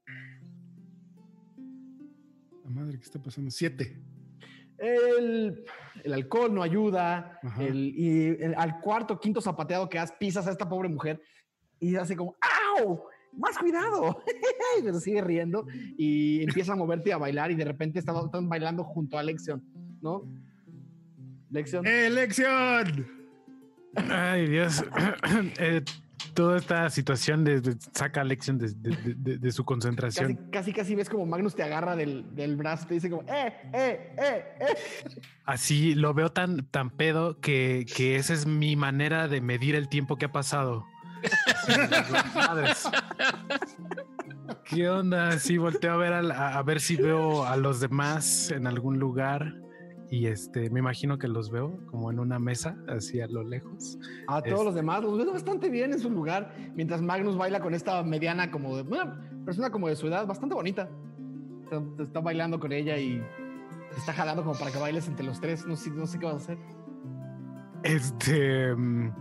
La 2.66 2.70
madre, 2.70 2.98
¿qué 3.00 3.04
está 3.06 3.20
pasando? 3.22 3.50
Siete. 3.50 3.98
El, 4.80 5.66
el 6.04 6.14
alcohol 6.14 6.54
no 6.54 6.64
ayuda. 6.64 7.40
El- 7.60 7.94
y 7.96 8.28
el- 8.42 8.56
al 8.56 8.80
cuarto, 8.80 9.20
quinto 9.20 9.42
zapateado 9.42 9.90
que 9.90 10.00
has, 10.00 10.12
pisas 10.14 10.48
a 10.48 10.52
esta 10.52 10.68
pobre 10.70 10.90
mujer 10.90 11.22
y 11.80 11.96
hace 11.96 12.16
como 12.16 12.36
¡Au! 12.80 13.04
¡Más 13.34 13.58
cuidado! 13.58 14.24
Pero 14.84 15.00
sigue 15.00 15.22
riendo 15.22 15.66
y 15.98 16.42
empieza 16.44 16.74
a 16.74 16.76
moverte 16.76 17.10
y 17.10 17.12
a 17.12 17.18
bailar 17.18 17.52
y 17.52 17.56
de 17.56 17.66
repente 17.66 18.00
están, 18.00 18.16
están 18.26 18.50
bailando 18.50 18.84
junto 18.84 19.18
a 19.18 19.24
Lexion, 19.24 19.64
¿no? 20.02 20.24
Lexion. 21.52 21.86
¡Elección! 21.86 23.08
Ay, 23.96 24.48
Dios. 24.48 24.84
Eh, 25.60 25.84
toda 26.34 26.58
esta 26.58 26.90
situación 26.90 27.44
de, 27.44 27.62
de- 27.62 27.78
saca 27.94 28.22
a 28.22 28.24
Lexion 28.24 28.58
de, 28.58 29.52
su 29.52 29.66
concentración. 29.66 30.36
casi, 30.52 30.74
casi 30.74 30.96
ves 30.96 31.10
como 31.10 31.26
Magnus 31.26 31.56
te 31.56 31.64
agarra 31.64 31.96
del, 31.96 32.36
del 32.36 32.56
brazo 32.56 32.88
te 32.88 32.96
dice 32.96 33.10
como 33.10 33.24
¡Eh, 33.24 33.54
eh, 33.74 34.14
eh, 34.18 34.46
eh! 34.60 35.22
Así 35.46 35.96
lo 35.96 36.14
veo 36.14 36.32
tan, 36.32 36.66
tan 36.66 36.90
pedo 36.90 37.40
que, 37.40 37.86
que 37.96 38.16
esa 38.18 38.34
es 38.34 38.46
mi 38.46 38.76
manera 38.76 39.28
de 39.28 39.42
medir 39.42 39.76
el 39.76 39.90
tiempo 39.90 40.18
que 40.18 40.26
ha 40.26 40.32
pasado. 40.32 40.86
Madres. 42.36 42.88
¿Qué 44.66 44.90
onda? 44.90 45.38
Sí, 45.40 45.58
volteo 45.58 45.94
a 45.94 45.98
ver, 45.98 46.14
a 46.14 46.62
ver 46.64 46.80
si 46.80 46.96
veo 46.96 47.46
a 47.46 47.58
los 47.58 47.80
demás 47.80 48.52
en 48.52 48.68
algún 48.68 49.00
lugar. 49.00 49.56
Y 50.12 50.26
este, 50.28 50.70
me 50.70 50.80
imagino 50.80 51.18
que 51.18 51.28
los 51.28 51.52
veo 51.52 51.80
como 51.88 52.10
en 52.12 52.20
una 52.20 52.40
mesa, 52.40 52.76
así 52.88 53.22
a 53.22 53.28
lo 53.28 53.44
lejos. 53.44 53.98
A 54.28 54.42
todos 54.42 54.60
Es- 54.60 54.66
los 54.66 54.76
demás 54.76 55.04
los 55.04 55.18
ves 55.18 55.32
bastante 55.32 55.70
bien 55.70 55.94
en 55.94 56.00
su 56.00 56.10
lugar, 56.10 56.54
mientras 56.76 57.02
Magnus 57.02 57.38
baila 57.38 57.60
con 57.62 57.74
esta 57.74 58.02
mediana 58.04 58.50
como 58.52 58.76
de 58.76 58.82
una 58.84 59.20
persona 59.46 59.70
como 59.70 59.88
de 59.88 59.96
su 59.96 60.08
edad, 60.08 60.26
bastante 60.28 60.56
bonita. 60.56 60.90
Está, 61.64 61.82
está 62.04 62.20
bailando 62.22 62.60
con 62.60 62.72
ella 62.72 62.98
y 62.98 63.20
te 63.92 63.98
está 63.98 64.14
jalando 64.14 64.44
como 64.44 64.58
para 64.58 64.72
que 64.72 64.80
bailes 64.80 65.08
entre 65.08 65.26
los 65.26 65.40
tres. 65.40 65.66
No 65.68 65.76
sé, 65.76 65.92
no 65.92 66.08
sé 66.08 66.18
qué 66.18 66.26
vas 66.26 66.34
a 66.36 66.38
hacer. 66.38 66.58
Este 67.84 68.76
mm, 68.76 69.12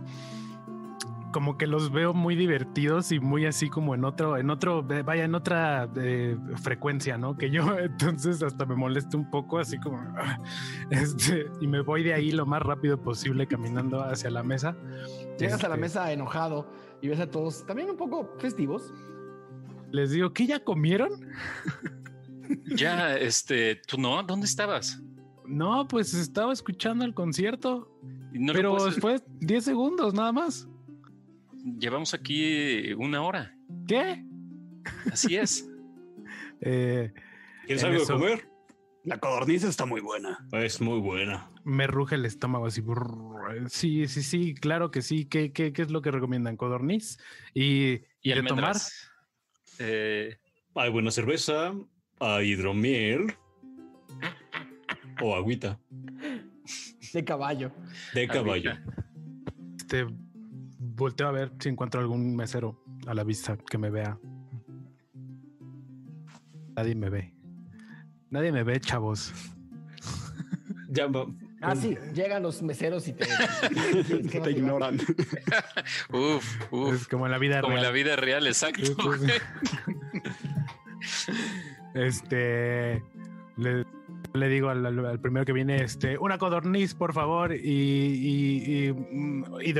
como 1.31 1.57
que 1.57 1.67
los 1.67 1.91
veo 1.91 2.13
muy 2.13 2.35
divertidos 2.35 3.11
y 3.11 3.19
muy 3.19 3.45
así 3.45 3.69
como 3.69 3.93
en 3.95 4.03
otro, 4.05 4.37
en 4.37 4.49
otro, 4.49 4.83
vaya, 4.83 5.23
en 5.25 5.35
otra 5.35 5.89
eh, 5.95 6.37
frecuencia, 6.61 7.17
¿no? 7.17 7.37
Que 7.37 7.49
yo 7.51 7.63
entonces 7.79 8.41
hasta 8.43 8.65
me 8.65 8.75
molesta 8.75 9.15
un 9.17 9.29
poco, 9.29 9.59
así 9.59 9.79
como, 9.79 9.97
ah, 10.17 10.37
este, 10.89 11.47
y 11.61 11.67
me 11.67 11.81
voy 11.81 12.03
de 12.03 12.13
ahí 12.13 12.31
lo 12.31 12.45
más 12.45 12.61
rápido 12.61 13.01
posible 13.01 13.47
caminando 13.47 14.01
hacia 14.03 14.29
la 14.29 14.43
mesa. 14.43 14.75
Llegas 15.37 15.63
a 15.63 15.67
la 15.69 15.75
Este, 15.75 15.81
mesa 15.81 16.11
enojado 16.11 16.71
y 17.01 17.07
ves 17.09 17.19
a 17.19 17.29
todos 17.29 17.65
también 17.65 17.89
un 17.89 17.97
poco 17.97 18.35
festivos. 18.39 18.93
Les 19.91 20.11
digo, 20.11 20.31
¿qué 20.33 20.45
ya 20.45 20.63
comieron? 20.63 21.09
Ya, 22.75 23.15
este, 23.17 23.75
tú 23.87 23.97
no, 23.99 24.21
¿dónde 24.23 24.45
estabas? 24.45 25.01
No, 25.45 25.87
pues 25.87 26.13
estaba 26.13 26.53
escuchando 26.53 27.03
el 27.05 27.13
concierto, 27.15 27.91
No 28.33 28.53
pero 28.53 28.77
puedes- 28.77 28.99
fue 28.99 29.19
10 29.39 29.65
segundos 29.65 30.13
nada 30.13 30.31
más. 30.31 30.68
Llevamos 31.79 32.13
aquí 32.13 32.93
una 32.93 33.21
hora. 33.23 33.55
¿Qué? 33.87 34.23
Así 35.11 35.35
es. 35.35 35.65
Eh, 36.61 37.13
¿Quieres 37.65 37.83
algo 37.85 38.03
eso- 38.03 38.13
de 38.15 38.19
comer? 38.19 38.49
La 39.05 39.17
codorniz 39.17 39.63
está 39.63 39.85
muy 39.85 40.01
buena. 40.01 40.45
Es 40.51 40.81
muy 40.81 40.99
buena. 40.99 41.49
me 41.63 41.87
ruge 41.87 42.15
el 42.15 42.25
estómago 42.25 42.65
así. 42.65 42.81
brrr. 42.81 43.69
Sí, 43.69 44.07
sí, 44.09 44.21
sí, 44.21 44.53
claro 44.55 44.91
que 44.91 45.01
sí. 45.01 45.23
¿Qué, 45.23 45.53
qué, 45.53 45.71
qué 45.71 45.81
es 45.83 45.89
lo 45.89 46.01
que 46.01 46.11
recomiendan? 46.11 46.57
¿Codorniz? 46.57 47.17
Y, 47.53 48.01
Y 48.21 48.33
de 48.33 48.43
tomar. 48.43 48.75
Eh, 49.79 50.37
Hay 50.75 50.91
buena 50.91 51.11
cerveza, 51.11 51.73
hay 52.19 52.49
hidromiel 52.51 53.33
o 55.21 55.33
agüita 55.35 55.79
De 57.13 57.23
caballo. 57.23 57.71
de 58.13 58.27
caballo. 58.27 58.71
agüita. 58.71 58.83
Este, 59.77 60.05
volteo 60.99 61.27
a 61.27 61.31
ver 61.31 61.51
si 61.59 61.69
encuentro 61.69 61.99
algún 62.01 62.35
mesero 62.35 62.83
a 63.07 63.13
la 63.13 63.23
vista 63.23 63.57
que 63.57 63.77
me 63.77 63.89
vea. 63.89 64.19
Nadie 66.75 66.95
me 66.95 67.09
ve. 67.09 67.33
Nadie 68.29 68.51
me 68.51 68.63
ve, 68.63 68.79
chavos. 68.79 69.33
Ya 70.91 71.05
va- 71.07 71.27
Ah, 71.61 71.75
sí, 71.75 71.95
llegan 72.15 72.41
los 72.41 72.61
meseros 72.63 73.05
y 73.09 73.13
te, 73.13 73.25
Te 74.43 74.51
ignoran. 74.51 74.95
Uf, 76.13 76.71
uf. 76.71 76.93
Es 76.95 77.07
como 77.07 77.25
en 77.25 77.31
la 77.33 77.37
vida 77.37 77.59
Como 77.61 77.75
en 77.75 77.83
la 77.83 77.91
real. 77.91 77.93
vida 78.05 78.15
real, 78.15 78.47
exacto. 78.47 78.81
Este, 81.93 83.03
le, 83.57 83.85
le 84.33 84.47
digo 84.49 84.69
al, 84.69 85.19
primero 85.19 85.45
que 85.45 85.53
viene, 85.53 85.83
este, 85.83 86.17
una 86.17 86.37
codorniz, 86.37 86.93
por 86.95 87.13
favor, 87.13 87.53
y, 87.53 87.57
y- 87.59 88.89
y, 89.61 89.73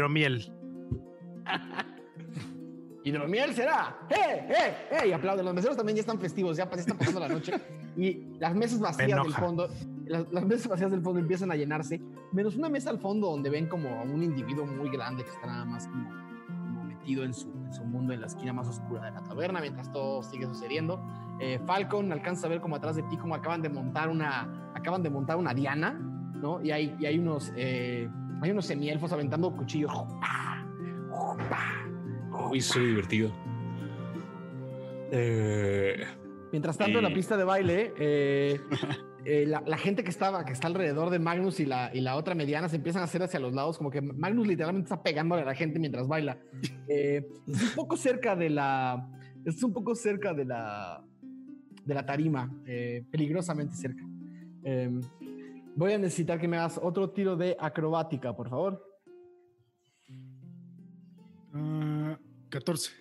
hidromiel. 3.09 3.49
Hidromiel 3.49 3.53
será. 3.55 3.97
¡Eh, 4.09 4.47
eh, 4.49 4.87
eh! 4.91 5.07
Y 5.09 5.11
aplauden. 5.11 5.45
Los 5.45 5.53
meseros 5.53 5.75
también 5.77 5.95
ya 5.95 6.01
están 6.01 6.19
festivos, 6.19 6.57
ya 6.57 6.63
están 6.63 6.97
pasando 6.97 7.19
la 7.19 7.27
noche. 7.27 7.53
Y 7.97 8.37
las 8.39 8.55
mesas 8.55 8.79
vacías 8.79 9.21
del 9.23 9.33
fondo, 9.33 9.67
las, 10.05 10.31
las 10.31 10.45
mesas 10.45 10.67
vacías 10.67 10.91
del 10.91 11.01
fondo 11.01 11.19
empiezan 11.19 11.51
a 11.51 11.55
llenarse, 11.55 12.01
menos 12.31 12.55
una 12.55 12.69
mesa 12.69 12.89
al 12.89 12.99
fondo 12.99 13.29
donde 13.29 13.49
ven 13.49 13.67
como 13.67 13.89
a 13.89 14.03
un 14.03 14.23
individuo 14.23 14.65
muy 14.65 14.89
grande 14.89 15.23
que 15.23 15.29
está 15.29 15.47
nada 15.47 15.65
más 15.65 15.87
como, 15.87 16.09
como 16.47 16.83
metido 16.85 17.23
en 17.23 17.33
su, 17.33 17.51
en 17.51 17.73
su 17.73 17.83
mundo, 17.83 18.13
en 18.13 18.21
la 18.21 18.27
esquina 18.27 18.53
más 18.53 18.67
oscura 18.67 19.05
de 19.05 19.11
la 19.11 19.23
taberna, 19.23 19.59
mientras 19.59 19.91
todo 19.91 20.23
sigue 20.23 20.45
sucediendo. 20.45 21.01
Eh, 21.41 21.59
Falcon 21.65 22.11
alcanza 22.11 22.47
a 22.47 22.49
ver 22.49 22.61
como 22.61 22.75
atrás 22.75 22.95
de 22.95 23.03
ti 23.03 23.17
como 23.17 23.35
acaban 23.35 23.61
de 23.61 23.69
montar 23.69 24.09
una, 24.09 24.71
acaban 24.75 25.03
de 25.03 25.09
montar 25.09 25.37
una 25.37 25.53
diana, 25.53 25.91
¿no? 25.91 26.61
Y 26.61 26.71
hay, 26.71 26.95
y 26.99 27.05
hay 27.05 27.19
unos, 27.19 27.51
eh, 27.55 28.09
hay 28.41 28.51
unos 28.51 28.65
semielfos 28.65 29.11
aventando 29.11 29.51
cuchillos. 29.55 29.91
Uy, 29.91 31.43
soy 32.61 32.87
divertido. 32.87 33.31
Eh, 35.11 36.03
Mientras 36.51 36.77
tanto, 36.77 36.97
en 36.99 37.03
la 37.03 37.11
Y- 37.11 37.13
pista 37.15 37.37
de 37.37 37.43
baile, 37.43 37.93
eh, 37.99 38.59
eh, 39.25 39.45
la, 39.47 39.61
la 39.65 39.77
gente 39.77 40.03
que 40.03 40.09
estaba, 40.09 40.45
que 40.45 40.53
está 40.53 40.67
alrededor 40.67 41.09
de 41.09 41.19
Magnus 41.19 41.59
y 41.59 41.65
la, 41.65 41.91
y 41.93 42.01
la 42.01 42.15
otra 42.15 42.33
mediana 42.35 42.69
se 42.69 42.75
empiezan 42.77 43.01
a 43.01 43.05
hacer 43.05 43.21
hacia 43.23 43.39
los 43.39 43.53
lados, 43.53 43.77
como 43.77 43.89
que 43.91 44.01
Magnus 44.01 44.47
literalmente 44.47 44.85
está 44.91 45.01
pegándole 45.03 45.41
a 45.43 45.45
la 45.45 45.55
gente 45.55 45.79
mientras 45.79 46.07
baila. 46.07 46.37
Eh, 46.87 47.25
es 47.47 47.61
un 47.63 47.75
poco 47.75 47.97
cerca 47.97 48.35
de 48.35 48.49
la, 48.49 49.07
es 49.45 49.61
un 49.63 49.73
poco 49.73 49.93
cerca 49.95 50.33
de 50.33 50.45
la, 50.45 51.03
de 51.85 51.93
la 51.93 52.05
tarima, 52.05 52.51
eh, 52.65 53.03
peligrosamente 53.11 53.75
cerca. 53.75 54.03
Eh, 54.63 54.89
voy 55.75 55.93
a 55.93 55.97
necesitar 55.97 56.39
que 56.39 56.47
me 56.47 56.57
hagas 56.57 56.79
otro 56.81 57.11
tiro 57.11 57.35
de 57.35 57.55
acrobática, 57.59 58.35
por 58.35 58.49
favor. 58.49 58.83
Ah, 61.53 62.17
14. 62.49 62.91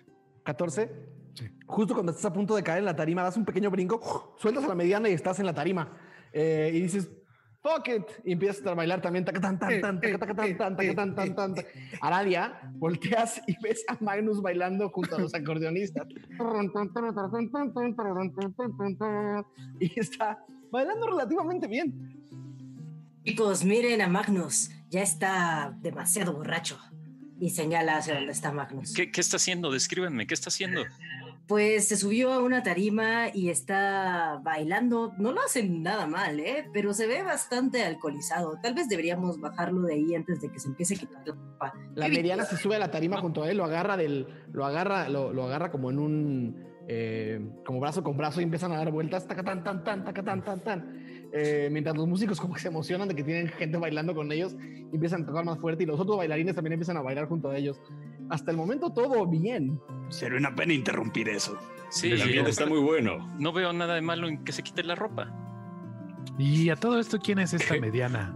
14. 0.43 0.91
Sí. 1.33 1.49
Justo 1.65 1.93
cuando 1.93 2.11
estás 2.11 2.25
a 2.25 2.33
punto 2.33 2.55
de 2.55 2.63
caer 2.63 2.79
en 2.79 2.85
la 2.85 2.95
tarima, 2.95 3.23
das 3.23 3.37
un 3.37 3.45
pequeño 3.45 3.69
brinco, 3.69 4.35
sueltas 4.37 4.63
a 4.63 4.67
la 4.67 4.75
mediana 4.75 5.09
y 5.09 5.13
estás 5.13 5.39
en 5.39 5.45
la 5.45 5.53
tarima. 5.53 5.97
Eh, 6.33 6.71
y 6.73 6.81
dices, 6.81 7.09
fuck 7.61 7.87
it. 7.87 8.03
Y 8.23 8.33
empiezas 8.33 8.65
a 8.65 8.73
bailar 8.73 9.01
también. 9.01 9.25
taca, 9.25 9.39
tan, 9.39 9.59
tan, 9.59 9.81
tan, 9.81 10.01
taca, 10.01 10.17
taca, 10.17 10.35
tan, 10.35 10.57
tan, 10.57 10.77
taca, 10.77 10.95
tan, 10.95 11.15
tan, 11.15 11.35
tan, 11.35 11.55
tan. 11.55 11.65
Aradia, 12.01 12.59
volteas 12.73 13.41
y 13.47 13.55
ves 13.61 13.83
a 13.87 13.97
Magnus 13.99 14.41
bailando 14.41 14.89
junto 14.89 15.15
a 15.15 15.19
los 15.19 15.33
acordeonistas. 15.33 16.07
Y 19.79 19.99
está 19.99 20.43
bailando 20.71 21.07
relativamente 21.07 21.67
bien. 21.67 22.15
Chicos, 23.23 23.63
miren 23.63 24.01
a 24.01 24.07
Magnus. 24.07 24.71
Ya 24.89 25.01
está 25.01 25.77
demasiado 25.81 26.33
borracho. 26.33 26.79
Y 27.39 27.51
señala 27.51 27.97
hacia 27.97 28.15
donde 28.15 28.31
está 28.31 28.51
Magnus. 28.51 28.93
¿Qué, 28.93 29.11
qué 29.11 29.21
está 29.21 29.37
haciendo? 29.37 29.71
Descríbanme, 29.71 30.27
¿qué 30.27 30.33
está 30.33 30.49
haciendo? 30.49 30.83
Pues 31.47 31.87
se 31.87 31.97
subió 31.97 32.31
a 32.31 32.43
una 32.43 32.61
tarima 32.61 33.29
y 33.33 33.49
está 33.49 34.39
bailando. 34.43 35.13
No 35.17 35.31
lo 35.31 35.41
hacen 35.41 35.81
nada 35.81 36.05
mal, 36.05 36.39
¿eh? 36.39 36.69
Pero 36.73 36.93
se 36.93 37.07
ve 37.07 37.23
bastante 37.23 37.83
alcoholizado. 37.83 38.59
Tal 38.61 38.75
vez 38.75 38.87
deberíamos 38.87 39.39
bajarlo 39.39 39.81
de 39.81 39.95
ahí 39.95 40.13
antes 40.13 40.41
de 40.41 40.51
que 40.51 40.59
se 40.59 40.67
empiece 40.67 40.93
a 40.93 40.97
quitar 40.99 41.23
la 41.25 41.33
ropa. 41.33 41.73
La 41.95 42.07
mediana 42.07 42.45
se 42.45 42.55
sube 42.55 42.75
a 42.75 42.79
la 42.79 42.91
tarima 42.91 43.17
junto 43.19 43.41
a 43.41 43.49
él, 43.49 43.57
lo 43.57 43.65
agarra 43.65 43.97
del, 43.97 44.27
lo 44.51 44.63
agarra, 44.63 45.09
lo, 45.09 45.33
lo 45.33 45.45
agarra 45.45 45.71
como 45.71 45.89
en 45.89 45.97
un, 45.97 46.67
eh, 46.87 47.39
como 47.65 47.79
brazo 47.79 48.03
con 48.03 48.17
brazo 48.17 48.41
y 48.41 48.43
empiezan 48.43 48.71
a 48.71 48.77
dar 48.77 48.91
vueltas, 48.91 49.27
taca, 49.27 49.43
tan, 49.43 49.63
tan, 49.63 49.83
tan, 49.83 50.03
taca, 50.03 50.23
tan, 50.23 50.43
tan, 50.43 50.59
tan. 50.63 51.08
Eh, 51.31 51.69
mientras 51.71 51.95
los 51.95 52.07
músicos 52.07 52.39
como 52.41 52.55
que 52.55 52.59
se 52.59 52.69
emocionan 52.69 53.07
de 53.07 53.15
que 53.15 53.23
tienen 53.23 53.47
gente 53.49 53.77
bailando 53.77 54.15
con 54.15 54.31
ellos 54.31 54.55
y 54.59 54.95
empiezan 54.95 55.23
a 55.23 55.25
tocar 55.27 55.45
más 55.45 55.59
fuerte 55.59 55.83
y 55.83 55.85
los 55.85 55.99
otros 55.99 56.17
bailarines 56.17 56.55
también 56.55 56.73
empiezan 56.73 56.97
a 56.97 57.01
bailar 57.01 57.27
junto 57.27 57.49
a 57.49 57.55
ellos. 57.57 57.79
Hasta 58.29 58.49
el 58.51 58.57
momento 58.57 58.91
todo 58.91 59.25
bien. 59.27 59.79
Sería 60.09 60.39
una 60.39 60.55
pena 60.55 60.73
interrumpir 60.73 61.29
eso. 61.29 61.57
Sí, 61.91 62.11
el 62.11 62.21
ambiente 62.21 62.49
está 62.51 62.65
muy 62.65 62.79
bueno. 62.79 63.27
no 63.39 63.51
veo 63.53 63.71
nada 63.73 63.95
de 63.95 64.01
malo 64.01 64.27
en 64.27 64.43
que 64.43 64.51
se 64.51 64.63
quite 64.63 64.83
la 64.83 64.95
ropa. 64.95 65.31
Y 66.37 66.69
a 66.69 66.75
todo 66.75 66.99
esto, 66.99 67.19
¿quién 67.19 67.39
es 67.39 67.53
esta 67.53 67.75
¿Qué? 67.75 67.81
mediana? 67.81 68.35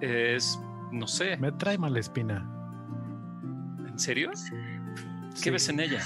Es, 0.00 0.60
no 0.90 1.06
sé, 1.06 1.36
Me 1.38 1.50
trae 1.52 1.78
mala 1.78 1.98
espina. 2.00 2.48
¿en 3.88 3.98
serio? 3.98 4.30
¿Qué 4.30 5.34
Sí. 5.34 5.50
ves 5.50 5.68
en 5.68 5.80
ella? 5.80 6.00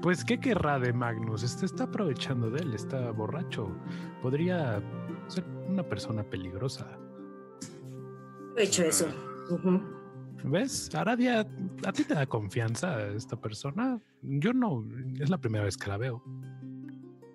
Pues, 0.00 0.24
¿qué 0.24 0.38
querrá 0.40 0.78
de 0.80 0.92
Magnus? 0.92 1.42
Este 1.44 1.66
está 1.66 1.84
aprovechando 1.84 2.50
de 2.50 2.60
él, 2.60 2.74
está 2.74 3.10
borracho. 3.12 3.70
Podría 4.20 4.82
ser 5.32 5.44
una 5.68 5.82
persona 5.82 6.22
peligrosa. 6.22 6.86
He 8.56 8.64
hecho 8.64 8.82
eso. 8.84 9.06
Ujú. 9.50 9.80
¿Ves? 10.44 10.92
Aradia, 10.94 11.46
¿a 11.86 11.92
ti 11.92 12.04
te 12.04 12.14
da 12.14 12.26
confianza 12.26 13.08
esta 13.08 13.40
persona? 13.40 14.00
Yo 14.22 14.52
no, 14.52 14.84
es 15.20 15.30
la 15.30 15.38
primera 15.38 15.64
vez 15.64 15.76
que 15.76 15.88
la 15.88 15.96
veo. 15.96 16.22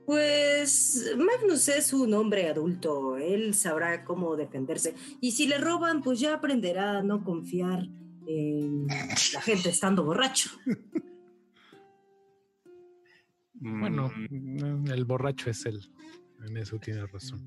Pues 0.06 1.14
Magnus 1.18 1.68
es 1.68 1.92
un 1.94 2.14
hombre 2.14 2.50
adulto, 2.50 3.18
él 3.18 3.54
sabrá 3.54 4.06
cómo 4.06 4.36
defenderse. 4.36 4.94
Y 5.20 5.32
si 5.32 5.48
le 5.48 5.58
roban, 5.58 6.02
pues 6.02 6.20
ya 6.20 6.36
aprenderá 6.36 7.00
a 7.00 7.04
no 7.04 7.24
confiar 7.24 7.88
en 8.26 8.88
la 8.88 9.42
gente 9.42 9.70
estando 9.70 10.04
borracho. 10.04 10.50
Bueno, 13.60 14.12
Mm, 14.30 14.88
el 14.92 15.06
borracho 15.06 15.50
es 15.50 15.66
él. 15.66 15.80
En 16.48 16.58
eso 16.58 16.78
tiene 16.78 17.06
razón. 17.08 17.42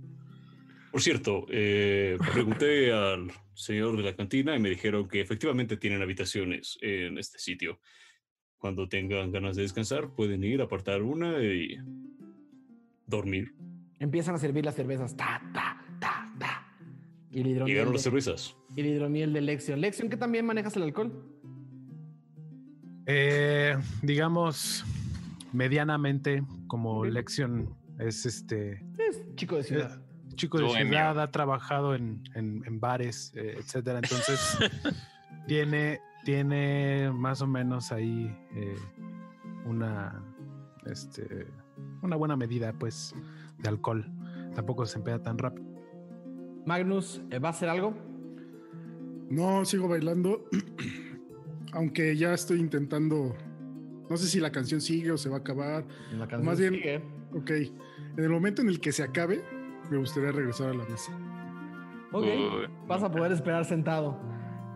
Por 0.91 1.01
cierto, 1.03 1.47
eh, 1.51 2.19
pregunté 2.33 2.93
al 2.93 3.31
señor 3.55 3.97
de 3.97 4.03
la 4.03 4.17
cantina 4.17 4.57
y 4.57 4.59
me 4.61 4.71
dijeron 4.71 5.07
que 5.09 5.21
efectivamente 5.21 5.77
tienen 5.77 6.03
habitaciones 6.03 6.79
en 6.81 7.17
este 7.19 7.39
sitio. 7.39 7.81
Cuando 8.59 8.89
tengan 8.89 9.31
ganas 9.31 9.57
de 9.57 9.63
descansar, 9.63 10.13
pueden 10.15 10.43
ir, 10.45 10.61
apartar 10.61 11.03
una 11.03 11.43
y 11.43 11.79
dormir. 13.07 13.55
Empiezan 14.01 14.35
a 14.35 14.39
servir 14.39 14.65
las 14.65 14.75
cervezas. 14.75 15.17
Ta, 15.17 15.41
ta, 15.55 15.81
ta, 16.01 16.35
ta. 16.39 16.67
Y 17.31 17.45
Llegaron 17.45 17.93
las 17.93 18.03
de, 18.05 18.11
cervezas. 18.11 18.57
y 18.75 18.81
el 18.81 18.87
hidromiel 18.89 19.33
de 19.33 19.41
Lexion. 19.43 19.81
Lexion, 19.81 20.11
¿qué 20.11 20.17
también 20.17 20.45
manejas 20.45 20.77
el 20.77 20.83
alcohol? 20.83 21.25
Eh, 23.07 23.77
digamos, 24.03 24.85
medianamente, 25.53 26.43
como 26.67 26.99
Ok. 27.01 27.07
Lexion 27.11 27.75
es 27.99 28.27
este 28.27 28.83
Es 28.99 29.23
chico 29.37 29.57
de 29.57 29.63
ciudad. 29.63 30.03
Chico 30.41 30.59
de 30.59 30.65
Bohemio. 30.65 30.93
ciudad, 30.93 31.21
ha 31.21 31.31
trabajado 31.31 31.95
en, 31.95 32.23
en- 32.35 32.63
en 32.67 32.81
bares, 32.81 33.33
eh, 33.37 33.57
etcétera. 33.59 33.99
Entonces, 34.03 34.59
tiene, 35.47 36.01
tiene 36.25 37.11
más 37.13 37.41
o 37.43 37.47
menos 37.47 37.93
ahí 37.93 38.35
eh, 38.55 38.77
una, 39.67 40.23
este, 40.87 41.47
una 42.03 42.17
buena 42.17 42.37
medida, 42.37 42.73
pues, 42.73 43.15
de 43.59 43.69
alcohol. 43.69 44.07
Tampoco 44.55 44.85
se 44.87 44.99
empea 44.99 45.23
tan 45.23 45.39
rápido. 45.39 45.69
Magnus, 46.67 47.23
¿eh, 47.31 47.39
¿va 47.39 47.49
a 47.49 47.53
hacer 47.53 47.69
algo? 47.69 47.95
No, 49.31 49.65
sigo 49.65 49.89
bailando. 49.89 50.45
Aunque 51.73 52.17
ya 52.17 52.35
estoy 52.35 52.59
intentando. 52.59 53.37
No 54.09 54.17
sé 54.17 54.27
si 54.27 54.41
la 54.41 54.51
canción 54.51 54.81
sigue 54.81 55.13
o 55.13 55.19
se 55.19 55.29
va 55.29 55.37
a 55.37 55.41
acabar. 55.41 55.87
La 56.13 56.27
canción 56.27 56.45
Más 56.47 56.59
bien- 56.59 56.75
sigue. 56.75 56.97
Ok. 57.33 57.51
En 57.51 58.25
el 58.25 58.29
momento 58.31 58.61
en 58.61 58.69
el 58.69 58.81
que 58.81 58.91
se 58.91 59.05
acabe, 59.05 59.45
me 59.91 59.99
gustaría 59.99 60.33
regresar 60.33 60.71
a 60.71 60.75
la 60.75 60.85
mesa. 60.85 61.13
Ok. 62.13 62.25
Uy, 62.25 62.69
Vas 62.87 63.03
a 63.03 63.11
poder 63.11 63.33
esperar 63.33 63.65
sentado. 63.65 64.19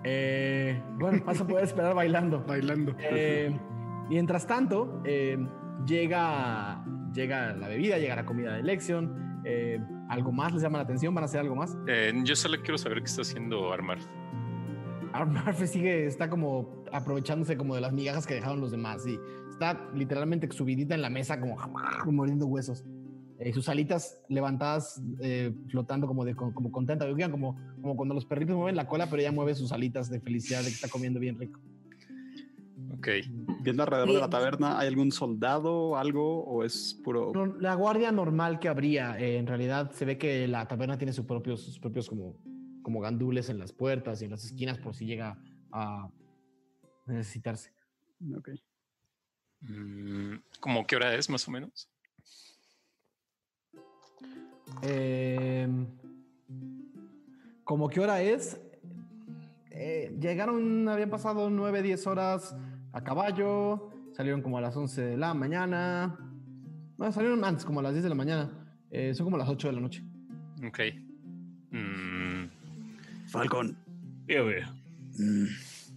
Eh, 0.05 0.81
bueno, 0.99 1.23
vas 1.25 1.41
a 1.41 1.47
poder 1.47 1.65
esperar 1.65 1.95
bailando. 1.95 2.45
Bailando. 2.47 2.95
Eh, 2.99 3.57
mientras 4.09 4.47
tanto, 4.47 5.01
eh, 5.05 5.39
llega, 5.87 6.85
llega 7.15 7.53
la 7.55 7.69
bebida, 7.69 7.99
llega 7.99 8.17
la 8.17 8.27
comida 8.27 8.53
de 8.53 8.61
elección. 8.61 9.41
Eh, 9.45 9.81
¿Algo 10.09 10.33
más 10.33 10.53
les 10.53 10.63
llama 10.63 10.79
la 10.79 10.85
atención? 10.85 11.15
¿Van 11.15 11.25
a 11.25 11.27
hacer 11.27 11.41
algo 11.41 11.55
más? 11.57 11.77
eh, 11.87 12.13
yo 12.25 12.37
solo 12.37 12.59
quiero 12.61 12.77
saber 12.79 12.99
qué 12.99 13.07
está 13.07 13.23
haciendo 13.23 13.73
Armar. 13.73 13.99
Murphy 15.27 15.67
sigue, 15.69 16.07
está 16.07 16.29
como 16.29 16.85
aprovechándose 16.93 17.57
como 17.57 17.75
de 17.75 17.81
las 17.81 17.93
migajas 17.93 18.27
que 18.27 18.35
dejaron 18.35 18.61
los 18.61 18.71
demás 18.73 19.07
y 19.07 19.19
está 19.49 19.89
literalmente 19.95 20.51
subidita 20.51 20.95
en 20.95 21.03
la 21.03 21.11
mesa 21.11 21.41
como 21.41 21.57
mordiendo 22.07 22.47
huesos. 22.47 22.85
Eh, 23.45 23.53
sus 23.53 23.69
alitas 23.69 24.23
levantadas, 24.31 25.03
eh, 25.21 25.53
flotando 25.69 26.07
como 26.07 26.25
de 26.25 26.35
como 26.35 26.73
contenta, 26.73 27.05
Oigan, 27.05 27.31
como, 27.31 27.55
como 27.83 27.95
cuando 27.95 28.15
los 28.15 28.25
perritos 28.25 28.57
mueven 28.57 28.75
la 28.75 28.89
cola, 28.89 29.11
pero 29.11 29.21
ella 29.21 29.33
mueve 29.33 29.55
sus 29.55 29.71
alitas 29.71 30.09
de 30.09 30.19
felicidad 30.19 30.61
de 30.61 30.69
que 30.69 30.73
está 30.73 30.89
comiendo 30.89 31.21
bien 31.21 31.39
rico. 31.39 31.61
Ok. 32.97 33.09
Viendo 33.61 33.83
alrededor 33.83 34.15
de 34.15 34.19
la 34.19 34.31
taberna, 34.31 34.79
¿hay 34.79 34.89
algún 34.89 35.13
soldado, 35.13 35.99
algo, 35.99 36.43
o 36.43 36.65
es 36.65 36.99
puro... 37.05 37.33
No, 37.35 37.45
la 37.45 37.75
guardia 37.75 38.11
normal 38.13 38.61
que 38.61 38.69
habría, 38.69 39.21
eh, 39.21 39.37
en 39.37 39.47
realidad 39.47 39.91
se 39.93 40.07
ve 40.07 40.17
que 40.17 40.49
la 40.49 40.67
taberna 40.67 40.97
tiene 40.97 41.13
sus 41.13 41.27
propios, 41.27 41.61
sus 41.61 41.79
propios 41.79 42.09
como, 42.09 42.39
como 42.81 43.01
gandules 43.01 43.51
en 43.51 43.59
las 43.59 43.75
puertas 43.75 44.23
y 44.23 44.25
en 44.25 44.31
las 44.31 44.47
esquinas 44.47 44.79
por 44.79 44.95
si 44.95 45.05
llega 45.05 45.39
a 45.71 46.09
necesitarse. 47.07 47.75
Ok. 48.35 48.49
Mm, 49.61 50.37
¿Cómo 50.61 50.87
qué 50.87 50.97
hora 50.97 51.15
es 51.15 51.29
más 51.29 51.47
o 51.47 51.51
menos? 51.51 51.91
Eh, 54.83 55.69
¿Cómo 57.65 57.89
qué 57.89 58.01
hora 58.01 58.21
es? 58.23 58.61
Eh, 59.71 60.17
llegaron, 60.21 60.89
habían 60.89 61.11
pasado 61.11 61.51
9, 61.51 61.83
10 61.83 62.07
horas 62.07 62.55
a 62.93 63.03
caballo, 63.03 63.91
salieron 64.13 64.43
como 64.43 64.59
a 64.59 64.61
las 64.61 64.77
11 64.77 65.03
de 65.03 65.17
la 65.17 65.35
mañana. 65.35 66.19
No, 66.99 67.11
salieron 67.11 67.45
antes, 67.45 67.65
como 67.65 67.81
a 67.81 67.83
las 67.83 67.93
10 67.93 68.05
de 68.05 68.09
la 68.11 68.15
mañana. 68.15 68.51
Eh, 68.91 69.15
son 69.15 69.25
como 69.27 69.37
las 69.39 69.49
8 69.49 69.69
de 69.69 69.73
la 69.75 69.81
noche. 69.81 70.05
Ok. 70.67 70.79
Mm, 71.73 72.47
Falcon, 73.27 73.77
Dígame. 74.29 74.63
mm, 75.19 75.47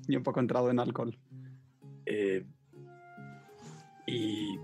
Y 0.07 0.15
un 0.15 0.23
poco 0.23 0.39
entrado 0.39 0.71
en 0.71 0.79
alcohol. 0.79 1.15
eh, 2.05 2.45
y 4.07 4.57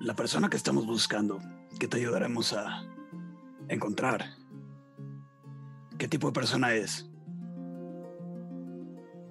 la 0.00 0.14
persona 0.16 0.50
que 0.50 0.56
estamos 0.56 0.84
buscando, 0.86 1.38
que 1.78 1.86
te 1.86 1.98
ayudaremos 1.98 2.52
a 2.52 2.82
encontrar, 3.70 4.24
¿qué 5.98 6.08
tipo 6.08 6.26
de 6.26 6.32
persona 6.32 6.74
es? 6.74 7.08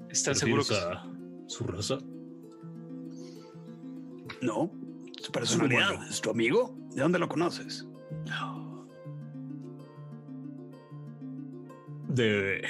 ¿Están 0.10 0.34
¿Te 0.34 0.40
seguros? 0.40 0.70
refieres 0.70 0.98
a 0.98 1.07
su 1.48 1.64
raza? 1.66 1.98
No, 4.41 4.72
su 5.22 5.32
personalidad. 5.32 6.07
¿es 6.10 6.22
tu 6.22 6.30
amigo? 6.30 6.76
¿De 6.95 7.02
dónde 7.02 7.20
lo 7.20 7.28
conoces? 7.28 7.88
De. 12.07 12.64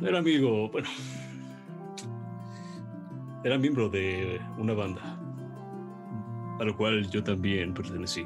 Era 0.00 0.18
amigo, 0.18 0.70
bueno. 0.70 0.88
Era 3.44 3.58
miembro 3.58 3.88
de 3.88 4.40
una 4.58 4.72
banda. 4.72 5.18
A 6.60 6.64
lo 6.64 6.76
cual 6.76 7.08
yo 7.10 7.24
también 7.24 7.72
pertenecí. 7.74 8.24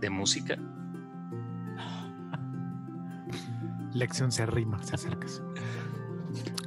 ¿De 0.00 0.10
música? 0.10 0.56
Lección 3.94 4.30
se 4.30 4.42
arrima, 4.42 4.82
se 4.82 4.94
acerca 4.94 5.26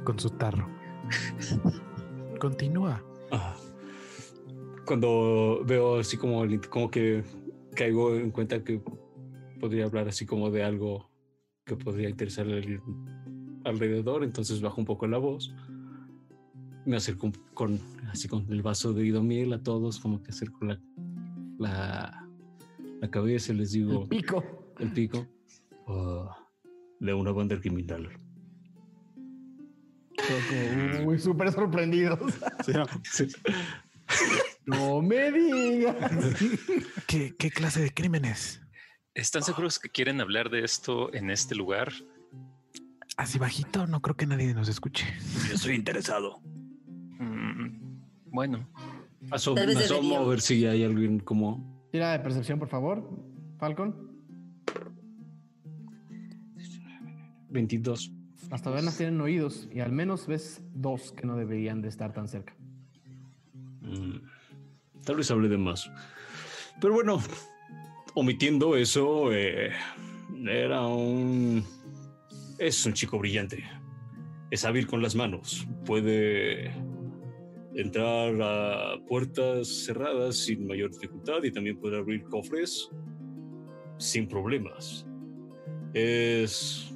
con 0.04 0.18
su 0.18 0.30
tarro. 0.30 0.68
Continúa. 2.38 3.02
Ah. 3.30 3.54
Cuando 4.84 5.62
veo 5.64 6.00
así 6.00 6.16
como, 6.18 6.44
como 6.68 6.90
que 6.90 7.24
caigo 7.74 8.14
en 8.16 8.30
cuenta 8.30 8.62
que 8.62 8.82
podría 9.58 9.86
hablar 9.86 10.08
así 10.08 10.26
como 10.26 10.50
de 10.50 10.62
algo 10.62 11.08
que 11.64 11.76
podría 11.76 12.10
interesar 12.10 12.46
al- 12.46 12.82
alrededor, 13.64 14.24
entonces 14.24 14.60
bajo 14.60 14.80
un 14.80 14.84
poco 14.86 15.06
la 15.06 15.16
voz. 15.18 15.54
Me 16.86 16.96
acerco 16.96 17.32
con, 17.54 17.80
así 18.10 18.28
con 18.28 18.46
el 18.50 18.62
vaso 18.62 18.92
de 18.92 19.06
hidromiel 19.06 19.52
a 19.54 19.62
todos, 19.62 19.98
como 19.98 20.22
que 20.22 20.30
acerco 20.30 20.64
la, 20.66 20.80
la, 21.58 22.28
la 23.00 23.10
cabeza 23.10 23.52
y 23.52 23.56
les 23.56 23.72
digo 23.72 24.02
El 24.02 24.08
pico. 24.08 24.74
el 24.78 24.92
pico 24.92 25.26
de 27.00 27.14
una 27.14 27.32
banda 27.32 27.60
criminal. 27.60 28.08
Como, 30.16 31.08
Uy, 31.10 31.18
súper 31.18 31.52
sorprendidos. 31.52 32.18
Sí, 32.64 32.72
no. 32.72 32.86
No 34.66 35.02
me 35.02 35.30
digas. 35.32 35.94
¿Qué, 37.06 37.34
qué 37.38 37.50
clase 37.50 37.82
de 37.82 37.92
crímenes? 37.92 38.60
¿Están 39.14 39.42
seguros 39.42 39.78
que 39.78 39.90
quieren 39.90 40.20
hablar 40.20 40.50
de 40.50 40.64
esto 40.64 41.12
en 41.12 41.30
este 41.30 41.54
lugar? 41.54 41.92
Así 43.16 43.38
bajito, 43.38 43.86
no 43.86 44.00
creo 44.00 44.16
que 44.16 44.26
nadie 44.26 44.54
nos 44.54 44.68
escuche. 44.68 45.06
Yo 45.48 45.54
estoy 45.54 45.74
interesado. 45.74 46.40
Bueno, 48.34 48.68
Tal 49.30 49.66
vez 49.66 49.90
a 49.90 49.94
deberíamos. 49.94 50.28
ver 50.28 50.40
si 50.40 50.66
hay 50.66 50.82
alguien 50.84 51.20
como 51.20 51.86
Tira 51.92 52.10
de 52.12 52.18
percepción, 52.18 52.58
por 52.58 52.68
favor, 52.68 53.08
Falcon. 53.58 54.10
22. 57.50 58.10
Las 58.50 58.62
tabernas 58.62 58.96
tienen 58.96 59.20
oídos 59.20 59.68
y 59.72 59.80
al 59.80 59.92
menos 59.92 60.26
ves 60.26 60.60
dos 60.74 61.12
que 61.12 61.26
no 61.26 61.36
deberían 61.36 61.80
de 61.80 61.88
estar 61.88 62.12
tan 62.12 62.26
cerca. 62.28 62.54
Mm, 63.80 64.16
Tal 65.04 65.16
vez 65.16 65.30
hable 65.30 65.48
de 65.48 65.58
más. 65.58 65.90
Pero 66.80 66.94
bueno, 66.94 67.20
omitiendo 68.14 68.76
eso, 68.76 69.32
eh, 69.32 69.70
era 70.46 70.86
un... 70.86 71.62
Es 72.58 72.84
un 72.86 72.92
chico 72.94 73.18
brillante. 73.18 73.62
Es 74.50 74.64
hábil 74.64 74.86
con 74.86 75.02
las 75.02 75.14
manos. 75.14 75.66
Puede 75.84 76.72
entrar 77.74 78.34
a 78.40 78.98
puertas 79.06 79.84
cerradas 79.84 80.36
sin 80.36 80.66
mayor 80.66 80.90
dificultad 80.90 81.42
y 81.42 81.50
también 81.52 81.78
puede 81.78 81.98
abrir 81.98 82.24
cofres 82.24 82.90
sin 83.98 84.28
problemas. 84.28 85.06
Es... 85.92 86.90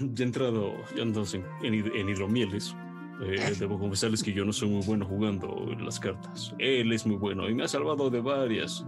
Ya 0.00 0.24
he 0.24 0.26
entrado, 0.26 0.74
ya 0.96 1.02
ando 1.02 1.24
en, 1.32 1.44
en, 1.62 1.74
hid- 1.74 1.92
en 1.94 2.08
hidromieles. 2.08 2.76
Eh, 3.20 3.52
debo 3.58 3.80
confesarles 3.80 4.22
que 4.22 4.32
yo 4.32 4.44
no 4.44 4.52
soy 4.52 4.68
muy 4.68 4.86
bueno 4.86 5.04
jugando 5.04 5.74
las 5.80 5.98
cartas. 5.98 6.54
Él 6.58 6.92
es 6.92 7.04
muy 7.04 7.16
bueno 7.16 7.48
y 7.48 7.54
me 7.54 7.64
ha 7.64 7.68
salvado 7.68 8.08
de 8.08 8.20
varias 8.20 8.86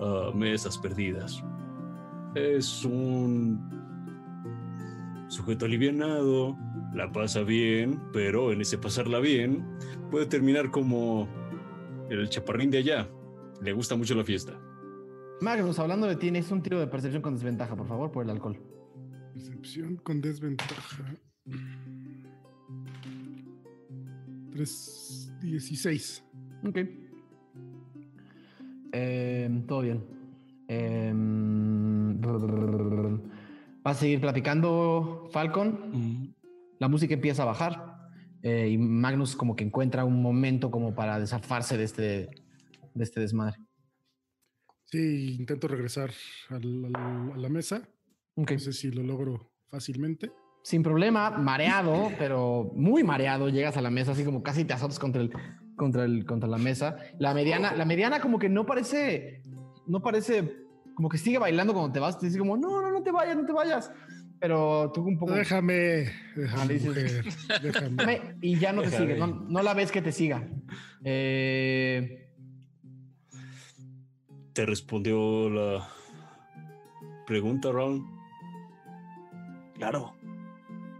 ah, 0.00 0.30
mesas 0.34 0.78
perdidas. 0.78 1.44
Es 2.34 2.82
un 2.86 3.60
sujeto 5.28 5.66
alivianado, 5.66 6.56
la 6.94 7.10
pasa 7.10 7.42
bien, 7.42 8.00
pero 8.12 8.52
en 8.52 8.60
ese 8.60 8.78
pasarla 8.78 9.18
bien 9.18 9.64
puede 10.10 10.26
terminar 10.26 10.70
como 10.70 11.28
el 12.10 12.28
chaparrín 12.28 12.70
de 12.70 12.78
allá. 12.78 13.08
Le 13.62 13.72
gusta 13.72 13.96
mucho 13.96 14.14
la 14.14 14.24
fiesta. 14.24 14.60
Magnus, 15.40 15.78
hablando 15.78 16.06
de 16.06 16.16
ti, 16.16 16.28
es 16.28 16.50
un 16.50 16.62
tiro 16.62 16.78
de 16.78 16.86
percepción 16.86 17.22
con 17.22 17.34
desventaja, 17.34 17.74
por 17.74 17.86
favor, 17.86 18.12
por 18.12 18.24
el 18.24 18.30
alcohol. 18.30 18.60
Percepción 19.32 19.96
con 19.96 20.20
desventaja. 20.20 21.14
3, 24.52 25.32
16. 25.42 26.24
Ok. 26.66 26.78
Em, 28.92 29.66
todo 29.66 29.80
bien. 29.80 30.04
Em, 30.68 32.20
va 32.20 33.90
a 33.90 33.94
seguir 33.94 34.20
platicando 34.20 35.28
Falcon. 35.32 35.90
Mm, 35.92 36.41
La 36.82 36.88
música 36.88 37.14
empieza 37.14 37.42
a 37.44 37.46
bajar 37.46 37.96
eh, 38.42 38.70
y 38.70 38.76
Magnus 38.76 39.36
como 39.36 39.54
que 39.54 39.62
encuentra 39.62 40.04
un 40.04 40.20
momento 40.20 40.68
como 40.72 40.96
para 40.96 41.20
desafarse 41.20 41.78
de 41.78 41.84
este, 41.84 42.02
de 42.92 43.04
este 43.04 43.20
desmadre. 43.20 43.56
Sí, 44.86 45.36
intento 45.38 45.68
regresar 45.68 46.10
al- 46.50 46.84
al- 46.86 47.32
a 47.34 47.36
la 47.36 47.48
mesa. 47.48 47.88
Ok. 48.34 48.50
No 48.50 48.58
sé 48.58 48.72
si 48.72 48.90
lo 48.90 49.04
logro 49.04 49.52
fácilmente. 49.68 50.32
Sin 50.64 50.82
problema, 50.82 51.30
mareado, 51.30 52.10
pero 52.18 52.72
muy 52.74 53.04
mareado, 53.04 53.48
llegas 53.48 53.76
a 53.76 53.80
la 53.80 53.90
mesa 53.90 54.10
así 54.10 54.24
como 54.24 54.42
casi 54.42 54.64
te 54.64 54.72
azotas 54.72 54.98
contra 54.98 55.22
el, 55.22 55.30
contra 55.76 56.04
el, 56.04 56.26
contra 56.26 56.48
la 56.48 56.58
mesa. 56.58 56.96
La 57.20 57.32
mediana, 57.34 57.74
la 57.76 57.84
mediana 57.84 58.20
como 58.20 58.40
que 58.40 58.48
no 58.48 58.66
parece, 58.66 59.40
no 59.86 60.02
parece, 60.02 60.52
como 60.96 61.08
que 61.08 61.18
sigue 61.18 61.38
bailando 61.38 61.74
cuando 61.74 61.92
te 61.92 62.00
vas, 62.00 62.18
te 62.18 62.26
dice 62.26 62.40
como, 62.40 62.56
no, 62.56 62.82
no, 62.82 62.90
no 62.90 63.02
te 63.04 63.12
vayas, 63.12 63.36
no 63.36 63.46
te 63.46 63.52
vayas. 63.52 63.92
Pero 64.42 64.90
tú 64.92 65.02
un 65.02 65.16
poco... 65.16 65.34
Déjame, 65.34 66.10
déjame, 66.34 66.80
Ah, 66.82 66.84
mujer, 66.84 68.34
Y 68.42 68.58
ya 68.58 68.72
no 68.72 68.82
te 68.82 68.90
sigue, 68.90 69.16
no, 69.16 69.28
no 69.28 69.62
la 69.62 69.72
ves 69.72 69.92
que 69.92 70.02
te 70.02 70.10
siga. 70.10 70.42
Eh, 71.04 72.28
¿Te 74.52 74.66
respondió 74.66 75.48
la 75.48 75.88
pregunta, 77.24 77.70
Ron? 77.70 78.04
Claro. 79.76 80.16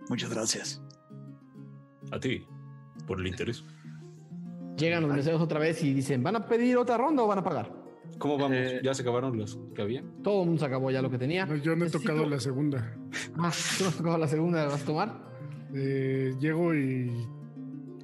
Muchas 0.09 0.31
gracias. 0.31 0.81
A 2.13 2.21
ti, 2.21 2.47
por 3.09 3.19
el 3.19 3.27
interés. 3.27 3.65
llegan 4.77 5.03
los 5.03 5.17
deseos 5.17 5.43
otra 5.43 5.59
vez 5.59 5.83
y 5.83 5.93
dicen, 5.93 6.23
¿van 6.23 6.37
a 6.37 6.47
pedir 6.47 6.77
otra 6.77 6.97
ronda 6.97 7.25
o 7.25 7.27
van 7.27 7.39
a 7.41 7.43
pagar? 7.43 7.82
¿Cómo 8.19 8.39
vamos? 8.39 8.57
Eh, 8.57 8.81
¿Ya 8.85 8.95
se 8.95 9.03
acabaron 9.03 9.37
los 9.37 9.59
que 9.75 9.83
había? 9.83 10.03
Todo 10.23 10.43
el 10.43 10.47
mundo 10.47 10.61
se 10.61 10.67
acabó 10.67 10.91
ya 10.91 11.03
lo 11.03 11.11
que 11.11 11.19
tenía. 11.19 11.45
No, 11.47 11.57
yo 11.57 11.75
no 11.77 11.85
he 11.85 11.89
Necesito- 11.89 12.01
tocado 12.03 12.29
la 12.29 12.39
segunda. 12.41 12.95
Ah, 13.39 13.51
tú 13.79 13.85
no 13.85 13.89
has 13.91 13.97
tocado 13.97 14.19
la 14.19 14.29
segunda, 14.29 14.65
¿la 14.65 14.71
vas 14.73 14.83
a 14.83 14.87
tomar? 14.87 15.33
Eh, 15.75 16.35
llego 16.39 16.75
y 16.75 17.11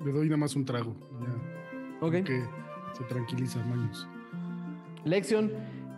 le 0.04 0.12
doy 0.12 0.26
nada 0.26 0.38
más 0.38 0.56
un 0.56 0.64
trago. 0.64 0.96
Ya, 1.20 2.06
Ok. 2.06 2.12
Que 2.24 2.42
se 2.94 3.04
tranquiliza, 3.04 3.58
Magnus. 3.64 4.08
Lección. 5.04 5.50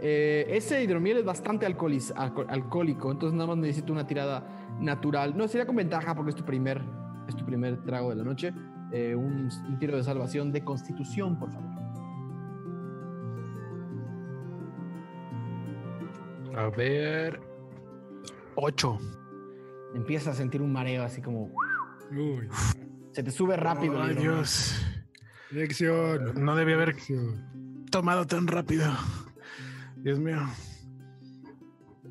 eh, 0.03 0.47
ese 0.57 0.83
hidromiel 0.83 1.19
es 1.19 1.25
bastante 1.27 1.67
alcoholiz- 1.67 2.13
alco- 2.17 2.47
alcohólico, 2.49 3.13
entonces 3.13 3.35
nada 3.37 3.49
más 3.49 3.59
necesito 3.59 3.93
una 3.93 4.07
tirada 4.07 4.47
natural. 4.81 5.37
No, 5.37 5.47
sería 5.47 5.67
con 5.67 5.77
ventaja 5.77 6.15
porque 6.15 6.31
es 6.31 6.37
tu 6.37 6.45
primer, 6.45 6.81
es 7.29 7.37
tu 7.37 7.45
primer 7.45 7.83
trago 7.85 8.09
de 8.11 8.17
la 8.17 8.25
noche. 8.25 8.53
Eh, 8.93 9.15
un, 9.15 9.49
un 9.69 9.79
tiro 9.79 9.97
de 9.99 10.03
salvación 10.03 10.53
de 10.53 10.65
constitución, 10.65 11.39
por 11.39 11.51
favor. 11.53 11.69
A 16.61 16.69
ver. 16.69 17.41
Ocho. 18.55 18.99
Empiezas 19.95 20.35
a 20.35 20.37
sentir 20.37 20.61
un 20.61 20.71
mareo 20.71 21.03
así 21.03 21.23
como... 21.23 21.51
Uy, 22.11 22.49
Se 23.13 23.23
te 23.23 23.31
sube 23.31 23.57
rápido. 23.57 24.03
Ay. 24.03 24.15
Dios. 24.15 24.85
lección. 25.51 26.45
No 26.45 26.55
debía 26.55 26.75
haber 26.75 26.97
tomado 27.91 28.27
tan 28.27 28.47
rápido. 28.47 28.93
Dios 29.97 30.19
mío. 30.19 30.39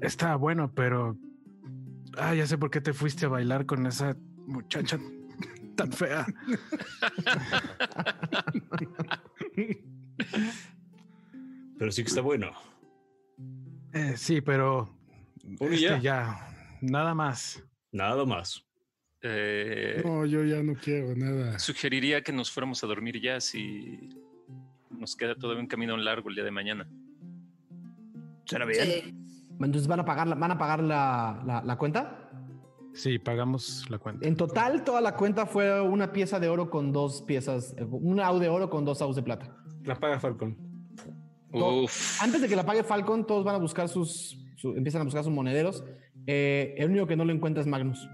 Está 0.01 0.35
bueno, 0.35 0.73
pero. 0.73 1.15
Ah, 2.17 2.34
ya 2.34 2.47
sé 2.47 2.57
por 2.57 2.71
qué 2.71 2.81
te 2.81 2.93
fuiste 2.93 3.27
a 3.27 3.30
bailar 3.30 3.67
con 3.67 3.85
esa 3.85 4.17
muchacha 4.47 4.97
tan 5.76 5.91
fea. 5.91 6.26
Pero 11.77 11.91
sí 11.91 12.01
que 12.03 12.09
está 12.09 12.21
bueno. 12.21 12.68
Eh, 13.93 14.13
sí, 14.17 14.41
pero. 14.41 14.89
Este, 15.59 15.79
ya. 15.79 15.99
ya. 15.99 16.77
Nada 16.81 17.13
más. 17.13 17.63
Nada 17.91 18.25
más. 18.25 18.63
Eh, 19.21 20.01
No, 20.05 20.25
yo 20.25 20.43
ya 20.43 20.61
no 20.63 20.75
quiero 20.75 21.15
nada. 21.15 21.59
Sugeriría 21.59 22.21
que 22.21 22.31
nos 22.31 22.51
fuéramos 22.51 22.83
a 22.83 22.87
dormir 22.87 23.19
ya 23.21 23.41
si 23.41 24.09
nos 24.89 25.15
queda 25.15 25.35
todavía 25.35 25.61
un 25.61 25.67
camino 25.67 25.97
largo 25.97 26.29
el 26.29 26.35
día 26.35 26.43
de 26.43 26.51
mañana. 26.51 26.89
¿Suena 28.45 28.65
bien? 28.65 28.85
Sí. 28.85 29.15
Entonces 29.61 29.87
van 29.87 29.99
a 29.99 30.05
pagar, 30.05 30.27
la, 30.27 30.35
van 30.35 30.51
a 30.51 30.57
pagar 30.57 30.81
la, 30.81 31.43
la- 31.45 31.61
la 31.63 31.77
cuenta. 31.77 32.29
Sí, 32.93 33.19
pagamos 33.19 33.85
la 33.89 33.97
cuenta. 33.99 34.27
En 34.27 34.35
total, 34.35 34.83
toda 34.83 35.01
la 35.01 35.15
cuenta 35.15 35.45
fue 35.45 35.81
una 35.81 36.11
pieza 36.11 36.39
de 36.39 36.47
oro 36.49 36.69
con 36.69 36.91
dos 36.91 37.21
piezas, 37.21 37.75
un 37.89 38.19
AU 38.19 38.39
de 38.39 38.49
oro 38.49 38.69
con 38.69 38.85
dos 38.85 39.01
AUs 39.01 39.15
de 39.15 39.21
plata. 39.23 39.55
La 39.83 39.95
paga 39.99 40.19
Falcon. 40.19 40.57
Uf, 41.51 42.21
Antes 42.21 42.41
de 42.41 42.47
que 42.47 42.55
la 42.55 42.65
pague 42.65 42.84
Falcon, 42.84 43.26
todos 43.26 43.43
van 43.43 43.55
a 43.55 43.57
buscar 43.59 43.89
sus, 43.89 44.38
su- 44.55 44.76
empiezan 44.76 45.01
a 45.01 45.05
buscar 45.05 45.23
sus 45.23 45.34
monederos. 45.34 45.84
Eh, 46.27 46.76
el 46.77 46.89
único 46.91 47.07
que 47.07 47.15
no 47.15 47.26
lo 47.26 47.34
encuentra 47.34 47.61
es 47.61 47.67
Magnus. 47.67 48.07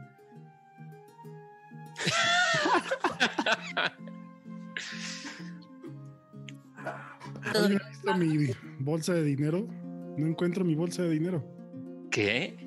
Oye, 7.56 7.76
¿no 7.76 7.90
visto 7.90 8.18
mi 8.18 8.53
bolsa 8.80 9.14
de 9.14 9.24
dinero? 9.24 9.68
No 10.18 10.28
encuentro 10.28 10.64
mi 10.66 10.76
bolsa 10.76 11.03
de 11.03 11.10
dinero. 11.12 11.44
¿qué? 12.12 12.57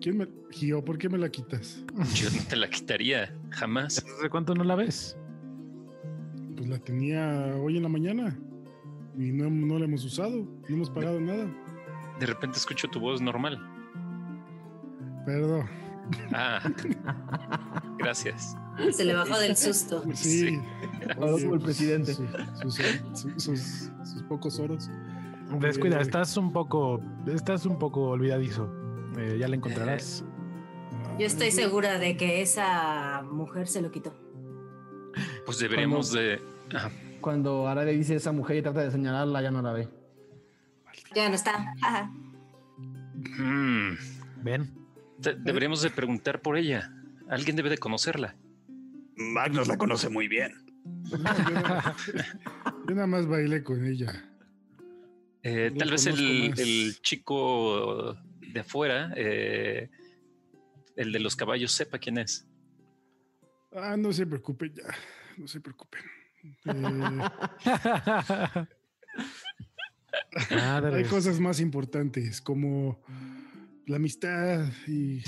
¿Quién 0.00 0.18
me... 0.18 0.28
Gio, 0.50 0.84
¿por 0.84 0.98
qué 0.98 1.08
me 1.08 1.18
la 1.18 1.28
quitas? 1.30 1.84
Yo 2.14 2.28
no 2.30 2.42
te 2.48 2.56
la 2.56 2.68
quitaría, 2.68 3.32
jamás. 3.50 4.04
¿Desde 4.04 4.28
cuánto 4.28 4.54
no 4.54 4.64
la 4.64 4.74
ves? 4.74 5.16
Pues 6.56 6.68
la 6.68 6.78
tenía 6.78 7.54
hoy 7.62 7.76
en 7.76 7.84
la 7.84 7.88
mañana. 7.88 8.36
Y 9.20 9.32
no, 9.32 9.50
no 9.50 9.78
la 9.78 9.84
hemos 9.84 10.04
usado. 10.04 10.30
No 10.68 10.74
hemos 10.76 10.90
pagado 10.90 11.20
nada. 11.20 11.46
De 12.18 12.26
repente 12.26 12.56
escucho 12.58 12.88
tu 12.88 13.00
voz 13.00 13.20
normal. 13.20 13.58
Perdón. 15.26 15.66
Ah, 16.32 16.60
gracias. 17.98 18.56
Se 18.92 19.04
le 19.04 19.14
bajó 19.14 19.38
del 19.38 19.56
susto. 19.56 20.02
Sí. 20.14 20.48
Sí. 20.50 20.60
Habló 21.10 21.38
como 21.38 21.54
el 21.54 21.60
presidente. 21.60 22.14
Su- 22.14 22.26
sus, 22.62 22.74
su- 23.12 23.38
sus- 23.40 23.90
sus 24.04 24.22
pocos 24.28 24.58
oros. 24.58 24.90
Descuida, 25.60 25.98
Eh, 25.98 26.02
estás 26.02 26.36
un 26.36 26.52
poco, 26.52 27.00
estás 27.26 27.66
un 27.66 27.78
poco 27.78 28.02
olvidadizo. 28.10 28.72
Eh, 29.18 29.36
ya 29.38 29.48
la 29.48 29.56
encontrarás. 29.56 30.24
Yo 31.18 31.26
estoy 31.26 31.50
segura 31.50 31.98
de 31.98 32.16
que 32.16 32.40
esa 32.40 33.22
mujer 33.30 33.66
se 33.68 33.82
lo 33.82 33.90
quitó. 33.90 34.14
Pues 35.44 35.58
deberíamos 35.58 36.12
de... 36.12 36.40
ah, 36.74 36.88
Cuando 37.20 37.68
ahora 37.68 37.84
le 37.84 37.92
dice 37.92 38.14
a 38.14 38.16
esa 38.16 38.32
mujer 38.32 38.56
y 38.58 38.62
trata 38.62 38.80
de 38.82 38.90
señalarla, 38.90 39.42
ya 39.42 39.50
no 39.50 39.62
la 39.62 39.72
ve. 39.72 39.88
Ya 41.14 41.28
no 41.28 41.34
está. 41.34 41.74
Ajá. 41.82 42.10
mm, 43.38 43.92
Ven. 44.42 44.74
de- 45.18 45.34
deberíamos 45.34 45.82
de 45.82 45.90
preguntar 45.90 46.40
por 46.40 46.56
ella. 46.56 46.92
Alguien 47.28 47.56
debe 47.56 47.68
de 47.70 47.78
conocerla. 47.78 48.34
Magnus 49.16 49.68
la 49.68 49.76
conoce 49.76 50.08
muy 50.08 50.28
bien. 50.28 50.52
Yo, 51.04 51.16
yo 52.88 52.94
nada 52.94 53.06
más 53.06 53.26
bailé 53.26 53.62
con 53.62 53.84
ella. 53.84 54.24
Eh, 55.42 55.72
tal 55.78 55.90
vez 55.90 56.06
el, 56.06 56.52
el 56.58 56.98
chico 57.02 58.16
de 58.40 58.60
afuera, 58.60 59.12
eh, 59.16 59.90
el 60.96 61.12
de 61.12 61.20
los 61.20 61.36
caballos, 61.36 61.72
sepa 61.72 61.98
quién 61.98 62.18
es. 62.18 62.46
Ah, 63.74 63.96
no 63.96 64.12
se 64.12 64.26
preocupen 64.26 64.72
ya. 64.74 64.84
No 65.38 65.46
se 65.46 65.60
preocupen. 65.60 66.02
Eh, 66.42 67.20
Madre. 70.54 70.96
hay 70.98 71.04
cosas 71.04 71.38
más 71.40 71.60
importantes 71.60 72.40
como 72.40 73.00
la 73.86 73.96
amistad 73.96 74.66
y 74.86 75.22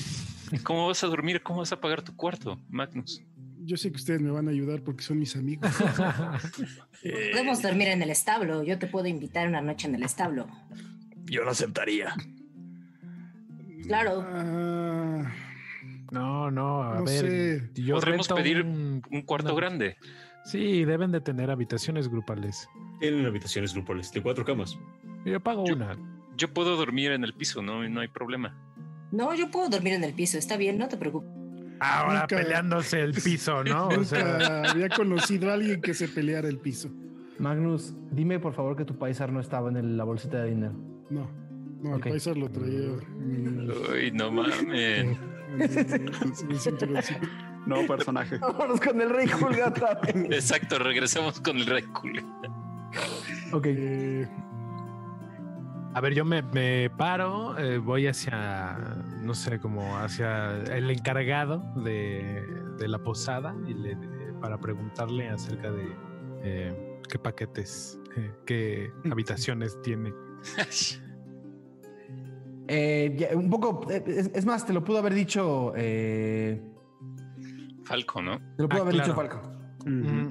¿Cómo 0.64 0.88
vas 0.88 1.02
a 1.02 1.06
dormir? 1.06 1.42
¿Cómo 1.42 1.60
vas 1.60 1.72
a 1.72 1.80
pagar 1.80 2.02
tu 2.02 2.14
cuarto, 2.14 2.60
Magnus? 2.68 3.22
yo 3.64 3.76
sé 3.76 3.90
que 3.92 3.96
ustedes 3.96 4.20
me 4.20 4.30
van 4.32 4.48
a 4.48 4.50
ayudar 4.50 4.82
porque 4.82 5.02
son 5.04 5.18
mis 5.18 5.36
amigos. 5.36 5.70
Eh, 7.04 7.30
Podemos 7.32 7.60
dormir 7.60 7.88
en 7.88 8.00
el 8.00 8.10
establo. 8.10 8.62
Yo 8.62 8.78
te 8.78 8.86
puedo 8.86 9.08
invitar 9.08 9.48
una 9.48 9.60
noche 9.60 9.88
en 9.88 9.96
el 9.96 10.04
establo. 10.04 10.46
yo 11.24 11.42
lo 11.42 11.50
aceptaría. 11.50 12.14
Claro. 13.88 14.24
Ah, 14.24 15.32
No, 16.12 16.48
no, 16.52 16.80
a 16.84 16.98
no 16.98 17.04
ver. 17.04 17.20
sé. 17.20 17.70
Yo 17.82 17.96
Podremos 17.96 18.28
pedir 18.28 18.62
un- 18.62 19.02
Un 19.10 19.22
cuarto 19.22 19.56
grande. 19.56 19.96
Sí, 20.44 20.84
deben 20.84 21.12
de 21.12 21.20
tener 21.20 21.50
habitaciones 21.50 22.08
grupales. 22.08 22.68
Tienen 23.00 23.24
habitaciones 23.26 23.72
grupales 23.74 24.12
de 24.12 24.22
cuatro 24.22 24.44
camas. 24.44 24.78
Yo 25.24 25.40
pago 25.40 25.64
Yo- 25.66 25.74
una. 25.74 25.96
Yo 26.36 26.52
puedo 26.52 26.76
dormir 26.76 27.12
en 27.12 27.24
el 27.24 27.34
piso, 27.34 27.62
no, 27.62 27.86
no 27.88 28.00
hay 28.00 28.08
problema. 28.08 28.56
No, 29.12 29.34
yo 29.34 29.50
puedo 29.50 29.68
dormir 29.68 29.92
en 29.92 30.04
el 30.04 30.14
piso. 30.14 30.38
Está 30.38 30.56
bien, 30.56 30.78
no 30.78 30.88
te 30.88 30.96
preocupes. 30.96 31.28
Ahora 31.78 32.20
Nunca- 32.20 32.36
peleándose 32.36 33.00
el 33.00 33.12
piso, 33.12 33.62
¿no? 33.64 33.88
O 33.88 34.04
sea, 34.04 34.38
Nunca 34.38 34.70
había 34.70 34.88
conocido 34.88 35.50
a 35.50 35.54
alguien 35.54 35.80
que 35.82 35.94
se 35.94 36.08
peleara 36.08 36.48
el 36.48 36.58
piso. 36.58 36.88
Magnus, 37.38 37.94
dime 38.12 38.38
por 38.38 38.54
favor 38.54 38.76
que 38.76 38.84
tu 38.84 38.96
paisar 38.98 39.32
no 39.32 39.40
estaba 39.40 39.68
en 39.68 39.76
el- 39.76 39.96
la 39.96 40.04
bolsita 40.04 40.42
de 40.42 40.50
dinero. 40.50 40.72
No, 41.10 41.28
no, 41.82 41.96
el 41.96 42.00
paisar 42.00 42.36
lo 42.36 42.48
traía 42.50 42.92
Uy, 43.92 44.10
no 44.12 44.30
mames. 44.30 45.18
No 47.66 47.86
personaje. 47.86 48.38
Vámonos 48.40 48.80
con 48.80 49.00
el 49.00 49.10
rey 49.10 49.26
Julga. 49.28 49.72
Exacto, 50.14 50.78
regresamos 50.78 51.40
con 51.40 51.56
el 51.58 51.66
rey 51.66 51.82
culo. 51.84 52.22
Ok. 53.52 53.66
Eh, 53.66 54.28
A 55.94 56.00
ver, 56.00 56.14
yo 56.14 56.24
me, 56.24 56.42
me 56.42 56.90
paro, 56.90 57.56
eh, 57.58 57.78
voy 57.78 58.06
hacia, 58.06 58.78
no 59.20 59.34
sé, 59.34 59.60
como 59.60 59.96
hacia 59.98 60.56
el 60.74 60.90
encargado 60.90 61.62
de, 61.76 62.42
de 62.78 62.88
la 62.88 62.98
posada 62.98 63.54
y 63.66 63.74
le, 63.74 63.96
para 64.40 64.58
preguntarle 64.58 65.28
acerca 65.28 65.70
de 65.70 65.86
eh, 66.42 66.98
qué 67.08 67.18
paquetes, 67.18 67.98
eh, 68.16 68.32
qué 68.46 68.90
habitaciones 69.10 69.80
tiene. 69.82 70.12
Eh, 72.68 73.14
ya, 73.16 73.36
un 73.36 73.50
poco, 73.50 73.86
eh, 73.90 74.02
es, 74.06 74.30
es 74.34 74.46
más, 74.46 74.64
te 74.66 74.72
lo 74.72 74.82
pudo 74.84 74.98
haber 74.98 75.14
dicho. 75.14 75.72
eh, 75.76 76.60
Falco, 77.92 78.22
¿no? 78.22 78.38
te 78.56 78.62
lo 78.62 78.68
pudo 78.70 78.78
Ah, 78.78 78.82
haber 78.84 78.94
dicho. 78.94 79.14
Falco. 79.14 79.42
Mm, 79.84 80.28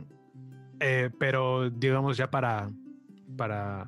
eh, 0.79 1.11
pero 1.19 1.69
digamos 1.69 2.17
ya 2.17 2.31
para, 2.31 2.71
para, 3.37 3.85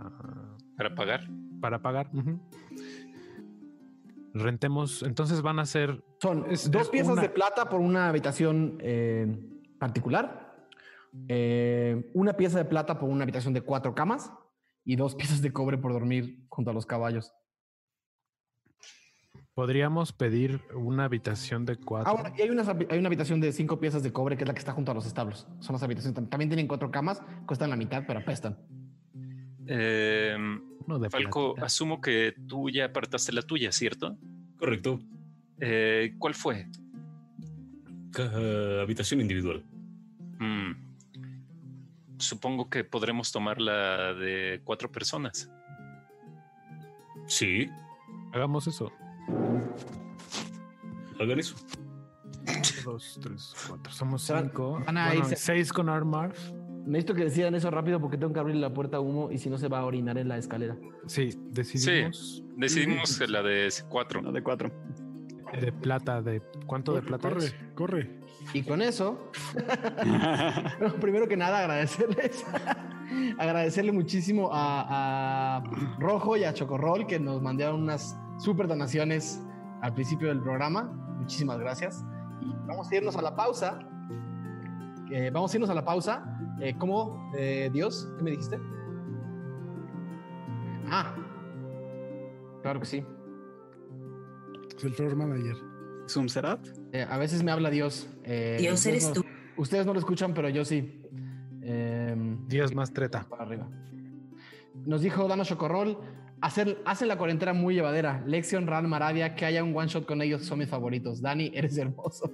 Para 0.78 0.94
pagar. 0.94 1.22
para 1.60 1.82
pagar. 1.82 2.12
Rentemos, 4.36 5.02
entonces 5.02 5.42
van 5.42 5.58
a 5.58 5.66
ser 5.66 6.04
Son 6.22 6.46
Es- 6.52 6.70
dos 6.70 6.84
es 6.84 6.90
piezas 6.90 7.14
una- 7.14 7.22
de 7.24 7.30
plata 7.30 7.68
por 7.68 7.80
una 7.82 8.10
habitación 8.10 8.78
eh, 8.80 9.40
particular, 9.80 10.68
eh, 11.28 12.12
una 12.14 12.34
pieza 12.34 12.60
de 12.60 12.66
plata 12.66 13.00
por 13.00 13.10
una 13.10 13.24
habitación 13.24 13.56
de 13.56 13.62
cuatro 13.62 13.96
camas 13.96 14.32
y 14.86 14.98
dos 14.98 15.16
piezas 15.40 15.42
de 15.42 15.52
cobre 15.52 15.80
por 15.80 15.94
dormir 15.94 16.46
junto 16.50 16.70
a 16.70 16.74
los 16.76 16.86
caballos. 16.86 17.34
Podríamos 19.54 20.14
pedir 20.14 20.62
una 20.74 21.06
habitación 21.06 21.64
de 21.66 21.76
cuatro. 21.76 22.12
Ah, 22.12 22.20
bueno, 22.20 22.36
y 22.36 22.42
hay 22.42 22.50
una, 22.50 22.64
hay 22.90 22.98
una 22.98 23.08
habitación 23.08 23.40
de 23.40 23.52
cinco 23.52 23.80
piezas 23.80 24.02
de 24.02 24.12
cobre 24.12 24.36
que 24.36 24.44
es 24.44 24.48
la 24.48 24.54
que 24.54 24.60
está 24.60 24.72
junto 24.72 24.92
a 24.92 24.96
los 24.96 25.06
establos. 25.06 25.48
Son 25.60 25.74
las 25.74 25.84
habitaciones. 25.84 26.18
tam- 26.20 26.28
También 26.28 26.50
tienen 26.50 26.68
cuatro 26.68 26.90
camas, 26.90 27.22
cuestan 27.46 27.70
la 27.70 27.76
mitad, 27.76 28.04
pero 28.08 28.20
apestan. 28.22 28.58
Eh, 29.68 30.36
Uno 30.88 30.98
de 31.00 31.10
Falco, 31.12 31.54
platita. 31.54 31.68
asumo 31.68 32.02
que 32.02 32.34
tú 32.48 32.70
ya 32.72 32.86
apartaste 32.86 33.32
la 33.32 33.44
tuya, 33.44 33.72
¿cierto? 33.72 34.18
Correcto. 34.58 35.00
Eh, 35.60 36.16
¿Cuál 36.18 36.34
fue? 36.34 36.68
Ca- 38.12 38.82
habitación 38.82 39.22
individual. 39.22 39.64
Mm, 40.40 40.72
Supongo 42.18 42.70
que 42.70 42.84
podremos 42.86 43.32
tomar 43.32 43.60
la 43.62 44.14
de 44.14 44.62
cuatro 44.64 44.90
personas. 44.92 45.52
Sí, 47.28 47.70
Hagamos 48.32 48.66
eso. 48.66 48.92
Hagan 51.20 51.40
eso. 51.40 51.56
Dos, 52.84 53.20
tres, 53.22 53.54
cuatro. 53.68 53.94
Somos 53.94 54.24
cinco. 54.24 54.82
van 54.86 54.98
a 54.98 55.14
Bueno, 55.14 55.26
seis 55.36 55.72
con 55.72 55.90
Armarf. 55.90 56.52
Necesito 56.86 57.14
que 57.16 57.24
decidan 57.24 57.56
eso 57.56 57.72
rápido 57.72 58.02
porque 58.02 58.18
tengo 58.18 58.34
que 58.34 58.40
abrir 58.42 58.58
la 58.58 58.74
puerta 58.74 58.98
a 58.98 59.00
humo 59.00 59.32
y 59.32 59.38
si 59.38 59.50
no 59.50 59.58
se 59.58 59.70
va 59.70 59.80
a 59.80 59.86
orinar 59.86 60.18
en 60.18 60.28
la 60.28 60.38
escalera. 60.38 60.76
Sí, 61.08 61.30
decidimos 61.52 62.44
Decidimos 62.58 63.30
la 63.30 63.42
de 63.42 63.72
cuatro. 63.90 64.22
La 64.22 64.32
de 64.32 64.44
cuatro. 64.44 64.72
de 65.60 65.72
plata. 65.72 66.22
¿De 66.22 66.42
cuánto 66.66 66.94
de 66.94 67.02
plata? 67.02 67.30
corre, 67.30 67.46
es? 67.46 67.56
corre. 67.74 68.20
Y 68.54 68.64
con 68.64 68.82
eso, 68.82 69.32
bueno, 70.80 70.96
primero 71.02 71.28
que 71.28 71.38
nada, 71.38 71.60
agradecerles. 71.60 72.46
agradecerle 73.40 73.92
muchísimo 73.92 74.50
a, 74.52 75.58
a 75.58 75.64
Rojo 76.00 76.36
y 76.36 76.44
a 76.44 76.54
Chocorrol 76.54 77.08
que 77.08 77.20
nos 77.20 77.42
mandaron 77.42 77.84
unas 77.84 78.18
super 78.44 78.68
donaciones 78.68 79.42
al 79.82 79.94
principio 79.94 80.28
del 80.28 80.42
programa. 80.42 80.84
Muchísimas 81.20 81.58
gracias. 81.60 82.04
Y 82.42 82.54
vamos 82.68 82.92
a 82.92 82.96
irnos 82.96 83.16
a 83.16 83.22
la 83.22 83.36
pausa. 83.36 83.80
Eh, 85.12 85.30
vamos 85.34 85.54
a 85.54 85.58
irnos 85.58 85.70
a 85.70 85.74
la 85.74 85.86
pausa. 85.86 86.38
Eh, 86.60 86.76
¿Cómo? 86.78 87.32
Eh, 87.38 87.70
Dios, 87.72 88.10
¿qué 88.18 88.24
me 88.24 88.32
dijiste? 88.32 88.60
Ah, 90.90 91.16
claro 92.62 92.80
que 92.82 92.86
sí. 92.86 93.06
Es 94.78 94.84
el 94.84 94.94
floor 94.94 95.16
manager. 95.16 95.56
Sumserat. 96.08 96.68
Eh, 96.92 97.08
a 97.10 97.18
veces 97.18 97.44
me 97.44 97.52
habla 97.52 97.70
Dios. 97.70 98.10
Eh, 98.26 98.58
Dios 98.60 98.86
eres 98.86 99.08
no- 99.08 99.14
tú. 99.14 99.24
Ustedes 99.56 99.86
no 99.86 99.94
lo 99.94 100.00
escuchan, 100.00 100.34
pero 100.34 100.50
yo 100.50 100.66
sí. 100.66 101.00
Diez 102.48 102.76
más 102.76 102.92
treta. 102.92 103.26
para 103.30 103.44
arriba. 103.44 103.70
Nos 104.86 105.02
dijo 105.02 105.28
Dano 105.30 105.46
Chocorrol, 105.46 105.98
hacer, 106.44 106.82
hacen 106.86 107.08
la 107.08 107.18
cuarentena 107.18 107.54
muy 107.54 107.74
llevadera. 107.74 108.22
Lexion, 108.28 108.68
Ran, 108.68 108.88
Maravia, 108.88 109.34
que 109.34 109.46
haya 109.46 109.64
un 109.64 109.76
one 109.76 109.88
shot 109.88 110.06
con 110.06 110.22
ellos 110.22 110.46
son 110.46 110.60
mis 110.60 110.68
favoritos. 110.68 111.22
Dani, 111.22 111.52
eres 111.56 111.78
hermoso. 111.78 112.32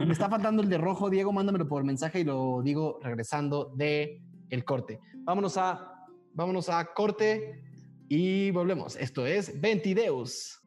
Me 0.00 0.12
está 0.12 0.28
faltando 0.28 0.62
el 0.62 0.68
de 0.68 0.78
rojo, 0.78 1.10
Diego, 1.10 1.32
mándamelo 1.32 1.68
por 1.68 1.84
mensaje 1.84 2.20
y 2.20 2.24
lo 2.24 2.62
digo 2.62 2.98
regresando 3.02 3.72
de 3.76 4.22
el 4.48 4.64
corte. 4.64 4.98
Vámonos 5.18 5.56
a, 5.58 6.06
vámonos 6.32 6.68
a 6.70 6.84
corte 6.94 7.62
y 8.08 8.50
volvemos. 8.50 8.96
Esto 8.96 9.26
es 9.26 9.60
Ventideus. 9.60 10.62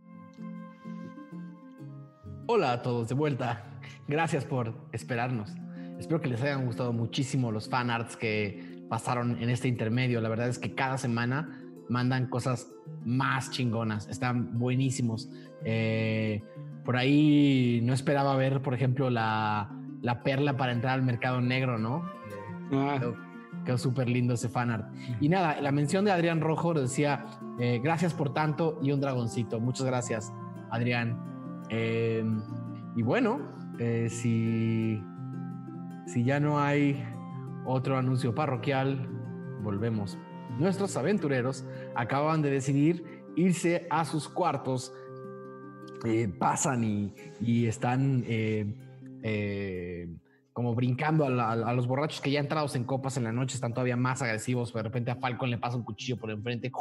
Hola 2.48 2.74
a 2.74 2.82
todos 2.82 3.10
de 3.10 3.16
vuelta. 3.16 3.80
Gracias 4.08 4.46
por 4.46 4.88
esperarnos. 4.92 5.52
Espero 6.00 6.22
que 6.22 6.30
les 6.30 6.42
hayan 6.42 6.66
gustado 6.66 6.94
muchísimo 6.94 7.52
los 7.52 7.68
fanarts 7.68 8.16
que 8.16 8.86
pasaron 8.88 9.42
en 9.42 9.50
este 9.50 9.68
intermedio. 9.68 10.22
La 10.22 10.30
verdad 10.30 10.48
es 10.48 10.60
que 10.60 10.74
cada 10.74 10.98
semana 10.98 11.59
mandan 11.90 12.28
cosas 12.28 12.72
más 13.04 13.52
chingonas. 13.52 14.08
Están 14.08 14.58
buenísimos. 14.58 15.30
Eh, 15.66 16.44
por 16.86 16.96
ahí 16.98 17.82
no 17.84 17.94
esperaba 17.94 18.36
ver, 18.36 18.62
por 18.62 18.74
ejemplo, 18.74 19.10
la, 19.10 19.70
la 20.02 20.24
perla 20.24 20.56
para 20.58 20.72
entrar 20.72 20.94
al 20.94 21.04
mercado 21.04 21.42
negro, 21.42 21.78
¿no? 21.78 22.04
Ah, 22.72 22.98
Quedó, 23.00 23.16
quedó 23.66 23.78
súper 23.78 24.10
lindo 24.10 24.36
ese 24.36 24.50
fanart. 24.50 24.94
Y 25.20 25.30
nada, 25.30 25.60
la 25.62 25.72
mención 25.72 26.06
de 26.06 26.12
Adrián 26.12 26.42
Rojo 26.42 26.74
decía, 26.74 27.26
eh, 27.60 27.80
gracias 27.84 28.14
por 28.14 28.34
tanto 28.34 28.80
y 28.82 28.92
un 28.92 29.02
dragoncito. 29.02 29.60
Muchas 29.60 29.86
gracias, 29.86 30.32
Adrián. 30.72 31.18
Eh, 31.70 32.24
y 32.96 33.02
bueno, 33.02 33.40
eh, 33.80 34.08
si, 34.10 35.04
si 36.06 36.24
ya 36.24 36.40
no 36.40 36.60
hay 36.60 37.04
otro 37.66 37.98
anuncio 37.98 38.34
parroquial, 38.34 39.08
volvemos. 39.62 40.18
Nuestros 40.58 40.98
aventureros 40.98 41.66
acaban 41.96 42.42
de 42.42 42.50
decidir 42.50 43.04
irse 43.36 43.88
a 43.90 44.06
sus 44.06 44.28
cuartos. 44.28 44.94
Eh, 46.06 46.28
pasan 46.28 46.84
y, 46.84 47.14
y 47.42 47.66
están 47.66 48.24
eh, 48.26 48.74
eh, 49.22 50.08
como 50.54 50.74
brincando 50.74 51.26
a, 51.26 51.74
los 51.74 51.88
borrachos 51.88 52.22
que 52.22 52.32
ya 52.32 52.40
entrados 52.40 52.76
en 52.76 52.86
copas 52.86 53.18
en 53.18 53.26
la 53.26 53.32
noche 53.32 53.56
están 53.56 53.74
todavía 53.74 53.96
más 53.96 54.22
agresivos. 54.22 54.74
De 54.74 54.82
repente 54.84 55.12
a 55.12 55.16
Falcon 55.16 55.50
le 55.50 55.58
pasa 55.58 55.78
un 55.78 55.84
cuchillo 55.84 56.18
por 56.18 56.32
enfrente. 56.32 56.72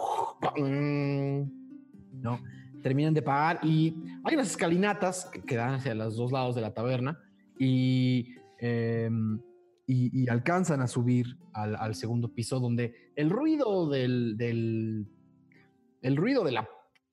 ¿No? 2.13 2.41
Terminan 2.83 3.15
de 3.15 3.23
pagar 3.23 3.61
y 3.63 3.95
hay 4.25 4.35
unas 4.35 4.51
escalinatas 4.51 5.27
que, 5.27 5.43
que 5.43 5.57
dan 5.57 5.75
hacia 5.75 5.95
los 5.95 6.17
dos 6.17 6.33
lados 6.33 6.55
de 6.55 6.61
la 6.61 6.73
taberna 6.73 7.19
y, 7.59 8.35
eh, 8.61 9.11
y, 9.89 10.23
y 10.23 10.29
alcanzan 10.29 10.83
a 10.83 10.87
subir 10.87 11.39
al, 11.55 11.75
al 11.75 11.95
segundo 11.95 12.35
piso 12.35 12.61
donde 12.61 13.13
el 13.17 13.31
ruido 13.31 13.89
del, 13.89 14.37
del 14.37 15.09
el 16.03 16.17
ruido 16.17 16.45
de 16.45 16.53
la 16.53 16.69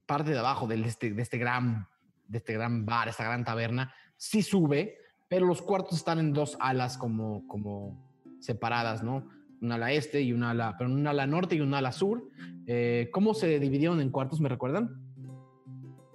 parte 0.06 0.32
de 0.32 0.40
abajo 0.40 0.68
del, 0.68 0.84
este, 0.84 1.14
de 1.14 1.22
este 1.22 1.38
gran 1.38 1.88
de 2.28 2.40
este 2.40 2.54
gran 2.54 2.86
bar, 2.86 3.08
esta 3.08 3.24
gran 3.24 3.46
taberna, 3.46 3.94
sí 4.18 4.42
sube, 4.42 4.98
pero 5.28 5.46
los 5.46 5.62
cuartos 5.62 5.98
están 5.98 6.20
en 6.20 6.34
dos 6.34 6.58
alas 6.60 6.98
como, 6.98 7.48
como 7.48 8.04
separadas, 8.40 9.04
¿no? 9.04 9.30
Una 9.62 9.76
ala 9.76 9.92
este 9.92 10.22
y 10.22 10.34
una 10.34 10.52
ala, 10.52 10.76
pero 10.78 10.90
una 10.90 11.12
ala 11.12 11.28
norte 11.28 11.56
y 11.56 11.62
una 11.62 11.78
ala 11.78 11.92
sur. 11.92 12.28
Eh, 12.68 13.10
¿Cómo 13.14 13.34
se 13.34 13.60
dividieron 13.60 14.02
en 14.02 14.10
cuartos? 14.10 14.42
¿Me 14.42 14.50
recuerdan? 14.50 15.02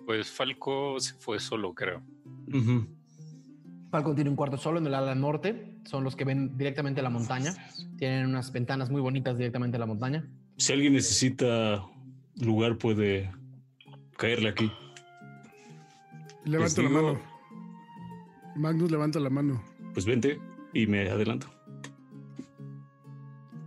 Pues 0.04 0.30
Falco 0.30 0.98
se 0.98 1.14
fue 1.14 1.38
solo, 1.38 1.74
creo. 1.74 2.02
Falcon 3.90 4.14
tiene 4.14 4.30
un 4.30 4.36
cuarto 4.36 4.56
solo 4.56 4.78
en 4.78 4.86
el 4.86 4.94
ala 4.94 5.14
norte, 5.14 5.74
son 5.84 6.04
los 6.04 6.14
que 6.14 6.24
ven 6.24 6.56
directamente 6.56 7.02
la 7.02 7.10
montaña. 7.10 7.52
Tienen 7.98 8.26
unas 8.26 8.52
ventanas 8.52 8.88
muy 8.88 9.00
bonitas 9.00 9.36
directamente 9.36 9.76
a 9.76 9.80
la 9.80 9.86
montaña. 9.86 10.28
Si 10.56 10.72
alguien 10.72 10.92
necesita 10.92 11.84
lugar, 12.36 12.78
puede 12.78 13.32
caerle 14.16 14.50
aquí. 14.50 14.70
Levanto 16.44 16.82
la 16.82 16.88
mano. 16.88 17.20
Magnus 18.56 18.90
levanta 18.90 19.18
la 19.18 19.30
mano. 19.30 19.62
Pues 19.92 20.06
vente 20.06 20.38
y 20.72 20.86
me 20.86 21.08
adelanto. 21.10 21.48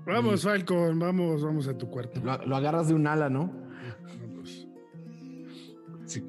Vamos, 0.06 0.44
Falcon, 0.44 1.00
vamos, 1.00 1.44
vamos 1.44 1.68
a 1.68 1.78
tu 1.78 1.90
cuarto. 1.90 2.22
Lo, 2.22 2.46
lo 2.46 2.56
agarras 2.56 2.88
de 2.88 2.94
un 2.94 3.08
ala, 3.08 3.30
¿no? 3.30 3.52
Vamos. 4.22 4.68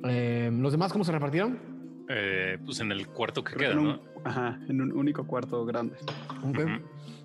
Eh, 0.09 0.51
¿Los 0.53 0.73
demás 0.73 0.93
cómo 0.93 1.05
se 1.05 1.13
repartieron? 1.13 1.74
Eh, 2.09 2.59
pues 2.65 2.81
en 2.81 2.93
el 2.93 3.09
cuarto 3.09 3.43
que 3.43 3.55
Creo 3.55 3.73
queda, 3.73 3.81
¿no? 3.81 4.01
ajá, 4.25 4.59
en 4.69 4.81
un 4.81 4.93
único 4.93 5.27
cuarto 5.27 5.65
grande. 5.65 5.97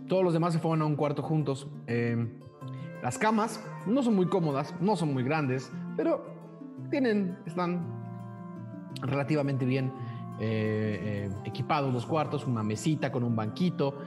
Todos 0.07 0.23
los 0.23 0.34
demás 0.34 0.53
se 0.53 0.60
fueron 0.60 0.81
a 0.81 0.85
un 0.85 0.95
cuarto 0.95 1.22
juntos. 1.22 1.68
Eh, 1.88 2.27
las 3.03 3.18
camas 3.18 3.64
no 3.85 4.03
son 4.03 4.15
muy 4.15 4.27
cómodas, 4.27 4.73
no 4.80 4.95
son 4.95 5.14
muy 5.14 5.23
grandes, 5.23 5.72
pero 5.95 6.26
tienen, 6.89 7.38
están 7.45 7.99
relativamente 9.01 9.65
bien 9.65 9.91
eh, 10.39 11.27
eh, 11.30 11.30
equipados 11.45 11.93
los 11.93 12.06
cuartos, 12.06 12.45
una 12.47 12.64
mesita 12.64 13.11
con 13.11 13.23
un 13.23 13.35
banquito, 13.35 13.97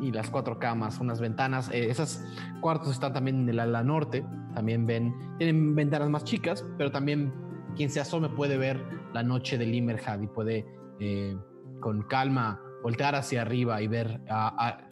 y 0.00 0.10
las 0.10 0.30
cuatro 0.30 0.58
camas, 0.58 0.98
unas 1.00 1.20
ventanas. 1.20 1.70
Eh, 1.70 1.88
esas 1.88 2.24
cuartos 2.60 2.90
están 2.90 3.12
también 3.12 3.42
en 3.42 3.48
el 3.48 3.60
ala 3.60 3.84
norte. 3.84 4.24
También 4.54 4.84
ven, 4.84 5.14
tienen 5.38 5.74
ventanas 5.74 6.10
más 6.10 6.24
chicas, 6.24 6.64
pero 6.76 6.90
también 6.90 7.32
quien 7.76 7.88
se 7.88 8.00
asome 8.00 8.28
puede 8.28 8.58
ver 8.58 8.80
la 9.12 9.22
noche 9.22 9.58
de 9.58 9.66
Limmerhad 9.66 10.20
y 10.22 10.26
puede 10.26 10.64
eh, 11.00 11.36
con 11.80 12.02
calma 12.02 12.60
voltear 12.82 13.14
hacia 13.14 13.42
arriba 13.42 13.80
y 13.82 13.88
ver 13.88 14.20
a, 14.28 14.68
a 14.68 14.88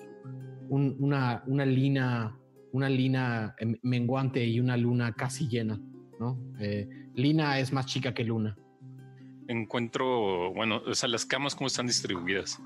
un- 0.68 0.96
una, 0.98 1.42
una 1.46 1.64
lina, 1.64 2.36
una 2.72 2.88
lina 2.88 3.54
em, 3.58 3.76
menguante 3.82 4.44
y 4.44 4.60
una 4.60 4.76
luna 4.76 5.12
casi 5.12 5.48
llena, 5.48 5.80
¿no? 6.18 6.38
Eh, 6.60 6.88
lina 7.14 7.58
es 7.58 7.72
más 7.72 7.86
chica 7.86 8.14
que 8.14 8.24
luna. 8.24 8.56
Encuentro, 9.48 10.52
bueno, 10.54 10.80
o 10.86 10.94
sea, 10.94 11.08
las 11.08 11.26
camas 11.26 11.54
cómo 11.56 11.66
están 11.66 11.86
distribuidas. 11.86 12.60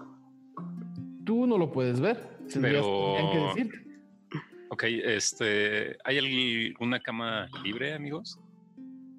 Tú 1.25 1.47
no 1.47 1.57
lo 1.57 1.71
puedes 1.73 2.01
ver. 2.01 2.37
Pero- 2.61 3.15
que 3.33 3.39
decirte. 3.61 3.85
Ok, 4.69 4.83
este, 4.87 5.97
¿hay 6.05 6.19
alguna 6.19 7.01
cama 7.01 7.47
libre, 7.63 7.95
amigos? 7.95 8.39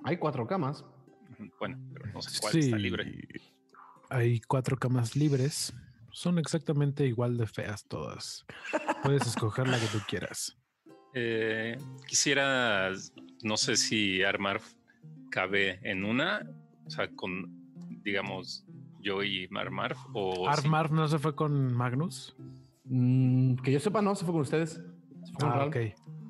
Hay 0.03 0.17
cuatro 0.17 0.45
camas. 0.45 0.85
Bueno, 1.59 1.77
pero 1.93 2.05
no 2.13 2.21
sé 2.21 2.39
cuál 2.41 2.57
está 2.57 2.77
libre. 2.77 3.27
Hay 4.09 4.39
cuatro 4.41 4.77
camas 4.77 5.15
libres. 5.15 5.73
Son 6.11 6.37
exactamente 6.39 7.05
igual 7.05 7.37
de 7.37 7.45
feas 7.47 7.85
todas. 7.87 8.45
Puedes 9.03 9.27
escoger 9.27 9.67
la 9.67 9.79
que 9.79 9.87
tú 9.87 9.99
quieras. 10.07 10.57
Eh, 11.13 11.77
quisiera, 12.07 12.89
no 13.43 13.57
sé 13.57 13.75
si 13.75 14.21
Armar 14.23 14.61
cabe 15.29 15.79
en 15.83 16.05
una, 16.05 16.45
o 16.85 16.89
sea, 16.89 17.09
con, 17.11 17.45
digamos, 18.03 18.65
yo 19.01 19.23
y 19.23 19.47
Marmar, 19.49 19.95
o 20.13 20.33
si- 20.53 20.59
Armar 20.65 20.91
no 20.91 21.07
se 21.07 21.19
fue 21.19 21.35
con 21.35 21.73
Magnus. 21.73 22.35
Mm, 22.85 23.55
que 23.57 23.71
yo 23.71 23.79
sepa, 23.79 24.01
no, 24.01 24.15
se 24.15 24.23
fue 24.25 24.33
con 24.33 24.41
ustedes. 24.41 24.71
Se 24.71 25.31
fue 25.33 25.39
con 25.39 25.49
Ah, 25.51 25.55
Ral. 25.57 25.67
ok. 25.69 25.77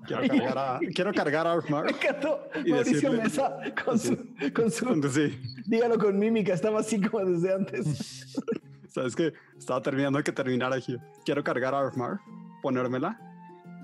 Quiero 0.06 0.22
cargar 0.28 0.58
a, 0.58 0.80
quiero 0.94 1.14
cargar 1.14 1.48
a 1.48 1.54
Arfmar. 1.54 1.86
Me 1.86 1.92
encantó 1.92 2.48
Mauricio 2.68 3.12
decirle- 3.12 3.24
Mesa 3.24 3.58
con 3.84 4.00
su, 4.00 4.18
con 4.54 4.72
su, 4.72 5.10
sí, 5.10 5.40
dígalo 5.66 5.98
con 5.98 6.18
mímica, 6.18 6.54
estaba 6.54 6.80
así 6.80 7.02
como 7.02 7.26
desde 7.26 7.54
antes. 7.54 8.36
sabes 8.88 9.16
que 9.16 9.34
estaba 9.58 9.82
terminando 9.82 10.24
que 10.24 10.32
terminara 10.32 10.76
aquí. 10.78 10.98
Quiero 11.26 11.44
cargar 11.44 11.74
a 11.74 11.80
Arfmar, 11.80 12.20
ponérmela 12.62 13.20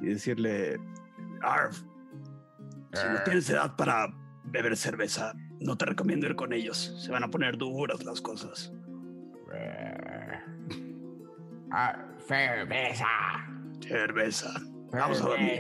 y 0.02 0.08
decirle, 0.08 0.80
Arf, 1.42 1.82
si 2.94 3.06
no 3.08 3.24
tienes 3.26 3.50
edad 3.50 3.76
para 3.76 4.08
beber 4.46 4.76
cerveza, 4.78 5.34
no 5.60 5.78
te 5.78 5.86
recomiendo 5.86 6.28
ir 6.28 6.36
con 6.36 6.54
ellos. 6.54 6.96
Se 7.04 7.12
van 7.12 7.24
a 7.24 7.30
poner 7.30 7.58
duras 7.58 8.04
las 8.04 8.22
cosas. 8.22 8.72
Ah, 11.72 11.96
cerveza, 12.28 13.06
Cerveza. 13.80 14.54
Vamos 14.92 15.22
a 15.22 15.26
dormir. 15.28 15.60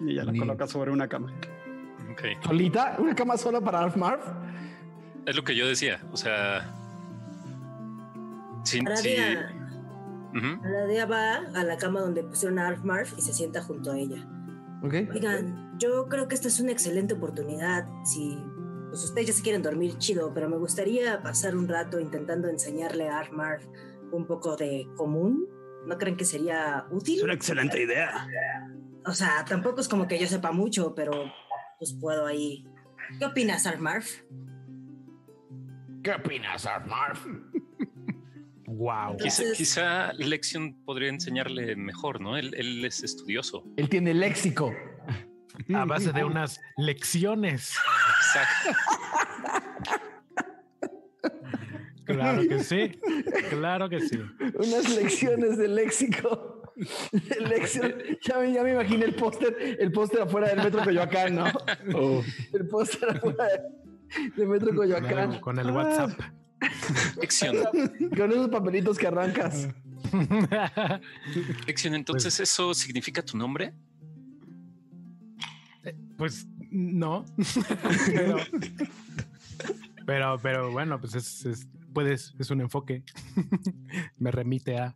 Y 0.00 0.10
ella 0.12 0.24
la 0.24 0.32
Ni- 0.32 0.38
coloca 0.38 0.66
sobre 0.66 0.90
una 0.90 1.08
cama. 1.08 1.32
Ok, 2.10 2.22
¿Solita? 2.44 2.96
¿Una 2.98 3.14
cama 3.14 3.36
sola 3.36 3.60
para 3.60 3.80
Alf 3.80 3.96
Marv? 3.96 4.20
es 5.24 5.36
lo 5.36 5.44
que 5.44 5.54
yo 5.54 5.68
decía, 5.68 6.00
o 6.10 6.16
sea, 6.16 6.74
sí, 8.64 8.80
sí, 8.80 8.84
Aradia, 8.84 9.52
ujú. 10.34 10.66
Aradia 10.66 11.06
va 11.06 11.34
a 11.54 11.62
la 11.62 11.76
cama 11.76 12.00
donde 12.00 12.24
pusieron 12.24 12.58
a 12.58 12.66
Alf 12.66 12.82
Marv 12.82 13.06
y 13.16 13.22
se 13.22 13.32
sienta 13.32 13.62
junto 13.62 13.92
a 13.92 13.98
ella. 13.98 14.26
Ok. 14.82 14.94
Oigan, 15.14 15.78
yo 15.78 16.08
creo 16.08 16.26
que 16.26 16.34
esta 16.34 16.48
es 16.48 16.58
una 16.58 16.72
excelente 16.72 17.14
oportunidad. 17.14 17.86
Si 18.04 18.36
pues 18.88 19.04
ustedes 19.04 19.28
ya 19.28 19.32
se 19.32 19.42
quieren 19.44 19.62
dormir, 19.62 19.96
chido, 19.98 20.34
pero 20.34 20.48
me 20.50 20.56
gustaría 20.56 21.22
pasar 21.22 21.54
un 21.56 21.68
rato 21.68 22.00
intentando 22.00 22.48
enseñarle 22.48 23.08
a 23.08 23.20
Alf 23.20 23.30
Marv 23.30 23.62
un 24.12 24.26
poco 24.26 24.56
de 24.56 24.86
común. 24.96 25.46
¿No 25.86 25.98
creen 25.98 26.16
que 26.16 26.24
sería 26.24 26.86
útil? 26.90 27.16
Es 27.18 27.22
una 27.24 27.34
excelente 27.34 27.82
idea. 27.82 28.28
O 29.04 29.12
sea, 29.12 29.44
tampoco 29.44 29.80
es 29.80 29.88
como 29.88 30.06
que 30.06 30.18
yo 30.18 30.26
sepa 30.28 30.52
mucho, 30.52 30.94
pero 30.94 31.10
pues 31.78 31.92
puedo 32.00 32.26
ahí. 32.26 32.64
¿Qué 33.18 33.24
opinas, 33.24 33.66
Alf 33.66 33.80
Marv? 33.80 34.04
¿Qué 36.04 36.12
opinas, 36.12 36.66
Alf 36.66 36.86
Marv? 36.86 37.18
Wow. 38.66 39.16
Quizá, 39.16 39.42
Entonces- 39.42 39.58
quizá 39.58 40.12
Lexion 40.14 40.74
podría 40.84 41.08
enseñarle 41.08 41.74
mejor, 41.76 42.20
¿no? 42.20 42.36
Él, 42.36 42.54
él 42.56 42.84
es 42.84 43.02
estudioso. 43.02 43.64
Él 43.76 43.88
tiene 43.88 44.14
léxico. 44.14 44.72
A 45.74 45.84
base 45.84 46.12
de 46.12 46.24
unas 46.24 46.60
lecciones. 46.76 47.74
Exacto. 48.34 48.78
Claro 52.14 52.42
que 52.48 52.62
sí. 52.62 52.92
Claro 53.50 53.88
que 53.88 54.00
sí. 54.00 54.18
Unas 54.54 54.88
lecciones 54.96 55.56
de 55.58 55.68
léxico. 55.68 56.62
Lección. 57.48 57.94
Ya 58.26 58.38
me, 58.38 58.52
ya 58.52 58.62
me 58.62 58.72
imaginé 58.72 59.04
el 59.04 59.14
póster, 59.14 59.76
el 59.78 59.92
póster 59.92 60.22
afuera 60.22 60.48
del 60.48 60.58
metro 60.64 60.82
Coyoacán, 60.82 61.34
¿no? 61.34 61.44
Oh, 61.94 62.22
El 62.52 62.66
póster 62.68 63.10
afuera 63.10 63.44
de- 63.46 64.30
del 64.36 64.48
metro 64.48 64.74
Coyoacán. 64.74 65.40
Con 65.40 65.58
el 65.58 65.70
WhatsApp. 65.70 66.18
Lexion, 67.20 67.56
Con 68.16 68.30
esos 68.32 68.48
papelitos 68.48 68.96
que 68.98 69.06
arrancas. 69.06 69.68
Lexion, 71.66 71.94
entonces 71.94 72.38
eso 72.40 72.72
significa 72.74 73.22
tu 73.22 73.36
nombre. 73.36 73.72
Pues 76.16 76.46
no. 76.70 77.24
pero, 78.06 78.36
pero, 80.06 80.38
pero 80.42 80.70
bueno, 80.72 81.00
pues 81.00 81.14
es, 81.16 81.44
es, 81.46 81.66
puedes, 81.92 82.34
es 82.38 82.50
un 82.50 82.60
enfoque. 82.60 83.02
me 84.18 84.30
remite 84.30 84.78
a. 84.78 84.94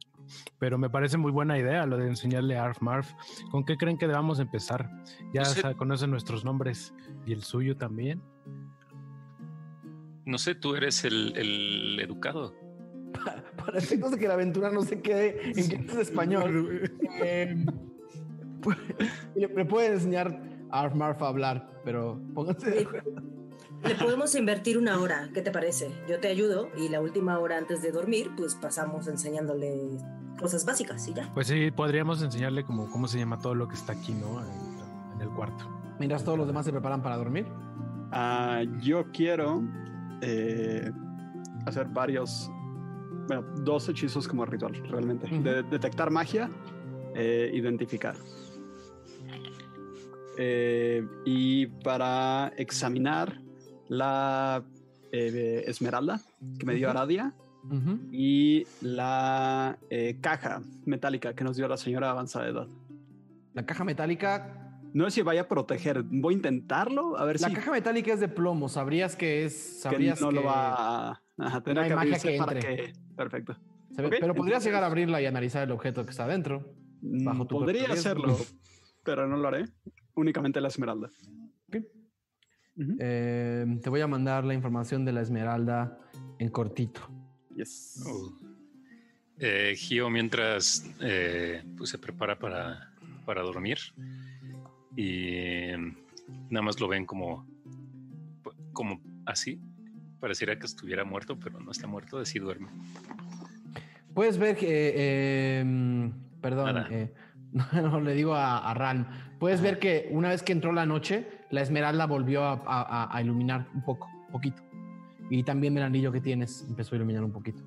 Pero 0.59 0.77
me 0.77 0.91
parece 0.91 1.19
muy 1.19 1.31
buena 1.31 1.57
idea 1.57 1.87
lo 1.87 1.97
de 1.97 2.09
enseñarle 2.09 2.57
a 2.59 2.65
Arf 2.65 2.81
Marf. 2.83 3.13
¿Con 3.53 3.65
qué 3.65 3.77
creen 3.77 3.97
que 3.97 4.09
debamos 4.09 4.41
empezar? 4.41 4.91
Ya 5.33 5.43
No 5.43 5.47
sé. 5.47 5.61
sa- 5.61 5.75
conocen 5.75 6.11
nuestros 6.11 6.45
nombres 6.45 6.93
y 7.27 7.33
el 7.33 7.43
suyo 7.43 7.77
también. 7.77 8.21
No 10.25 10.39
sé, 10.39 10.55
tú 10.57 10.75
eres 10.75 11.05
el, 11.05 11.37
el 11.37 12.01
educado. 12.01 12.55
Para 13.65 13.79
efectos 13.79 14.11
de 14.13 14.19
que 14.19 14.27
la 14.29 14.35
aventura 14.35 14.71
no 14.71 14.83
se 14.83 15.01
quede 15.01 15.51
en 15.51 15.69
clases 15.69 15.97
de 15.97 16.03
español. 16.03 16.91
eh, 17.23 17.65
pu- 18.61 18.77
le, 19.37 19.47
le 19.47 19.65
pueden 19.65 19.93
enseñar 19.95 20.41
a 20.71 20.81
Arf 20.81 20.95
Marf 20.95 21.23
a 21.23 21.29
hablar, 21.29 21.81
pero 21.85 22.21
pónganse 22.35 22.71
de 22.71 22.81
acuerdo. 22.83 23.23
Le 23.89 23.95
podemos 23.95 24.35
invertir 24.35 24.79
una 24.79 24.99
hora, 25.01 25.29
¿qué 25.33 25.43
te 25.43 25.51
parece? 25.51 25.91
Yo 26.09 26.19
te 26.21 26.29
ayudo 26.29 26.69
y 26.77 26.89
la 26.89 27.01
última 27.01 27.39
hora 27.39 27.59
antes 27.59 27.83
de 27.83 27.93
dormir, 27.93 28.31
pues 28.37 28.55
pasamos 28.55 29.07
enseñándole 29.07 29.99
cosas 30.41 30.65
básicas 30.65 31.07
y 31.09 31.15
ya. 31.15 31.31
Pues 31.35 31.47
sí, 31.47 31.71
podríamos 31.71 32.23
enseñarle 32.23 32.65
como 32.65 32.91
cómo 32.91 33.07
se 33.09 33.19
llama 33.19 33.39
todo 33.39 33.55
lo 33.55 33.69
que 33.69 33.75
está 33.75 33.93
aquí, 33.93 34.13
¿no? 34.13 34.41
En, 34.41 35.15
en 35.15 35.21
el 35.21 35.31
cuarto. 35.31 35.69
Mientras 35.99 36.25
todos 36.25 36.37
los 36.39 36.47
demás 36.47 36.65
se 36.67 36.73
preparan 36.73 37.03
para 37.03 37.17
dormir. 37.17 37.47
Ah, 38.13 38.63
yo 38.81 39.11
quiero 39.13 39.63
eh, 40.21 40.91
hacer 41.67 41.87
varios, 41.89 42.51
bueno, 43.29 43.45
dos 43.63 43.89
hechizos 43.89 44.29
como 44.29 44.45
ritual, 44.45 44.75
realmente. 44.89 45.27
De- 45.39 45.63
detectar 45.63 46.11
magia, 46.11 46.51
eh, 47.15 47.51
identificar. 47.55 48.15
Eh, 50.39 51.07
y 51.25 51.67
para 51.67 52.53
examinar 52.59 53.41
la 53.89 54.63
eh, 55.13 55.65
esmeralda 55.67 56.21
que 56.59 56.67
me 56.67 56.75
dio. 56.75 56.91
Aradia 56.91 57.35
y 58.13 58.65
la 58.81 59.77
eh, 59.91 60.19
caja 60.21 60.63
metálica 60.85 61.35
que 61.35 61.43
nos 61.45 61.57
dio 61.57 61.67
la 61.67 61.77
señora 61.77 62.11
avanzada 62.11 62.45
de 62.45 62.51
edad. 62.53 62.69
La 63.55 63.67
caja 63.67 63.85
metálica. 63.85 64.63
No 64.95 65.05
sé 65.07 65.11
si 65.17 65.23
vaya 65.23 65.43
a 65.43 65.49
proteger. 65.49 66.03
Voy 66.05 66.35
a 66.35 66.37
intentarlo 66.37 67.19
a 67.19 67.25
ver 67.25 67.41
La 67.41 67.49
si 67.49 67.55
caja 67.55 67.73
metálica 67.73 68.13
es 68.13 68.21
de 68.21 68.29
plomo. 68.29 68.69
Sabrías 68.69 69.17
que 69.17 69.45
es. 69.45 69.53
que 69.55 69.81
Sabrías 69.81 70.21
no 70.21 70.29
que- 70.29 70.35
lo 70.37 70.45
va 70.45 71.11
a, 71.11 71.23
ajá, 71.39 71.61
tener 71.63 71.87
que 71.89 71.93
abrirse 71.93 72.33
que 72.33 72.39
para 72.39 72.61
que. 72.61 72.93
Perfecto. 73.17 73.57
pero 73.97 74.09
podrías 74.11 74.37
entonces- 74.37 74.65
llegar 74.65 74.83
a 74.85 74.87
abrirla 74.87 75.21
y 75.21 75.27
analizar 75.27 75.63
el 75.65 75.73
objeto 75.73 76.05
que 76.05 76.11
está 76.13 76.25
adentro. 76.25 76.73
Bajo 77.03 77.45
Mm, 77.45 77.49
tu 77.49 77.59
Podría 77.59 77.93
hacerlo, 77.93 78.37
pero 79.05 79.27
no 79.27 79.37
lo 79.37 79.49
haré. 79.49 79.65
Únicamente 80.15 80.61
la 80.61 80.69
esmeralda. 80.69 81.11
Eh, 82.99 83.79
te 83.83 83.91
voy 83.91 84.01
a 84.01 84.07
mandar 84.07 84.45
la 84.45 84.55
información 84.55 85.05
de 85.05 85.13
la 85.13 85.23
esmeralda 85.23 85.99
en 86.39 86.49
cortito. 86.51 87.01
Yes. 87.55 88.05
Eh, 89.39 89.75
Gio, 89.77 90.11
mientras 90.11 90.89
eh, 91.01 91.63
pues 91.77 91.91
se 91.91 91.99
prepara 91.99 92.39
para, 92.39 92.93
para 93.25 93.43
dormir 93.43 93.79
y 94.97 95.71
nada 96.51 96.63
más 96.63 96.81
lo 96.81 96.89
ven 96.89 97.05
como, 97.05 97.47
como 98.73 99.01
así. 99.27 99.61
Pareciera 100.21 100.59
que 100.59 100.67
estuviera 100.67 101.05
muerto, 101.05 101.39
pero 101.39 101.61
no 101.61 101.71
está 101.71 101.87
muerto, 101.87 102.19
así 102.19 102.39
duerme. 102.39 102.69
Puedes 104.15 104.39
ver 104.39 104.57
que. 104.57 104.89
eh, 104.97 105.61
em, 105.61 106.13
perdón, 106.41 106.87
eh, 106.91 107.13
no, 107.53 107.67
no, 107.83 108.01
le 108.01 108.15
digo 108.15 108.35
a, 108.35 108.71
a 108.71 108.73
Ran. 108.73 109.07
Puedes 109.39 109.61
ver 109.61 109.79
que 109.79 110.09
una 110.11 110.31
vez 110.31 110.43
que 110.43 110.53
entró 110.53 110.73
la 110.73 110.87
noche, 110.87 111.29
la 111.51 111.61
esmeralda 111.63 112.07
volvió 112.07 112.43
a, 112.45 112.53
a- 112.53 113.05
a- 113.05 113.17
a 113.17 113.23
iluminar 113.23 113.67
un 113.75 113.83
poco, 113.83 114.09
poquito. 114.33 114.63
Y 115.31 115.43
también 115.43 115.77
el 115.77 115.83
anillo 115.83 116.13
que 116.13 116.21
tienes 116.21 116.65
empezó 116.69 116.95
a 116.95 116.97
iluminar 116.97 117.25
un 117.25 117.33
poquito. 117.33 117.63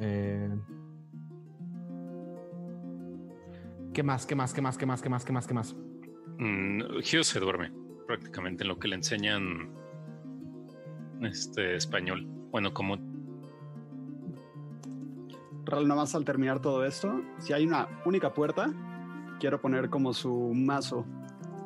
Eh, 0.00 0.50
¿Qué 3.92 4.02
más? 4.02 4.26
¿Qué 4.26 4.34
más? 4.34 4.52
¿Qué 4.54 4.60
más? 4.62 4.76
¿Qué 4.78 4.86
más? 4.86 5.02
¿Qué 5.02 5.08
más? 5.08 5.24
¿Qué 5.24 5.32
más? 5.32 5.46
¿Qué 5.46 5.54
más? 5.54 5.76
Mm, 6.38 6.82
Hugh 6.98 7.24
se 7.24 7.40
duerme 7.40 7.72
prácticamente 8.06 8.62
en 8.64 8.68
lo 8.68 8.78
que 8.78 8.88
le 8.88 8.94
enseñan 8.96 9.70
este 11.22 11.74
español. 11.76 12.26
Bueno, 12.52 12.72
como 12.72 12.96
Ral, 15.64 15.86
nada 15.86 16.00
más 16.02 16.14
al 16.14 16.24
terminar 16.24 16.60
todo 16.62 16.84
esto, 16.84 17.20
si 17.38 17.52
hay 17.52 17.66
una 17.66 17.88
única 18.06 18.32
puerta, 18.32 18.72
quiero 19.40 19.60
poner 19.60 19.90
como 19.90 20.14
su 20.14 20.52
mazo, 20.54 21.04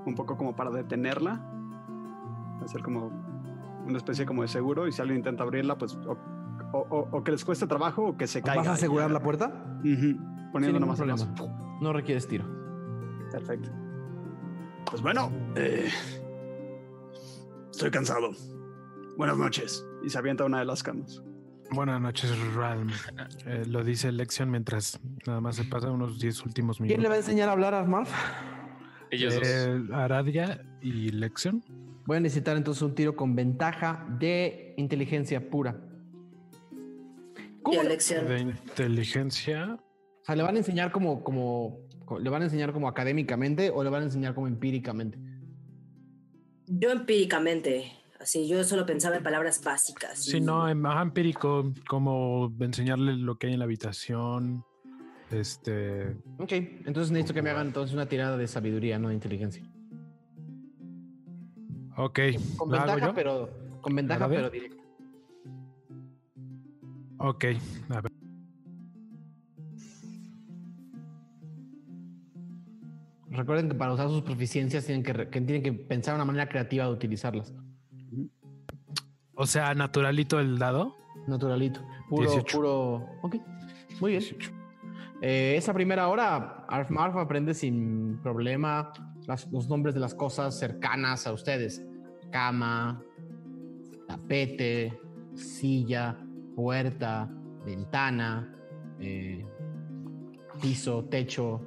un 0.07 0.15
poco 0.15 0.37
como 0.37 0.55
para 0.57 0.71
detenerla, 0.71 1.41
hacer 2.65 2.83
como 2.83 3.11
una 3.87 3.97
especie 3.99 4.25
como 4.27 4.43
de 4.43 4.49
seguro, 4.49 4.87
y 4.87 4.93
si 4.93 5.01
alguien 5.03 5.19
intenta 5.19 5.43
abrirla, 5.43 5.77
pues 5.79 5.95
o, 5.97 6.17
o- 6.73 6.87
o- 6.91 7.09
o 7.19 7.25
que 7.25 7.33
les 7.33 7.45
cueste 7.45 7.67
trabajo 7.67 8.03
o 8.09 8.17
que 8.17 8.27
se 8.27 8.41
caiga. 8.43 8.61
¿Vas 8.63 8.69
a 8.69 8.73
asegurar 8.73 9.11
la 9.11 9.21
puerta? 9.21 9.77
Ujú, 9.81 9.85
Sin 9.91 10.51
Poniendo 10.53 10.79
nomás. 10.81 11.01
No 11.81 11.93
requieres 11.93 12.27
tiro. 12.29 12.45
Perfecto. 13.31 13.71
Pues 14.91 15.01
bueno, 15.03 15.31
eh, 15.57 15.89
estoy 17.71 17.91
cansado. 17.91 18.31
Buenas 19.17 19.37
noches. 19.37 19.87
Y 20.05 20.11
se 20.11 20.19
avienta 20.19 20.45
una 20.45 20.59
de 20.61 20.65
las 20.65 20.83
camas. 20.83 21.23
Buenas 21.71 22.01
noches, 22.01 22.31
Ralm. 22.55 22.91
Eh, 23.47 23.65
lo 23.67 23.83
dice 23.83 24.13
Lexion 24.13 24.51
mientras 24.51 25.01
nada 25.27 25.41
más 25.41 25.57
se 25.57 25.65
pasa 25.65 25.91
unos 25.91 26.19
10 26.21 26.45
últimos 26.45 26.77
¿Quién 26.77 26.89
le 26.89 26.97
minutos. 26.97 27.11
va 27.11 27.15
a 27.15 27.19
enseñar 27.19 27.49
a 27.49 27.53
hablar 27.53 27.75
a 27.75 27.85
Marv? 27.85 28.09
Ellos 29.13 29.35
dos. 29.35 29.47
Eh, 29.47 29.81
Aradia 29.93 30.65
y 30.81 31.11
Lexion. 31.11 31.63
Voy 32.07 32.17
a 32.17 32.21
necesitar 32.21 32.57
entonces 32.57 32.83
un 32.83 32.95
tiro 32.95 33.15
con 33.15 33.37
ventaja 33.37 34.07
de 34.19 34.75
inteligencia 34.77 35.49
pura. 35.51 35.81
Y 36.73 37.63
¿Cómo 37.63 37.81
Alexion. 37.81 38.27
De 38.27 38.41
inteligencia. 38.41 39.75
o 39.75 40.25
sea, 40.25 40.35
¿le 40.35 40.43
van 40.43 40.57
a 40.57 40.59
enseñar 40.59 40.91
como, 40.91 41.23
como, 41.23 41.79
co- 42.05 42.19
le 42.19 42.29
van 42.29 42.43
a 42.43 42.47
enseñar 42.47 42.73
como 42.73 42.89
académicamente 42.89 43.71
o 43.71 43.85
le 43.85 43.91
van 43.91 44.03
a 44.03 44.05
enseñar 44.07 44.35
como 44.35 44.49
empíricamente? 44.49 45.19
Yo 46.67 46.91
empíricamente, 46.91 47.93
así, 48.19 48.49
yo 48.49 48.65
solo 48.65 48.85
pensaba 48.87 49.17
en 49.17 49.23
palabras 49.23 49.63
básicas. 49.63 50.25
Si 50.25 50.39
y- 50.39 50.41
no, 50.41 50.69
em- 50.69 50.85
ajá, 50.87 51.03
empírico, 51.03 51.73
como 51.89 52.53
enseñarle 52.61 53.13
lo 53.17 53.37
que 53.37 53.47
hay 53.49 53.53
en 53.53 53.59
la 53.61 53.67
habitación. 53.67 54.65
Este. 55.33 56.17
Ok, 56.39 56.53
entonces 56.53 57.11
necesito 57.11 57.35
que 57.35 57.43
me 57.43 57.51
hagan 57.51 57.69
entonces 57.69 57.95
una 57.95 58.07
tirada 58.07 58.37
de 58.37 58.47
sabiduría, 58.47 58.99
no 58.99 59.09
de 59.09 59.15
inteligencia. 59.15 59.63
Ok. 61.97 62.21
Con 62.57 62.71
¿la 62.71 62.83
hago 62.83 62.93
ventaja, 62.93 63.09
yo? 63.09 63.15
pero 63.15 63.51
con 63.81 63.95
ventaja, 63.95 64.29
pero 64.29 64.51
directa. 64.51 64.83
Ok. 67.19 67.45
A 67.91 68.01
ver. 68.01 68.13
Recuerden 73.31 73.69
que 73.71 73.75
para 73.75 73.95
usar 73.95 74.09
sus 74.09 74.23
proficiencias 74.23 74.85
tienen 74.85 75.03
que, 75.03 75.13
que 75.13 75.41
tienen 75.41 75.63
que 75.63 75.73
pensar 75.73 76.15
una 76.15 76.27
manera 76.27 76.49
creativa 76.49 76.85
de 76.85 76.93
utilizarlas. 76.93 77.55
O 79.35 79.47
sea, 79.47 79.75
naturalito 79.75 80.39
el 80.39 80.59
dado. 80.59 80.97
Naturalito. 81.27 81.81
Puro, 82.09 82.31
18. 82.31 82.57
puro. 82.57 83.07
Ok. 83.23 83.37
Muy 84.01 84.13
bien. 84.13 84.23
Eh, 85.25 85.55
esa 85.57 85.73
primera 85.73 86.09
hora, 86.09 86.65
Arf 86.69 86.91
Marf 86.91 87.17
aprende 87.17 87.55
sin 87.55 88.19
problema 88.23 88.93
las- 89.29 89.49
los 89.53 89.69
nombres 89.69 89.95
de 89.95 90.01
las 90.01 90.15
cosas 90.15 90.59
cercanas 90.59 91.27
a 91.29 91.33
ustedes: 91.33 91.81
cama, 92.33 93.01
tapete, 94.09 94.99
silla, 95.35 96.19
puerta, 96.57 97.31
ventana, 97.65 98.53
eh, 98.99 99.47
piso, 100.61 101.05
techo. 101.05 101.61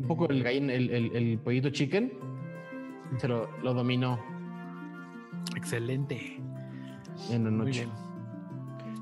Un 0.00 0.08
poco 0.08 0.28
el, 0.30 0.42
gallin- 0.42 0.70
el, 0.70 0.90
el- 0.90 1.14
el 1.14 1.38
pollito 1.40 1.68
chicken 1.70 2.10
se 3.18 3.28
lo, 3.28 3.48
lo 3.62 3.74
dominó 3.74 4.18
Excelente. 5.56 6.40
en 7.30 7.44
la 7.44 7.50
Muy 7.50 7.66
noche. 7.66 7.84
bien. 7.84 7.90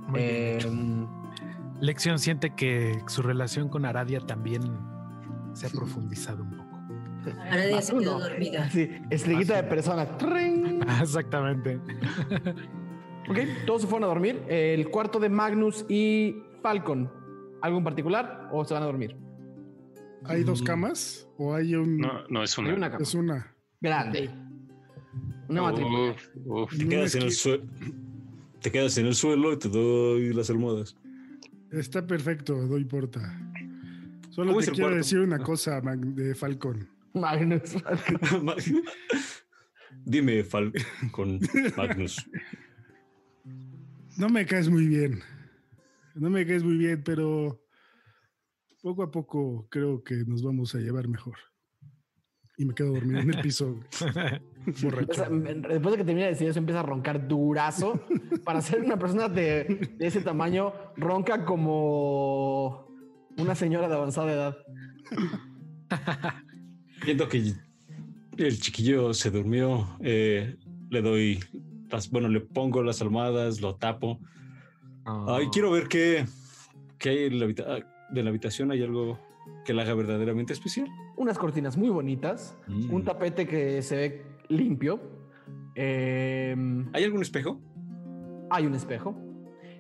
Muy 0.09 0.21
bien 0.21 0.31
Eh, 0.35 0.55
hecho. 0.57 0.69
Lección 1.83 2.19
siente 2.19 2.55
que 2.55 2.99
su 3.09 3.23
relación 3.23 3.69
con 3.69 3.85
Aradia 3.85 4.21
también 4.21 4.63
se 5.53 5.67
ha 5.67 5.71
profundizado 5.71 6.43
un 6.45 6.51
poco. 6.57 6.79
Ya 7.71 7.83
se 7.83 7.93
quedó 7.99 8.17
uno. 8.17 8.21
dormida. 8.21 8.71
Sí, 8.71 8.89
estrellita 9.11 9.57
de 9.57 9.65
persona. 9.65 10.07
¡Tring! 10.17 10.83
Exactamente. 11.03 11.81
Ok, 13.29 13.39
todos 13.67 13.83
se 13.83 13.89
fueron 13.89 14.05
a 14.05 14.07
dormir. 14.09 14.43
El 14.49 14.89
cuarto 14.91 15.19
de 15.21 15.29
Magnus 15.29 15.85
y 15.89 16.37
Falcon. 16.63 17.11
¿Algo 17.61 17.79
en 17.79 17.85
particular 17.85 18.49
o 18.53 18.65
se 18.65 18.75
van 18.75 18.83
a 18.85 18.87
dormir? 18.87 19.17
¿Hay 20.25 20.45
dos 20.45 20.63
Mm. 20.63 20.65
camas 20.65 21.29
o 21.37 21.55
hay 21.55 21.75
un... 21.75 21.99
No, 21.99 22.27
no 22.29 22.43
es 22.45 22.57
Hay 22.59 22.65
una. 22.65 22.75
una 22.77 22.91
cama 22.91 23.03
Es 23.03 23.15
una. 23.15 23.55
grande. 23.81 24.31
Una 25.49 25.63
matrimonial. 25.63 26.17
Uf, 26.45 26.47
uf. 26.47 26.77
Te 26.77 26.83
en 26.85 26.89
quedas, 26.89 27.15
una 27.15 27.23
en 27.23 27.27
el 27.29 27.33
esqui- 27.33 27.43
sue- 27.43 27.63
te 28.61 28.71
quedas 28.71 28.97
en 28.99 29.07
el 29.07 29.15
suelo 29.17 29.53
y 29.53 29.59
te 29.59 29.69
doy 29.69 30.33
las 30.33 30.49
almohadas. 30.51 30.97
Está 31.73 32.07
perfecto, 32.07 32.57
no 32.57 32.77
importa. 32.79 33.21
Solo 34.31 34.53
¿Cómo 34.53 34.61
te 34.61 34.67
quiero 34.73 34.87
cuarto? 34.89 34.97
decir 34.97 35.19
una 35.21 35.39
cosa, 35.39 35.81
Mag- 35.83 36.15
de 36.15 36.35
Falcon. 36.35 36.89
Magnus. 37.15 37.75
Dime, 40.05 40.43
Falcon 40.45 41.39
Magnus. 41.77 42.27
No 44.17 44.29
me 44.29 44.47
caes 44.47 44.69
muy 44.69 44.87
bien. 44.87 45.21
No 46.15 46.31
me 46.31 46.47
caes 46.47 46.63
muy 46.63 46.77
bien, 46.77 47.03
pero 47.03 47.63
poco 48.83 49.03
a 49.03 49.11
poco 49.11 49.67
creo 49.71 50.03
que 50.03 50.17
nos 50.27 50.43
vamos 50.43 50.75
a 50.75 50.79
llevar 50.79 51.09
mejor. 51.09 51.37
Y 52.59 52.65
me 52.65 52.75
quedo 52.75 52.93
dormido 52.93 53.21
en 53.21 53.35
el 53.35 53.41
piso. 53.41 53.81
borracho. 54.83 55.25
Empieza- 55.25 55.69
Después 55.69 55.93
de 55.93 55.99
que 55.99 56.05
termina 56.05 56.27
de 56.27 56.33
decir 56.33 56.49
eso, 56.49 56.59
empieza 56.59 56.81
a 56.81 56.85
roncar 56.85 57.27
durazo. 57.29 58.01
Para 58.45 58.61
ser 58.61 58.81
una 58.83 58.99
persona 58.99 59.29
de, 59.29 59.95
de 59.99 60.07
ese 60.07 60.21
tamaño, 60.21 60.73
ronca 60.97 61.45
como 61.45 62.87
una 63.39 63.55
señora 63.55 63.89
de 63.89 63.95
avanzada 63.95 64.33
edad. 64.33 64.57
Viendo 67.05 67.29
que 67.29 67.55
el 68.39 68.61
chiquillo 68.61 69.13
se 69.15 69.31
durmió, 69.31 69.87
eh, 70.01 70.57
le 70.91 71.03
doy 71.03 71.41
las, 71.91 72.11
bueno, 72.11 72.29
le 72.29 72.41
pongo 72.41 72.83
las 72.83 73.03
almohadas, 73.03 73.61
lo 73.61 73.75
tapo. 73.75 74.19
Ay, 75.05 75.49
quiero 75.53 75.71
ver 75.71 75.89
qué, 75.89 76.25
qué 76.99 77.09
hay 77.11 77.19
en 77.25 77.41
la, 77.41 77.47
ah, 77.67 77.81
de 78.13 78.23
la 78.23 78.31
habitación. 78.31 78.71
¿Hay 78.71 78.83
algo 78.83 79.19
que 79.65 79.75
la 79.75 79.83
haga 79.83 79.95
verdaderamente 79.95 80.53
especial? 80.53 80.89
Unas 81.17 81.39
cortinas 81.39 81.77
muy 81.77 81.89
bonitas. 81.89 82.57
Mm. 82.69 82.95
Un 82.95 83.05
tapete 83.05 83.47
que 83.47 83.83
se 83.83 83.97
ve 83.97 84.23
limpio. 84.49 85.01
em, 85.75 86.89
¿Hay 86.93 87.05
algún 87.05 87.23
espejo? 87.23 87.61
hay 88.53 88.67
un 88.67 88.75
espejo. 88.75 89.17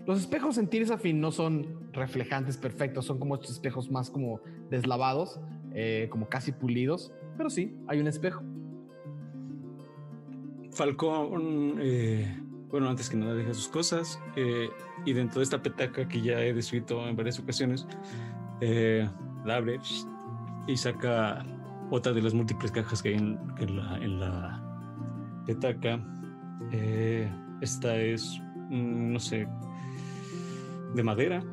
Los 0.06 0.20
espejos 0.20 0.58
en 0.58 0.66
Tirsafin 0.66 1.20
no 1.20 1.30
son 1.30 1.92
reflejantes 1.92 2.56
perfectos, 2.56 3.04
son 3.04 3.18
como 3.18 3.34
estos 3.34 3.52
espejos 3.52 3.90
más 3.90 4.10
como 4.10 4.40
deslavados, 4.70 5.40
eh, 5.74 6.08
como 6.10 6.28
casi 6.28 6.52
pulidos, 6.52 7.12
pero 7.36 7.50
sí, 7.50 7.76
hay 7.86 8.00
un 8.00 8.08
espejo. 8.08 8.42
Falcón, 10.72 11.76
eh, 11.80 12.34
bueno, 12.70 12.88
antes 12.88 13.10
que 13.10 13.16
nada 13.16 13.34
deja 13.34 13.52
sus 13.52 13.68
cosas 13.68 14.18
eh, 14.36 14.70
y 15.04 15.12
dentro 15.12 15.40
de 15.40 15.44
esta 15.44 15.62
petaca 15.62 16.08
que 16.08 16.22
ya 16.22 16.42
he 16.42 16.54
descrito 16.54 17.06
en 17.06 17.14
varias 17.14 17.38
ocasiones, 17.38 17.86
eh, 18.62 19.06
la 19.44 19.56
abre 19.56 19.78
y 20.66 20.76
saca 20.76 21.44
otra 21.94 22.12
de 22.12 22.22
las 22.22 22.32
múltiples 22.32 22.72
cajas 22.72 23.02
que 23.02 23.10
hay 23.10 23.14
en, 23.16 23.38
en 23.58 23.76
la, 23.76 23.96
en 23.98 24.18
la 24.18 25.42
petaca. 25.46 26.00
Eh, 26.72 27.30
esta 27.60 27.94
es, 27.96 28.40
mm, 28.70 29.12
no 29.12 29.20
sé, 29.20 29.46
de 30.94 31.02
madera, 31.02 31.44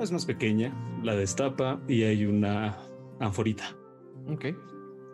es 0.00 0.12
más 0.12 0.24
pequeña, 0.24 0.72
la 1.02 1.16
destapa 1.16 1.80
y 1.88 2.02
hay 2.04 2.26
una 2.26 2.76
anforita 3.18 3.64
Ok. 4.28 4.46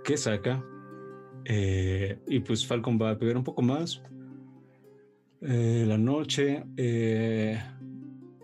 que 0.04 0.16
saca. 0.18 0.62
eh, 1.46 2.18
y 2.28 2.40
pues 2.40 2.66
Falcon 2.66 2.98
va 3.00 3.10
a 3.12 3.18
pegar 3.18 3.36
un 3.38 3.44
poco 3.44 3.62
más. 3.62 4.02
Eh, 5.40 5.84
la 5.88 5.96
noche 5.98 6.62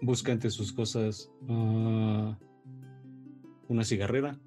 busca 0.01 0.32
entre 0.32 0.51
sus 0.51 0.72
cosas 0.72 1.30
ah, 1.48 2.36
una 3.68 3.85
cigarrera. 3.85 4.39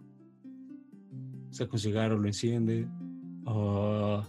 Saca 1.52 1.74
un 1.74 1.80
cigarro, 1.80 2.18
lo 2.18 2.28
enciende. 2.28 2.88
ah, 3.46 4.24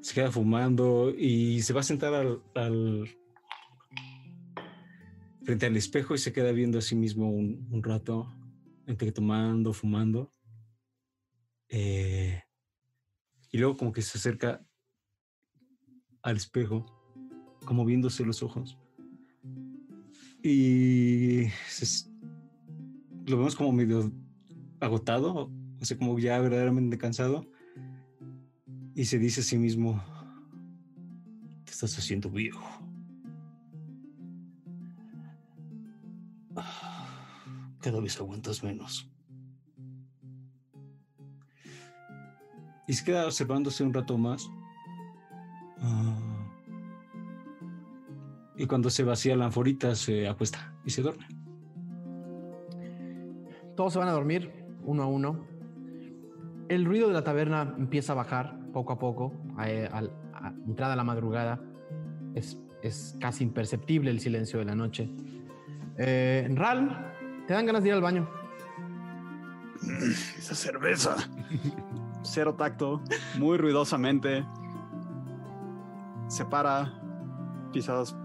se 0.00 0.14
queda 0.14 0.30
fumando 0.32 1.10
y 1.16 1.62
se 1.62 1.72
va 1.72 1.80
a 1.80 1.84
sentar 1.84 2.12
al, 2.12 2.42
al- 2.56 3.08
frente 5.44 5.66
al 5.66 5.76
espejo 5.76 6.14
y 6.14 6.18
se 6.18 6.32
queda 6.32 6.50
viendo 6.52 6.78
a 6.78 6.82
sí 6.82 6.94
mismo 6.96 7.30
un, 7.30 7.82
rato, 7.82 8.26
entre 8.86 9.12
tomando, 9.12 9.72
fumando. 9.72 10.32
Eh, 11.68 12.42
y 13.50 13.58
luego 13.58 13.76
como 13.76 13.92
que 13.92 14.02
se 14.02 14.18
acerca 14.18 14.64
al 16.22 16.36
espejo, 16.36 16.84
como 17.64 17.84
viéndose 17.84 18.24
los 18.24 18.42
ojos. 18.42 18.78
y 20.42 21.44
lo 23.26 23.36
vemos 23.36 23.54
como 23.54 23.70
medio 23.72 24.12
agotado, 24.80 25.48
o 25.90 25.98
como 25.98 26.18
ya 26.18 26.38
verdaderamente 26.38 26.98
cansado. 26.98 27.46
Y 28.94 29.06
se 29.06 29.18
dice 29.18 29.40
a 29.40 29.44
sí 29.44 29.58
mismo, 29.58 30.02
te 31.64 31.72
estás 31.72 31.98
haciendo 31.98 32.30
viejo. 32.30 32.62
Cada 37.80 38.00
vez 38.00 38.20
aguantas 38.20 38.62
menos. 38.62 39.10
Y 42.86 42.92
se 42.92 43.04
queda 43.04 43.26
observándose 43.26 43.82
un 43.82 43.92
rato 43.92 44.16
más. 44.18 44.48
Ah. 45.78 46.32
Y 48.56 48.66
cuando 48.66 48.90
se 48.90 49.02
vacía 49.02 49.34
la 49.34 49.46
anforita, 49.46 49.94
se 49.96 50.28
acuesta 50.28 50.76
y 50.84 50.90
se 50.90 51.02
duerme. 51.02 51.26
Todos 53.74 53.94
se 53.94 53.98
van 53.98 54.08
a 54.08 54.12
dormir 54.12 54.52
uno 54.84 55.02
a 55.02 55.06
uno. 55.06 55.51
El 56.68 56.84
ruido 56.84 57.08
de 57.08 57.14
la 57.14 57.24
taberna 57.24 57.74
empieza 57.78 58.12
a 58.12 58.16
bajar 58.16 58.58
poco 58.72 58.92
a 58.92 58.98
poco. 58.98 59.32
A, 59.56 59.64
a- 59.64 60.46
a 60.46 60.48
entrada 60.66 60.96
la 60.96 61.04
madrugada 61.04 61.60
es, 62.34 62.58
es 62.82 63.16
casi 63.20 63.44
imperceptible 63.44 64.10
el 64.10 64.20
silencio 64.20 64.58
de 64.58 64.64
la 64.64 64.74
noche. 64.74 65.10
Eh, 65.98 66.48
Ral, 66.54 67.12
te 67.46 67.54
dan 67.54 67.66
ganas 67.66 67.82
de 67.82 67.90
ir 67.90 67.94
al 67.94 68.00
baño. 68.02 68.28
Esa 70.38 70.54
cerveza. 70.54 71.16
Cero 72.22 72.54
tacto, 72.54 73.02
muy 73.38 73.58
ruidosamente. 73.58 74.46
Se 76.28 76.44
para, 76.44 76.92
pisadas 77.72 78.16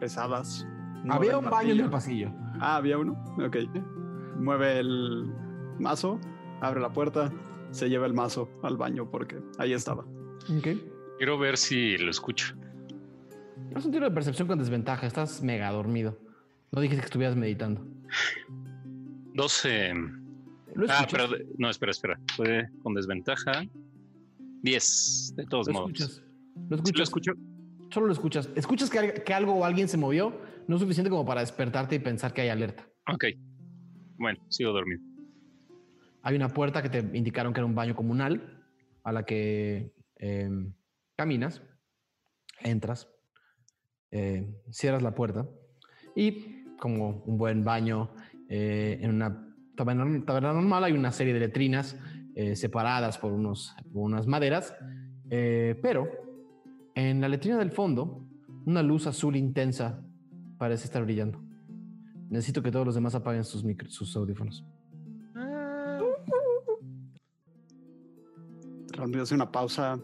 pesadas. 0.00 0.66
Había 1.08 1.38
un 1.38 1.46
baño 1.50 1.72
en 1.72 1.80
el 1.80 1.90
pasillo. 1.90 2.30
Ah, 2.60 2.76
había 2.76 2.98
uno. 2.98 3.12
Ok. 3.44 3.56
Mueve 4.38 4.80
el 4.80 5.32
mazo, 5.78 6.20
abre 6.60 6.80
la 6.80 6.92
puerta, 6.92 7.32
se 7.70 7.88
lleva 7.88 8.06
el 8.06 8.14
mazo 8.14 8.48
al 8.62 8.76
baño 8.76 9.10
porque 9.10 9.38
ahí 9.58 9.72
estaba. 9.72 10.04
Ok. 10.58 10.68
Quiero 11.18 11.38
ver 11.38 11.56
si 11.56 11.96
lo 11.98 12.10
escucho. 12.10 12.54
Es 13.74 13.84
un 13.84 13.92
tiro 13.92 14.04
de 14.08 14.10
percepción 14.14 14.46
con 14.48 14.58
desventaja. 14.58 15.06
Estás 15.06 15.42
mega 15.42 15.70
dormido. 15.70 16.18
No 16.72 16.80
dijiste 16.80 17.00
que 17.02 17.06
estuvieras 17.06 17.36
meditando. 17.36 17.84
12. 19.34 19.92
¿Lo 20.74 20.86
Ah, 20.90 21.00
escuchas? 21.04 21.28
pero 21.30 21.44
no, 21.58 21.70
espera, 21.70 21.92
espera. 21.92 22.20
Fue 22.36 22.68
con 22.82 22.94
desventaja. 22.94 23.64
10, 24.62 25.34
de 25.36 25.46
todos 25.46 25.66
Lo 25.68 25.72
modos. 25.74 25.90
escuchas. 25.92 26.22
Lo 26.54 26.62
¿Sí 26.62 26.68
lo 26.68 26.76
escuchas. 26.76 27.02
escucho? 27.08 27.32
Solo 27.90 28.06
lo 28.06 28.12
escuchas. 28.12 28.50
Escuchas 28.56 28.90
que, 28.90 29.22
que 29.24 29.34
algo 29.34 29.54
o 29.54 29.64
alguien 29.64 29.88
se 29.88 29.96
movió, 29.96 30.38
no 30.66 30.78
suficiente 30.78 31.08
como 31.10 31.24
para 31.24 31.40
despertarte 31.40 31.94
y 31.94 31.98
pensar 31.98 32.32
que 32.32 32.42
hay 32.42 32.48
alerta. 32.48 32.86
Ok. 33.12 33.24
Bueno, 34.18 34.38
sigo 34.48 34.72
dormido. 34.72 35.00
Hay 36.26 36.34
una 36.34 36.48
puerta 36.48 36.82
que 36.82 36.88
te 36.88 36.98
indicaron 37.16 37.52
que 37.52 37.60
era 37.60 37.66
un 37.66 37.76
baño 37.76 37.94
comunal 37.94 38.64
a 39.04 39.12
la 39.12 39.24
que 39.24 39.92
em, 40.16 40.72
caminas, 41.14 41.62
entras, 42.64 43.08
eh, 44.10 44.44
cierras 44.72 45.02
la 45.04 45.14
puerta 45.14 45.46
y 46.16 46.64
como 46.80 47.22
un 47.26 47.38
buen 47.38 47.62
baño 47.62 48.10
eh, 48.48 48.98
en 49.00 49.10
una 49.14 49.54
taberna, 49.76 50.04
normal 50.52 50.82
hay 50.82 50.94
una 50.94 51.12
serie 51.12 51.32
de 51.32 51.38
letrinas 51.38 51.96
eh, 52.34 52.56
separadas 52.56 53.18
por, 53.18 53.30
unos, 53.32 53.76
unas 53.92 54.26
maderas, 54.26 54.74
eh, 55.30 55.78
pero 55.80 56.08
en 56.96 57.20
la 57.20 57.28
letrina 57.28 57.56
del 57.56 57.70
fondo 57.70 58.26
una 58.64 58.82
luz 58.82 59.06
azul 59.06 59.36
intensa 59.36 60.04
parece 60.58 60.86
estar 60.86 61.04
brillando. 61.04 61.40
Necesito 62.30 62.64
que 62.64 62.72
todos 62.72 62.84
los 62.84 62.96
demás 62.96 63.14
apaguen 63.14 63.44
sus, 63.44 63.62
micro- 63.64 63.88
sus 63.88 64.16
audífonos. 64.16 64.64
Ramiro 68.96 69.22
hace 69.22 69.34
una 69.34 69.50
pausa, 69.50 69.98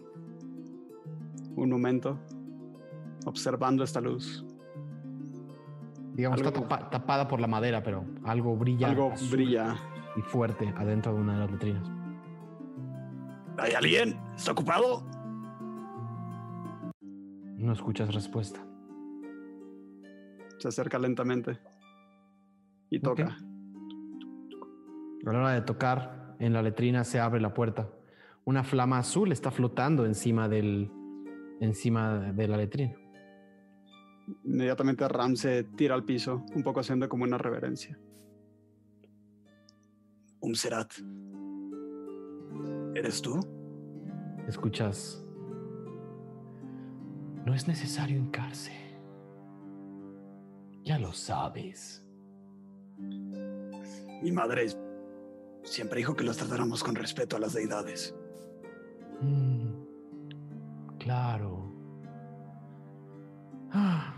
un 1.56 1.70
momento, 1.70 2.18
observando 3.26 3.84
esta 3.84 4.00
luz. 4.00 4.44
Digamos, 6.14 6.40
está 6.40 6.50
Algo- 6.50 6.68
tapa- 6.68 6.90
tapada 6.90 7.26
por 7.28 7.40
la 7.40 7.46
madera, 7.46 7.82
pero 7.82 8.04
algo 8.24 8.54
brilla. 8.56 8.88
Algo 8.90 9.12
brilla. 9.30 9.76
Y 10.16 10.20
fuerte 10.20 10.68
adentro 10.76 11.14
de 11.14 11.20
una 11.20 11.34
de 11.34 11.38
las 11.40 11.50
letrinas. 11.50 11.90
¿Hay 13.58 13.72
alguien? 13.72 14.18
¿Está 14.36 14.52
ocupado? 14.52 15.02
No 17.56 17.72
escuchas 17.72 18.12
respuesta. 18.14 18.60
Se 20.58 20.68
acerca 20.68 20.98
lentamente 20.98 21.58
y 22.90 23.00
toca. 23.00 23.36
A 25.26 25.32
la 25.32 25.38
hora 25.38 25.50
de 25.52 25.62
tocar, 25.62 26.34
en 26.40 26.52
la 26.52 26.62
letrina 26.62 27.04
se 27.04 27.20
abre 27.20 27.40
la 27.40 27.54
puerta. 27.54 27.88
Una 28.44 28.64
flama 28.64 28.98
azul 28.98 29.30
está 29.32 29.50
flotando 29.50 30.04
encima 30.04 30.48
del, 30.48 30.90
encima 31.60 32.32
de 32.32 32.48
la 32.48 32.56
letrina. 32.56 32.96
Inmediatamente 34.44 35.06
Ram 35.08 35.36
se 35.36 35.64
tira 35.64 35.94
al 35.94 36.04
piso, 36.04 36.44
un 36.54 36.62
poco 36.62 36.80
haciendo 36.80 37.08
como 37.08 37.24
una 37.24 37.38
reverencia. 37.38 37.98
Umserat. 40.40 40.92
¿Eres 42.94 43.22
tú? 43.22 43.38
Escuchas. 44.48 45.24
No 47.46 47.54
es 47.54 47.66
necesario 47.68 48.18
hincarse. 48.18 48.72
Ya 50.84 50.98
lo 50.98 51.12
sabes. 51.12 52.04
Mi 52.98 54.32
madre 54.32 54.66
siempre 55.62 55.98
dijo 55.98 56.14
que 56.14 56.24
los 56.24 56.36
tratáramos 56.36 56.82
con 56.82 56.94
respeto 56.94 57.36
a 57.36 57.40
las 57.40 57.52
deidades. 57.52 58.14
Claro. 61.02 61.68
Ah, 63.72 64.14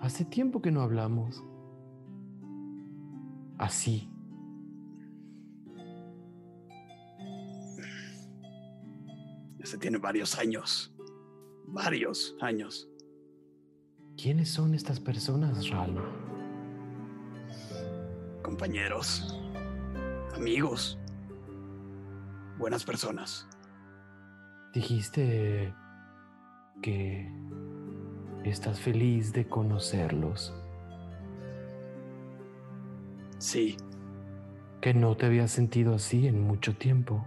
hace 0.00 0.24
tiempo 0.24 0.60
que 0.60 0.72
no 0.72 0.80
hablamos. 0.82 1.44
Así. 3.58 4.10
Ese 9.60 9.78
tiene 9.78 9.98
varios 9.98 10.36
años. 10.36 10.92
Varios 11.68 12.36
años. 12.40 12.88
¿Quiénes 14.16 14.50
son 14.50 14.74
estas 14.74 14.98
personas, 14.98 15.70
Ral? 15.70 15.94
Compañeros. 18.42 19.38
Amigos. 20.34 20.98
Buenas 22.58 22.84
personas. 22.84 23.47
Dijiste 24.72 25.74
que 26.82 27.30
estás 28.44 28.80
feliz 28.80 29.32
de 29.32 29.46
conocerlos, 29.48 30.54
Sí, 33.40 33.76
que 34.80 34.92
no 34.94 35.16
te 35.16 35.26
habías 35.26 35.52
sentido 35.52 35.94
así 35.94 36.26
en 36.26 36.42
mucho 36.42 36.76
tiempo. 36.76 37.24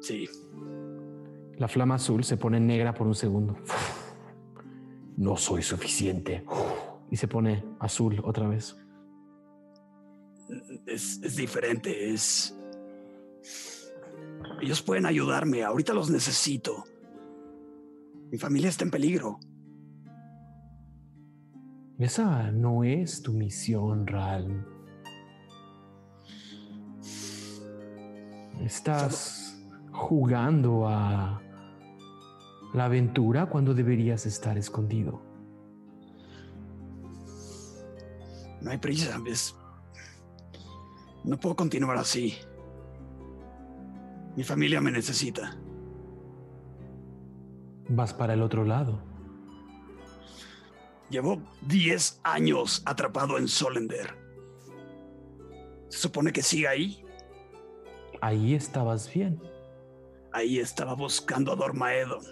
sí. 0.00 0.28
La 1.56 1.68
flama 1.68 1.94
azul 1.94 2.24
se 2.24 2.36
pone 2.36 2.58
negra 2.58 2.92
por 2.94 3.06
un 3.06 3.14
segundo. 3.14 3.56
No 5.16 5.36
soy 5.36 5.62
suficiente. 5.62 6.44
Y 7.10 7.16
se 7.16 7.28
pone 7.28 7.64
azul 7.78 8.20
otra 8.24 8.48
vez. 8.48 8.76
Es, 10.84 11.22
es 11.22 11.36
diferente, 11.36 12.12
es... 12.12 12.54
Ellos 14.64 14.80
pueden 14.80 15.04
ayudarme, 15.04 15.62
ahorita 15.62 15.92
los 15.92 16.08
necesito. 16.08 16.84
Mi 18.30 18.38
familia 18.38 18.70
está 18.70 18.82
en 18.82 18.90
peligro. 18.90 19.38
Esa 21.98 22.50
no 22.50 22.82
es 22.82 23.20
tu 23.20 23.34
misión, 23.34 24.06
Ral. 24.06 24.66
Estás 28.62 29.62
jugando 29.92 30.88
a 30.88 31.42
la 32.72 32.86
aventura 32.86 33.44
cuando 33.44 33.74
deberías 33.74 34.24
estar 34.24 34.56
escondido. 34.56 35.20
No 38.62 38.70
hay 38.70 38.78
prisa, 38.78 39.20
es... 39.26 39.54
No 41.22 41.38
puedo 41.38 41.54
continuar 41.54 41.98
así. 41.98 42.38
Mi 44.36 44.44
familia 44.44 44.80
me 44.80 44.90
necesita. 44.90 45.56
Vas 47.88 48.12
para 48.14 48.34
el 48.34 48.42
otro 48.42 48.64
lado. 48.64 49.02
Llevo 51.10 51.40
10 51.62 52.20
años 52.24 52.82
atrapado 52.86 53.38
en 53.38 53.46
Solender. 53.46 54.16
¿Se 55.88 55.98
supone 55.98 56.32
que 56.32 56.42
siga 56.42 56.70
ahí? 56.70 57.04
Ahí 58.20 58.54
estabas 58.54 59.12
bien. 59.12 59.40
Ahí 60.32 60.58
estaba 60.58 60.94
buscando 60.94 61.52
a 61.52 61.56
Dormaedon. 61.56 62.24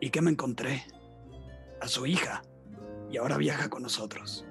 ¿Y 0.00 0.10
qué 0.10 0.20
me 0.20 0.30
encontré? 0.30 0.82
a 1.80 1.88
su 1.88 2.06
hija 2.06 2.42
y 3.10 3.16
ahora 3.16 3.36
viaja 3.36 3.68
con 3.68 3.82
nosotros. 3.82 4.44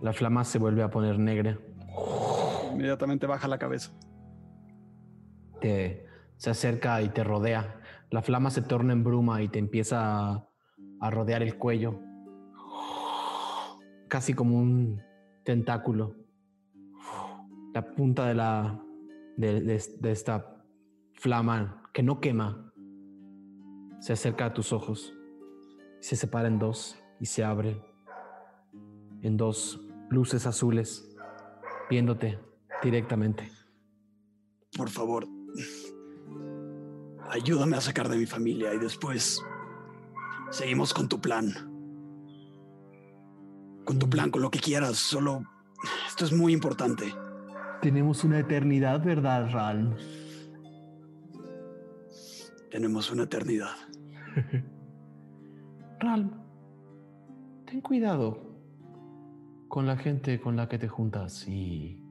La 0.00 0.12
flama 0.12 0.44
se 0.44 0.58
vuelve 0.58 0.82
a 0.82 0.90
poner 0.90 1.18
negra. 1.18 1.58
Inmediatamente 2.72 3.26
baja 3.26 3.48
la 3.48 3.58
cabeza. 3.58 3.92
Te, 5.60 6.06
se 6.36 6.50
acerca 6.50 7.02
y 7.02 7.08
te 7.08 7.24
rodea. 7.24 7.80
La 8.10 8.22
flama 8.22 8.50
se 8.50 8.62
torna 8.62 8.92
en 8.92 9.04
bruma 9.04 9.42
y 9.42 9.48
te 9.48 9.58
empieza 9.58 10.46
a, 11.00 11.10
rodear 11.10 11.42
el 11.42 11.56
cuello. 11.56 12.00
Casi 14.08 14.34
como 14.34 14.58
un 14.58 15.02
tentáculo. 15.44 16.14
La 17.74 17.94
punta 17.94 18.26
de 18.26 18.34
la 18.34 18.82
de 19.36 20.10
esta 20.10 20.64
flama 21.14 21.82
que 21.92 22.02
no 22.02 22.20
quema 22.20 22.72
se 24.00 24.12
acerca 24.12 24.46
a 24.46 24.54
tus 24.54 24.72
ojos. 24.72 25.14
Se 26.00 26.16
separa 26.16 26.48
en 26.48 26.58
dos 26.58 26.98
y 27.20 27.26
se 27.26 27.44
abre 27.44 27.82
en 29.22 29.36
dos 29.36 29.80
luces 30.10 30.46
azules 30.46 31.16
viéndote 31.90 32.38
directamente. 32.82 33.50
Por 34.76 34.90
favor, 34.90 35.26
ayúdame 37.30 37.76
a 37.76 37.80
sacar 37.80 38.08
de 38.08 38.16
mi 38.16 38.26
familia 38.26 38.74
y 38.74 38.78
después 38.78 39.42
seguimos 40.50 40.94
con 40.94 41.08
tu 41.08 41.20
plan. 41.20 41.52
Con 43.84 43.98
tu 43.98 44.08
plan, 44.08 44.30
con 44.30 44.42
lo 44.42 44.50
que 44.50 44.60
quieras, 44.60 44.96
solo... 44.96 45.44
Esto 46.06 46.24
es 46.24 46.32
muy 46.32 46.52
importante. 46.52 47.14
Tenemos 47.80 48.24
una 48.24 48.40
eternidad, 48.40 49.02
¿verdad, 49.02 49.50
Ral? 49.50 49.96
Tenemos 52.70 53.10
una 53.10 53.22
eternidad. 53.22 53.76
Ral, 56.00 56.30
ten 57.66 57.80
cuidado 57.80 58.48
con 59.68 59.86
la 59.86 59.96
gente 59.96 60.40
con 60.40 60.56
la 60.56 60.68
que 60.68 60.78
te 60.78 60.88
juntas 60.88 61.46
y... 61.48 62.07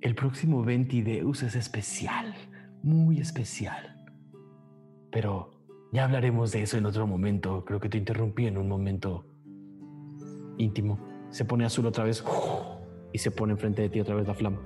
El 0.00 0.14
próximo 0.14 0.62
Ventideus 0.62 1.42
es 1.42 1.56
especial, 1.56 2.34
muy 2.82 3.18
especial. 3.18 4.06
Pero 5.10 5.50
ya 5.92 6.04
hablaremos 6.04 6.52
de 6.52 6.62
eso 6.62 6.78
en 6.78 6.86
otro 6.86 7.06
momento. 7.06 7.64
Creo 7.64 7.80
que 7.80 7.88
te 7.88 7.98
interrumpí 7.98 8.46
en 8.46 8.58
un 8.58 8.68
momento 8.68 9.26
íntimo. 10.56 11.00
Se 11.30 11.44
pone 11.44 11.64
azul 11.64 11.86
otra 11.86 12.04
vez 12.04 12.24
y 13.12 13.18
se 13.18 13.32
pone 13.32 13.54
enfrente 13.54 13.82
de 13.82 13.88
ti 13.88 14.00
otra 14.00 14.14
vez 14.14 14.28
la 14.28 14.34
flama. 14.34 14.60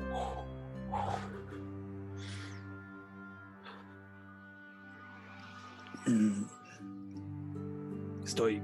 Estoy 8.22 8.60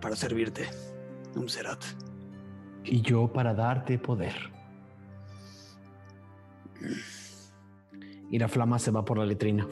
para 0.00 0.16
servirte, 0.16 0.66
Umserat. 1.36 2.11
Y 2.84 3.00
yo 3.02 3.32
para 3.32 3.54
darte 3.54 3.98
poder. 3.98 4.34
Y 8.30 8.38
la 8.38 8.48
flama 8.48 8.78
se 8.78 8.90
va 8.90 9.04
por 9.04 9.18
la 9.18 9.26
letrina. 9.26 9.66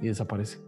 Y 0.00 0.08
desaparece. 0.08 0.58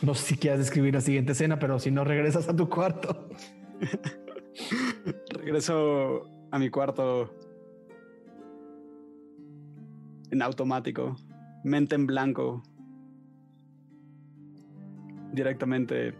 No 0.00 0.14
sé 0.14 0.22
si 0.22 0.36
quieres 0.36 0.60
describir 0.60 0.94
la 0.94 1.00
siguiente 1.00 1.32
escena, 1.32 1.58
pero 1.58 1.78
si 1.78 1.90
no 1.90 2.04
regresas 2.04 2.48
a 2.48 2.54
tu 2.54 2.68
cuarto. 2.68 3.28
Regreso 5.30 6.30
a 6.50 6.58
mi 6.58 6.70
cuarto 6.70 7.34
en 10.30 10.42
automático, 10.42 11.16
mente 11.64 11.94
en 11.94 12.06
blanco, 12.06 12.62
directamente 15.32 16.14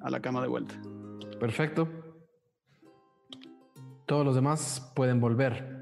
a 0.00 0.10
la 0.10 0.20
cama 0.20 0.40
de 0.40 0.48
vuelta. 0.48 0.74
Perfecto. 1.40 1.88
Todos 4.06 4.24
los 4.24 4.34
demás 4.34 4.92
pueden 4.94 5.20
volver. 5.20 5.76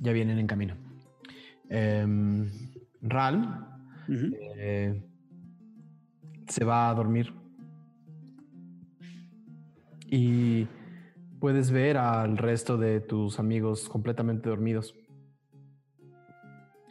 Ya 0.00 0.12
vienen 0.12 0.38
en 0.38 0.46
camino. 0.46 0.74
Em, 1.68 2.48
Ral 3.00 3.66
eh, 4.08 5.02
se 6.48 6.64
va 6.64 6.90
a 6.90 6.94
dormir. 6.94 7.32
Y 10.08 10.66
puedes 11.40 11.70
ver 11.70 11.96
al 11.96 12.38
resto 12.38 12.76
de 12.76 13.00
tus 13.00 13.38
amigos 13.38 13.88
completamente 13.88 14.48
dormidos. 14.48 14.94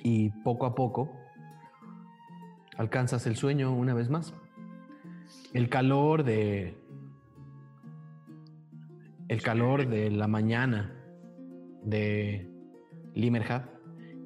Y 0.05 0.29
poco 0.29 0.67
a 0.67 0.75
poco 0.75 1.11
alcanzas 2.77 3.25
el 3.25 3.35
sueño 3.35 3.73
una 3.73 3.95
vez 3.95 4.07
más. 4.11 4.35
El 5.51 5.67
calor 5.67 6.23
de. 6.23 6.77
El 9.27 9.41
calor 9.41 9.87
de 9.87 10.11
la 10.11 10.27
mañana 10.27 10.93
de 11.81 12.47
Limerhad 13.15 13.63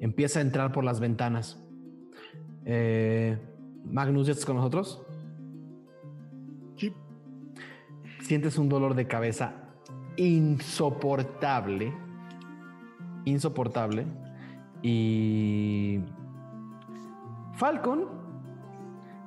empieza 0.00 0.40
a 0.40 0.42
entrar 0.42 0.70
por 0.70 0.84
las 0.84 1.00
ventanas. 1.00 1.64
Eh, 2.66 3.38
Magnus, 3.82 4.26
¿ya 4.26 4.32
estás 4.32 4.44
con 4.44 4.56
nosotros? 4.56 5.02
Sí. 6.76 6.92
Sientes 8.20 8.58
un 8.58 8.68
dolor 8.68 8.94
de 8.94 9.06
cabeza 9.06 9.54
insoportable. 10.18 11.90
Insoportable. 13.24 14.29
Y. 14.82 16.00
Falcon, 17.54 18.08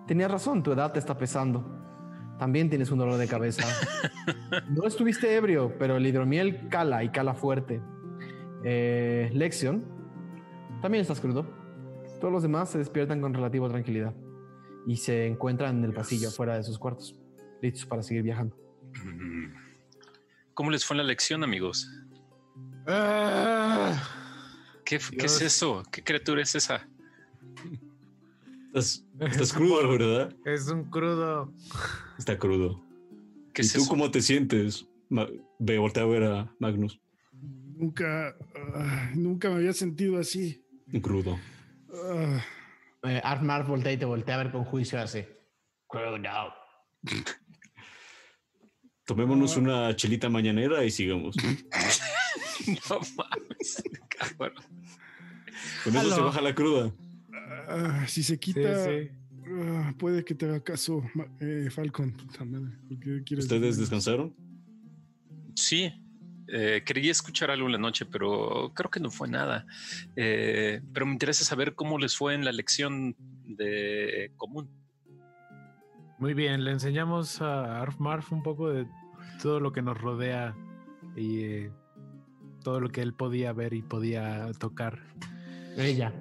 tenías 0.07 0.31
razón, 0.31 0.63
tu 0.63 0.71
edad 0.71 0.91
te 0.91 0.99
está 0.99 1.17
pesando. 1.17 1.63
También 2.39 2.69
tienes 2.69 2.91
un 2.91 2.97
dolor 2.97 3.17
de 3.17 3.27
cabeza. 3.27 3.63
no 4.69 4.87
estuviste 4.87 5.35
ebrio, 5.35 5.77
pero 5.77 5.97
el 5.97 6.05
hidromiel 6.05 6.67
cala 6.69 7.03
y 7.03 7.09
cala 7.09 7.35
fuerte. 7.35 7.81
Eh, 8.63 9.29
Lexion, 9.33 9.83
también 10.81 11.01
estás 11.01 11.19
crudo. 11.19 11.45
Todos 12.19 12.33
los 12.33 12.43
demás 12.43 12.69
se 12.69 12.77
despiertan 12.77 13.21
con 13.21 13.33
relativa 13.33 13.69
tranquilidad 13.69 14.13
y 14.87 14.97
se 14.97 15.27
encuentran 15.27 15.77
en 15.77 15.83
el 15.85 15.93
pasillo 15.93 16.29
afuera 16.29 16.55
de 16.55 16.63
sus 16.63 16.79
cuartos, 16.79 17.15
listos 17.61 17.85
para 17.85 18.01
seguir 18.01 18.23
viajando. 18.23 18.57
¿Cómo 20.53 20.71
les 20.71 20.85
fue 20.85 20.95
la 20.95 21.03
lección, 21.03 21.43
amigos? 21.43 21.89
Ah, 22.87 23.93
¿Qué, 24.85 24.95
es 24.97 25.41
eso? 25.41 25.83
¿Qué 25.91 26.03
criatura 26.03 26.41
es 26.41 26.55
esa? 26.55 26.87
Estás, 28.67 29.05
estás 29.19 29.53
crudo, 29.53 29.87
¿verdad? 29.89 30.35
es 30.45 30.67
un 30.67 30.85
crudo. 30.89 31.53
Está 32.17 32.37
crudo. 32.37 32.83
¿Qué 33.53 33.61
¿Y 33.61 33.65
es 33.65 33.73
tú 33.73 33.81
eso? 33.81 33.89
cómo 33.89 34.09
te 34.11 34.21
sientes? 34.21 34.85
Ve, 35.59 35.77
voltea 35.77 36.03
a 36.03 36.07
ver 36.07 36.23
a 36.23 36.55
Magnus. 36.59 36.99
Nunca, 37.31 38.35
ah, 38.75 39.11
nunca 39.15 39.49
me 39.49 39.55
había 39.57 39.73
sentido 39.73 40.17
así. 40.19 40.63
Crudo. 41.01 41.39
Ah, 41.93 42.43
Eh, 43.05 43.19
Armar 43.23 43.65
voltea 43.67 43.91
y 43.91 43.97
te 43.97 44.05
voltea 44.05 44.35
a 44.35 44.37
ver 44.43 44.51
con 44.51 44.63
juicio 44.63 44.99
así. 44.99 45.25
Crudo. 45.87 46.17
Tomémonos 49.05 49.57
una 49.57 49.93
chelita 49.95 50.29
mañanera 50.29 50.83
y 50.85 50.89
sigamos. 50.91 51.35
No 52.89 52.99
mames. 53.17 53.83
cabrón. 54.09 54.63
Con 55.83 55.95
eso 55.95 56.15
se 56.15 56.21
baja 56.21 56.41
la 56.41 56.55
cruda. 56.55 56.93
ah, 57.67 58.05
si 58.07 58.23
se 58.23 58.39
quita, 58.39 58.85
sí. 58.85 59.09
ah, 59.47 59.93
puede 59.97 60.23
que 60.23 60.35
te 60.35 60.45
haga 60.45 60.63
caso, 60.63 61.03
eh, 61.39 61.69
Falcon. 61.71 62.11
Puta 62.11 62.45
madre, 62.45 62.77
¿por 62.87 62.99
qué 62.99 63.23
quieres 63.23 63.45
¿Ustedes 63.45 63.77
descansaron? 63.77 64.35
Sí, 65.55 65.93
eh, 66.47 66.83
quería 66.85 67.11
escuchar 67.11 67.51
algo 67.51 67.65
en 67.67 67.73
la 67.73 67.77
noche, 67.77 68.05
pero 68.05 68.71
creo 68.75 68.91
que 68.91 68.99
no 68.99 69.09
fue 69.09 69.27
nada. 69.27 69.65
Eh, 70.15 70.81
pero 70.93 71.05
me 71.05 71.13
interesa 71.13 71.43
saber 71.43 71.75
cómo 71.75 71.97
les 71.97 72.15
fue 72.15 72.33
en 72.35 72.45
la 72.45 72.51
lección 72.51 73.15
de 73.45 74.31
común. 74.37 74.69
Muy 76.19 76.33
bien, 76.33 76.63
le 76.63 76.71
enseñamos 76.71 77.41
a 77.41 77.81
Arf 77.81 77.99
Marf 77.99 78.31
un 78.31 78.43
poco 78.43 78.69
de 78.69 78.87
todo 79.41 79.59
lo 79.59 79.73
que 79.73 79.81
nos 79.81 79.99
rodea 79.99 80.55
y 81.15 81.41
eh, 81.41 81.71
todo 82.63 82.79
lo 82.79 82.89
que 82.89 83.01
él 83.01 83.13
podía 83.13 83.53
ver 83.53 83.73
y 83.73 83.81
podía 83.81 84.49
tocar. 84.59 84.99
Ella. 85.77 86.13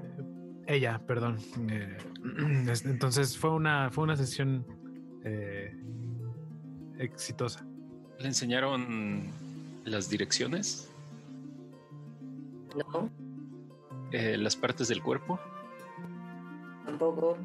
Ella, 0.66 1.00
perdón. 1.06 1.38
Eh, 1.70 1.96
es- 2.70 2.84
entonces 2.84 3.38
fue 3.38 3.50
una, 3.50 3.90
fue 3.90 4.04
una 4.04 4.16
sesión 4.16 4.64
eh, 5.24 5.74
exitosa. 6.98 7.64
¿Le 8.18 8.26
enseñaron 8.28 9.22
las 9.84 10.08
direcciones? 10.10 10.88
No, 12.76 13.08
Eh, 14.12 14.36
¿Las 14.36 14.56
partes 14.56 14.88
del 14.88 15.02
cuerpo? 15.02 15.38
tampoco. 16.84 17.36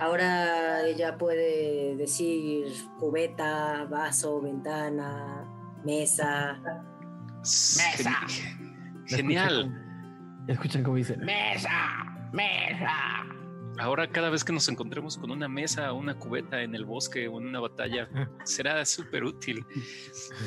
Ahora 0.00 0.86
ella 0.86 1.18
puede 1.18 1.96
decir 1.96 2.66
cubeta, 3.00 3.84
vaso, 3.90 4.40
ventana, 4.40 5.44
mesa. 5.84 6.60
Mesa. 7.44 8.26
Genial. 9.06 9.80
Escuchan 10.48 10.82
cómo 10.82 10.96
dice, 10.96 11.16
mesa, 11.18 12.30
mesa. 12.32 13.24
Ahora 13.78 14.08
cada 14.08 14.30
vez 14.30 14.44
que 14.44 14.52
nos 14.52 14.68
encontremos 14.68 15.18
con 15.18 15.30
una 15.30 15.48
mesa 15.48 15.92
o 15.92 15.96
una 15.96 16.14
cubeta 16.14 16.62
en 16.62 16.74
el 16.74 16.84
bosque 16.84 17.26
o 17.28 17.40
en 17.40 17.46
una 17.48 17.60
batalla, 17.60 18.08
será 18.44 18.84
súper 18.84 19.24
útil. 19.24 19.64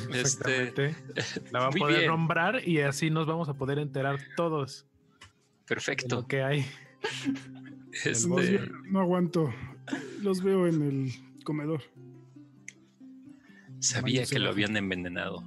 Este, 0.09 0.19
Exactamente. 0.19 0.95
La 1.51 1.59
va 1.59 1.67
a 1.67 1.71
poder 1.71 1.99
bien. 1.99 2.07
nombrar 2.11 2.67
y 2.67 2.79
así 2.81 3.09
nos 3.09 3.27
vamos 3.27 3.49
a 3.49 3.53
poder 3.53 3.79
enterar 3.79 4.17
todos 4.35 4.85
de 5.21 5.65
perfecto. 5.65 6.15
lo 6.15 6.27
que 6.27 6.41
hay. 6.41 6.65
Este, 8.03 8.27
no 8.85 8.99
aguanto. 9.01 9.53
Los 10.21 10.41
veo 10.41 10.67
en 10.67 10.81
el 10.81 11.43
comedor. 11.43 11.81
sabía 13.79 14.21
Mañana 14.21 14.27
que 14.29 14.39
lo 14.39 14.49
habían 14.49 14.77
envenenado. 14.77 15.43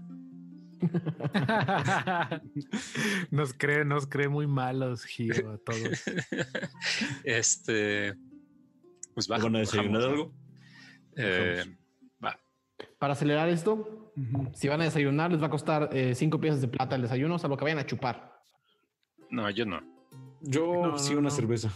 nos 3.30 3.52
cree, 3.54 3.84
nos 3.84 4.06
cree 4.06 4.28
muy 4.28 4.46
malos, 4.46 5.04
Gio, 5.04 5.52
a 5.52 5.58
todos. 5.58 6.04
Este, 7.24 8.14
pues 9.14 9.28
baja, 9.28 9.44
¿Van 9.44 9.56
a 9.56 9.58
desayunar 9.60 10.02
algo? 10.02 10.32
Eh, 11.16 11.64
va. 12.24 12.38
Para 12.98 13.12
acelerar 13.14 13.48
esto, 13.48 14.12
si 14.54 14.68
van 14.68 14.80
a 14.80 14.84
desayunar, 14.84 15.30
les 15.30 15.42
va 15.42 15.46
a 15.46 15.50
costar 15.50 15.90
eh, 15.92 16.14
cinco 16.14 16.40
piezas 16.40 16.60
de 16.60 16.68
plata 16.68 16.96
el 16.96 17.02
desayuno, 17.02 17.38
salvo 17.38 17.56
que 17.56 17.64
vayan 17.64 17.78
a 17.78 17.86
chupar. 17.86 18.40
No, 19.30 19.48
yo 19.50 19.64
no. 19.66 19.80
Yo 20.42 20.86
No, 20.86 20.98
sí 20.98 21.12
una 21.12 21.28
no. 21.28 21.30
cerveza. 21.30 21.70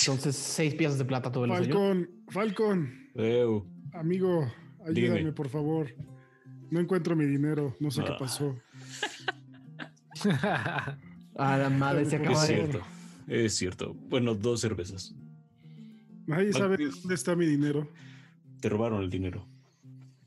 Entonces, 0.00 0.36
seis 0.36 0.74
piezas 0.74 0.98
de 0.98 1.04
plata 1.04 1.32
todo 1.32 1.44
el 1.44 1.50
desayuno. 1.50 1.78
Falcón, 1.80 2.10
Falcón, 2.28 3.10
Eu. 3.14 3.66
amigo, 3.94 4.46
ayúdame, 4.86 5.18
Dime. 5.20 5.32
por 5.32 5.48
favor. 5.48 5.88
No 6.70 6.80
encuentro 6.80 7.14
mi 7.16 7.24
dinero, 7.26 7.74
no 7.80 7.90
sé 7.90 8.02
qué 8.04 8.12
Ah. 8.12 8.16
pasó. 8.18 8.56
A 11.38 11.56
la 11.58 11.70
madre 11.70 12.04
se 12.06 12.16
acaba 12.16 12.32
Es 12.32 12.46
cierto. 12.46 12.80
Es 13.28 13.54
cierto. 13.56 13.94
Bueno, 14.08 14.34
dos 14.34 14.60
cervezas. 14.60 15.14
Nadie 16.26 16.52
sabe 16.52 16.76
dónde 16.78 17.14
está 17.14 17.36
mi 17.36 17.46
dinero. 17.46 17.88
Te 18.60 18.68
robaron 18.68 19.02
el 19.02 19.10
dinero. 19.10 19.46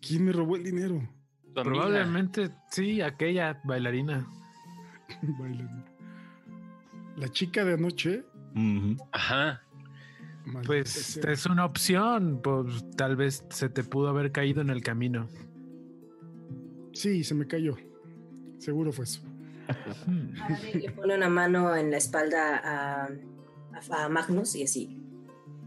¿Quién 0.02 0.26
me 0.26 0.32
robó 0.32 0.56
el 0.56 0.64
dinero? 0.64 1.08
Probablemente 1.54 2.52
sí, 2.70 3.02
aquella 3.02 3.60
bailarina. 3.66 4.28
Bailarina. 5.40 5.86
La 7.18 7.28
chica 7.30 7.66
de 7.66 7.74
anoche. 7.74 8.24
Ajá. 9.12 9.62
maldita 10.46 10.68
Pues 10.68 10.90
sea. 10.90 11.32
es 11.32 11.46
una 11.48 11.66
opción, 11.66 12.40
pues 12.44 12.86
tal 12.96 13.16
vez 13.16 13.44
se 13.50 13.68
te 13.70 13.84
pudo 13.84 14.10
haber 14.10 14.32
caído 14.32 14.62
en 14.62 14.70
el 14.70 14.82
camino. 14.84 15.28
Sí, 17.00 17.24
se 17.24 17.34
me 17.34 17.48
cayó. 17.48 17.78
Seguro 18.58 18.92
fue 18.92 19.06
eso. 19.06 19.22
Hmm. 20.06 20.34
Le 20.82 20.92
pone 20.92 21.16
una 21.16 21.30
mano 21.30 21.74
en 21.76 21.92
la 21.92 21.98
espalda 21.98 22.58
a, 22.58 23.06
a- 23.06 24.04
a 24.06 24.10
Magnus 24.10 24.56
y 24.56 24.64
así. 24.64 24.98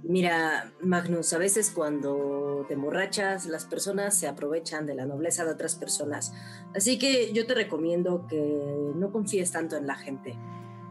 Mira, 0.03 0.71
Magnus, 0.83 1.33
a 1.33 1.39
veces 1.39 1.71
cuando 1.71 2.67
te 2.69 2.75
emborrachas, 2.75 3.47
las 3.47 3.65
personas 3.65 4.15
se 4.19 4.27
aprovechan 4.29 4.85
de 4.85 4.95
la 4.95 5.07
nobleza 5.07 5.45
de 5.47 5.53
otras 5.53 5.77
personas. 5.77 6.35
Así 6.75 6.99
que 6.99 7.33
yo 7.33 7.47
te 7.47 7.55
recomiendo 7.55 8.27
que 8.27 8.93
no 8.97 9.11
confíes 9.11 9.53
tanto 9.53 9.77
en 9.77 9.87
la 9.87 9.95
gente. 9.95 10.37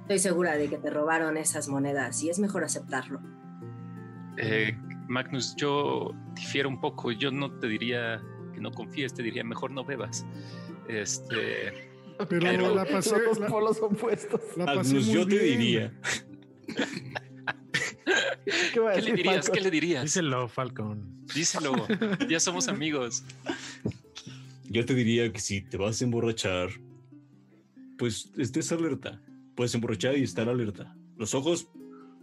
Estoy 0.04 0.18
segura 0.18 0.56
de 0.58 0.70
que 0.70 0.78
te 0.80 0.90
robaron 0.90 1.38
esas 1.38 1.68
monedas 1.68 2.24
y 2.24 2.30
es 2.32 2.40
mejor 2.40 2.64
aceptarlo. 2.64 3.22
Eh, 4.38 4.76
Magnus, 5.08 5.56
yo 5.56 6.14
difiero 6.34 6.68
un 6.70 6.80
poco. 6.82 7.12
Yo 7.12 7.30
no 7.32 7.52
te 7.60 7.68
diría 7.68 8.22
no 8.62 8.72
confíes, 8.72 9.14
te 9.14 9.24
diría 9.24 9.44
mejor 9.44 9.72
no 9.72 9.84
bebas. 9.84 10.26
Este, 10.88 11.90
Pero, 12.30 12.40
Pero- 12.42 12.76
la 12.76 12.86
pasé. 12.86 13.18
Los 13.26 13.40
la- 13.40 13.48
polos 13.48 13.80
opuestos. 13.82 14.40
la 14.56 14.66
pasé 14.66 14.80
Agnus, 14.92 15.06
muy 15.08 15.16
yo 15.16 15.28
te 15.28 15.40
diría. 15.40 15.94
¿Qué, 18.74 18.80
va 18.80 18.92
a 18.92 18.96
¿qué 18.96 19.02
le 19.02 19.12
dirías? 19.14 19.36
Falcon? 19.46 19.54
¿Qué 19.56 19.62
le 19.62 19.72
dirías? 19.72 20.04
Díselo, 20.04 20.48
Falcon. 20.48 21.26
Díselo. 21.34 21.88
Ya 22.30 22.40
somos 22.40 22.68
amigos. 22.68 23.24
Yo 24.70 24.86
te 24.86 24.94
diría 24.94 25.32
que 25.32 25.40
si 25.40 25.62
te 25.62 25.78
vas 25.78 26.02
a 26.02 26.06
emborrachar, 26.06 26.70
pues 27.98 28.32
estés 28.38 28.72
alerta. 28.72 29.22
Puedes 29.56 29.74
emborrachar 29.76 30.18
y 30.18 30.24
estar 30.24 30.48
alerta. 30.50 30.96
Los 31.18 31.34
ojos 31.36 31.68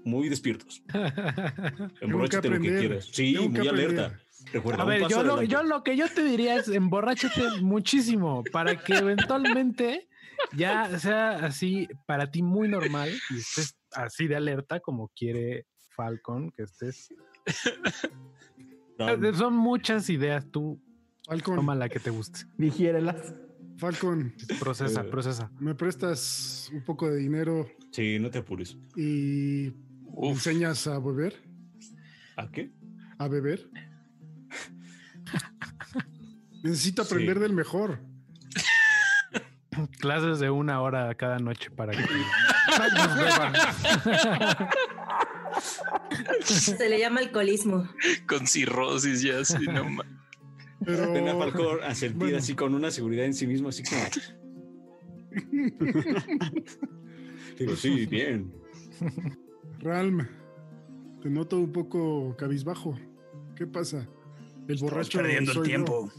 muy 0.05 0.29
despiertos. 0.29 0.83
Emborráchate 2.01 2.49
lo 2.51 2.61
que 2.61 2.79
quieras. 2.79 3.09
Sí, 3.13 3.35
muy 3.37 3.47
aprender. 3.47 3.69
alerta. 3.69 4.21
Recuerda, 4.53 4.83
A 4.83 4.87
ver, 4.87 5.07
yo 5.09 5.23
lo, 5.23 5.43
yo 5.43 5.63
lo 5.63 5.83
que 5.83 5.97
yo 5.97 6.09
te 6.09 6.23
diría 6.25 6.57
es 6.57 6.69
emborráchate 6.69 7.61
muchísimo 7.61 8.43
para 8.53 8.77
que 8.77 8.95
eventualmente 8.95 10.09
ya 10.57 10.99
sea 10.99 11.31
así 11.45 11.89
para 12.07 12.31
ti 12.31 12.43
muy 12.43 12.69
normal 12.69 13.11
y 13.31 13.37
estés 13.39 13.77
así 13.93 14.27
de 14.27 14.37
alerta 14.37 14.81
como 14.81 15.09
quiere 15.09 15.67
Falcon 15.97 16.51
que 16.53 16.63
estés. 16.63 17.09
No, 18.99 19.35
Son 19.35 19.55
muchas 19.55 20.09
ideas, 20.11 20.47
tú 20.51 20.81
Falcon, 21.27 21.57
toma 21.57 21.75
la 21.75 21.89
que 21.89 22.01
te 22.01 22.11
guste. 22.11 22.41
Digiérelas. 22.57 23.35
Falcon, 23.77 24.35
Procesa, 24.59 25.03
Eh. 25.03 25.05
procesa. 25.05 25.51
¿me 25.61 25.73
prestas 25.75 26.69
un 26.73 26.83
poco 26.83 27.09
de 27.09 27.17
dinero 27.19 27.69
Sí, 27.93 28.19
no 28.19 28.29
te 28.31 28.39
apures. 28.39 28.77
y 28.97 29.69
Uf, 30.07 30.33
enseñas 30.33 30.87
a 30.89 30.99
beber? 30.99 31.37
¿A 32.37 32.51
qué? 32.51 32.73
¿A 33.19 33.29
beber? 33.29 33.69
Necesito 36.69 37.05
Sí. 37.05 37.15
aprender 37.15 37.39
del 37.39 37.53
mejor. 37.53 38.01
Clases 40.01 40.39
de 40.41 40.51
una 40.51 40.81
hora 40.83 41.15
cada 41.15 41.39
noche 41.39 41.71
para 41.71 41.93
que. 41.93 42.05
Se 46.45 46.89
le 46.89 46.99
llama 46.99 47.21
alcoholismo. 47.21 47.89
con 48.27 48.47
cirrosis 48.47 49.23
ya 49.23 49.41
así, 49.41 49.57
no 49.67 49.85
Pero 50.85 51.13
Ven 51.13 51.29
a 51.29 51.35
Falcón 51.37 51.83
a 51.83 51.95
sentir 51.95 52.19
bueno. 52.19 52.39
así 52.39 52.55
con 52.55 52.75
una 52.75 52.91
seguridad 52.91 53.25
en 53.25 53.35
sí 53.35 53.47
mismo, 53.47 53.69
así 53.69 53.83
como. 53.83 54.01
Digo, 57.59 57.77
sí, 57.77 58.07
bien. 58.07 58.53
Ralm, 59.81 60.27
te 61.23 61.31
noto 61.31 61.59
un 61.59 61.73
poco 61.73 62.37
cabizbajo. 62.37 62.99
¿Qué 63.57 63.67
pasa? 63.67 64.07
El 64.69 64.75
Estamos 64.75 64.81
borracho 64.83 65.19
perdiendo 65.19 65.53
el 65.53 65.57
soy 65.57 65.69
yo. 65.73 66.11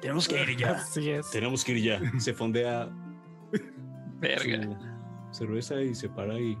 Tenemos 0.00 0.26
que 0.28 0.42
ir 0.42 0.56
ya. 0.56 0.70
Así 0.72 1.10
es. 1.10 1.30
Tenemos 1.30 1.64
que 1.64 1.72
ir 1.72 1.84
ya. 1.84 2.20
Se 2.20 2.32
fondea 2.34 2.88
verga. 4.20 4.78
cerveza 5.30 5.80
y 5.82 5.94
se 5.94 6.08
para 6.08 6.38
y. 6.38 6.56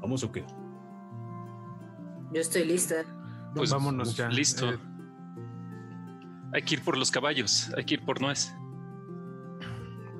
¿Vamos 0.00 0.22
o 0.24 0.30
qué? 0.32 0.44
Yo 2.32 2.40
estoy 2.40 2.64
lista. 2.64 2.96
Pues 3.54 3.70
vámonos 3.70 4.16
ya. 4.16 4.28
Listo. 4.28 4.72
Eh, 4.72 4.78
Hay 6.52 6.62
que 6.62 6.74
ir 6.74 6.82
por 6.82 6.96
los 6.96 7.10
caballos, 7.10 7.72
hay 7.76 7.84
que 7.84 7.94
ir 7.94 8.04
por 8.04 8.20
nuez. 8.20 8.52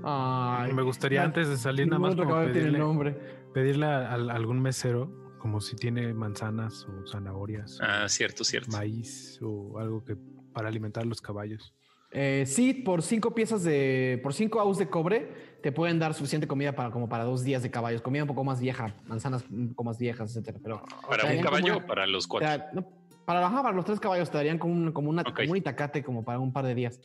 Ay, 0.09 0.73
me 0.73 0.83
gustaría 0.83 1.21
ya, 1.21 1.25
antes 1.25 1.49
de 1.49 1.57
salir 1.57 1.89
nada 1.89 1.99
más 1.99 2.15
como 2.15 2.27
tiene 2.35 2.47
el 2.47 2.53
pedirle, 2.53 2.79
nombre. 2.79 3.13
pedirle 3.53 3.87
a, 3.87 4.11
a 4.11 4.15
algún 4.15 4.61
mesero 4.61 5.11
como 5.39 5.61
si 5.61 5.75
tiene 5.77 6.15
manzanas 6.15 6.87
o 6.89 7.07
zanahorias, 7.07 7.79
Ah, 7.83 8.09
cierto, 8.09 8.45
cierto. 8.45 8.71
maíz 8.73 9.39
o 9.43 9.79
algo 9.79 10.05
que 10.05 10.17
para 10.57 10.69
alimentar 10.69 11.03
a 11.03 11.07
los 11.07 11.21
caballos. 11.21 11.75
Eh, 12.11 12.45
sí, 12.47 12.73
por 12.73 13.03
cinco 13.03 13.35
piezas 13.35 13.63
de. 13.63 14.19
Por 14.23 14.33
cinco 14.33 14.59
aus 14.59 14.79
de 14.79 14.89
cobre, 14.89 15.59
te 15.63 15.71
pueden 15.71 15.99
dar 15.99 16.15
suficiente 16.15 16.47
comida 16.49 16.75
para 16.75 16.91
como 16.91 17.11
para 17.11 17.25
dos 17.25 17.45
días 17.45 17.63
de 17.63 17.71
caballos. 17.71 18.01
Comida 18.01 18.23
un 18.23 18.29
poco 18.29 18.43
más 18.43 18.59
vieja, 18.59 18.95
manzanas 19.07 19.45
un 19.51 19.69
poco 19.69 19.85
más 19.85 19.99
viejas, 19.99 20.31
etcétera. 20.31 20.59
Pero 20.63 20.83
¿Para 21.07 21.27
un 21.31 21.43
caballo 21.43 21.75
como 21.75 21.85
o 21.85 21.87
para 21.87 22.07
los 22.07 22.27
cuatro? 22.27 22.65
no, 22.73 22.89
para, 23.27 23.47
ajá, 23.47 23.63
para 23.63 23.77
los 23.77 23.85
tres 23.85 24.01
caballos 24.01 24.31
te 24.31 24.39
darían 24.39 24.57
como 24.57 24.73
un, 24.73 24.93
como 24.93 25.11
una, 25.11 25.21
Ok. 25.23 25.37
como 25.41 25.51
un 25.51 25.57
itacate 25.59 26.03
como 26.03 26.25
para 26.25 26.39
un 26.39 26.55
par 26.55 26.65
de 26.65 26.75
días. 26.75 26.99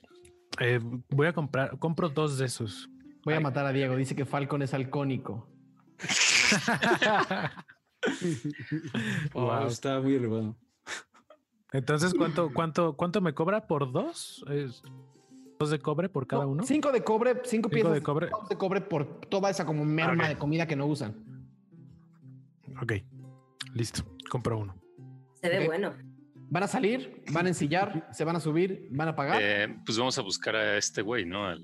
Eh, 0.61 0.79
voy 1.09 1.27
a 1.27 1.33
comprar, 1.33 1.77
compro 1.77 2.07
dos 2.07 2.37
de 2.37 2.45
esos. 2.45 2.89
Voy 3.25 3.33
a 3.33 3.41
matar 3.41 3.65
a 3.65 3.73
Diego. 3.73 3.97
Dice 3.97 4.15
que 4.15 4.23
Falcon 4.23 4.61
es 4.61 4.73
halcónico. 4.73 5.49
Oh, 9.33 9.45
Wow. 9.45 9.67
Está 9.67 9.99
muy 9.99 10.15
elevado. 10.15 10.55
Entonces, 11.73 12.13
¿cuánto, 12.13 12.51
cuánto, 12.53 12.93
cuánto 12.97 13.21
me 13.21 13.33
cobra 13.33 13.65
por 13.67 13.91
dos? 13.91 14.43
¿Es 14.49 14.81
¿Dos 15.59 15.69
de 15.69 15.79
cobre 15.79 16.09
por 16.09 16.25
cada 16.27 16.43
No, 16.43 16.49
uno? 16.49 16.63
Cinco 16.63 16.91
de 16.91 17.03
cobre, 17.03 17.33
cinco, 17.35 17.45
Cinco 17.45 17.69
piezas 17.69 17.93
de 17.93 18.01
cobre. 18.01 18.29
de 18.49 18.57
cobre 18.57 18.81
por 18.81 19.19
toda 19.29 19.49
esa 19.49 19.63
como 19.65 19.85
merma 19.85 20.23
Ok. 20.23 20.29
de 20.29 20.35
comida 20.37 20.65
que 20.65 20.75
no 20.75 20.87
usan. 20.87 21.15
Ok, 22.81 22.93
listo, 23.75 24.01
compro 24.29 24.57
uno. 24.57 24.75
Se 25.35 25.49
ve 25.49 25.65
bueno. 25.67 25.93
Van 26.49 26.63
a 26.63 26.67
salir, 26.67 27.23
van 27.31 27.45
a 27.45 27.49
ensillar, 27.49 28.09
se 28.11 28.25
van 28.25 28.35
a 28.35 28.39
subir, 28.39 28.87
van 28.91 29.07
a 29.09 29.15
pagar. 29.15 29.39
Eh, 29.41 29.77
pues 29.85 29.97
vamos 29.97 30.17
a 30.17 30.21
buscar 30.21 30.55
a 30.55 30.77
este 30.77 31.01
güey, 31.01 31.25
¿no? 31.25 31.45
Al 31.45 31.61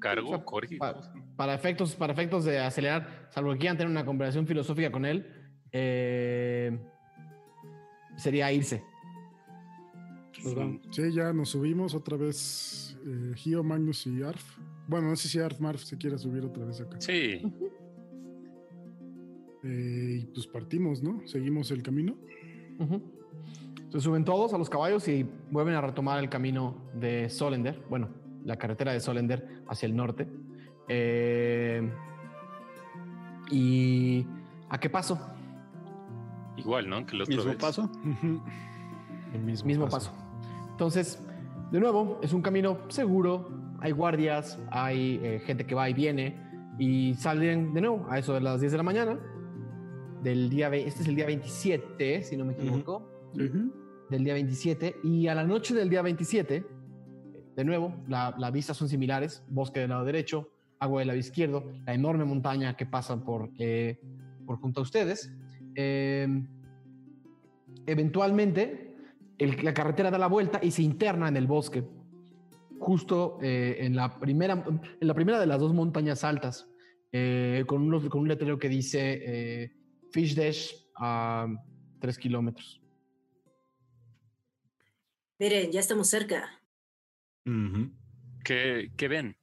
cargo, 0.00 0.28
O 0.30 0.34
sea, 0.36 0.44
Corgi. 0.44 0.78
pa- 0.78 0.98
para 1.36 1.54
efectos, 1.54 1.94
para 1.94 2.12
efectos 2.14 2.44
de 2.44 2.58
acelerar, 2.58 3.28
salvo 3.30 3.52
que 3.52 3.58
quieran 3.58 3.76
tener 3.76 3.90
una 3.90 4.04
conversación 4.04 4.46
filosófica 4.46 4.90
con 4.90 5.04
él, 5.04 5.30
eh, 5.70 6.76
sería 8.16 8.52
irse. 8.52 8.82
Vamos. 10.54 10.80
Sí, 10.90 11.12
ya 11.12 11.32
nos 11.32 11.48
subimos 11.50 11.94
otra 11.94 12.16
vez. 12.16 12.96
Eh, 13.06 13.32
Gio, 13.36 13.62
Magnus 13.62 14.06
y 14.06 14.22
Arf. 14.22 14.58
Bueno, 14.88 15.08
no 15.08 15.16
sé 15.16 15.28
si 15.28 15.38
Arf 15.38 15.60
Marf 15.60 15.82
se 15.82 15.96
quiere 15.96 16.18
subir 16.18 16.44
otra 16.44 16.64
vez 16.64 16.80
acá. 16.80 17.00
Sí, 17.00 17.42
Eh, 19.64 20.20
y 20.22 20.26
pues 20.26 20.46
partimos, 20.46 21.02
¿no? 21.02 21.26
Seguimos 21.26 21.70
el 21.72 21.82
camino. 21.82 22.14
Se 23.90 24.00
suben 24.00 24.24
todos 24.24 24.52
a 24.54 24.58
los 24.58 24.70
caballos 24.70 25.08
y 25.08 25.26
vuelven 25.50 25.74
a 25.74 25.80
retomar 25.80 26.20
el 26.22 26.28
camino 26.28 26.76
de 26.94 27.28
Solender, 27.30 27.82
bueno, 27.88 28.08
la 28.44 28.56
carretera 28.58 28.92
de 28.92 29.00
Solender 29.00 29.62
hacia 29.68 29.86
el 29.86 29.96
norte. 29.96 30.28
Eh, 30.88 31.90
¿Y 33.50 34.24
a 34.68 34.78
qué 34.78 34.88
paso? 34.90 35.18
Igual, 36.56 36.88
¿no? 36.88 37.04
Que 37.06 37.16
la 37.16 37.24
otra 37.24 37.36
Mismo 37.36 37.50
vez. 37.50 37.60
paso. 37.60 37.90
El 39.32 39.42
mismo, 39.42 39.66
Mismo 39.66 39.88
paso. 39.88 40.10
Entonces, 40.70 41.22
de 41.72 41.80
nuevo, 41.80 42.18
es 42.22 42.32
un 42.32 42.42
camino 42.42 42.78
seguro, 42.88 43.48
hay 43.80 43.92
guardias, 43.92 44.58
hay 44.70 45.20
eh, 45.22 45.40
gente 45.44 45.66
que 45.66 45.74
va 45.74 45.88
y 45.90 45.94
viene 45.94 46.36
y 46.78 47.14
salen 47.14 47.72
de 47.74 47.80
nuevo 47.80 48.06
a 48.10 48.18
eso 48.18 48.34
de 48.34 48.40
las 48.40 48.60
10 48.60 48.72
de 48.72 48.78
la 48.78 48.84
mañana 48.84 49.18
del 50.22 50.48
día, 50.50 50.68
este 50.74 51.02
es 51.02 51.08
el 51.08 51.14
día 51.16 51.26
27, 51.26 52.22
si 52.22 52.36
no 52.36 52.44
me 52.44 52.52
equivoco. 52.54 53.10
Ujú. 53.34 53.72
del 54.08 54.22
día 54.24 54.34
27 54.34 54.96
y 55.02 55.26
a 55.26 55.34
la 55.34 55.42
noche 55.44 55.74
del 55.74 55.90
día 55.90 56.00
27, 56.00 56.64
de 57.56 57.64
nuevo, 57.64 57.92
la- 58.08 58.34
las 58.38 58.52
vistas 58.52 58.76
son 58.76 58.88
similares, 58.88 59.44
bosque 59.48 59.80
del 59.80 59.90
lado 59.90 60.04
derecho, 60.04 60.48
agua 60.78 61.00
del 61.00 61.08
lado 61.08 61.18
izquierdo, 61.18 61.64
la 61.84 61.92
enorme 61.92 62.24
montaña 62.24 62.76
que 62.76 62.86
pasa 62.86 63.16
por, 63.22 63.50
eh, 63.58 64.00
por 64.46 64.58
junto 64.58 64.80
a 64.80 64.82
ustedes. 64.84 65.32
Eh, 65.76 66.26
eventualmente, 67.86 68.94
el- 69.38 69.62
la 69.64 69.74
carretera 69.74 70.10
da 70.10 70.18
la 70.18 70.26
vuelta 70.28 70.58
y 70.62 70.70
se 70.70 70.82
interna 70.82 71.28
en 71.28 71.36
el 71.36 71.46
bosque, 71.46 71.84
justo 72.78 73.38
eh, 73.42 73.76
en, 73.80 73.94
la 73.94 74.18
primera, 74.18 74.64
en 75.00 75.06
la 75.06 75.14
primera 75.14 75.38
de 75.38 75.46
las 75.46 75.60
dos 75.60 75.74
montañas 75.74 76.24
altas, 76.24 76.68
eh, 77.12 77.64
con, 77.66 77.82
unos- 77.82 78.08
con 78.08 78.22
un 78.22 78.28
letrero 78.28 78.58
que 78.58 78.68
dice 78.68 79.20
eh, 79.64 79.72
Fish 80.12 80.34
Dash 80.34 80.72
a 80.96 81.46
3 82.00 82.18
kilómetros. 82.18 82.80
Miren, 85.38 85.70
ya 85.70 85.80
estamos 85.80 86.08
cerca. 86.08 86.48
¿Qué, 88.44 88.90
qué 88.96 89.08
ven? 89.08 89.36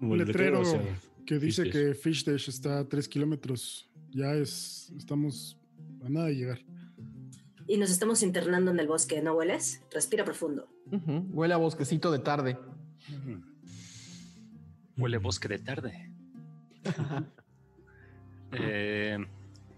Un 0.00 0.16
letrero 0.18 0.60
o 0.60 0.64
sea, 0.64 0.80
que 1.26 1.38
dice 1.38 1.64
Fish 1.64 1.72
que 1.72 1.94
Fish 1.94 2.24
Dash 2.24 2.48
está 2.48 2.78
a 2.80 2.88
3 2.88 3.08
kilómetros. 3.08 3.87
Ya 4.18 4.34
es. 4.34 4.92
Estamos 4.96 5.56
a 6.04 6.08
nada 6.08 6.26
de 6.26 6.34
llegar. 6.34 6.58
Y 7.68 7.76
nos 7.76 7.88
estamos 7.88 8.24
internando 8.24 8.72
en 8.72 8.80
el 8.80 8.88
bosque, 8.88 9.22
¿no 9.22 9.34
hueles? 9.34 9.80
Respira 9.92 10.24
profundo. 10.24 10.66
Huele 11.30 11.54
a 11.54 11.56
bosquecito 11.56 12.10
de 12.10 12.18
tarde. 12.18 12.58
Huele 14.96 15.18
bosque 15.18 15.48
de 15.48 15.58
tarde. 15.60 16.12
Eh, 18.50 19.18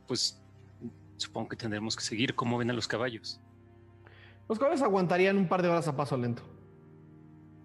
pues 0.07 0.41
supongo 1.17 1.49
que 1.49 1.57
tendremos 1.57 1.97
que 1.97 2.05
seguir. 2.05 2.37
¿Cómo 2.37 2.57
ven 2.57 2.71
a 2.71 2.73
los 2.73 2.87
caballos? 2.87 3.41
Los 4.49 4.61
caballos 4.61 4.81
aguantarían 4.81 5.37
un 5.37 5.49
par 5.49 5.61
de 5.61 5.67
horas 5.69 5.89
a 5.89 5.97
paso 5.97 6.17
lento. 6.17 6.45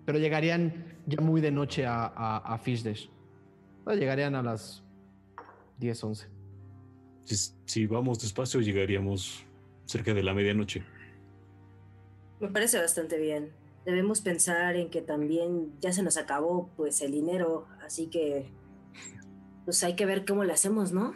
Pero 0.04 0.18
llegarían 0.18 0.98
ya 1.06 1.22
muy 1.22 1.42
de 1.42 1.52
noche 1.52 1.86
a, 1.86 2.08
a, 2.08 2.38
a 2.38 2.58
Fish 2.58 2.82
Dash. 2.82 3.06
Llegarían 3.86 4.34
a 4.34 4.42
las 4.42 4.84
10, 5.78 6.04
11. 6.04 6.35
Si, 7.26 7.36
si 7.66 7.86
vamos 7.88 8.20
despacio, 8.22 8.62
llegaríamos 8.62 9.44
cerca 9.86 10.14
de 10.14 10.24
la 10.24 10.34
medianoche. 10.34 10.84
Me 12.40 12.48
parece 12.50 12.80
bastante 12.80 13.20
bien. 13.20 13.52
Debemos 13.86 14.22
pensar 14.22 14.76
en 14.76 14.90
que 14.90 15.02
también 15.02 15.74
ya 15.80 15.92
se 15.94 16.02
nos 16.04 16.18
acabó 16.18 16.70
pues 16.76 17.02
el 17.02 17.12
dinero, 17.12 17.68
así 17.86 18.08
que 18.08 18.46
pues 19.66 19.84
hay 19.84 19.96
que 19.96 20.06
ver 20.06 20.26
cómo 20.26 20.44
le 20.44 20.54
hacemos, 20.54 20.92
¿no? 20.92 21.16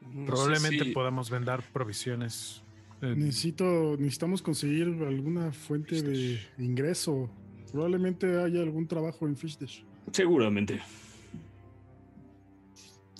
No 0.00 0.20
sé 0.20 0.26
Probablemente 0.26 0.84
si- 0.84 0.92
podamos 0.92 1.30
vender 1.30 1.60
provisiones. 1.72 2.62
eh, 3.02 3.14
Necesito, 3.16 3.96
necesitamos 3.98 4.42
conseguir 4.42 4.84
alguna 5.06 5.52
fuente 5.52 6.02
de 6.02 6.38
ingreso. 6.58 7.28
Probablemente 7.72 8.40
haya 8.40 8.60
algún 8.60 8.86
trabajo 8.86 9.26
en 9.26 9.36
Fish 9.36 9.58
Dash. 9.58 9.82
Seguramente. 10.12 10.80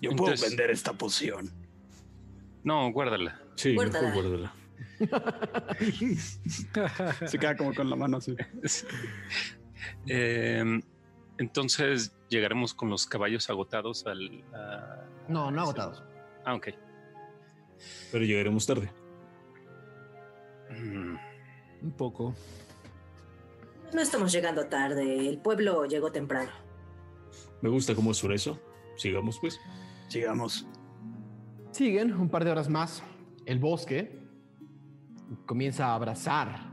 Yo 0.02 0.10
puedo 0.10 0.32
Entonces- 0.32 0.50
vender 0.50 0.70
esta 0.70 0.92
poción. 0.92 1.50
No, 2.64 2.92
guárdala. 2.92 3.40
Sí, 3.56 3.74
Guárdala. 3.74 4.08
mejor 4.08 4.28
guárdala. 4.28 4.54
Se 7.26 7.38
queda 7.38 7.56
como 7.56 7.74
con 7.74 7.88
la 7.88 7.96
mano 7.96 8.18
así. 8.18 8.36
Eh, 10.06 10.62
entonces 11.38 12.14
llegaremos 12.28 12.72
con 12.72 12.88
los 12.88 13.04
caballos 13.06 13.50
agotados 13.50 14.06
al. 14.06 14.44
a- 14.54 15.04
No, 15.28 15.50
no 15.50 15.62
agotados. 15.62 16.04
Ah, 16.44 16.54
ok. 16.54 16.68
Pero 18.12 18.24
llegaremos 18.24 18.64
tarde. 18.64 18.92
Mm, 20.70 21.16
un 21.82 21.92
poco. 21.96 22.32
No 23.92 24.00
estamos 24.00 24.30
llegando 24.30 24.66
tarde, 24.66 25.28
el 25.28 25.38
pueblo 25.38 25.84
llegó 25.86 26.12
temprano. 26.12 26.52
Me 27.60 27.68
gusta 27.68 27.96
cómo 27.96 28.14
suena 28.14 28.36
eso. 28.36 28.60
Sigamos, 28.96 29.40
pues. 29.40 29.58
Sigamos. 30.12 30.68
Siguen 31.70 32.12
un 32.12 32.28
par 32.28 32.44
de 32.44 32.50
horas 32.50 32.68
más. 32.68 33.02
El 33.46 33.58
bosque 33.58 34.20
comienza 35.46 35.86
a 35.86 35.94
abrazar 35.94 36.70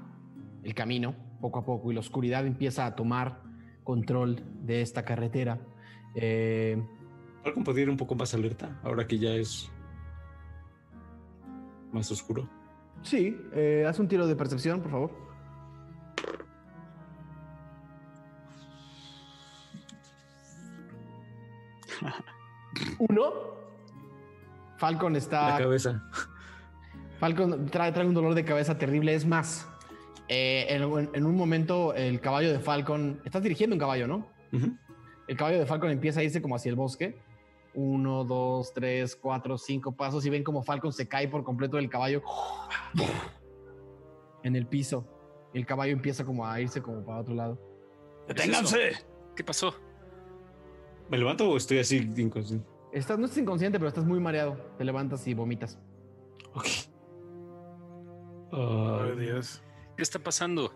el 0.62 0.74
camino 0.74 1.16
poco 1.40 1.60
a 1.60 1.66
poco 1.66 1.90
y 1.90 1.94
la 1.94 2.02
oscuridad 2.02 2.46
empieza 2.46 2.86
a 2.86 2.98
tomar 2.98 3.42
control 3.86 4.44
de 4.66 4.82
esta 4.82 5.06
carretera. 5.06 5.58
Eh, 6.16 6.84
Falcon 7.42 7.64
podría 7.64 7.84
ir 7.84 7.90
un 7.90 7.96
poco 7.96 8.14
más 8.14 8.34
alerta 8.34 8.78
ahora 8.84 9.08
que 9.08 9.18
ya 9.18 9.30
es 9.30 9.72
más 11.94 12.12
oscuro. 12.12 12.50
sí, 13.04 13.38
eh, 13.54 13.86
haz 13.88 14.00
un 14.00 14.10
tiro 14.10 14.28
de 14.28 14.36
percepción, 14.36 14.82
por 14.82 14.92
favor. 14.92 15.12
Uno. 23.00 23.50
Falcon 24.78 25.14
La 25.14 25.20
está 25.20 25.58
cabeza. 25.58 26.04
Falcon 27.20 27.66
trae, 27.66 27.92
trae 27.92 28.06
un 28.06 28.14
dolor 28.14 28.34
de 28.34 28.46
cabeza 28.46 28.78
terrible. 28.78 29.14
Es 29.14 29.26
más, 29.26 29.68
eh, 30.30 30.68
en, 30.70 31.10
en 31.14 31.26
un 31.26 31.36
momento 31.36 31.94
el 31.94 32.22
caballo 32.22 32.52
de 32.52 32.60
Falcon. 32.60 33.22
Estás 33.26 33.44
dirigiendo 33.44 33.76
un 33.76 33.80
caballo, 33.80 34.08
¿no? 34.08 34.28
El 35.28 35.38
caballo 35.38 35.60
de 35.60 35.66
Falcon 35.66 35.92
empieza 35.92 36.22
a 36.22 36.24
irse 36.24 36.42
como 36.42 36.56
hacia 36.56 36.70
el 36.70 36.76
bosque. 36.76 37.20
Uno, 37.74 38.24
dos, 38.24 38.74
tres, 38.74 39.16
cuatro, 39.16 39.58
cinco 39.58 39.92
pasos. 39.92 40.26
Y 40.26 40.30
ven 40.30 40.44
como 40.44 40.64
Falcon 40.64 40.94
se 40.94 41.08
cae 41.08 41.28
por 41.28 41.44
completo 41.44 41.78
del 41.78 41.90
caballo 41.90 42.24
en 44.44 44.56
el 44.56 44.66
piso. 44.66 45.06
Y 45.54 45.60
el 45.60 45.66
caballo 45.66 45.94
empieza 45.94 46.24
como 46.26 46.46
a 46.46 46.60
irse 46.62 46.82
como 46.82 47.04
para 47.06 47.20
otro 47.20 47.36
lado. 47.36 47.60
¡Deténganse! 48.28 48.94
¿Qué 49.36 49.44
pasó? 49.44 49.74
¿Me 51.10 51.18
levanto 51.18 51.50
o 51.50 51.58
estoy 51.58 51.80
así 51.80 51.98
inconsciente? 52.18 52.66
Estás, 52.94 53.18
no 53.20 53.26
estás 53.26 53.40
inconsciente, 53.42 53.78
pero 53.80 53.90
estás 53.90 54.06
muy 54.06 54.20
mareado. 54.20 54.58
Te 54.78 54.84
levantas 54.84 55.28
y 55.28 55.34
vomitas. 55.34 55.78
Ok. 56.54 56.66
Ay, 56.66 56.90
Ah, 58.52 59.12
Dios. 59.18 59.62
¿Qué 59.96 60.04
está 60.04 60.20
pasando? 60.20 60.72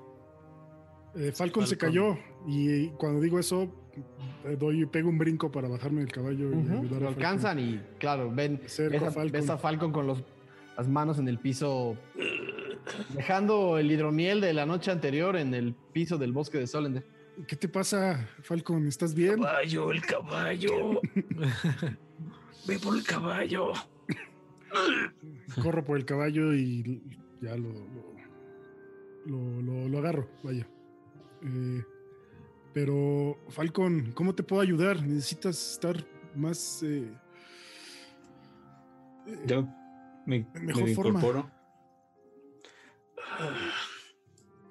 Eh, 1.15 1.31
Falcon, 1.31 1.65
se 1.68 1.77
cayó 1.77 2.18
y 2.47 2.89
cuando 2.91 3.22
digo 3.22 3.39
eso, 3.39 3.68
eh, 4.45 4.55
doy, 4.60 4.85
pego 4.88 5.10
un 5.10 5.18
brinco 5.18 5.51
para 5.51 5.68
bajarme 5.68 6.01
del 6.01 6.11
caballo 6.11 6.49
y 6.51 6.53
ayudar 6.60 6.97
a 6.97 6.99
Lo 7.01 7.07
alcanzan 7.10 7.60
y, 7.60 7.80
claro, 7.99 8.31
ven. 8.34 8.60
Ves 8.61 8.80
a 8.80 9.07
a, 9.07 9.11
Falcon. 9.11 9.31
ves 9.31 9.49
a 9.49 9.57
Falcon 9.57 9.91
con 9.91 10.07
los, 10.07 10.23
las 10.76 10.88
manos 10.88 11.19
en 11.19 11.27
el 11.27 11.38
piso, 11.39 11.95
dejando 13.15 13.77
el 13.77 13.91
hidromiel 13.91 14.41
de 14.41 14.53
la 14.53 14.65
noche 14.65 14.91
anterior 14.91 15.35
en 15.38 15.53
el 15.53 15.76
piso 15.93 16.18
del 16.18 16.31
bosque 16.31 16.57
de 16.57 16.68
Solender. 16.68 17.05
¿Qué 17.47 17.55
te 17.55 17.68
pasa, 17.68 18.27
Falcon? 18.43 18.88
¿Estás 18.88 19.14
bien? 19.15 19.41
Caballo, 19.41 19.91
el 19.91 20.01
caballo. 20.05 21.01
Ve 22.68 22.80
por 22.80 22.95
el 22.95 23.03
caballo. 23.03 23.73
Corro 25.61 25.84
por 25.84 25.97
el 25.97 26.05
caballo 26.05 26.53
y 26.53 27.01
ya 27.41 27.55
lo, 27.57 27.69
lo, 27.73 28.14
lo- 29.26 29.61
lo- 29.61 29.89
lo 29.89 29.97
agarro, 29.97 30.30
vaya. 30.43 30.68
Eh, 31.43 31.84
pero, 32.73 33.38
Falcon, 33.49 34.11
¿cómo 34.14 34.34
te 34.35 34.43
puedo 34.43 34.61
ayudar? 34.61 35.01
Necesitas 35.03 35.73
estar 35.73 35.95
más... 36.35 36.81
eh, 36.84 37.11
eh, 39.27 39.65
me, 40.26 40.47
mejor 40.61 40.84
me 40.84 40.95
forma. 40.95 41.19
incorporo. 41.19 41.51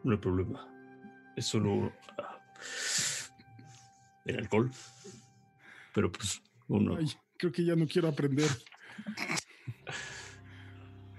No 0.04 0.12
hay 0.12 0.18
problema. 0.18 0.68
Es 1.36 1.46
solo 1.46 1.92
ah, 2.18 2.31
el 4.24 4.38
alcohol. 4.38 4.70
Pero 5.94 6.10
pues 6.12 6.42
uno. 6.68 6.96
ay, 6.96 7.06
creo 7.38 7.52
que 7.52 7.64
ya 7.64 7.74
no 7.76 7.86
quiero 7.86 8.08
aprender. 8.08 8.48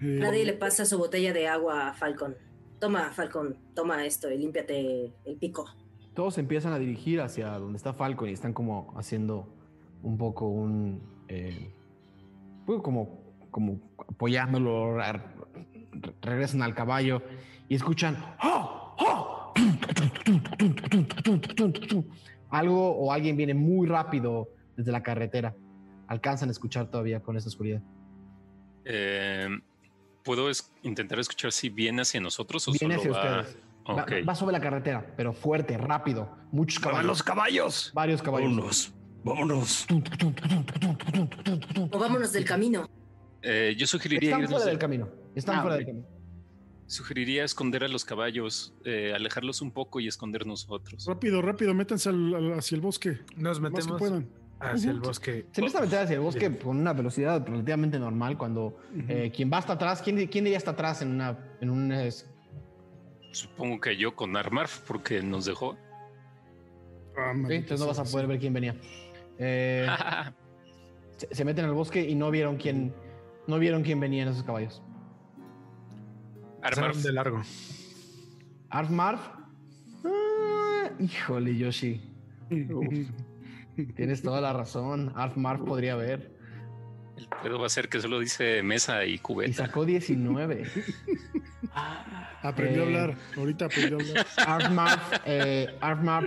Eh, 0.02 0.18
Nadie 0.20 0.44
le 0.46 0.54
pasa 0.54 0.84
su 0.86 0.98
botella 0.98 1.32
de 1.32 1.48
agua 1.48 1.88
a 1.90 1.94
Falcon. 1.94 2.36
Toma, 2.80 3.12
Falcon, 3.12 3.58
toma 3.74 4.06
esto 4.06 4.30
y 4.30 4.38
límpiate 4.38 5.14
el 5.24 5.38
pico. 5.38 5.66
Todos 6.14 6.38
empiezan 6.38 6.74
a 6.74 6.80
dirigir 6.80 7.22
hacia 7.22 7.58
donde 7.58 7.78
está 7.78 7.94
Falcon 7.94 8.28
y 8.28 8.34
están 8.34 8.52
como 8.54 8.94
haciendo 8.98 9.48
un 10.02 10.18
poco 10.18 10.48
un. 10.48 11.02
eh, 11.30 11.72
pues 12.66 12.82
como, 12.82 13.24
como 13.50 13.80
apoyándolo. 13.98 14.98
re- 14.98 15.14
re- 15.14 16.14
regresan 16.22 16.62
al 16.64 16.76
caballo 16.76 17.22
y 17.70 17.76
escuchan. 17.76 18.18
"¡Oh! 18.44 18.83
¡Oh!". 21.96 22.04
Algo 22.50 22.92
o 22.96 23.12
alguien 23.12 23.36
viene 23.36 23.54
muy 23.54 23.88
rápido 23.88 24.50
desde 24.78 24.92
la 24.92 25.02
carretera. 25.02 25.56
Alcanzan 26.08 26.50
a 26.50 26.52
escuchar 26.52 26.90
todavía 26.92 27.20
con 27.22 27.36
esta 27.38 27.50
oscuridad. 27.50 27.82
Eh, 28.86 29.48
¿Puedo 30.24 30.50
es- 30.50 30.72
intentar 30.84 31.20
escuchar 31.20 31.52
si 31.52 31.70
viene 31.70 32.02
hacia 32.04 32.20
nosotros 32.22 32.68
o 32.68 32.72
Viene 32.72 32.98
solo 32.98 33.16
hacia 33.16 33.30
va? 33.32 33.40
ustedes. 33.42 33.58
Va, 33.90 34.04
Ok. 34.04 34.12
va 34.28 34.36
sobre 34.36 34.54
la 34.54 34.62
carretera, 34.62 35.06
pero 35.18 35.34
fuerte, 35.34 35.78
rápido. 35.78 36.30
Muchos 36.52 36.80
¡Muevan 36.82 37.02
caballos. 37.02 37.08
los 37.08 37.24
caballos! 37.24 37.92
Varios 37.94 38.22
caballos. 38.22 38.50
Vámonos, 38.56 38.94
vámonos. 39.24 39.86
Movámonos 41.92 42.32
del 42.32 42.46
camino. 42.46 42.88
Eh, 43.42 43.76
yo 43.78 43.86
sugeriría 43.88 44.30
Están 44.30 44.40
irnos 44.42 44.52
fuera 44.52 44.66
de- 44.66 44.72
del 44.72 44.80
camino. 44.80 45.10
Están 45.36 45.56
Ah, 45.58 45.62
fuera 45.62 45.76
del 45.78 45.86
camino. 45.88 46.06
Sugeriría 46.94 47.44
esconder 47.44 47.84
a 47.84 47.88
los 47.88 48.06
caballos, 48.06 48.74
eh, 48.86 49.14
alejarlos 49.16 49.62
un 49.62 49.72
poco 49.72 50.00
y 50.00 50.08
esconder 50.08 50.46
nosotros. 50.46 51.06
Rápido, 51.08 51.42
rápido, 51.42 51.74
métanse 51.74 52.10
al- 52.10 52.34
al- 52.36 52.54
hacia 52.60 52.76
el 52.76 52.82
bosque. 52.82 53.18
Nos 53.36 53.58
Lo 53.60 53.64
más 53.64 53.72
que 53.72 53.78
metemos 53.82 54.00
puedan. 54.00 54.30
hacia 54.60 54.92
el 54.92 55.00
bosque. 55.00 55.46
Se 55.52 55.62
empieza 55.62 55.80
a 55.80 55.82
meter 55.82 56.00
hacia 56.00 56.14
el 56.16 56.20
bosque 56.22 56.56
con 56.58 56.78
una 56.78 56.94
velocidad 56.94 57.46
relativamente 57.48 57.98
normal 57.98 58.38
cuando 58.38 58.78
eh, 59.08 59.32
quien 59.36 59.52
va 59.52 59.58
hasta 59.58 59.74
atrás, 59.74 60.02
¿quién, 60.04 60.28
quién 60.28 60.44
diría 60.44 60.58
hasta 60.58 60.72
atrás 60.72 61.02
en 61.02 61.10
una... 61.10 61.38
En 61.62 61.70
un, 61.72 61.92
es- 61.92 62.30
Supongo 63.32 63.82
que 63.82 63.98
yo 63.98 64.16
con 64.16 64.38
Armar, 64.38 64.68
porque 64.88 65.22
nos 65.24 65.46
dejó. 65.46 65.76
Ah, 67.18 67.34
¿sí? 67.48 67.54
Entonces 67.56 67.80
no 67.80 67.88
vas 67.88 67.98
a 68.00 68.04
poder 68.04 68.28
ver 68.28 68.40
quién 68.40 68.54
venía. 68.54 68.76
Eh, 69.40 69.88
se, 71.18 71.34
se 71.34 71.44
meten 71.46 71.66
al 71.66 71.74
bosque 71.74 72.08
y 72.08 72.14
no 72.14 72.30
vieron 72.30 72.58
quién, 72.58 72.94
no 73.48 73.58
vieron 73.58 73.82
quién 73.82 74.00
venía 74.00 74.22
en 74.24 74.30
esos 74.30 74.44
caballos. 74.44 74.84
Armar, 76.64 76.88
Pasaron 76.88 77.04
de 77.04 77.12
largo. 77.12 77.42
Arf 78.70 78.90
Marf. 78.90 79.22
Ah, 80.06 80.90
híjole, 81.00 81.56
Yoshi. 81.58 82.02
Tienes 83.96 84.22
toda 84.22 84.42
la 84.42 84.54
razón. 84.54 85.12
Arf 85.16 85.36
Marf 85.38 85.62
podría 85.62 85.94
haber. 85.94 86.32
el 87.18 87.28
pedo 87.42 87.60
va 87.60 87.66
a 87.68 87.70
ser 87.70 87.90
que 87.90 88.00
solo 88.02 88.20
dice 88.20 88.64
mesa 88.64 89.06
y 89.06 89.14
Y 89.16 89.20
cubeta. 89.20 89.66
sacó 89.66 89.86
19. 89.86 90.64
Aprendió 92.42 92.82
a 92.84 92.86
Eh, 92.86 92.88
hablar. 92.88 93.18
Ahorita 93.38 93.66
aprendió 93.66 93.98
a 93.98 94.02
hablar. 94.02 94.26
Arfmarf, 94.48 95.14
eh, 95.26 95.68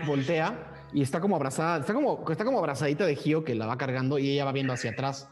voltea 0.07 0.73
y 0.93 1.03
está 1.03 1.21
como 1.21 1.37
abrazada, 1.37 1.79
está 1.81 1.93
como, 1.95 2.25
está 2.31 2.45
como 2.45 2.59
abrazadita 2.59 3.05
de 3.07 3.17
Gio 3.17 3.45
que 3.45 3.55
la 3.55 3.67
va 3.67 3.77
cargando 3.77 4.19
y 4.19 4.31
ella 4.31 4.45
va 4.45 4.53
viendo 4.53 4.73
hacia 4.73 4.93
atrás. 4.93 5.29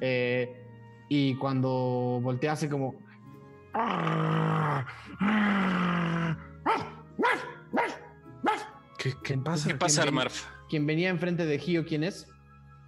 Eh, 0.00 0.60
y 1.08 1.34
cuando 1.36 2.20
voltea 2.22 2.52
hace 2.52 2.68
como... 2.68 2.94
¿Qué, 8.98 9.12
qué 9.22 9.36
pasa? 9.38 9.68
¿Qué 9.68 9.74
pasa, 9.74 10.02
¿quién? 10.02 10.08
Armar? 10.08 10.30
Quien 10.68 10.86
venía 10.86 11.10
enfrente 11.10 11.44
de 11.44 11.58
Gio, 11.58 11.84
¿quién 11.84 12.04
es? 12.04 12.26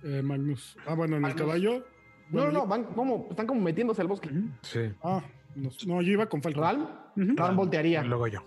Eh, 0.03 0.23
Magnus. 0.23 0.77
Ah, 0.87 0.95
bueno, 0.95 1.17
en 1.17 1.25
el 1.25 1.35
caballo. 1.35 1.79
No, 1.79 1.85
Bueno, 2.31 2.53
no, 2.53 2.59
no, 2.61 2.67
van 2.67 2.85
como, 2.85 3.27
están 3.31 3.47
como 3.47 3.61
metiéndose 3.61 4.01
al 4.03 4.09
bosque. 4.09 4.31
Sí. 4.63 4.93
Ah, 5.03 5.23
no, 5.55 5.71
no, 5.87 6.03
yo 6.03 6.13
iba 6.13 6.27
con 6.27 6.43
Falcon. 6.43 6.63
Ral, 6.63 7.11
Ral 7.37 7.55
voltearía 7.55 8.03
Luego 8.03 8.27
yo. 8.29 8.41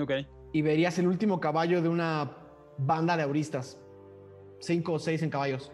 Ok. 0.00 0.12
y 0.52 0.62
verías 0.62 0.98
el 0.98 1.06
último 1.08 1.40
caballo 1.40 1.82
de 1.82 1.88
una 1.88 2.30
banda 2.78 3.16
de 3.16 3.24
auristas. 3.24 3.78
Cinco 4.60 4.92
o 4.94 4.98
seis 4.98 5.22
en 5.22 5.30
caballos, 5.30 5.72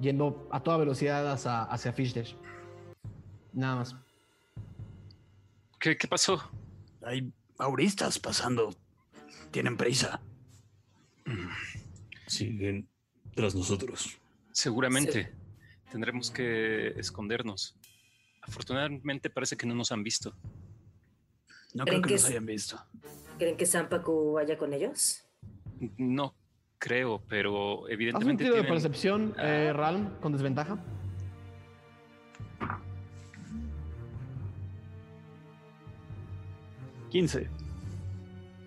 yendo 0.00 0.46
a 0.52 0.60
toda 0.62 0.76
velocidad 0.76 1.30
hacia, 1.32 1.62
hacia 1.62 1.92
Fishdash. 1.92 2.34
Nada 3.52 3.76
más. 3.76 3.96
¿Qué, 5.78 5.96
qué 5.96 6.08
pasó? 6.08 6.50
Hay 7.02 7.32
auristas 7.58 8.18
pasando. 8.18 8.74
Tienen 9.50 9.76
prisa. 9.76 10.20
Siguen 12.26 12.88
tras 13.34 13.54
nosotros. 13.54 14.18
Seguramente 14.52 15.32
tendremos 15.90 16.30
que 16.30 16.88
escondernos. 16.98 17.76
Afortunadamente 18.42 19.30
parece 19.30 19.56
que 19.56 19.66
no 19.66 19.74
nos 19.74 19.92
han 19.92 20.02
visto. 20.02 20.34
No 21.74 21.84
¿Creen 21.84 22.00
creo 22.00 22.02
que 22.02 22.08
que 22.08 22.14
nos 22.14 22.24
hayan 22.24 22.46
visto. 22.46 22.82
¿Creen 23.38 23.56
que 23.56 23.66
Sampaku 23.66 24.32
vaya 24.32 24.58
con 24.58 24.72
ellos? 24.72 25.24
No 25.96 26.34
creo, 26.78 27.22
pero 27.28 27.80
Haz 27.80 27.84
un 27.84 27.92
evidentemente 27.92 28.44
tiro 28.44 28.56
de 28.56 28.64
percepción, 28.64 29.34
eh, 29.38 29.72
Ralm, 29.72 30.18
con 30.20 30.32
desventaja. 30.32 30.82
Quince. 37.10 37.48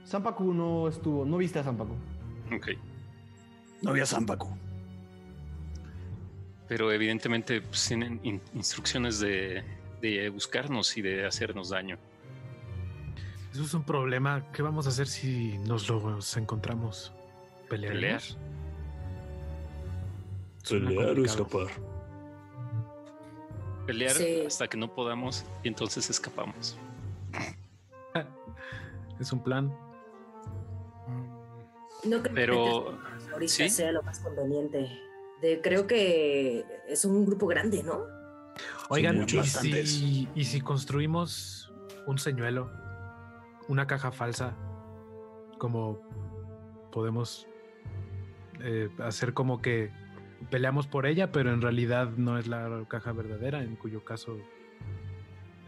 Zampacu 0.07 0.53
no 0.53 0.87
estuvo, 0.87 1.25
no 1.25 1.37
viste 1.37 1.59
a 1.59 1.63
Zampacu. 1.63 1.93
Ok. 2.53 2.69
No 3.81 3.91
había 3.91 4.05
Zampacu. 4.05 4.49
Pero 6.67 6.91
evidentemente 6.91 7.61
pues, 7.61 7.87
tienen 7.87 8.19
in- 8.23 8.41
instrucciones 8.53 9.19
de, 9.19 9.63
de 10.01 10.29
buscarnos 10.29 10.95
y 10.97 11.01
de 11.01 11.25
hacernos 11.25 11.69
daño. 11.69 11.97
Eso 13.51 13.63
es 13.63 13.73
un 13.73 13.83
problema. 13.83 14.45
¿Qué 14.53 14.61
vamos 14.61 14.85
a 14.85 14.89
hacer 14.89 15.07
si 15.07 15.57
nos 15.59 15.89
los 15.89 16.37
encontramos? 16.37 17.11
¿Pelear? 17.69 17.93
Pelear. 17.93 18.21
Pelear 20.67 21.19
o 21.19 21.25
escapar. 21.25 21.67
Pelear 23.87 24.11
Sí. 24.15 24.43
hasta 24.45 24.67
que 24.67 24.77
no 24.77 24.93
podamos 24.93 25.43
y 25.63 25.67
entonces 25.67 26.09
escapamos. 26.09 26.77
Es 29.21 29.31
un 29.31 29.43
plan. 29.43 29.71
No 32.03 32.21
creo 32.21 32.23
que 32.23 32.29
Pero 32.33 32.97
ahorita 33.33 33.53
¿sí? 33.53 33.69
sea 33.69 33.91
lo 33.91 34.01
más 34.01 34.19
conveniente. 34.19 34.89
De, 35.41 35.61
creo 35.61 35.85
que 35.85 36.65
es 36.87 37.05
un 37.05 37.23
grupo 37.25 37.45
grande, 37.45 37.83
¿no? 37.83 38.01
Oigan. 38.89 39.23
¿y 39.29 39.43
si, 39.43 40.27
¿y 40.33 40.43
si 40.43 40.59
construimos 40.61 41.71
un 42.07 42.17
señuelo? 42.17 42.71
Una 43.67 43.85
caja 43.85 44.11
falsa. 44.11 44.55
Como 45.59 46.01
podemos 46.91 47.47
eh, 48.61 48.89
hacer 48.97 49.33
como 49.35 49.61
que 49.61 49.91
peleamos 50.49 50.87
por 50.87 51.05
ella, 51.05 51.31
pero 51.31 51.53
en 51.53 51.61
realidad 51.61 52.09
no 52.17 52.39
es 52.39 52.47
la 52.47 52.83
caja 52.87 53.11
verdadera, 53.11 53.61
en 53.61 53.75
cuyo 53.75 54.03
caso... 54.03 54.35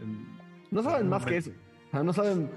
en- 0.00 0.36
No 0.72 0.82
saben 0.82 1.08
más 1.08 1.24
que 1.24 1.36
eso. 1.36 1.52
No 2.02 2.12
saben. 2.12 2.50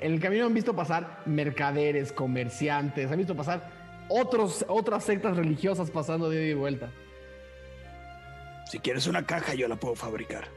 En 0.00 0.12
el 0.12 0.20
camino 0.20 0.46
han 0.46 0.54
visto 0.54 0.74
pasar 0.74 1.22
mercaderes, 1.26 2.12
comerciantes, 2.12 3.10
han 3.10 3.18
visto 3.18 3.34
pasar 3.34 3.70
otros, 4.08 4.64
otras 4.68 5.04
sectas 5.04 5.36
religiosas 5.36 5.90
pasando 5.90 6.28
de 6.28 6.44
ida 6.44 6.50
y 6.50 6.54
vuelta. 6.54 6.90
Si 8.66 8.78
quieres 8.78 9.06
una 9.06 9.24
caja, 9.24 9.54
yo 9.54 9.68
la 9.68 9.76
puedo 9.76 9.94
fabricar. 9.94 10.48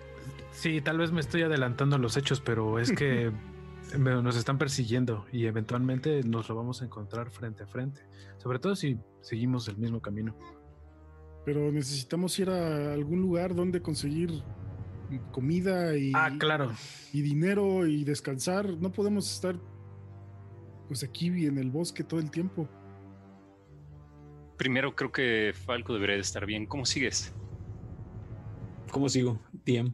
Sí, 0.51 0.81
tal 0.81 0.97
vez 0.97 1.11
me 1.11 1.21
estoy 1.21 1.43
adelantando 1.43 1.97
a 1.97 1.99
los 1.99 2.17
hechos, 2.17 2.41
pero 2.41 2.79
es 2.79 2.91
que 2.91 3.31
nos 3.97 4.35
están 4.35 4.57
persiguiendo 4.57 5.25
y 5.31 5.45
eventualmente 5.45 6.23
nos 6.23 6.49
lo 6.49 6.55
vamos 6.55 6.81
a 6.81 6.85
encontrar 6.85 7.29
frente 7.29 7.63
a 7.63 7.67
frente. 7.67 8.01
Sobre 8.37 8.59
todo 8.59 8.75
si 8.75 8.97
seguimos 9.21 9.67
el 9.67 9.77
mismo 9.77 10.01
camino. 10.01 10.35
Pero 11.45 11.71
necesitamos 11.71 12.37
ir 12.39 12.49
a 12.49 12.93
algún 12.93 13.21
lugar 13.21 13.55
donde 13.55 13.81
conseguir 13.81 14.43
comida 15.31 15.95
y, 15.97 16.11
Ah, 16.15 16.31
claro. 16.37 16.71
y 17.13 17.21
dinero 17.21 17.85
y 17.87 18.03
descansar. 18.03 18.67
No 18.69 18.91
podemos 18.91 19.31
estar 19.31 19.55
pues 20.87 21.03
aquí 21.03 21.27
en 21.45 21.57
el 21.57 21.69
bosque 21.69 22.03
todo 22.03 22.19
el 22.19 22.31
tiempo. 22.31 22.67
primero 24.57 24.95
creo 24.95 25.11
que 25.11 25.53
Falco 25.53 25.93
debería 25.93 26.15
de 26.15 26.21
estar 26.21 26.45
bien. 26.45 26.65
¿Cómo 26.65 26.85
sigues? 26.85 27.33
¿Cómo 28.91 29.07
sigo? 29.09 29.39
DM. 29.65 29.93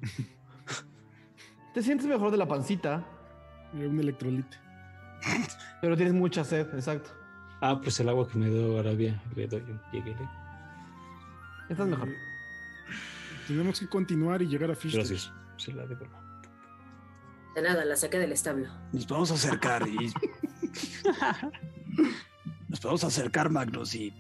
Te 1.74 1.82
sientes 1.84 2.08
mejor 2.08 2.32
de 2.32 2.38
la 2.38 2.48
pancita, 2.48 3.04
Eh, 3.76 3.88
Un 3.88 4.00
electrolite. 4.00 4.56
pero 5.82 5.96
tienes 5.98 6.14
mucha 6.14 6.44
sed, 6.44 6.68
exacto. 6.76 7.10
Ah, 7.60 7.80
pues 7.82 8.00
el 8.00 8.08
agua 8.10 8.28
que 8.28 8.38
me 8.38 8.50
dio 8.50 8.78
Arabia. 8.80 9.22
Le 9.36 9.48
doy 9.48 9.62
un 9.62 9.82
lleguele. 9.92 10.30
Estás 11.70 11.88
mejor. 11.88 12.10
Tenemos 13.48 13.80
que 13.80 13.88
continuar 13.88 14.42
y 14.42 14.48
llegar 14.48 14.72
a 14.72 14.76
Fish. 14.76 14.94
Gracias. 14.96 15.32
Se 15.58 15.72
la 15.74 15.86
devuelvo. 15.86 16.18
De 17.56 17.62
nada, 17.62 17.86
la 17.86 17.96
saqué 17.96 18.18
del 18.20 18.32
establo. 18.32 18.68
Nos 18.92 19.06
podemos 19.06 19.32
acercar 19.32 19.88
y. 19.88 19.96
Nos 22.68 22.80
podemos 22.80 23.04
acercar, 23.04 23.50
Magnus, 23.50 23.94
y. 23.96 24.14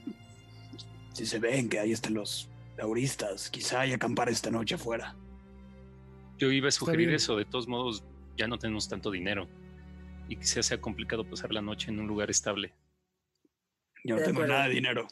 Si 1.13 1.25
se 1.25 1.39
ven 1.39 1.69
que 1.69 1.79
ahí 1.79 1.91
están 1.91 2.13
los 2.15 2.49
Lauristas, 2.77 3.49
quizá 3.49 3.81
hay 3.81 3.93
acampar 3.93 4.29
esta 4.29 4.49
noche 4.51 4.75
afuera. 4.75 5.15
Yo 6.37 6.51
iba 6.51 6.67
a 6.67 6.71
sugerir 6.71 7.13
eso. 7.13 7.37
De 7.37 7.45
todos 7.45 7.67
modos, 7.67 8.03
ya 8.35 8.47
no 8.47 8.57
tenemos 8.57 8.89
tanto 8.89 9.11
dinero. 9.11 9.47
Y 10.27 10.37
quizás 10.37 10.65
sea 10.65 10.81
complicado 10.81 11.23
pasar 11.23 11.51
la 11.53 11.61
noche 11.61 11.91
en 11.91 11.99
un 11.99 12.07
lugar 12.07 12.29
estable. 12.31 12.73
Yo 14.03 14.15
no 14.15 14.21
De 14.21 14.25
tengo 14.27 14.39
acuerdo. 14.39 14.53
nada 14.53 14.67
de 14.67 14.73
dinero. 14.73 15.07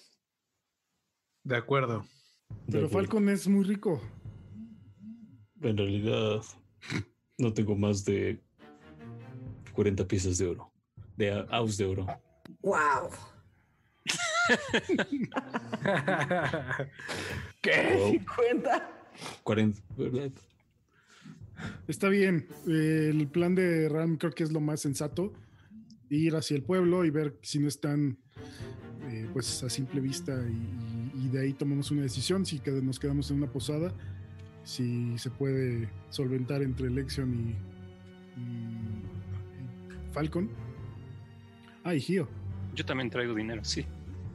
De 1.44 1.56
acuerdo. 1.56 2.06
Pero 2.72 2.90
Falcon 2.90 3.30
es 3.30 3.48
muy 3.48 3.64
rico. 3.64 4.02
En 5.61 5.78
realidad, 5.78 6.41
no 7.38 7.53
tengo 7.53 7.76
más 7.76 8.03
de 8.06 8.40
40 9.73 10.07
piezas 10.07 10.38
de 10.38 10.48
oro. 10.48 10.72
De 11.18 11.32
aus 11.49 11.78
de 11.78 11.86
oro. 11.86 12.07
¡Wow! 12.61 13.10
¿Qué? 17.61 17.95
Wow. 17.95 18.14
¿50? 18.14 18.84
40. 19.44 19.82
Está 21.88 22.10
bien. 22.10 22.48
eh, 22.68 23.10
el 23.11 23.28
plan 23.28 23.53
de 23.56 23.88
Ram 23.90 24.18
creo 24.18 24.32
que 24.32 24.44
es 24.44 24.52
lo 24.52 24.60
más 24.61 24.80
sensato. 24.82 25.34
Ir 26.10 26.36
hacia 26.36 26.56
el 26.57 26.64
pueblo 26.64 27.06
y 27.06 27.10
ver 27.10 27.38
si 27.41 27.60
no 27.60 27.68
están 27.68 28.18
eh, 29.10 29.30
pues 29.32 29.64
a 29.64 29.69
simple 29.69 30.02
vista 30.02 30.34
y 30.34 30.91
de 31.32 31.41
ahí 31.41 31.53
tomamos 31.53 31.91
una 31.91 32.02
decisión. 32.03 32.45
Si 32.45 32.62
nos 32.84 32.99
quedamos 32.99 33.32
en 33.32 33.38
una 33.38 33.48
posada, 33.52 33.94
si 34.64 35.18
se 35.18 35.30
puede 35.30 35.90
solventar 36.10 36.62
entre 36.62 36.90
Lexion 36.90 37.34
y, 37.34 37.49
y- 38.40 39.03
y 39.60 40.12
Falcon. 40.14 40.49
Ah, 41.84 41.95
y 41.95 41.99
Gio. 41.99 42.28
Yo 42.76 42.86
también 42.86 43.10
traigo 43.10 43.34
dinero, 43.34 43.64
sí. 43.64 43.86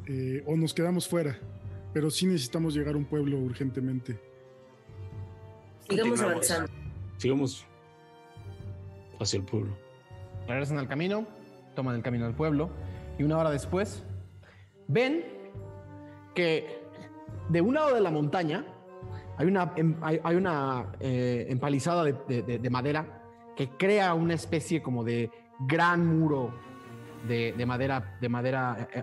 Eh, 0.07 0.43
o 0.47 0.57
nos 0.57 0.75
quedamos 0.75 1.09
fuera. 1.09 1.39
Pero 1.95 2.11
sí 2.11 2.27
necesitamos 2.27 2.75
llegar 2.75 2.95
a 2.95 2.99
un 2.99 3.05
pueblo 3.07 3.39
urgentemente. 3.39 4.19
Sigamos 5.89 6.21
avanzando. 6.21 6.71
Sigamos 7.17 7.65
hacia 9.21 9.39
el 9.39 9.45
pueblo. 9.45 9.77
Regresan 10.47 10.79
al 10.79 10.89
camino, 10.89 11.27
toman 11.75 11.97
el 11.97 12.03
camino 12.03 12.27
al 12.27 12.35
pueblo 12.35 12.71
y 13.19 13.23
una 13.23 13.39
hora 13.39 13.51
después 13.51 14.03
ven 14.89 15.25
que 16.35 16.83
de 17.49 17.61
un 17.61 17.75
lado 17.75 17.95
de 17.95 18.01
la 18.01 18.11
montaña 18.11 18.65
hay 19.39 19.47
una, 19.47 19.73
em- 19.77 19.97
hay, 20.03 20.35
una 20.35 20.93
eh, 21.01 21.47
empalizada 21.49 22.05
de, 22.05 22.15
de- 22.29 22.43
de- 22.43 22.59
de 22.59 22.71
madera 22.71 23.23
que 23.55 23.69
crea 23.71 24.15
una 24.15 24.35
especie 24.35 24.83
como 24.83 25.05
de 25.05 25.31
gran 25.61 26.07
muro 26.19 26.53
de, 27.29 27.53
de 27.57 27.67
madera, 27.67 28.17
de 28.21 28.29
madera 28.29 28.89
eh, 28.93 29.03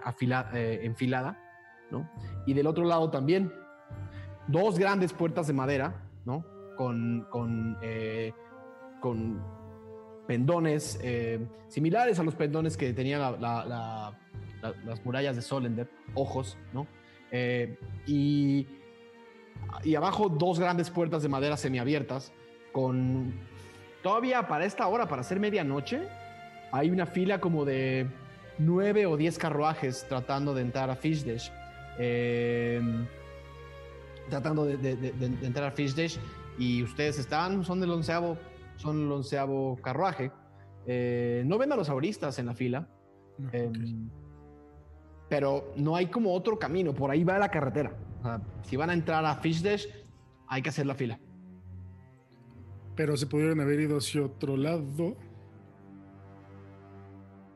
eh, 0.54 0.80
enfilada, 0.84 1.38
¿no? 1.92 2.10
Y 2.46 2.54
del 2.54 2.68
otro 2.68 2.84
lado 2.86 3.10
también 3.10 3.52
dos 4.48 4.78
grandes 4.80 5.14
puertas 5.14 5.48
de 5.48 5.54
madera, 5.54 5.96
¿no? 6.26 6.46
Con, 6.78 7.28
con, 7.30 7.78
con 9.02 9.42
pendones 10.28 11.00
similares 11.68 12.20
a 12.20 12.24
los 12.24 12.36
pendones 12.36 12.78
que 12.78 12.94
tenían 12.94 13.22
la- 13.22 13.32
la- 13.32 13.66
la- 13.66 14.20
la- 14.62 14.74
las 14.86 15.06
murallas 15.06 15.36
de 15.36 15.42
Solender, 15.42 15.90
ojos, 16.16 16.58
¿no? 16.74 16.88
Eh, 17.36 17.78
y, 18.06 18.68
y 19.84 19.96
abajo 19.96 20.30
dos 20.30 20.60
grandes 20.60 20.90
puertas 20.92 21.24
de 21.24 21.30
madera 21.30 21.58
semiabiertas 21.58 22.32
con 22.72 23.34
todavía 24.04 24.48
para 24.48 24.66
esta 24.66 24.88
hora, 24.88 25.08
para 25.08 25.24
ser 25.24 25.40
medianoche, 25.40 26.08
hay 26.72 26.92
una 26.92 27.06
fila 27.08 27.40
como 27.40 27.66
de 27.66 28.08
nueve 28.60 29.08
o 29.08 29.18
diez 29.18 29.38
carruajes 29.40 30.06
tratando 30.08 30.54
de 30.54 30.62
entrar 30.62 30.90
a 30.92 30.96
Fishdash. 30.96 31.50
Eh, 31.98 32.82
tratando 34.30 34.66
de, 34.66 34.78
de- 34.78 34.96
de- 34.96 35.12
de- 35.14 35.30
de 35.30 35.48
entrar 35.48 35.66
a 35.68 35.72
Fishdash 35.72 36.18
y 36.60 36.84
ustedes 36.84 37.18
están, 37.20 37.64
son 37.64 37.80
del 37.82 37.90
onceavo, 37.92 38.38
son 38.78 39.06
el 39.06 39.12
onceavo 39.12 39.78
carruaje. 39.82 40.32
Eh, 40.86 41.44
no 41.48 41.58
ven 41.58 41.72
a 41.72 41.76
los 41.76 41.90
auristas 41.90 42.38
en 42.40 42.46
la 42.48 42.54
fila, 42.54 42.88
No, 43.38 43.50
eh, 43.54 43.68
ok. 43.70 43.78
Pero 45.30 45.74
no 45.76 45.96
hay 45.96 46.08
como 46.08 46.34
otro 46.34 46.58
camino, 46.60 46.94
por 46.94 47.10
ahí 47.12 47.24
va 47.24 47.38
la 47.40 47.50
carretera. 47.50 47.94
O 48.20 48.24
sea, 48.24 48.42
si 48.64 48.76
van 48.78 48.90
a 48.90 48.94
entrar 48.94 49.26
a 49.26 49.36
Fishdash, 49.36 49.86
hay 50.48 50.62
que 50.62 50.70
hacer 50.70 50.86
la 50.86 50.96
fila. 50.96 51.20
Pero 52.96 53.18
se 53.18 53.26
pudieron 53.26 53.60
haber 53.60 53.80
ido 53.80 53.98
hacia 53.98 54.24
otro 54.24 54.56
lado. 54.56 55.16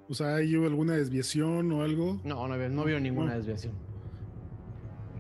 O 0.09 0.13
sea, 0.13 0.35
¿hay 0.35 0.53
alguna 0.55 0.93
desviación 0.93 1.71
o 1.71 1.83
algo? 1.83 2.19
No, 2.23 2.47
no, 2.47 2.57
veo- 2.57 2.69
no 2.69 2.83
veo 2.85 2.99
ninguna 2.99 3.31
No. 3.31 3.37
desviación. 3.37 3.73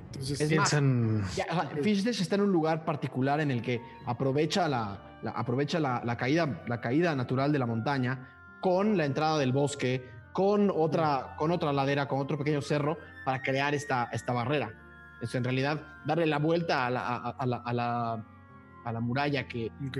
Entonces, 0.07 0.39
Es 0.41 0.57
más, 0.57 0.69
Piensan. 0.71 1.23
Ya, 1.35 1.45
o 1.51 1.53
sea, 1.53 1.69
Fishdash 1.83 2.21
está 2.21 2.35
en 2.35 2.41
un 2.41 2.51
lugar 2.51 2.85
particular 2.85 3.39
en 3.41 3.51
el 3.51 3.61
que 3.61 3.81
aprovecha 4.05 4.67
la, 4.67 5.19
la- 5.21 5.31
aprovecha 5.31 5.79
la, 5.79 6.01
la 6.03 6.15
caída, 6.17 6.63
la 6.67 6.79
caída 6.81 7.15
natural 7.15 7.51
de 7.51 7.59
la 7.59 7.65
montaña 7.65 8.29
con 8.61 8.97
la 8.97 9.05
entrada 9.05 9.37
del 9.37 9.51
bosque, 9.51 10.03
con 10.37 10.69
otra, 10.69 11.33
con 11.35 11.49
otra 11.49 11.73
ladera, 11.73 12.07
con 12.07 12.19
otro 12.19 12.37
pequeño 12.37 12.61
cerro 12.61 12.95
para 13.25 13.41
crear 13.41 13.73
esta, 13.73 14.07
esta 14.13 14.33
barrera. 14.33 14.71
Es 15.19 15.33
en 15.33 15.43
realidad 15.43 15.81
darle 16.05 16.27
la 16.27 16.37
vuelta 16.37 16.85
a 16.85 16.91
la, 16.91 16.99
a- 17.07 17.29
a 17.31 17.45
la, 17.47 17.57
a 17.57 17.73
la- 17.73 18.23
la 18.93 18.99
muralla 18.99 19.47
que 19.47 19.71
ok. 19.87 19.97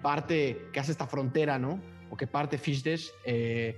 parte, 0.00 0.68
que 0.72 0.80
hace 0.80 0.90
esta 0.90 1.06
frontera, 1.06 1.58
¿no? 1.58 1.78
O 2.10 2.16
que 2.16 2.26
parte 2.26 2.56
Fishdash, 2.56 3.08
eh, 3.26 3.76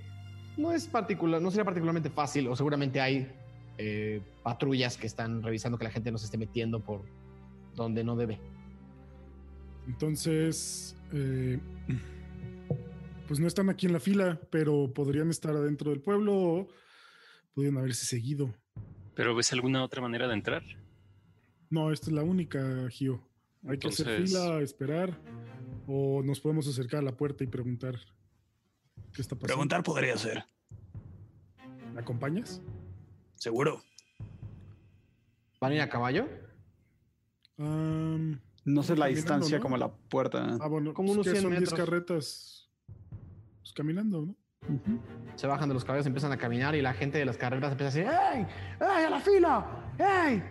no 0.55 0.71
es 0.71 0.87
particular, 0.87 1.41
no 1.41 1.51
sería 1.51 1.65
particularmente 1.65 2.09
fácil, 2.09 2.47
o 2.47 2.55
seguramente 2.55 3.01
hay 3.01 3.29
eh, 3.77 4.21
patrullas 4.43 4.95
que 4.95 5.07
están 5.07 5.43
revisando 5.43 5.77
que 5.77 5.83
la 5.83 5.91
gente 5.91 6.09
no 6.09 6.17
se 6.17 6.23
esté 6.25 6.37
metiendo 6.37 6.79
por 6.79 7.01
donde 7.75 8.05
no 8.05 8.15
debe. 8.15 8.39
Entonces, 9.87 10.95
eh, 11.11 11.59
pues 13.27 13.39
no 13.39 13.47
están 13.47 13.69
aquí 13.69 13.85
en 13.85 13.93
la 13.93 13.99
fila, 13.99 14.39
pero 14.49 14.91
podrían 14.93 15.29
estar 15.29 15.55
adentro 15.55 15.91
del 15.91 16.01
pueblo 16.01 16.33
o 16.35 16.67
pudieron 17.53 17.77
haberse 17.79 18.05
seguido. 18.05 18.53
¿Pero 19.15 19.35
ves 19.35 19.51
alguna 19.53 19.83
otra 19.83 20.01
manera 20.01 20.27
de 20.27 20.33
entrar? 20.33 20.63
No, 21.69 21.91
esta 21.91 22.07
es 22.07 22.13
la 22.13 22.23
única, 22.23 22.87
Gio. 22.89 23.21
Hay 23.67 23.77
que 23.77 23.89
hacer 23.89 24.23
fila, 24.25 24.61
esperar, 24.61 25.19
o 25.87 26.21
nos 26.23 26.39
podemos 26.39 26.67
acercar 26.67 26.99
a 26.99 27.03
la 27.03 27.17
puerta 27.17 27.43
y 27.43 27.47
preguntar 27.47 27.95
qué 29.13 29.21
está 29.21 29.35
pasando. 29.35 29.47
Preguntar 29.47 29.83
podría 29.83 30.15
ser. 30.17 30.45
¿Me 31.93 31.99
acompañas? 31.99 32.61
Seguro. 33.35 33.81
¿Van 35.59 35.71
a 35.71 35.75
ir 35.75 35.81
a 35.81 35.89
caballo? 35.89 36.27
No 37.57 38.83
sé 38.83 38.95
la 38.95 39.07
distancia 39.07 39.57
¿no? 39.57 39.63
como 39.63 39.77
la 39.77 39.91
puerta. 39.91 40.57
ah, 40.61 40.67
bueno, 40.67 40.93
Como 40.93 41.07
pues 41.07 41.15
unos 41.15 41.25
que 41.25 41.31
100 41.31 41.41
son 41.41 41.51
10 41.51 41.61
metros. 41.61 41.79
carretas 41.79 42.56
pues, 43.67 43.73
caminando, 43.73 44.25
¿no? 44.25 44.35
Se 45.35 45.45
bajan 45.47 45.69
de 45.69 45.73
los 45.73 45.83
caballos, 45.85 46.05
empiezan 46.07 46.31
a 46.31 46.37
caminar 46.37 46.75
y 46.75 46.81
la 46.81 46.93
gente 46.93 47.17
de 47.17 47.25
las 47.25 47.37
carretas 47.37 47.71
empieza 47.71 47.99
a 47.99 48.01
decir 48.01 48.19
¡Ey! 48.33 48.47
¡Ey, 48.79 49.05
a 49.05 49.09
la 49.09 49.19
fila! 49.19 49.65
¡Ey! 49.97 50.43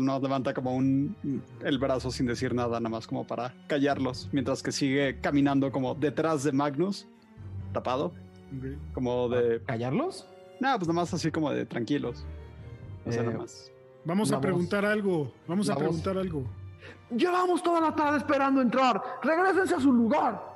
No 0.00 0.18
levanta 0.18 0.52
como 0.52 0.74
un 0.74 1.16
el 1.64 1.78
brazo 1.78 2.10
sin 2.10 2.26
decir 2.26 2.54
nada, 2.54 2.80
nada 2.80 2.88
más 2.88 3.06
como 3.06 3.24
para 3.24 3.54
callarlos, 3.68 4.28
mientras 4.32 4.62
que 4.62 4.72
sigue 4.72 5.20
caminando 5.20 5.70
como 5.70 5.94
detrás 5.94 6.42
de 6.42 6.50
Magnus, 6.50 7.06
tapado, 7.72 8.12
como 8.92 9.28
de. 9.28 9.62
¿Callarlos? 9.62 10.26
Nada, 10.58 10.76
pues 10.76 10.88
nada 10.88 11.00
más 11.00 11.14
así 11.14 11.30
como 11.30 11.52
de 11.52 11.66
tranquilos. 11.66 12.26
O 13.06 13.12
sea, 13.12 13.22
Eh, 13.22 13.26
nada 13.26 13.38
más. 13.38 13.70
Vamos 14.04 14.32
a 14.32 14.40
preguntar 14.40 14.84
algo. 14.84 15.32
Vamos 15.46 15.70
a 15.70 15.76
preguntar 15.76 16.18
algo. 16.18 16.44
Llevamos 17.16 17.62
toda 17.62 17.80
la 17.80 17.94
tarde 17.94 18.18
esperando 18.18 18.60
entrar. 18.60 19.00
¡Regrésense 19.22 19.76
a 19.76 19.80
su 19.80 19.92
lugar! 19.92 20.49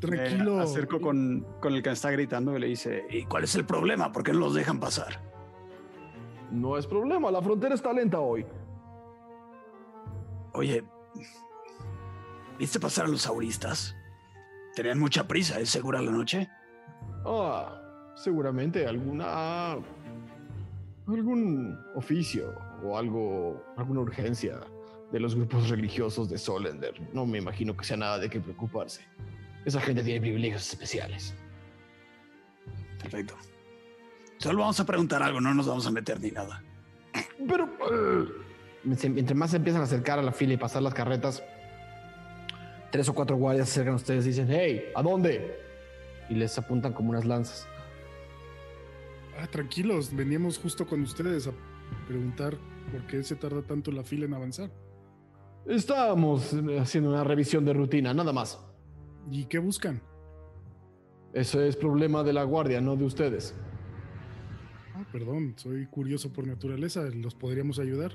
Tranquilo. 0.00 0.60
Acerco 0.60 1.00
con, 1.00 1.46
con 1.60 1.74
el 1.74 1.82
que 1.82 1.90
está 1.90 2.10
gritando 2.10 2.56
y 2.56 2.60
le 2.60 2.68
dice: 2.68 3.06
¿Y 3.10 3.24
cuál 3.24 3.44
es 3.44 3.54
el 3.54 3.64
problema? 3.64 4.12
¿Por 4.12 4.22
qué 4.22 4.32
no 4.32 4.40
los 4.40 4.54
dejan 4.54 4.78
pasar? 4.78 5.20
No 6.50 6.78
es 6.78 6.86
problema, 6.86 7.30
la 7.30 7.42
frontera 7.42 7.74
está 7.74 7.92
lenta 7.92 8.20
hoy. 8.20 8.46
Oye, 10.54 10.82
¿viste 12.58 12.80
pasar 12.80 13.04
a 13.04 13.08
los 13.08 13.26
auristas? 13.26 13.94
Tenían 14.74 14.98
mucha 14.98 15.26
prisa, 15.28 15.60
¿es 15.60 15.68
segura 15.68 16.00
la 16.00 16.10
noche? 16.10 16.48
Ah, 17.26 18.12
seguramente 18.14 18.86
alguna. 18.86 19.72
algún 21.06 21.78
oficio 21.94 22.54
o 22.82 22.96
algo. 22.96 23.62
alguna 23.76 24.00
urgencia 24.00 24.60
de 25.12 25.20
los 25.20 25.34
grupos 25.34 25.68
religiosos 25.68 26.28
de 26.30 26.38
Solender. 26.38 26.94
No 27.12 27.26
me 27.26 27.38
imagino 27.38 27.76
que 27.76 27.84
sea 27.84 27.96
nada 27.96 28.18
de 28.18 28.30
qué 28.30 28.40
preocuparse. 28.40 29.02
Esa 29.68 29.82
gente 29.82 30.02
tiene 30.02 30.18
privilegios 30.22 30.66
especiales. 30.66 31.34
Perfecto. 33.02 33.34
Solo 34.38 34.60
vamos 34.60 34.80
a 34.80 34.86
preguntar 34.86 35.22
algo, 35.22 35.42
no 35.42 35.52
nos 35.52 35.66
vamos 35.66 35.86
a 35.86 35.90
meter 35.90 36.18
ni 36.20 36.30
nada. 36.30 36.62
Pero. 37.46 37.68
eh, 37.92 38.96
se- 38.96 39.06
Entre 39.08 39.34
más 39.34 39.50
se 39.50 39.58
empiezan 39.58 39.82
a 39.82 39.84
acercar 39.84 40.18
a 40.18 40.22
la 40.22 40.32
fila 40.32 40.54
y 40.54 40.56
pasar 40.56 40.80
las 40.82 40.94
carretas, 40.94 41.42
tres 42.90 43.10
o 43.10 43.14
cuatro 43.14 43.36
guardias 43.36 43.68
se 43.68 43.72
acercan 43.80 43.92
a 43.92 43.96
ustedes 43.96 44.24
y 44.24 44.28
dicen: 44.30 44.48
¡Hey! 44.50 44.84
¿A 44.96 45.02
dónde? 45.02 45.60
Y 46.30 46.34
les 46.34 46.56
apuntan 46.56 46.94
como 46.94 47.10
unas 47.10 47.26
lanzas. 47.26 47.68
Ah, 49.38 49.46
tranquilos, 49.48 50.16
veníamos 50.16 50.56
justo 50.58 50.86
con 50.86 51.02
ustedes 51.02 51.46
a 51.46 51.52
preguntar 52.06 52.56
por 52.90 53.02
qué 53.06 53.22
se 53.22 53.36
tarda 53.36 53.60
tanto 53.60 53.92
la 53.92 54.02
fila 54.02 54.24
en 54.24 54.32
avanzar. 54.32 54.70
Estábamos 55.66 56.54
haciendo 56.80 57.10
una 57.10 57.22
revisión 57.22 57.66
de 57.66 57.74
rutina, 57.74 58.14
nada 58.14 58.32
más. 58.32 58.58
¿Y 59.30 59.44
qué 59.44 59.58
buscan? 59.58 60.00
Ese 61.32 61.68
es 61.68 61.76
problema 61.76 62.22
de 62.22 62.32
la 62.32 62.44
guardia, 62.44 62.80
no 62.80 62.96
de 62.96 63.04
ustedes. 63.04 63.54
Ah, 64.94 65.04
perdón, 65.12 65.54
soy 65.56 65.86
curioso 65.86 66.32
por 66.32 66.46
naturaleza. 66.46 67.02
¿Los 67.14 67.34
podríamos 67.34 67.78
ayudar? 67.78 68.12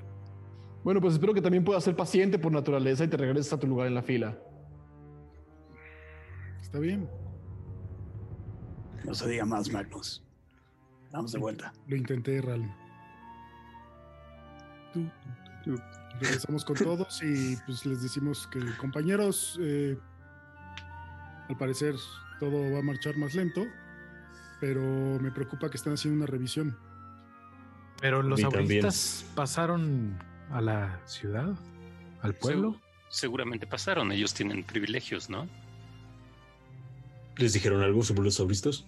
Bueno, 0.83 0.99
pues 0.99 1.13
espero 1.13 1.33
que 1.33 1.41
también 1.41 1.63
puedas 1.63 1.83
ser 1.83 1.95
paciente 1.95 2.39
por 2.39 2.51
naturaleza 2.51 3.03
y 3.03 3.07
te 3.07 3.17
regreses 3.17 3.53
a 3.53 3.59
tu 3.59 3.67
lugar 3.67 3.87
en 3.87 3.95
la 3.95 4.01
fila. 4.01 4.37
Está 6.61 6.79
bien. 6.79 7.07
No 9.05 9.13
se 9.13 9.29
diga 9.29 9.45
más, 9.45 9.71
Magnus. 9.71 10.23
Vamos 11.11 11.31
de 11.31 11.39
vuelta. 11.39 11.71
Lo 11.87 11.95
intenté, 11.95 12.41
Ralm. 12.41 12.69
Tú, 14.91 15.05
tú. 15.63 15.75
Regresamos 16.19 16.65
con 16.65 16.75
todos 16.83 17.21
y 17.23 17.55
pues 17.65 17.85
les 17.85 18.01
decimos 18.01 18.47
que, 18.47 18.59
compañeros, 18.77 19.59
eh, 19.61 19.97
al 21.53 21.57
parecer 21.59 21.95
todo 22.39 22.71
va 22.71 22.79
a 22.79 22.81
marchar 22.81 23.15
más 23.17 23.35
lento, 23.35 23.65
pero 24.59 24.81
me 25.21 25.31
preocupa 25.31 25.69
que 25.69 25.77
están 25.77 25.93
haciendo 25.93 26.17
una 26.17 26.25
revisión. 26.25 26.77
Pero 28.01 28.21
los 28.21 28.43
auristas 28.43 29.25
pasaron 29.35 30.17
a 30.51 30.59
la 30.61 30.99
ciudad, 31.05 31.53
al 32.21 32.33
pueblo. 32.35 32.73
Segu- 32.73 32.79
seguramente 33.09 33.67
pasaron. 33.67 34.11
Ellos 34.11 34.33
tienen 34.33 34.63
privilegios, 34.63 35.29
¿no? 35.29 35.47
¿Les 37.37 37.53
dijeron 37.53 37.81
algo 37.81 38.03
sobre 38.03 38.23
los 38.23 38.39
auristas? 38.39 38.85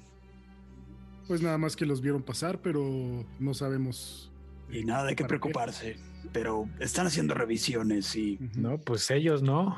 Pues 1.27 1.41
nada 1.41 1.57
más 1.57 1.75
que 1.75 1.85
los 1.85 2.01
vieron 2.01 2.21
pasar, 2.23 2.59
pero 2.61 3.25
no 3.39 3.53
sabemos. 3.53 4.31
Y 4.69 4.83
nada 4.83 5.05
de 5.05 5.15
qué 5.15 5.23
¿Para 5.23 5.39
qué? 5.39 5.97
Pero 6.35 6.67
están 6.81 7.07
haciendo 7.07 7.33
revisiones 7.33 8.13
y. 8.17 8.37
No, 8.57 8.77
pues 8.77 9.09
ellos 9.09 9.41
no. 9.41 9.77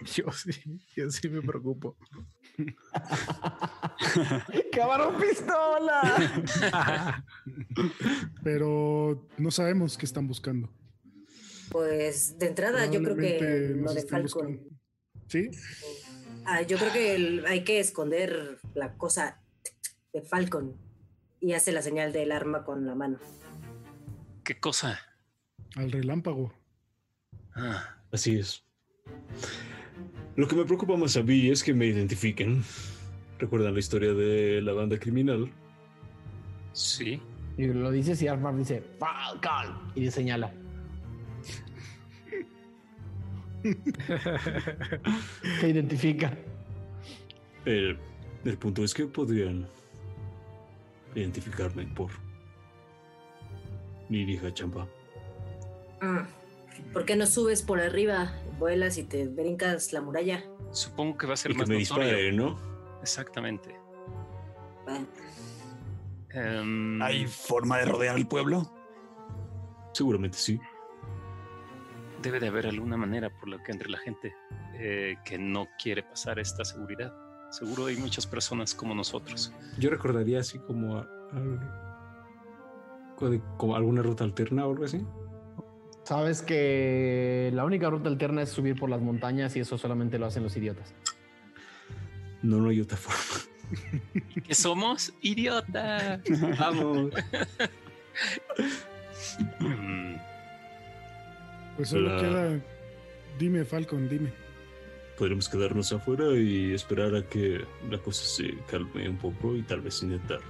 Yo 0.14 0.30
sí, 0.30 0.52
yo 0.96 1.10
sí 1.10 1.28
me 1.28 1.42
preocupo. 1.42 1.96
¡Camarón 4.72 5.16
pistola! 5.20 6.42
Pero 8.44 9.26
no 9.36 9.50
sabemos 9.50 9.98
qué 9.98 10.06
están 10.06 10.28
buscando. 10.28 10.70
Pues 11.70 12.38
de 12.38 12.46
entrada 12.46 12.86
yo 12.86 13.02
creo 13.02 13.16
que 13.16 13.74
lo 13.76 13.92
de 13.92 14.02
Falcon. 14.06 14.60
¿Sí? 15.28 15.50
Ah, 16.44 16.62
yo 16.62 16.78
creo 16.78 16.92
que 16.92 17.14
el- 17.16 17.46
hay 17.46 17.64
que 17.64 17.80
esconder 17.80 18.58
la 18.74 18.96
cosa 18.96 19.40
de 20.12 20.22
Falcon 20.22 20.76
y 21.40 21.52
hace 21.52 21.72
la 21.72 21.82
señal 21.82 22.12
del 22.12 22.30
arma 22.32 22.64
con 22.64 22.86
la 22.86 22.94
mano. 22.94 23.18
¿Qué 24.44 24.58
cosa? 24.58 24.98
Al 25.76 25.90
relámpago. 25.92 26.52
Ah, 27.54 27.96
Así 28.12 28.36
es. 28.38 28.64
Lo 30.36 30.48
que 30.48 30.56
me 30.56 30.64
preocupa 30.64 30.96
más 30.96 31.16
a 31.16 31.22
mí 31.22 31.48
es 31.48 31.62
que 31.62 31.72
me 31.74 31.86
identifiquen. 31.86 32.62
¿Recuerdan 33.38 33.74
la 33.74 33.78
historia 33.80 34.12
de 34.12 34.60
la 34.62 34.72
banda 34.72 34.98
criminal? 34.98 35.50
sí. 36.72 37.20
y 37.58 37.66
lo 37.66 37.90
dices 37.90 38.22
y 38.22 38.28
Armar 38.28 38.56
dice 38.56 38.82
Falcon 38.98 39.92
y 39.94 40.00
le 40.02 40.10
señala. 40.10 40.52
Se 45.60 45.68
identifica. 45.68 46.32
El, 47.64 47.98
el 48.44 48.58
punto 48.58 48.82
es 48.84 48.94
que 48.94 49.06
podrían 49.06 49.66
identificarme 51.14 51.84
por 51.86 52.10
mi 54.08 54.24
vieja 54.24 54.52
champa. 54.54 54.86
Ah, 56.00 56.26
¿Por 56.92 57.04
qué 57.04 57.16
no 57.16 57.26
subes 57.26 57.62
por 57.62 57.80
arriba, 57.80 58.32
vuelas 58.58 58.96
y 58.98 59.04
te 59.04 59.26
brincas 59.26 59.92
la 59.92 60.00
muralla? 60.00 60.44
Supongo 60.72 61.18
que 61.18 61.26
va 61.26 61.34
a 61.34 61.36
ser 61.36 61.50
Y 61.50 61.54
que 61.54 61.58
más 61.60 61.68
me 61.68 61.78
notorio. 61.80 62.04
dispare, 62.06 62.32
¿no? 62.32 62.58
Exactamente. 63.02 63.74
Bueno, 64.84 65.06
Em, 66.32 67.02
¿hay 67.02 67.26
forma 67.26 67.78
de 67.78 67.86
rodear 67.86 68.16
el 68.16 68.26
pueblo? 68.26 68.72
Seguramente 69.92 70.38
sí. 70.38 70.60
Debe 72.22 72.38
de 72.38 72.46
haber 72.48 72.66
alguna 72.68 72.96
manera 72.96 73.30
por 73.30 73.48
la 73.48 73.60
que 73.62 73.72
entre 73.72 73.90
la 73.90 73.98
gente 73.98 74.32
eh, 74.74 75.16
que 75.24 75.38
no 75.38 75.66
quiere 75.82 76.04
pasar 76.04 76.38
esta 76.38 76.64
seguridad. 76.64 77.12
Seguro 77.50 77.86
hay 77.86 77.96
muchas 77.96 78.26
personas 78.28 78.74
como 78.76 78.94
nosotros. 78.94 79.52
Yo 79.78 79.90
recordaría 79.90 80.38
así 80.38 80.60
como, 80.60 80.98
a- 80.98 81.08
como 83.56 83.74
alguna 83.74 84.02
ruta 84.02 84.22
alterna 84.22 84.66
o 84.66 84.70
algo 84.70 84.84
así. 84.84 85.04
Sabes 86.04 86.42
que 86.42 87.50
la 87.54 87.64
única 87.64 87.88
ruta 87.90 88.08
alterna 88.08 88.42
es 88.42 88.48
subir 88.50 88.74
por 88.78 88.90
las 88.90 89.00
montañas 89.00 89.54
y 89.56 89.60
eso 89.60 89.78
solamente 89.78 90.18
lo 90.18 90.26
hacen 90.26 90.42
los 90.42 90.56
idiotas. 90.56 90.92
No, 92.42 92.56
no 92.58 92.70
hay 92.70 92.80
otra 92.80 92.96
forma. 92.96 93.44
¿Qué 94.46 94.54
somos? 94.54 95.12
¡Idiota! 95.20 96.20
Vamos. 96.58 97.12
Pues 101.76 101.88
solo 101.88 102.14
La- 102.14 102.20
queda. 102.20 102.60
Dime, 103.38 103.64
Falcon, 103.64 104.08
dime. 104.08 104.32
Podremos 105.16 105.48
quedarnos 105.48 105.92
afuera 105.92 106.32
y 106.36 106.72
esperar 106.72 107.14
a 107.14 107.26
que 107.26 107.64
la 107.90 107.98
cosa 107.98 108.24
se 108.24 108.54
calme 108.70 109.08
un 109.08 109.16
poco 109.16 109.54
y 109.56 109.62
tal 109.62 109.80
vez 109.82 110.02
intentar 110.02 110.40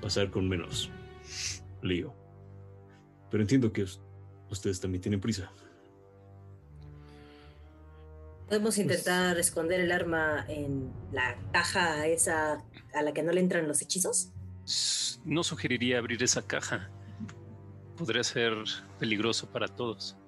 pasar 0.00 0.30
con 0.30 0.48
menos 0.48 0.90
lío. 1.82 2.12
Pero 3.30 3.42
entiendo 3.42 3.72
que 3.72 3.82
ustedes 4.52 4.80
también 4.80 5.02
tienen 5.02 5.20
prisa. 5.20 5.50
podemos 8.48 8.76
intentar 8.76 9.38
esconder 9.38 9.80
el 9.80 9.90
arma 9.90 10.44
en 10.46 10.92
la 11.10 11.38
caja 11.52 12.06
esa 12.06 12.62
a 12.92 13.02
la 13.02 13.14
que 13.14 13.22
no 13.22 13.32
le 13.32 13.40
entran 13.40 13.66
los 13.66 13.80
hechizos. 13.80 14.30
no 15.24 15.42
sugeriría 15.42 15.98
abrir 15.98 16.22
esa 16.22 16.46
caja. 16.46 16.90
Podría 17.96 18.22
ser 18.22 18.52
peligroso 18.98 19.50
para 19.50 19.68
todos. 19.68 20.18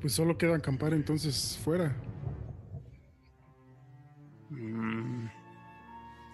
Pues 0.00 0.12
solo 0.12 0.38
queda 0.38 0.54
acampar 0.54 0.94
entonces 0.94 1.58
fuera 1.64 1.96
Mm, 4.50 5.26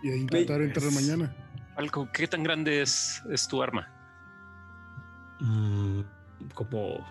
y 0.02 0.11
a 0.11 0.16
intentar 0.16 0.62
entrar 0.62 0.93
mañana. 0.93 1.35
Falco, 1.74 2.09
¿qué 2.12 2.28
tan 2.28 2.43
grande 2.43 2.82
es, 2.82 3.20
es 3.31 3.48
tu 3.48 3.62
arma? 3.62 3.93
Mm, 5.44 6.00
como 6.54 7.06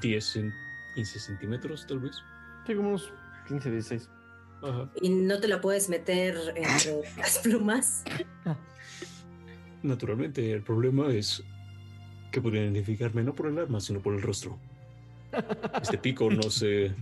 10, 0.00 0.36
cen- 0.36 0.54
15 0.94 1.18
centímetros, 1.18 1.86
tal 1.86 1.98
vez. 2.00 2.16
Sí, 2.66 2.74
como 2.74 2.90
unos 2.90 3.12
15, 3.48 3.70
16. 3.70 4.08
Ajá. 4.62 4.88
Y 5.00 5.08
no 5.10 5.40
te 5.40 5.48
la 5.48 5.60
puedes 5.60 5.88
meter 5.88 6.36
entre 6.56 7.00
las 7.16 7.38
plumas. 7.38 8.04
Naturalmente, 9.82 10.52
el 10.52 10.62
problema 10.62 11.08
es 11.12 11.42
que 12.30 12.40
podrían 12.40 12.64
identificarme 12.74 13.22
no 13.22 13.34
por 13.34 13.46
el 13.46 13.58
arma, 13.58 13.80
sino 13.80 14.00
por 14.00 14.14
el 14.14 14.22
rostro. 14.22 14.58
Este 15.80 15.98
pico 15.98 16.30
no 16.30 16.42
se 16.50 16.94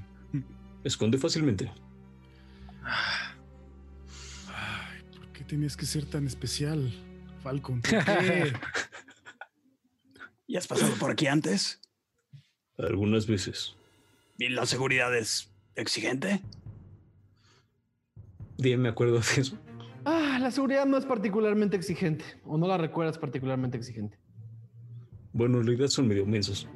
esconde 0.84 1.18
fácilmente. 1.18 1.70
Ay, 4.48 5.02
¿por 5.16 5.28
qué 5.32 5.44
tenías 5.44 5.76
que 5.76 5.86
ser 5.86 6.06
tan 6.06 6.26
especial, 6.26 6.92
Falcon? 7.42 7.80
¿Por 7.82 8.04
qué? 8.04 8.52
¿Y 10.47 10.56
has 10.56 10.66
pasado 10.66 10.94
por 10.97 11.10
aquí 11.10 11.27
antes? 11.27 11.81
Algunas 12.78 13.27
veces. 13.27 13.74
¿Y 14.39 14.48
la 14.48 14.66
seguridad 14.66 15.16
es 15.16 15.51
exigente? 15.74 16.43
Bien, 18.59 18.81
me 18.81 18.89
acuerdo 18.89 19.20
de 19.20 19.40
eso. 19.40 19.59
Ah, 20.05 20.39
la 20.40 20.51
seguridad 20.51 20.86
no 20.86 20.97
es 20.97 21.05
particularmente 21.05 21.77
exigente, 21.77 22.24
o 22.44 22.56
no 22.56 22.68
la 22.68 22.78
recuerdas 22.78 23.18
particularmente 23.18 23.77
exigente. 23.77 24.18
Bueno, 25.32 25.59
en 25.60 25.66
realidad 25.66 25.89
son 25.89 26.06
medio 26.06 26.24
mensos. 26.24 26.68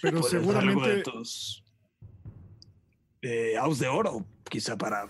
Pero 0.00 0.20
¿Puedes 0.20 0.46
dar 0.46 0.56
algo 0.58 0.82
de 0.82 1.02
seguramente. 1.02 1.10
tus 1.10 1.64
eh, 3.22 3.56
aus 3.56 3.78
de 3.78 3.88
oro, 3.88 4.24
quizá 4.48 4.76
para, 4.76 5.08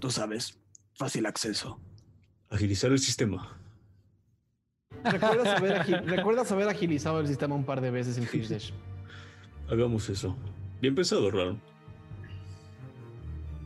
tú 0.00 0.10
sabes, 0.10 0.58
fácil 0.94 1.26
acceso. 1.26 1.78
Agilizar 2.48 2.90
el 2.90 2.98
sistema. 2.98 3.60
¿Recuerdas 5.04 5.58
haber, 5.60 5.80
agi- 5.82 6.04
recuerdas 6.04 6.50
haber 6.52 6.68
agilizado 6.68 7.20
el 7.20 7.26
sistema 7.28 7.54
un 7.54 7.64
par 7.64 7.80
de 7.80 7.90
veces 7.90 8.16
en 8.18 8.24
Fish 8.24 8.48
Dash? 8.48 8.70
Hagamos 9.70 10.08
eso. 10.08 10.36
Bien 10.80 10.94
pensado, 10.94 11.30
Ron. 11.30 11.60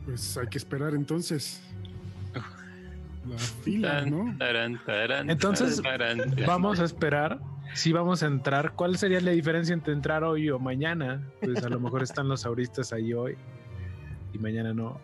Pues 0.05 0.37
hay 0.37 0.47
que 0.47 0.57
esperar 0.57 0.93
entonces. 0.93 1.61
La 3.27 3.37
fila, 3.37 4.05
¿no? 4.05 4.35
tarán, 4.37 4.79
tarán, 4.85 5.29
Entonces. 5.29 5.81
Vamos 6.47 6.79
a 6.79 6.85
esperar. 6.85 7.39
Si 7.75 7.91
vamos 7.93 8.23
a 8.23 8.25
entrar, 8.25 8.73
¿cuál 8.73 8.97
sería 8.97 9.21
la 9.21 9.29
diferencia 9.31 9.73
entre 9.73 9.93
entrar 9.93 10.23
hoy 10.23 10.49
o 10.49 10.57
mañana? 10.57 11.21
Pues 11.39 11.63
a 11.63 11.69
lo 11.69 11.79
mejor 11.79 12.01
están 12.01 12.27
los 12.27 12.45
auristas 12.45 12.91
ahí 12.93 13.13
hoy 13.13 13.37
y 14.33 14.39
mañana 14.39 14.73
no. 14.73 14.99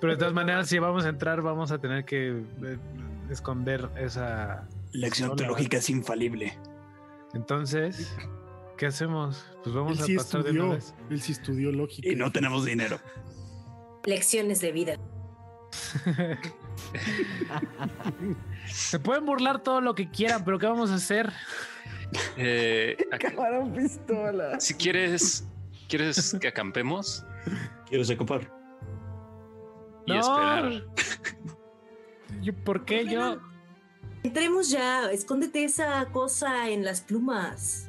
Pero 0.00 0.12
de 0.12 0.18
todas 0.18 0.32
maneras, 0.32 0.68
si 0.68 0.78
vamos 0.78 1.04
a 1.04 1.08
entrar, 1.08 1.42
vamos 1.42 1.72
a 1.72 1.78
tener 1.78 2.04
que 2.04 2.28
eh, 2.28 2.78
esconder 3.30 3.88
esa. 3.96 4.68
Lección 4.92 5.30
pistola, 5.30 5.36
teológica 5.48 5.76
es 5.78 5.88
infalible. 5.90 6.58
Entonces, 7.34 8.12
¿qué 8.76 8.86
hacemos? 8.86 9.44
Pues 9.62 9.74
vamos 9.74 9.98
Él 9.98 10.02
a 10.02 10.06
sí 10.06 10.16
pasar 10.16 10.42
de 10.42 10.50
una 10.52 10.74
vez. 10.74 10.94
él 11.10 11.20
sí 11.20 11.32
estudió 11.32 11.70
lógica. 11.72 12.08
Y 12.08 12.16
no 12.16 12.32
tenemos 12.32 12.64
dinero. 12.64 12.98
Lecciones 14.04 14.60
de 14.60 14.72
vida. 14.72 14.96
Se 18.66 18.98
pueden 18.98 19.24
burlar 19.26 19.62
todo 19.62 19.80
lo 19.80 19.94
que 19.94 20.10
quieran, 20.10 20.44
pero 20.44 20.58
¿qué 20.58 20.66
vamos 20.66 20.90
a 20.90 20.94
hacer? 20.96 21.30
Eh, 22.36 22.96
ac- 23.12 23.20
Camarón 23.34 23.72
pistola. 23.72 24.58
si 24.60 24.74
quieres, 24.74 25.46
¿quieres 25.88 26.36
que 26.40 26.48
acampemos 26.48 27.24
¿Quieres 27.88 28.10
acampar? 28.10 28.52
y 30.06 30.12
No. 30.12 30.20
esperar? 30.20 30.84
Yo- 32.42 32.54
¿Por 32.54 32.84
qué 32.84 33.06
yo? 33.06 33.40
Entremos 34.22 34.68
ya, 34.70 35.10
escóndete 35.10 35.64
esa 35.64 36.04
cosa 36.12 36.68
en 36.68 36.84
las 36.84 37.00
plumas. 37.00 37.88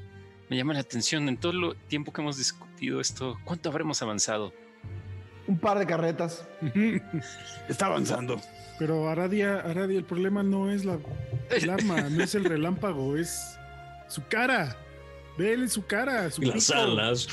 Me 0.50 0.58
llama 0.58 0.74
la 0.74 0.80
atención 0.80 1.28
en 1.30 1.38
todo 1.38 1.52
el 1.72 1.76
tiempo 1.88 2.12
que 2.14 2.22
hemos 2.22 2.38
discutido 2.38 3.00
esto. 3.02 3.38
¿Cuánto 3.44 3.70
habremos 3.70 4.02
avanzado? 4.02 4.54
Un 5.48 5.58
par 5.60 5.80
de 5.80 5.86
carretas. 5.86 6.46
Está 7.70 7.88
avanzando. 7.88 8.40
Pero 8.80 9.10
Aradia, 9.10 9.60
Aradia, 9.60 9.98
el 9.98 10.06
problema 10.06 10.42
no 10.44 10.72
es 10.72 10.86
la, 10.86 10.98
el 11.50 11.70
arma, 11.70 12.02
no 12.10 12.24
es 12.24 12.34
el 12.36 12.46
relámpago, 12.46 13.16
es 13.18 13.58
su 14.08 14.26
cara. 14.28 14.76
Vele 15.38 15.68
su 15.70 15.86
cara, 15.86 16.30
su 16.32 16.42
Las 16.42 16.68
pico. 16.68 16.80
alas. 16.80 17.28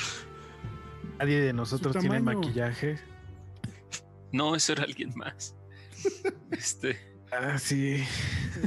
Nadie 1.19 1.41
de 1.41 1.53
nosotros 1.53 1.97
tiene 1.97 2.19
maquillaje. 2.21 2.97
No, 4.31 4.55
eso 4.55 4.73
era 4.73 4.83
alguien 4.83 5.11
más. 5.15 5.55
Este, 6.51 6.97
Ah, 7.31 7.57
sí. 7.59 8.03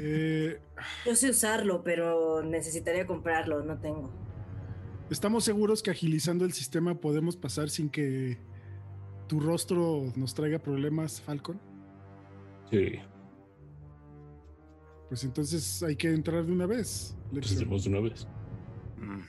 Eh, 0.00 0.60
Yo 1.04 1.14
sé 1.16 1.30
usarlo, 1.30 1.82
pero 1.82 2.42
necesitaría 2.42 3.06
comprarlo, 3.06 3.62
no 3.64 3.78
tengo. 3.78 4.10
¿Estamos 5.10 5.44
seguros 5.44 5.82
que 5.82 5.90
agilizando 5.90 6.44
el 6.44 6.52
sistema 6.52 6.94
podemos 6.94 7.36
pasar 7.36 7.68
sin 7.68 7.90
que 7.90 8.38
tu 9.28 9.40
rostro 9.40 10.12
nos 10.16 10.32
traiga 10.34 10.58
problemas, 10.58 11.20
Falcon? 11.20 11.60
Sí, 12.70 13.00
Pues 15.08 15.24
entonces 15.24 15.82
hay 15.82 15.96
que 15.96 16.08
entrar 16.08 16.44
de 16.46 16.52
una 16.52 16.64
vez. 16.66 17.14
pues 17.30 17.34
Lexion. 17.50 17.58
hacemos 17.58 17.84
de 17.84 17.90
una 17.90 18.00
vez. 18.00 18.26
mm, 18.96 19.20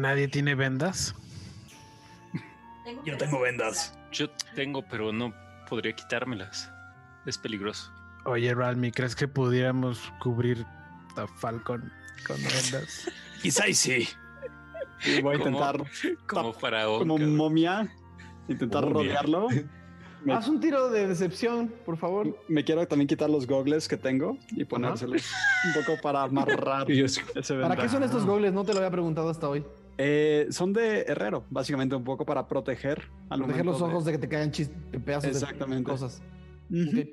Nadie 0.00 0.28
tiene 0.28 0.54
vendas. 0.54 1.14
Yo 3.04 3.16
tengo 3.16 3.40
vendas. 3.40 3.96
yo 4.12 4.28
tengo, 4.54 4.84
pero 4.88 5.12
no 5.12 5.32
podría 5.68 5.94
quitármelas. 5.94 6.70
Es 7.26 7.38
peligroso. 7.38 7.90
Oye, 8.24 8.54
Ralmi, 8.54 8.92
¿crees 8.92 9.16
que 9.16 9.26
pudiéramos 9.28 10.12
cubrir 10.20 10.64
a 11.16 11.26
Falcon 11.26 11.90
con 12.26 12.36
vendas? 12.36 13.10
Quizá 13.42 13.68
y 13.68 13.74
sí. 13.74 14.08
Y 15.04 15.20
voy 15.20 15.34
a 15.34 15.38
intentar, 15.38 15.82
Como 16.28 16.52
faraón. 16.52 16.98
como 17.00 17.16
cabrón. 17.16 17.36
momia, 17.36 17.92
intentar 18.48 18.84
Momia. 18.84 18.94
rodearlo. 19.20 19.48
Me, 20.24 20.34
Haz 20.34 20.46
un 20.46 20.60
tiro 20.60 20.88
de 20.88 21.08
decepción, 21.08 21.74
por 21.84 21.96
favor. 21.96 22.38
me 22.46 22.62
quiero 22.62 22.86
también 22.86 23.08
quitar 23.08 23.28
los 23.28 23.44
gogles 23.44 23.88
que 23.88 23.96
tengo 23.96 24.38
y 24.52 24.64
ponérselos 24.64 25.28
un 25.66 25.82
poco 25.84 26.00
para 26.00 26.22
amarrar 26.22 26.86
¿Para 26.86 27.76
qué 27.76 27.88
son 27.88 28.04
estos 28.04 28.24
gobles? 28.24 28.52
No 28.52 28.62
te 28.62 28.72
lo 28.72 28.78
había 28.78 28.90
preguntado 28.92 29.30
hasta 29.30 29.48
hoy. 29.48 29.64
Eh, 29.98 30.46
son 30.50 30.72
de 30.72 31.00
herrero, 31.08 31.44
básicamente 31.50 31.96
un 31.96 32.04
poco 32.04 32.24
para 32.24 32.46
proteger 32.46 33.02
al 33.30 33.40
Proteger 33.40 33.66
los 33.66 33.80
de- 33.80 33.84
ojos 33.84 34.04
de 34.04 34.12
que 34.12 34.18
te 34.18 34.28
caigan 34.28 34.52
chis- 34.52 34.70
pedazos 35.04 35.30
Exactamente. 35.30 35.90
de 35.90 35.96
cosas. 35.98 36.22
Ok. 36.70 37.08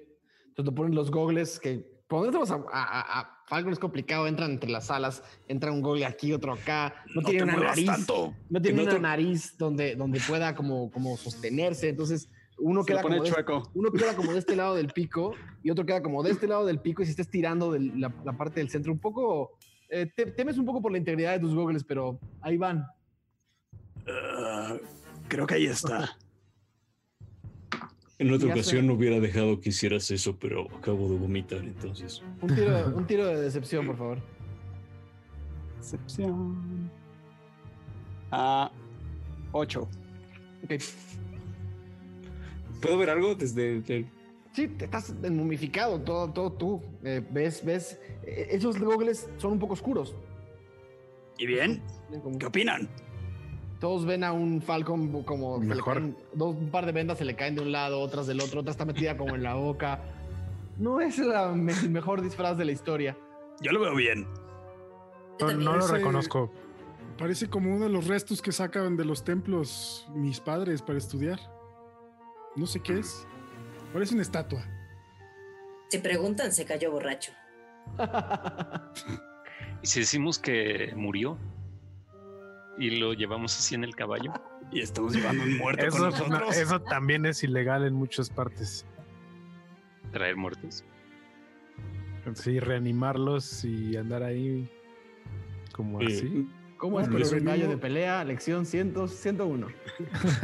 Entonces 0.50 0.72
te 0.74 0.76
ponen 0.76 0.95
los 0.95 1.10
gogles 1.11 1.60
que. 1.60 2.00
Cuando 2.10 2.42
a, 2.42 3.19
a, 3.19 3.44
Falcon 3.45 3.72
es 3.72 3.78
complicado, 3.78 4.26
entran 4.26 4.52
entre 4.52 4.69
las 4.72 4.90
alas, 4.90 5.24
entra 5.48 5.72
un 5.72 5.82
gogle 5.82 6.06
aquí, 6.08 6.34
otro 6.34 6.53
acá. 6.53 6.95
No, 7.14 7.22
No 7.22 7.28
tiene 7.30 7.44
una 7.44 7.58
nariz. 7.58 7.86
tanto. 7.86 8.34
No 8.50 8.60
tiene 8.61 8.82
una 8.82 8.92
te- 8.94 9.00
nariz 9.00 9.56
donde, 9.60 9.95
donde 9.95 10.19
pueda 10.28 10.56
como, 10.56 10.90
como 10.92 11.16
sostenerse. 11.18 11.90
Entonces 11.90 12.28
uno 12.58 12.84
queda 12.84 13.03
como 13.03 13.22
de, 13.22 13.30
chueco. 13.30 13.69
uno 13.76 13.92
queda 13.92 14.16
como 14.16 14.34
de 14.34 14.40
este 14.40 14.56
lado 14.56 14.76
del 14.76 14.88
pico 14.88 15.34
y 15.64 15.69
otro 15.69 15.86
queda 15.86 16.02
como 16.02 16.24
de 16.24 16.32
este 16.32 16.48
lado 16.48 16.66
del 16.66 16.80
pico 16.80 17.02
y 17.03 17.06
si 17.06 17.11
estás 17.11 17.30
tirando 17.30 17.72
de 17.72 17.80
la, 17.80 18.11
la 18.26 18.34
parte 18.34 18.60
del 18.60 18.69
centro 18.69 18.92
un 18.92 19.00
poco 19.00 19.52
eh, 19.90 20.11
te- 20.14 20.26
temes 20.32 20.58
un 20.58 20.66
poco 20.66 20.82
por 20.82 20.92
la 20.92 20.98
integridad 20.98 21.32
de 21.34 21.40
tus 21.40 21.56
gogles 21.56 21.84
pero 21.86 22.19
ahí 22.42 22.58
van 22.58 22.86
Ah, 24.08 24.76
creo 25.28 25.45
que 25.48 25.53
ahí 25.56 25.66
está. 25.68 26.18
En 28.19 28.33
otra 28.33 28.49
ocasión 28.49 28.85
no 28.85 28.93
hubiera 28.93 29.19
dejado 29.22 29.61
que 29.61 29.69
hicieras 29.69 30.11
eso, 30.11 30.38
pero 30.38 30.67
acabo 30.77 31.09
de 31.09 31.17
vomitar, 31.17 31.59
entonces. 31.59 32.22
un 32.41 32.53
tiro, 32.53 32.88
un 32.95 33.07
tiro 33.07 33.25
de 33.25 33.41
decepción 33.41 33.88
por 33.88 33.98
favor 33.98 34.19
Excepción. 35.80 36.91
Ah, 38.30 38.69
8. 39.53 39.88
Ok. 40.65 40.73
¿Puedo 42.81 42.98
ver 42.98 43.09
algo 43.09 43.35
desde 43.35 43.77
el... 43.77 44.07
Sí, 44.51 44.67
te 44.67 44.85
estás 44.85 45.14
momificado, 45.22 46.01
todo, 46.01 46.30
todo 46.31 46.51
tú. 46.51 46.81
Eh, 47.03 47.23
ves, 47.31 47.64
ves, 47.64 47.99
eh, 48.23 48.48
esos 48.51 48.77
gogles 48.77 49.30
son 49.38 49.53
un 49.53 49.59
poco 49.59 49.73
oscuros. 49.73 50.14
¿Y 51.38 51.45
bien? 51.45 51.81
¿Qué 52.38 52.45
opinan? 52.45 52.89
Todos 53.80 54.06
ven 54.06 54.24
a 54.25 54.33
un 54.33 54.61
Falcon 54.61 55.24
como 55.24 55.58
se 55.59 55.66
le 55.67 55.75
Mejor. 55.75 55.98
caen- 56.01 56.16
dos, 56.33 56.56
un 56.56 56.69
par 56.69 56.85
de 56.85 56.91
vendas 56.91 57.17
se 57.17 57.25
le 57.25 57.35
caen 57.35 57.56
de 57.56 57.61
un 57.61 57.72
lado, 57.72 58.01
otras 58.01 58.27
del 58.27 58.41
otro, 58.41 58.59
otra 58.61 58.72
está 58.72 58.83
metida 58.85 59.16
como 59.17 59.35
en 59.35 59.43
la 59.43 59.53
boca. 59.56 60.01
No 60.77 60.99
es 61.01 61.17
la 61.17 61.51
el 61.53 61.90
mejor 61.90 62.22
disfraz 62.22 62.58
de 62.58 62.66
la 62.66 62.72
historia. 62.72 63.17
Yo 63.61 63.72
lo 63.72 63.80
veo 63.80 63.95
bien. 63.95 64.27
No, 65.40 65.51
no 65.53 65.77
lo 65.77 65.88
reconozco. 65.88 66.51
Parece 67.17 67.49
como 67.49 67.74
uno 67.75 67.85
de 67.85 67.90
los 67.91 68.08
restos 68.08 68.41
que 68.41 68.51
sacan 68.51 68.95
de 68.98 69.03
los 69.06 69.24
templos 69.24 70.08
mis 70.14 70.40
padres 70.40 70.82
para 70.82 70.98
estudiar. 70.98 71.40
No 72.56 72.66
sé 72.66 72.82
qué 72.82 72.99
es. 72.99 73.25
Parece 73.93 74.14
una 74.14 74.24
estatua. 74.24 74.61
Se 75.90 75.99
preguntan, 75.99 76.51
se 76.51 76.66
cayó 76.66 76.91
borracho. 76.91 77.32
¿Y 79.82 79.88
si 79.88 80.01
decimos 80.01 80.38
que 80.40 80.93
murió? 80.95 81.38
Y 82.80 82.91
lo 82.91 83.14
llevamos 83.14 83.58
así 83.58 83.75
en 83.75 83.83
el 83.83 83.95
caballo. 83.95 84.32
Y 84.72 84.80
estamos 84.82 85.14
llevando 85.14 85.43
un 85.43 85.58
muerto 85.58 85.85
con 85.90 85.98
Eso, 85.98 86.09
nosotros. 86.09 86.30
no, 86.40 86.51
eso 86.51 86.82
también 86.82 87.25
es 87.25 87.43
ilegal 87.43 87.85
en 87.85 87.93
muchas 87.93 88.30
partes. 88.30 88.85
Traer 90.11 90.35
muertos. 90.38 90.83
Sí, 92.35 92.59
reanimarlos 92.59 93.64
y 93.66 93.98
andar 93.98 94.24
ahí 94.24 94.69
como 95.74 95.99
así. 95.99 96.48
¿Cómo 96.77 96.99
es 97.01 97.08
No, 97.09 97.17
que 97.17 97.24
pero 97.24 97.38
un 97.38 97.45
gallo 97.45 97.67
de 97.69 97.77
pelea? 97.77 98.24
Lección 98.24 98.66
100, 98.66 99.09
101. 99.09 99.67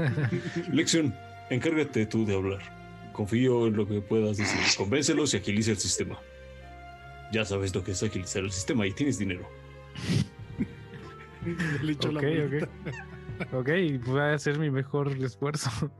Lección, 0.74 1.16
encárgate 1.50 2.06
tú 2.06 2.26
de 2.26 2.36
hablar. 2.36 2.62
Confío 3.14 3.68
en 3.68 3.78
lo 3.78 3.88
que 3.88 4.02
puedas 4.02 4.38
decir. 4.38 4.60
Convéncelos 4.78 5.34
y 5.34 5.38
agiliza 5.38 5.72
el 5.72 5.78
sistema. 5.78 6.18
Ya 7.32 7.46
sabes 7.46 7.74
lo 7.74 7.84
que 7.84 7.92
es 7.92 8.04
agilizar 8.04 8.44
el 8.44 8.52
sistema 8.52 8.86
y 8.86 8.92
tienes 8.92 9.18
dinero. 9.18 9.48
Le 11.84 11.92
echo 11.92 12.12
la 12.12 12.20
Ok, 12.20 12.26
bolita. 12.26 12.66
ok. 12.66 13.54
Ok, 13.54 13.70
voy 14.06 14.20
a 14.22 14.34
hacer 14.34 14.58
mi 14.60 14.70
mejor 14.72 15.10
esfuerzo. 15.10 15.92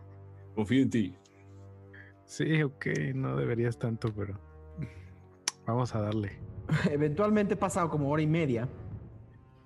Confío 0.56 0.84
en 0.84 0.90
ti. 0.90 1.16
Sí, 2.24 2.64
ok, 2.64 2.88
no 3.14 3.36
deberías 3.36 3.78
tanto, 3.78 4.14
pero 4.14 4.40
vamos 5.66 5.94
a 5.94 6.02
darle. 6.02 6.40
Eventualmente 6.92 7.56
pasa 7.56 7.88
como 7.88 8.10
hora 8.10 8.22
y 8.22 8.28
media 8.28 8.68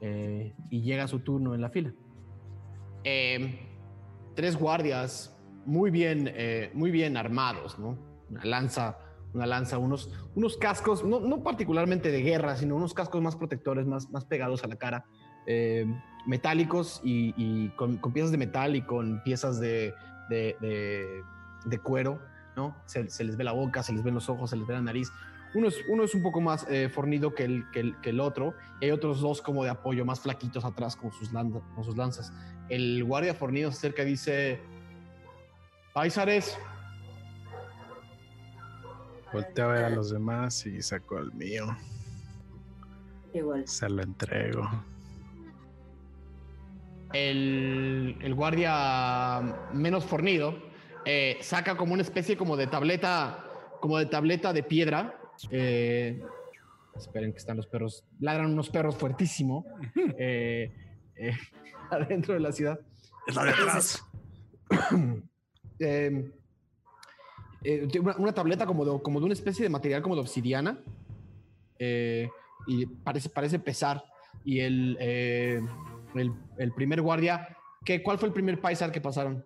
eh, 0.02 0.54
y 0.70 0.82
llega 0.82 1.08
su 1.08 1.20
turno 1.20 1.54
en 1.56 1.62
la 1.62 1.70
fila. 1.70 1.94
Eh, 3.04 3.60
tres 4.36 4.58
guardias 4.58 5.38
muy 5.66 5.92
bien, 5.92 6.30
eh, 6.34 6.72
muy 6.74 6.92
bien 6.92 7.16
armados, 7.16 7.78
¿no? 7.80 7.98
Una 8.30 8.44
lanza, 8.46 8.98
una 9.34 9.46
lanza, 9.46 9.78
unos, 9.78 10.12
unos 10.36 10.58
cascos, 10.58 11.06
no, 11.06 11.20
no 11.20 11.44
particularmente 11.44 12.12
de 12.12 12.22
guerra, 12.22 12.56
sino 12.56 12.76
unos 12.76 12.94
cascos 12.94 13.22
más 13.22 13.36
protectores, 13.36 13.86
más, 13.86 14.10
más 14.10 14.26
pegados 14.26 14.64
a 14.64 14.68
la 14.68 14.76
cara, 14.76 15.06
eh, 15.52 15.86
metálicos 16.28 17.02
y, 17.04 17.34
y 17.36 17.70
con, 17.70 17.98
con 17.98 18.14
piezas 18.14 18.32
de 18.32 18.38
metal 18.38 18.76
y 18.76 18.84
con 18.84 19.22
piezas 19.24 19.60
de, 19.60 19.94
de, 20.30 20.56
de- 20.62 21.24
de 21.66 21.80
cuero, 21.80 22.22
¿no? 22.56 22.76
Se, 22.86 23.10
se 23.10 23.24
les 23.26 23.36
ve 23.36 23.44
la 23.44 23.52
boca, 23.52 23.84
se 23.84 23.92
les 23.92 24.04
ven 24.04 24.14
los 24.14 24.30
ojos, 24.30 24.52
se 24.52 24.56
les 24.56 24.66
ve 24.68 24.76
la 24.76 24.82
nariz. 24.82 25.12
Uno 25.56 25.68
es, 25.68 25.78
uno 25.90 26.04
es 26.04 26.14
un 26.14 26.22
poco 26.22 26.40
más 26.40 26.68
eh, 26.70 26.88
fornido 26.90 27.34
que 27.34 27.44
el, 27.46 27.66
que, 27.72 27.80
el, 27.80 28.00
que 28.02 28.12
el 28.12 28.20
otro, 28.20 28.54
y 28.80 28.86
hay 28.86 28.92
otros 28.92 29.20
dos 29.22 29.42
como 29.42 29.64
de 29.64 29.72
apoyo, 29.72 30.06
más 30.06 30.20
flaquitos 30.20 30.64
atrás 30.64 30.96
con 30.96 31.12
sus, 31.12 31.34
lanza- 31.34 31.62
con 31.74 31.84
sus 31.84 31.98
lanzas. 31.98 32.32
El 32.70 33.04
guardia 33.04 33.34
fornido 33.34 33.72
se 33.72 33.78
acerca 33.80 34.04
y 34.04 34.06
dice: 34.06 34.62
Paisares, 35.94 36.56
Volteo 39.34 39.66
a 39.70 39.74
ver 39.74 39.84
a 39.86 39.90
los 39.90 40.10
demás 40.12 40.66
y 40.66 40.82
saco 40.82 41.18
el 41.20 41.32
mío. 41.34 41.66
Igual. 43.34 43.68
Se 43.68 43.88
lo 43.90 44.02
entrego. 44.02 44.68
El, 47.14 48.18
el 48.22 48.34
guardia 48.36 49.70
menos 49.74 50.06
fornido 50.06 50.70
eh, 51.06 51.38
saca 51.42 51.76
como 51.78 51.94
una 51.94 52.04
especie 52.04 52.38
como 52.38 52.58
de 52.58 52.68
tableta, 52.68 53.46
como 53.80 53.98
de 53.98 54.06
tableta 54.06 54.54
de 54.54 54.64
piedra, 54.64 55.20
eh, 55.50 56.22
Esperen 56.96 57.32
que 57.32 57.38
están 57.38 57.56
los 57.56 57.66
perros. 57.68 58.04
Ladran 58.20 58.52
unos 58.52 58.70
perros 58.70 58.96
fuertísimo 58.96 59.66
eh, 60.20 60.72
adentro 61.90 62.34
de 62.34 62.42
la 62.42 62.52
ciudad. 62.52 62.80
Es 63.26 63.36
la 63.36 63.46
de 63.46 63.52
atrás. 63.52 64.04
Tiene 65.78 66.34
una, 68.02 68.18
una 68.18 68.34
tableta 68.34 68.66
como 68.66 68.84
de, 68.84 69.02
como 69.02 69.20
de 69.20 69.26
una 69.26 69.34
especie 69.34 69.64
de 69.64 69.70
material 69.70 70.02
como 70.02 70.16
de 70.16 70.22
obsidiana. 70.22 70.78
y 71.80 72.86
parece, 73.04 73.30
parece 73.30 73.60
pesar. 73.60 74.04
Y 74.44 74.60
el, 74.60 74.98
el, 76.16 76.32
el 76.58 76.72
primer 76.74 77.02
guardia. 77.02 77.56
¿qué, 77.86 78.02
¿Cuál 78.04 78.18
fue 78.20 78.28
el 78.28 78.34
primer 78.34 78.60
paisar 78.60 78.92
que 78.92 79.02
pasaron? 79.02 79.46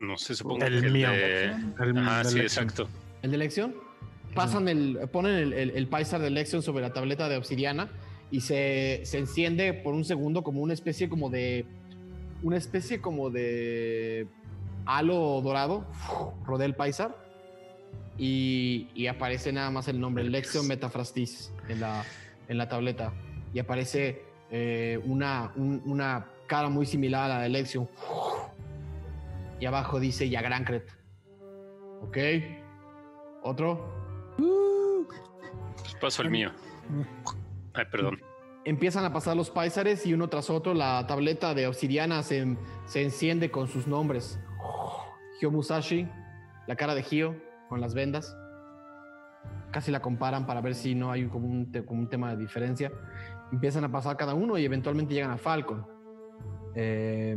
No 0.00 0.16
sé, 0.18 0.34
supongo 0.34 0.64
El 0.64 0.80
que 0.82 0.90
mío. 0.90 1.10
de- 1.10 1.44
El- 1.44 1.98
Ah, 1.98 2.20
el 2.24 2.26
sí, 2.26 2.40
exacto. 2.40 2.88
¿El 3.22 3.30
de 3.30 3.36
elección? 3.36 3.74
Pasan 4.34 4.68
el, 4.68 4.98
ponen 5.12 5.34
el, 5.34 5.52
el, 5.52 5.70
el 5.70 5.86
paisar 5.88 6.20
de 6.20 6.28
elección 6.28 6.62
sobre 6.62 6.82
la 6.82 6.92
tableta 6.92 7.28
de 7.28 7.36
obsidiana 7.36 7.90
y 8.30 8.40
se, 8.40 9.02
se 9.04 9.18
enciende 9.18 9.74
por 9.74 9.94
un 9.94 10.04
segundo 10.04 10.42
como 10.42 10.60
una 10.62 10.72
especie 10.74 11.08
como 11.08 11.28
de. 11.30 11.66
Una 12.42 12.56
especie 12.56 13.00
como 13.00 13.30
de 13.30 14.26
halo 14.86 15.40
dorado. 15.42 15.86
Rodea 16.44 16.66
el 16.66 16.74
paisar. 16.74 17.16
Y, 18.18 18.88
y 18.94 19.06
aparece 19.06 19.52
nada 19.52 19.70
más 19.70 19.88
el 19.88 19.98
nombre, 20.00 20.24
Lexion 20.24 20.66
Metafrastis, 20.66 21.52
en 21.68 21.80
la, 21.80 22.04
en 22.48 22.58
la 22.58 22.68
tableta. 22.68 23.12
Y 23.54 23.58
aparece 23.58 24.22
eh, 24.52 25.00
una, 25.06 25.50
un- 25.56 25.82
una 25.86 26.26
cara 26.46 26.68
muy 26.68 26.86
similar 26.86 27.24
a 27.24 27.34
la 27.36 27.40
de 27.40 27.48
Lexion. 27.48 27.88
Y 29.58 29.66
abajo 29.66 29.98
dice 29.98 30.28
Yagrancret. 30.28 30.88
Ok. 32.02 32.18
Otro. 33.42 33.88
Pues 35.82 35.94
paso 36.00 36.22
el 36.22 36.30
mío. 36.30 36.50
Ay, 37.74 37.84
perdón. 37.90 38.20
Empiezan 38.64 39.04
a 39.04 39.12
pasar 39.12 39.36
los 39.36 39.50
paisares 39.50 40.06
y 40.06 40.14
uno 40.14 40.28
tras 40.28 40.48
otro 40.50 40.74
la 40.74 41.04
tableta 41.06 41.54
de 41.54 41.66
obsidiana 41.66 42.22
se, 42.22 42.56
se 42.86 43.02
enciende 43.02 43.50
con 43.50 43.66
sus 43.66 43.86
nombres. 43.88 44.38
Hyo 45.40 45.50
Musashi, 45.50 46.08
la 46.68 46.76
cara 46.76 46.94
de 46.94 47.02
Hyo 47.02 47.34
con 47.68 47.80
las 47.80 47.94
vendas. 47.94 48.36
Casi 49.72 49.90
la 49.90 50.00
comparan 50.00 50.46
para 50.46 50.60
ver 50.60 50.74
si 50.74 50.94
no 50.94 51.10
hay 51.10 51.26
como 51.26 51.48
un, 51.48 51.72
como 51.86 52.00
un 52.00 52.08
tema 52.08 52.30
de 52.30 52.36
diferencia. 52.36 52.92
Empiezan 53.52 53.84
a 53.84 53.92
pasar 53.92 54.16
cada 54.16 54.34
uno 54.34 54.56
y 54.58 54.64
eventualmente 54.64 55.14
llegan 55.14 55.30
a 55.30 55.36
Falcon. 55.38 55.86
Eh, 56.74 57.36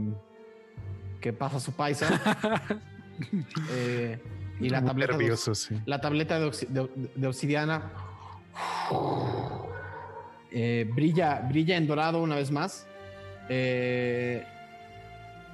que 1.22 1.34
pasa 1.34 1.60
su 1.60 1.72
paisa. 1.74 2.08
Eh, 3.72 4.20
y 4.60 4.68
la 4.68 4.82
Muy 4.82 4.90
tableta, 4.90 5.18
de- 5.18 5.38
sí. 5.38 5.80
la 5.86 6.02
tableta 6.02 6.38
de, 6.38 6.48
obsi- 6.48 6.68
de- 6.68 6.90
de 7.16 7.28
obsidiana 7.28 7.94
eh, 10.52 10.86
brilla, 10.94 11.40
brilla 11.48 11.78
en 11.78 11.88
dorado 11.88 12.22
una 12.22 12.36
vez 12.36 12.52
más. 12.52 12.86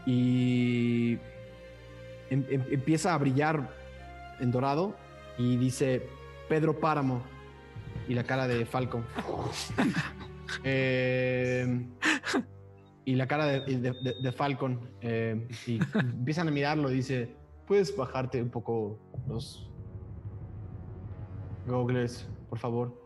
Y 0.08 1.20
em- 2.32 2.46
em- 2.50 2.66
empieza 2.72 3.14
a 3.14 3.18
brillar 3.20 3.70
en 4.40 4.50
dorado 4.52 4.96
y 5.38 5.58
dice 5.58 6.08
Pedro 6.50 6.80
Páramo 6.80 7.22
y 8.08 8.16
la 8.16 8.24
cara 8.24 8.48
de 8.48 8.66
Falcon. 8.66 9.06
Eh, 10.64 11.88
y 13.06 13.16
la 13.16 13.28
cara 13.28 13.46
de, 13.46 14.32
Falcon. 14.36 14.80
eh, 15.02 15.48
y 15.68 15.80
empiezan 16.00 16.48
a 16.48 16.52
mirarlo 16.52 16.92
y 16.92 16.96
dice, 16.96 17.36
¿puedes 17.68 17.96
bajarte 17.96 18.42
un 18.42 18.50
poco 18.50 19.00
los 19.28 19.70
goggles, 21.68 22.28
por 22.50 22.60
favor? 22.60 23.00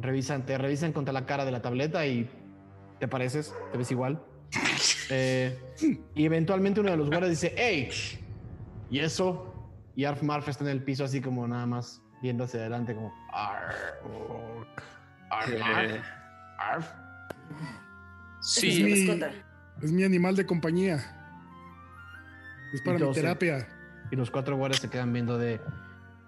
Revisan, 0.00 0.46
te 0.46 0.56
revisan 0.56 0.92
contra 0.92 1.12
la 1.12 1.26
cara 1.26 1.44
de 1.44 1.52
la 1.52 1.60
tableta 1.60 2.06
y 2.06 2.28
te 2.98 3.08
pareces, 3.08 3.54
te 3.72 3.78
ves 3.78 3.90
igual. 3.90 4.22
Eh, 5.10 5.58
y 6.14 6.24
eventualmente 6.24 6.80
uno 6.80 6.90
de 6.90 6.96
los 6.96 7.08
guardias 7.08 7.30
dice, 7.30 7.52
¡Ey! 7.56 7.88
¿Y 8.90 9.00
eso? 9.00 9.52
Y 9.96 10.04
Arf 10.04 10.22
Marf 10.22 10.48
está 10.48 10.64
en 10.64 10.70
el 10.70 10.84
piso 10.84 11.04
así 11.04 11.20
como 11.20 11.46
nada 11.48 11.66
más 11.66 12.02
viendo 12.22 12.44
hacia 12.44 12.60
adelante 12.60 12.94
como... 12.94 13.12
"Arr, 13.32 13.74
Arf, 15.30 15.58
Marf, 15.58 15.90
Eh, 15.90 16.02
Arf". 16.58 16.86
Sí, 18.40 18.68
es 18.68 19.92
mi. 19.92 20.00
Es 20.00 20.06
animal 20.06 20.36
de 20.36 20.46
compañía. 20.46 20.96
Es 22.72 22.82
para 22.82 22.98
mi 22.98 23.12
terapia. 23.12 23.66
Y 24.10 24.16
los 24.16 24.30
cuatro 24.30 24.56
guardias 24.56 24.80
se 24.80 24.90
quedan 24.90 25.12
viendo 25.12 25.38
de... 25.38 25.60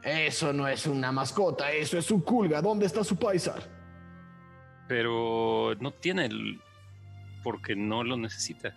Eso 0.03 0.53
no 0.53 0.67
es 0.67 0.87
una 0.87 1.13
mascota, 1.13 1.71
eso 1.73 1.99
es 1.99 2.11
un 2.11 2.21
culga. 2.21 2.61
¿Dónde 2.61 2.87
está 2.87 3.05
su 3.05 3.17
paisar? 3.17 3.63
pero 4.93 5.75
no 5.81 5.91
tiene 5.91 6.27
el. 6.27 6.61
Porque 7.43 7.75
no 7.75 8.05
lo 8.05 8.19
necesita. 8.19 8.75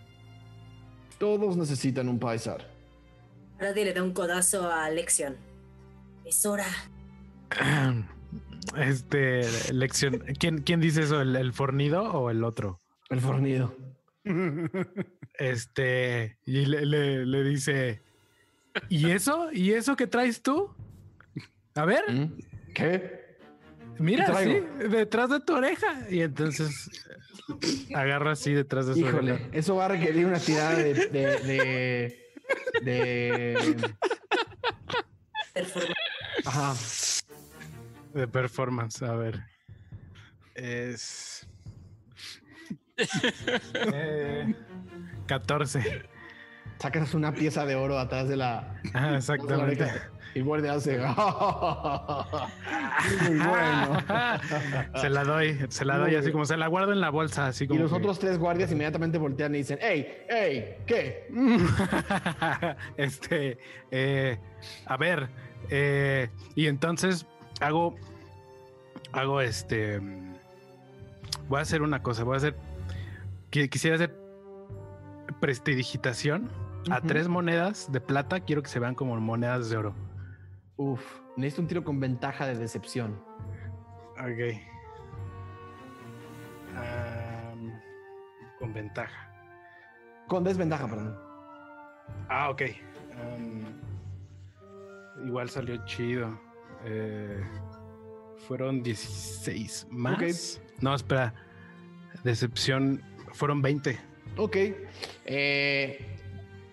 Todos 1.18 1.58
necesitan 1.58 2.08
un 2.08 2.18
paisar. 2.18 2.66
Nadie 3.60 3.84
le 3.84 3.92
da 3.92 4.02
un 4.02 4.14
codazo 4.14 4.70
a 4.72 4.88
Lexion. 4.88 5.36
Es 6.24 6.46
hora. 6.46 6.64
Este, 8.76 9.42
lección. 9.72 10.24
¿Quién, 10.38 10.58
quién 10.58 10.80
dice 10.80 11.02
eso? 11.02 11.20
¿El, 11.22 11.36
el 11.36 11.52
fornido 11.52 12.02
o 12.02 12.30
el 12.30 12.42
otro? 12.44 12.82
El 13.08 13.20
fornido. 13.20 13.74
Este, 15.38 16.38
y 16.44 16.66
le, 16.66 16.84
le- 16.84 17.24
le 17.26 17.44
dice, 17.44 18.02
¿y 18.88 19.10
eso? 19.12 19.50
¿Y 19.52 19.72
eso 19.72 19.94
que 19.96 20.06
traes 20.08 20.42
tú? 20.42 20.74
A 21.76 21.84
ver, 21.84 22.10
¿Mm? 22.12 22.38
¿Qué? 22.74 23.38
mira, 23.98 24.26
¿qué 24.26 24.64
sí, 24.80 24.88
detrás 24.88 25.30
de 25.30 25.40
tu 25.40 25.54
oreja. 25.54 26.06
Y 26.10 26.22
entonces 26.22 26.90
agarra 27.94 28.32
así 28.32 28.52
detrás 28.52 28.86
de 28.88 28.94
su 28.94 29.00
Híjole, 29.00 29.32
oreja. 29.32 29.48
eso 29.52 29.76
va 29.76 29.84
a 29.84 29.88
requerir 29.88 30.26
una 30.26 30.40
tirada 30.40 30.74
de... 30.74 30.92
de, 30.94 32.18
de, 32.82 33.56
de- 33.72 33.94
Ajá. 36.44 36.74
De 38.16 38.26
performance, 38.26 39.02
a 39.02 39.14
ver. 39.14 39.42
Es. 40.54 41.46
Eh, 43.92 44.54
14. 45.26 46.08
Sacas 46.78 47.12
una 47.12 47.34
pieza 47.34 47.66
de 47.66 47.74
oro 47.74 47.98
atrás 47.98 48.26
de 48.26 48.38
la... 48.38 48.80
Ah, 48.94 49.04
de 49.04 49.10
la 49.10 49.16
exactamente. 49.18 49.92
Y 50.34 50.40
guardia 50.40 50.72
hace... 50.72 50.96
Muy 53.28 53.38
bueno. 53.38 53.98
se 55.00 55.10
la 55.10 55.24
doy, 55.24 55.58
se 55.68 55.84
la 55.84 55.98
doy 55.98 56.14
así 56.14 56.32
como 56.32 56.46
se 56.46 56.56
la 56.56 56.68
guardo 56.68 56.92
en 56.92 57.02
la 57.02 57.10
bolsa, 57.10 57.48
así 57.48 57.64
Y 57.64 57.76
los 57.76 57.90
que- 57.90 57.98
otros 57.98 58.18
tres 58.18 58.38
guardias 58.38 58.72
inmediatamente 58.72 59.18
voltean 59.18 59.54
y 59.54 59.58
dicen, 59.58 59.78
¡Ey! 59.82 60.24
¡Ey! 60.30 60.76
¿Qué? 60.86 61.28
este, 62.96 63.58
eh, 63.90 64.38
a 64.86 64.96
ver, 64.96 65.28
eh, 65.68 66.30
y 66.54 66.66
entonces 66.66 67.26
hago, 67.60 67.94
hago 69.12 69.40
este, 69.40 70.00
mm, 70.00 70.34
voy 71.48 71.58
a 71.58 71.62
hacer 71.62 71.82
una 71.82 72.02
cosa, 72.02 72.24
voy 72.24 72.34
a 72.34 72.36
hacer, 72.38 72.56
qui- 73.50 73.68
quisiera 73.68 73.96
hacer 73.96 74.14
prestidigitación 75.40 76.48
a 76.90 77.00
tres 77.00 77.28
monedas 77.28 77.90
de 77.90 78.00
plata, 78.00 78.40
quiero 78.40 78.62
que 78.62 78.68
se 78.68 78.78
vean 78.78 78.94
como 78.94 79.16
monedas 79.16 79.68
de 79.70 79.76
oro. 79.76 79.94
Uf, 80.76 81.02
necesito 81.36 81.62
un 81.62 81.68
tiro 81.68 81.84
con 81.84 81.98
ventaja 82.00 82.46
de 82.46 82.54
decepción. 82.56 83.20
Ok. 84.12 84.60
Con 88.58 88.72
ventaja. 88.72 89.30
Con 90.28 90.44
desventaja, 90.44 90.86
perdón. 90.88 91.18
Ah, 92.28 92.50
ok. 92.50 92.62
Igual 95.24 95.48
salió 95.50 95.84
chido. 95.86 96.38
Eh, 96.86 97.42
fueron 98.46 98.82
16 98.82 99.88
más. 99.90 100.60
No, 100.80 100.94
espera. 100.94 101.34
Decepción. 102.22 103.02
Fueron 103.32 103.60
20. 103.60 103.98
Ok. 104.36 104.56
Eh, 105.24 105.98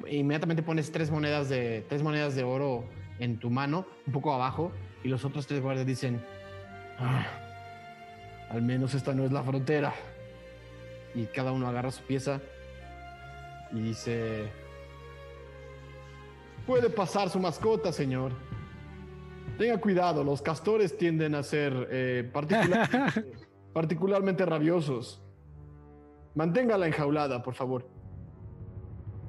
inmediatamente 0.08 0.62
pones 0.64 0.92
tres 0.92 1.10
monedas 1.10 1.50
de 1.50 1.84
tres 1.90 2.04
monedas 2.04 2.36
de 2.36 2.44
oro 2.44 2.86
en 3.20 3.40
tu 3.40 3.50
mano, 3.50 3.88
un 4.06 4.14
poco 4.14 4.34
abajo, 4.34 4.72
y 5.04 5.08
los 5.08 5.26
otros 5.26 5.48
tres 5.48 5.62
guardias 5.62 5.88
dicen: 5.88 6.24
"Ah, 7.00 7.26
al 8.50 8.62
menos 8.62 8.94
esta 8.94 9.14
no 9.14 9.26
es 9.26 9.32
la 9.32 9.44
frontera. 9.44 9.94
Y 11.16 11.26
cada 11.26 11.52
uno 11.52 11.68
agarra 11.68 11.92
su 11.92 12.04
pieza 12.04 12.40
y 13.72 13.80
dice: 13.82 14.50
Puede 16.68 16.90
pasar 16.90 17.30
su 17.30 17.40
mascota, 17.40 17.92
señor. 17.92 18.32
Tenga 19.58 19.80
cuidado, 19.80 20.24
los 20.24 20.42
castores 20.42 20.98
tienden 20.98 21.36
a 21.36 21.44
ser 21.44 21.88
eh, 21.92 22.30
particular- 22.34 22.90
particularmente 23.74 24.46
rabiosos. 24.46 25.22
Manténgala 26.36 26.88
enjaulada, 26.88 27.44
por 27.44 27.54
favor. 27.54 27.88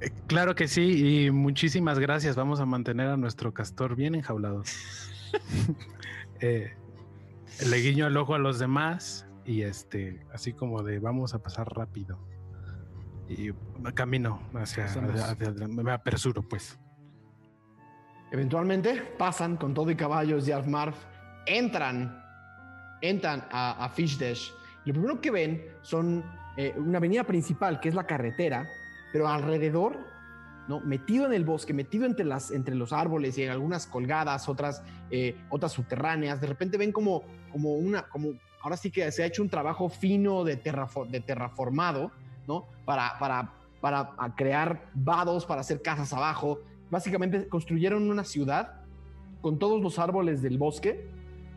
Eh, 0.01 0.09
Claro 0.27 0.55
que 0.55 0.67
sí, 0.67 1.25
y 1.25 1.31
muchísimas 1.31 1.99
gracias. 1.99 2.35
Vamos 2.35 2.59
a 2.59 2.65
mantener 2.65 3.07
a 3.07 3.17
nuestro 3.17 3.53
castor 3.53 3.95
bien 3.95 4.15
enjaulado. 4.15 4.63
Eh, 6.41 6.73
le 7.69 7.77
guiño 7.77 8.07
el 8.07 8.17
ojo 8.17 8.35
a 8.35 8.39
los 8.39 8.59
demás 8.59 9.25
y 9.45 9.61
este, 9.61 10.25
así 10.33 10.51
como 10.51 10.83
de 10.83 10.99
vamos 10.99 11.33
a 11.33 11.39
pasar 11.39 11.67
rápido. 11.73 12.19
Y 13.29 13.51
camino 13.93 14.41
hacia, 14.53 14.83
hacia- 14.85 15.03
hacia- 15.31 15.67
me 15.67 15.91
apresuro, 15.93 16.41
pues. 16.41 16.77
Eventualmente 18.35 19.01
pasan 19.17 19.55
con 19.55 19.73
todo 19.73 19.89
y 19.89 19.95
caballos 19.95 20.45
y 20.45 20.51
Alfmarf, 20.51 20.93
entran, 21.45 22.21
entran 22.99 23.47
a, 23.49 23.85
a 23.85 23.87
Fish 23.87 24.17
Dash. 24.17 24.49
Lo 24.83 24.91
primero 24.91 25.21
que 25.21 25.31
ven 25.31 25.63
son 25.81 26.21
eh, 26.57 26.73
una 26.75 26.97
avenida 26.97 27.23
principal, 27.23 27.79
que 27.79 27.87
es 27.87 27.95
la 27.95 28.05
carretera, 28.05 28.67
pero 29.13 29.29
alrededor, 29.29 29.97
¿no? 30.67 30.81
metido 30.81 31.25
en 31.25 31.31
el 31.31 31.45
bosque, 31.45 31.73
metido 31.73 32.05
entre, 32.05 32.25
las, 32.25 32.51
entre 32.51 32.75
los 32.75 32.91
árboles 32.91 33.37
y 33.37 33.43
en 33.43 33.51
algunas 33.51 33.87
colgadas, 33.87 34.49
otras, 34.49 34.83
eh, 35.11 35.37
otras 35.49 35.71
subterráneas. 35.71 36.41
De 36.41 36.47
repente 36.47 36.77
ven 36.77 36.91
como, 36.91 37.23
como 37.53 37.75
una, 37.75 38.09
como, 38.09 38.33
ahora 38.61 38.75
sí 38.75 38.91
que 38.91 39.09
se 39.13 39.23
ha 39.23 39.27
hecho 39.27 39.43
un 39.43 39.49
trabajo 39.49 39.87
fino 39.87 40.43
de, 40.43 40.57
de 40.57 41.21
terraformado, 41.21 42.11
¿no? 42.49 42.65
Para, 42.83 43.17
para, 43.17 43.53
para 43.79 44.13
crear 44.35 44.89
vados, 44.93 45.45
para 45.45 45.61
hacer 45.61 45.81
casas 45.81 46.11
abajo. 46.11 46.59
Básicamente 46.89 47.47
construyeron 47.47 48.09
una 48.09 48.23
ciudad 48.23 48.81
con 49.41 49.59
todos 49.59 49.81
los 49.81 49.99
árboles 49.99 50.41
del 50.41 50.57
bosque, 50.57 51.07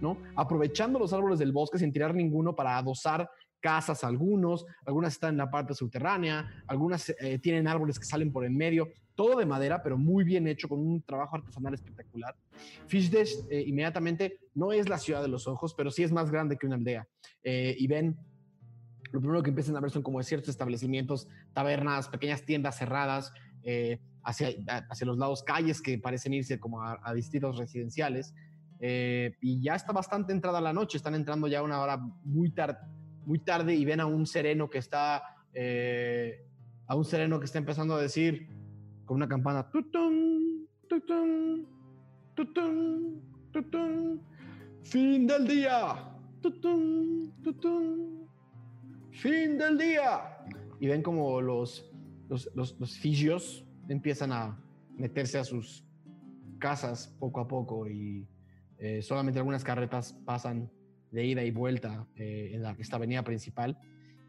¿no? 0.00 0.18
Aprovechando 0.36 0.98
los 0.98 1.12
árboles 1.12 1.38
del 1.38 1.52
bosque 1.52 1.78
sin 1.78 1.92
tirar 1.92 2.14
ninguno 2.14 2.54
para 2.54 2.76
adosar 2.76 3.30
casas 3.60 4.04
algunos, 4.04 4.64
algunas 4.86 5.14
están 5.14 5.30
en 5.30 5.38
la 5.38 5.50
parte 5.50 5.74
subterránea, 5.74 6.62
algunas 6.66 7.08
eh, 7.20 7.38
tienen 7.40 7.66
árboles 7.66 7.98
que 7.98 8.04
salen 8.04 8.32
por 8.32 8.44
en 8.44 8.56
medio, 8.56 8.88
todo 9.18 9.36
de 9.36 9.46
madera, 9.46 9.82
pero 9.82 9.98
muy 9.98 10.22
bien 10.22 10.46
hecho, 10.46 10.68
con 10.68 10.78
un 10.78 11.02
trabajo 11.02 11.34
artesanal 11.34 11.74
espectacular. 11.74 12.36
Fishdash 12.86 13.32
eh, 13.50 13.64
inmediatamente 13.66 14.38
no 14.54 14.72
es 14.72 14.88
la 14.88 14.96
ciudad 14.96 15.22
de 15.22 15.26
los 15.26 15.48
ojos, 15.48 15.74
pero 15.74 15.90
sí 15.90 16.04
es 16.04 16.12
más 16.12 16.30
grande 16.30 16.56
que 16.56 16.66
una 16.66 16.76
aldea. 16.76 17.04
Eh, 17.42 17.74
y 17.76 17.88
ven, 17.88 18.16
lo 19.10 19.18
primero 19.20 19.42
que 19.42 19.50
empiezan 19.50 19.76
a 19.76 19.80
ver 19.80 19.90
son 19.90 20.04
como 20.04 20.22
ciertos 20.22 20.50
establecimientos, 20.50 21.26
tabernas, 21.52 22.08
pequeñas 22.08 22.44
tiendas 22.44 22.78
cerradas, 22.78 23.32
eh, 23.64 23.98
hacia, 24.28 24.50
hacia 24.90 25.06
los 25.06 25.16
lados 25.16 25.42
calles 25.42 25.80
que 25.80 25.98
parecen 25.98 26.34
irse 26.34 26.60
como 26.60 26.82
a, 26.82 27.14
distritos 27.14 27.56
residenciales. 27.56 28.34
Eh, 28.78 29.34
y 29.40 29.62
ya 29.62 29.74
está 29.74 29.92
bastante 29.92 30.32
entrada 30.32 30.60
la 30.60 30.72
noche, 30.74 30.98
están 30.98 31.14
entrando 31.14 31.48
ya 31.48 31.62
una 31.62 31.80
hora 31.80 31.96
muy, 31.96 32.50
tar- 32.50 32.78
muy 33.24 33.38
tarde 33.38 33.74
y 33.74 33.84
ven 33.86 34.00
a 34.00 34.06
un 34.06 34.26
sereno 34.26 34.68
que 34.68 34.78
está, 34.78 35.22
eh, 35.54 36.44
a 36.86 36.94
un 36.94 37.04
sereno 37.04 37.38
que 37.40 37.46
está 37.46 37.58
empezando 37.58 37.94
a 37.94 38.02
decir 38.02 38.48
con 39.06 39.16
una 39.16 39.26
campana, 39.26 39.70
tutun, 39.70 40.68
tutun, 40.86 41.66
tutun, 42.34 43.22
tutun, 43.50 44.20
fin 44.84 45.26
del 45.26 45.48
día, 45.48 46.14
tutun, 46.42 47.32
tutun, 47.42 48.28
fin 49.10 49.56
del 49.56 49.78
día. 49.78 50.38
Y 50.80 50.86
ven 50.86 51.02
como 51.02 51.40
los, 51.40 51.90
los, 52.28 52.50
los, 52.54 52.78
los 52.78 52.96
empiezan 53.88 54.32
a 54.32 54.58
meterse 54.96 55.38
a 55.38 55.44
sus 55.44 55.84
casas 56.58 57.14
poco 57.18 57.40
a 57.40 57.48
poco 57.48 57.88
y 57.88 58.26
eh, 58.78 59.02
solamente 59.02 59.38
algunas 59.38 59.64
carretas 59.64 60.12
pasan 60.24 60.70
de 61.10 61.24
ida 61.24 61.42
y 61.42 61.50
vuelta 61.50 62.06
eh, 62.16 62.50
en 62.52 62.62
la, 62.62 62.76
esta 62.78 62.96
avenida 62.96 63.22
principal. 63.22 63.78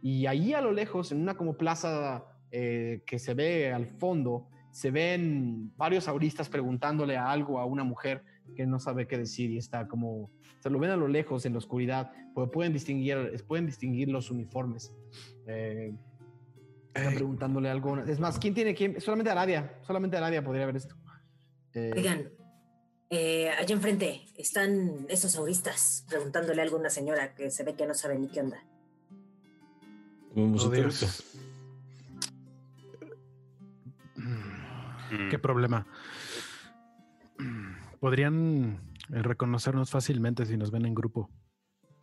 Y 0.02 0.26
allí 0.28 0.54
a 0.54 0.62
lo 0.62 0.72
lejos, 0.72 1.12
en 1.12 1.22
una 1.22 1.36
como 1.36 1.58
plaza 1.58 2.24
eh, 2.52 3.04
que 3.06 3.20
se 3.20 3.34
ve 3.34 3.74
al 3.74 3.86
fondo, 3.86 4.48
se 4.72 4.92
ven 4.92 5.72
varios 5.76 6.08
auristas 6.08 6.48
preguntándole 6.48 7.18
a 7.18 7.32
algo 7.32 7.60
a 7.60 7.66
una 7.66 7.84
mujer 7.84 8.24
que 8.56 8.66
no 8.66 8.80
sabe 8.80 9.08
qué 9.08 9.18
decir 9.18 9.52
y 9.52 9.58
está 9.58 9.88
como, 9.88 10.32
se 10.60 10.70
lo 10.70 10.80
ven 10.80 10.92
a 10.92 10.96
lo 10.96 11.08
lejos 11.08 11.46
en 11.46 11.54
la 11.54 11.58
oscuridad, 11.58 12.12
porque 12.34 12.52
pueden 12.52 12.74
distinguir, 12.74 13.44
pueden 13.48 13.66
distinguir 13.66 14.10
los 14.10 14.32
uniformes. 14.32 14.94
Están 16.94 17.12
Ey. 17.12 17.16
preguntándole 17.16 17.70
algo. 17.70 17.98
Es 18.00 18.20
más, 18.20 18.40
¿quién 18.40 18.54
tiene 18.54 18.74
quién? 18.74 19.00
Solamente 19.00 19.30
Aradia, 19.32 19.80
solamente 19.82 20.18
Aradia 20.18 20.44
podría 20.44 20.66
ver 20.66 20.76
esto. 20.76 20.96
Eh, 21.74 21.92
Oigan, 21.96 22.30
eh, 23.10 23.50
allá 23.52 23.76
enfrente 23.76 24.26
están 24.38 25.06
esos 25.10 25.36
auristas 25.36 26.06
preguntándole 26.08 26.62
algo 26.62 26.78
a 26.78 26.80
una 26.80 26.90
señora 26.90 27.36
que 27.36 27.52
se 27.52 27.64
ve 27.64 27.76
que 27.76 27.86
no 27.86 27.94
sabe 27.94 28.18
ni 28.18 28.28
qué 28.28 28.42
onda. 28.42 28.64
Oh. 30.36 30.56
¿Qué 35.30 35.40
problema? 35.40 35.88
Podrían 38.00 38.94
eh, 39.12 39.22
reconocernos 39.22 39.90
fácilmente 39.90 40.46
si 40.46 40.58
nos 40.58 40.72
ven 40.72 40.86
en 40.86 40.94
grupo. 40.94 41.30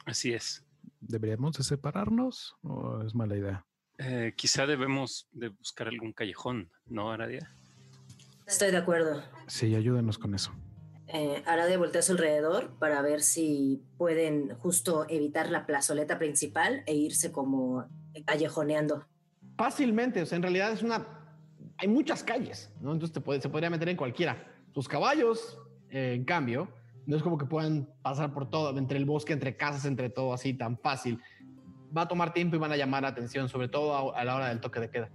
Así 0.05 0.33
es. 0.33 0.67
¿Deberíamos 1.01 1.57
de 1.57 1.65
separarnos 1.65 2.57
o 2.63 3.03
es 3.03 3.15
mala 3.15 3.37
idea? 3.37 3.67
Eh, 3.99 4.35
quizá 4.37 4.67
debemos 4.67 5.27
de 5.33 5.49
buscar 5.49 5.89
algún 5.89 6.13
callejón, 6.13 6.71
¿no, 6.87 7.11
Aradia? 7.11 7.51
Estoy 8.47 8.71
de 8.71 8.77
acuerdo. 8.77 9.23
Sí, 9.47 9.75
ayúdenos 9.75 10.19
con 10.19 10.35
eso. 10.35 10.53
Eh, 11.09 11.43
Arade 11.47 11.77
voltea 11.77 12.01
a 12.01 12.03
su 12.03 12.13
alrededor 12.13 12.77
para 12.79 13.01
ver 13.01 13.23
si 13.23 13.81
pueden 13.97 14.55
justo 14.57 15.07
evitar 15.09 15.51
la 15.51 15.65
plazoleta 15.65 16.19
principal 16.19 16.83
e 16.87 16.95
irse 16.95 17.33
como 17.33 17.87
callejoneando. 18.25 19.05
fácilmente, 19.59 20.21
o 20.21 20.27
sea, 20.27 20.37
en 20.37 20.43
realidad 20.43 20.71
es 20.73 20.83
una... 20.83 21.07
Hay 21.79 21.89
muchas 21.89 22.23
calles, 22.23 22.71
¿no? 22.81 22.93
Entonces 22.93 23.15
te 23.15 23.21
puede- 23.23 23.41
se 23.41 23.49
podría 23.49 23.71
meter 23.71 23.89
en 23.89 23.97
cualquiera. 23.97 24.53
Sus 24.75 24.87
caballos, 24.87 25.59
eh, 25.89 26.13
en 26.15 26.25
cambio, 26.27 26.69
no 27.07 27.17
es 27.17 27.23
como 27.23 27.39
que 27.39 27.47
puedan 27.47 27.89
pasar 28.03 28.35
por 28.35 28.51
todo, 28.51 28.77
entre 28.79 28.99
el 28.99 29.07
bosque, 29.07 29.33
entre 29.33 29.57
casas, 29.57 29.87
entre 29.87 30.11
todo 30.11 30.35
así 30.35 30.53
tan 30.53 30.79
fácil. 30.79 31.19
Va 31.97 32.03
a 32.03 32.09
tomar 32.09 32.33
tiempo 32.33 32.57
y 32.57 32.59
van 32.59 32.73
a 32.73 32.77
llamar 32.77 33.03
la 33.03 33.09
atención, 33.09 33.49
sobre 33.49 33.69
todo 33.69 34.15
a, 34.15 34.21
a 34.21 34.25
la 34.25 34.37
hora 34.37 34.49
del 34.49 34.61
toque 34.61 34.81
de 34.81 34.91
queda. 34.91 35.11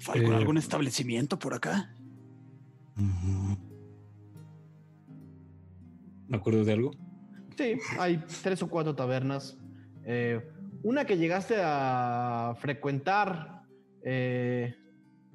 Falcon, 0.00 0.32
Eh, 0.32 0.36
¿algún 0.36 0.58
establecimiento 0.58 1.38
por 1.38 1.54
acá? 1.54 1.94
¿Me 6.28 6.36
acuerdo 6.36 6.64
de 6.64 6.72
algo? 6.72 6.90
Sí, 7.56 7.76
hay 7.98 8.22
tres 8.42 8.62
o 8.62 8.68
cuatro 8.68 8.94
tabernas. 8.94 9.58
Eh, 10.04 10.40
una 10.82 11.04
que 11.04 11.16
llegaste 11.16 11.56
a 11.60 12.54
frecuentar 12.58 13.62
eh, 14.04 14.76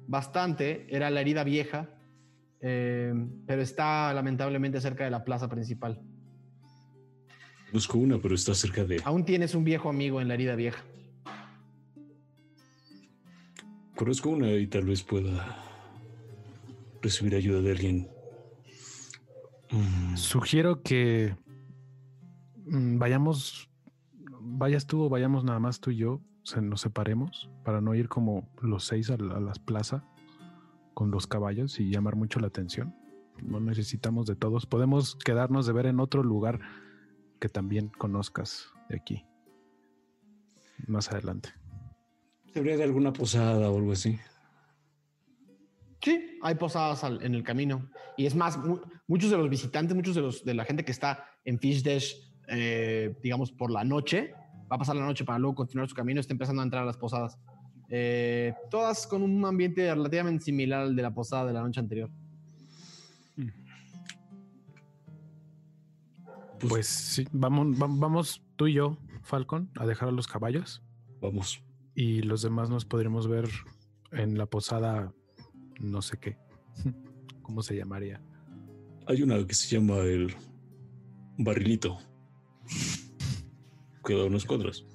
bastante 0.06 0.86
era 0.88 1.10
la 1.10 1.20
herida 1.20 1.44
vieja, 1.44 1.90
eh, 2.60 3.12
pero 3.46 3.60
está 3.60 4.14
lamentablemente 4.14 4.80
cerca 4.80 5.04
de 5.04 5.10
la 5.10 5.24
plaza 5.24 5.48
principal. 5.48 6.00
Busco 7.74 7.98
una, 7.98 8.18
pero 8.18 8.36
está 8.36 8.54
cerca 8.54 8.84
de. 8.84 9.02
Aún 9.04 9.24
tienes 9.24 9.56
un 9.56 9.64
viejo 9.64 9.88
amigo 9.88 10.20
en 10.20 10.28
la 10.28 10.34
herida 10.34 10.54
vieja. 10.54 10.84
Conozco 13.96 14.28
una 14.28 14.52
y 14.52 14.68
tal 14.68 14.84
vez 14.84 15.02
pueda 15.02 15.60
recibir 17.02 17.34
ayuda 17.34 17.62
de 17.62 17.70
alguien. 17.72 18.08
Mm, 19.72 20.16
Sugiero 20.16 20.82
que 20.82 21.34
mm, 22.64 22.96
vayamos, 22.98 23.68
vayas 24.40 24.86
tú 24.86 25.02
o 25.02 25.08
vayamos 25.08 25.42
nada 25.42 25.58
más 25.58 25.80
tú 25.80 25.90
y 25.90 25.96
yo, 25.96 26.20
se, 26.44 26.62
nos 26.62 26.80
separemos 26.80 27.50
para 27.64 27.80
no 27.80 27.96
ir 27.96 28.08
como 28.08 28.48
los 28.62 28.84
seis 28.84 29.10
a 29.10 29.16
la, 29.16 29.38
a 29.38 29.40
las 29.40 29.58
plazas 29.58 30.04
con 30.94 31.10
los 31.10 31.26
caballos 31.26 31.80
y 31.80 31.90
llamar 31.90 32.14
mucho 32.14 32.38
la 32.38 32.46
atención. 32.46 32.94
No 33.42 33.58
necesitamos 33.58 34.26
de 34.26 34.36
todos. 34.36 34.64
Podemos 34.64 35.16
quedarnos 35.16 35.66
de 35.66 35.72
ver 35.72 35.86
en 35.86 35.98
otro 35.98 36.22
lugar 36.22 36.60
que 37.44 37.50
también 37.50 37.88
conozcas 37.98 38.70
de 38.88 38.96
aquí. 38.96 39.22
Más 40.86 41.12
adelante. 41.12 41.50
Debería 42.54 42.78
de 42.78 42.84
alguna 42.84 43.12
posada 43.12 43.70
o 43.70 43.76
algo 43.76 43.92
así. 43.92 44.18
Sí, 46.00 46.38
hay 46.40 46.54
posadas 46.54 47.04
al- 47.04 47.22
en 47.22 47.34
el 47.34 47.42
camino. 47.42 47.90
Y 48.16 48.24
es 48.24 48.34
más, 48.34 48.56
mu- 48.56 48.80
muchos 49.06 49.30
de 49.30 49.36
los 49.36 49.50
visitantes, 49.50 49.94
muchos 49.94 50.14
de, 50.14 50.22
los, 50.22 50.42
de 50.42 50.54
la 50.54 50.64
gente 50.64 50.86
que 50.86 50.92
está 50.92 51.26
en 51.44 51.58
Fish 51.58 51.82
Dash, 51.82 52.14
eh, 52.48 53.14
digamos, 53.22 53.52
por 53.52 53.70
la 53.70 53.84
noche, 53.84 54.32
va 54.72 54.76
a 54.76 54.78
pasar 54.78 54.96
la 54.96 55.04
noche 55.04 55.26
para 55.26 55.38
luego 55.38 55.54
continuar 55.54 55.86
su 55.86 55.94
camino, 55.94 56.20
está 56.20 56.32
empezando 56.32 56.62
a 56.62 56.64
entrar 56.64 56.84
a 56.84 56.86
las 56.86 56.96
posadas. 56.96 57.38
Eh, 57.90 58.54
todas 58.70 59.06
con 59.06 59.20
un 59.22 59.44
ambiente 59.44 59.94
relativamente 59.94 60.44
similar 60.46 60.80
al 60.80 60.96
de 60.96 61.02
la 61.02 61.12
posada 61.12 61.44
de 61.44 61.52
la 61.52 61.60
noche 61.60 61.78
anterior. 61.80 62.10
Pues 66.60 66.86
sí, 66.86 67.26
vamos, 67.32 67.80
va- 67.80 67.88
vamos 67.90 68.42
tú 68.56 68.66
y 68.68 68.74
yo, 68.74 68.96
Falcon, 69.22 69.70
a 69.76 69.86
dejar 69.86 70.08
a 70.08 70.12
los 70.12 70.26
caballos 70.26 70.82
Vamos. 71.20 71.62
y 71.94 72.22
los 72.22 72.42
demás 72.42 72.70
nos 72.70 72.84
podremos 72.84 73.26
ver 73.28 73.48
en 74.12 74.38
la 74.38 74.46
posada, 74.46 75.12
no 75.80 76.00
sé 76.02 76.18
qué. 76.18 76.38
¿Cómo 77.42 77.62
se 77.62 77.76
llamaría? 77.76 78.22
Hay 79.06 79.22
una 79.22 79.46
que 79.46 79.54
se 79.54 79.76
llama 79.76 79.98
el 79.98 80.34
barrilito. 81.38 81.98
Queda 84.04 84.24
unos 84.24 84.44
cuadros. 84.46 84.86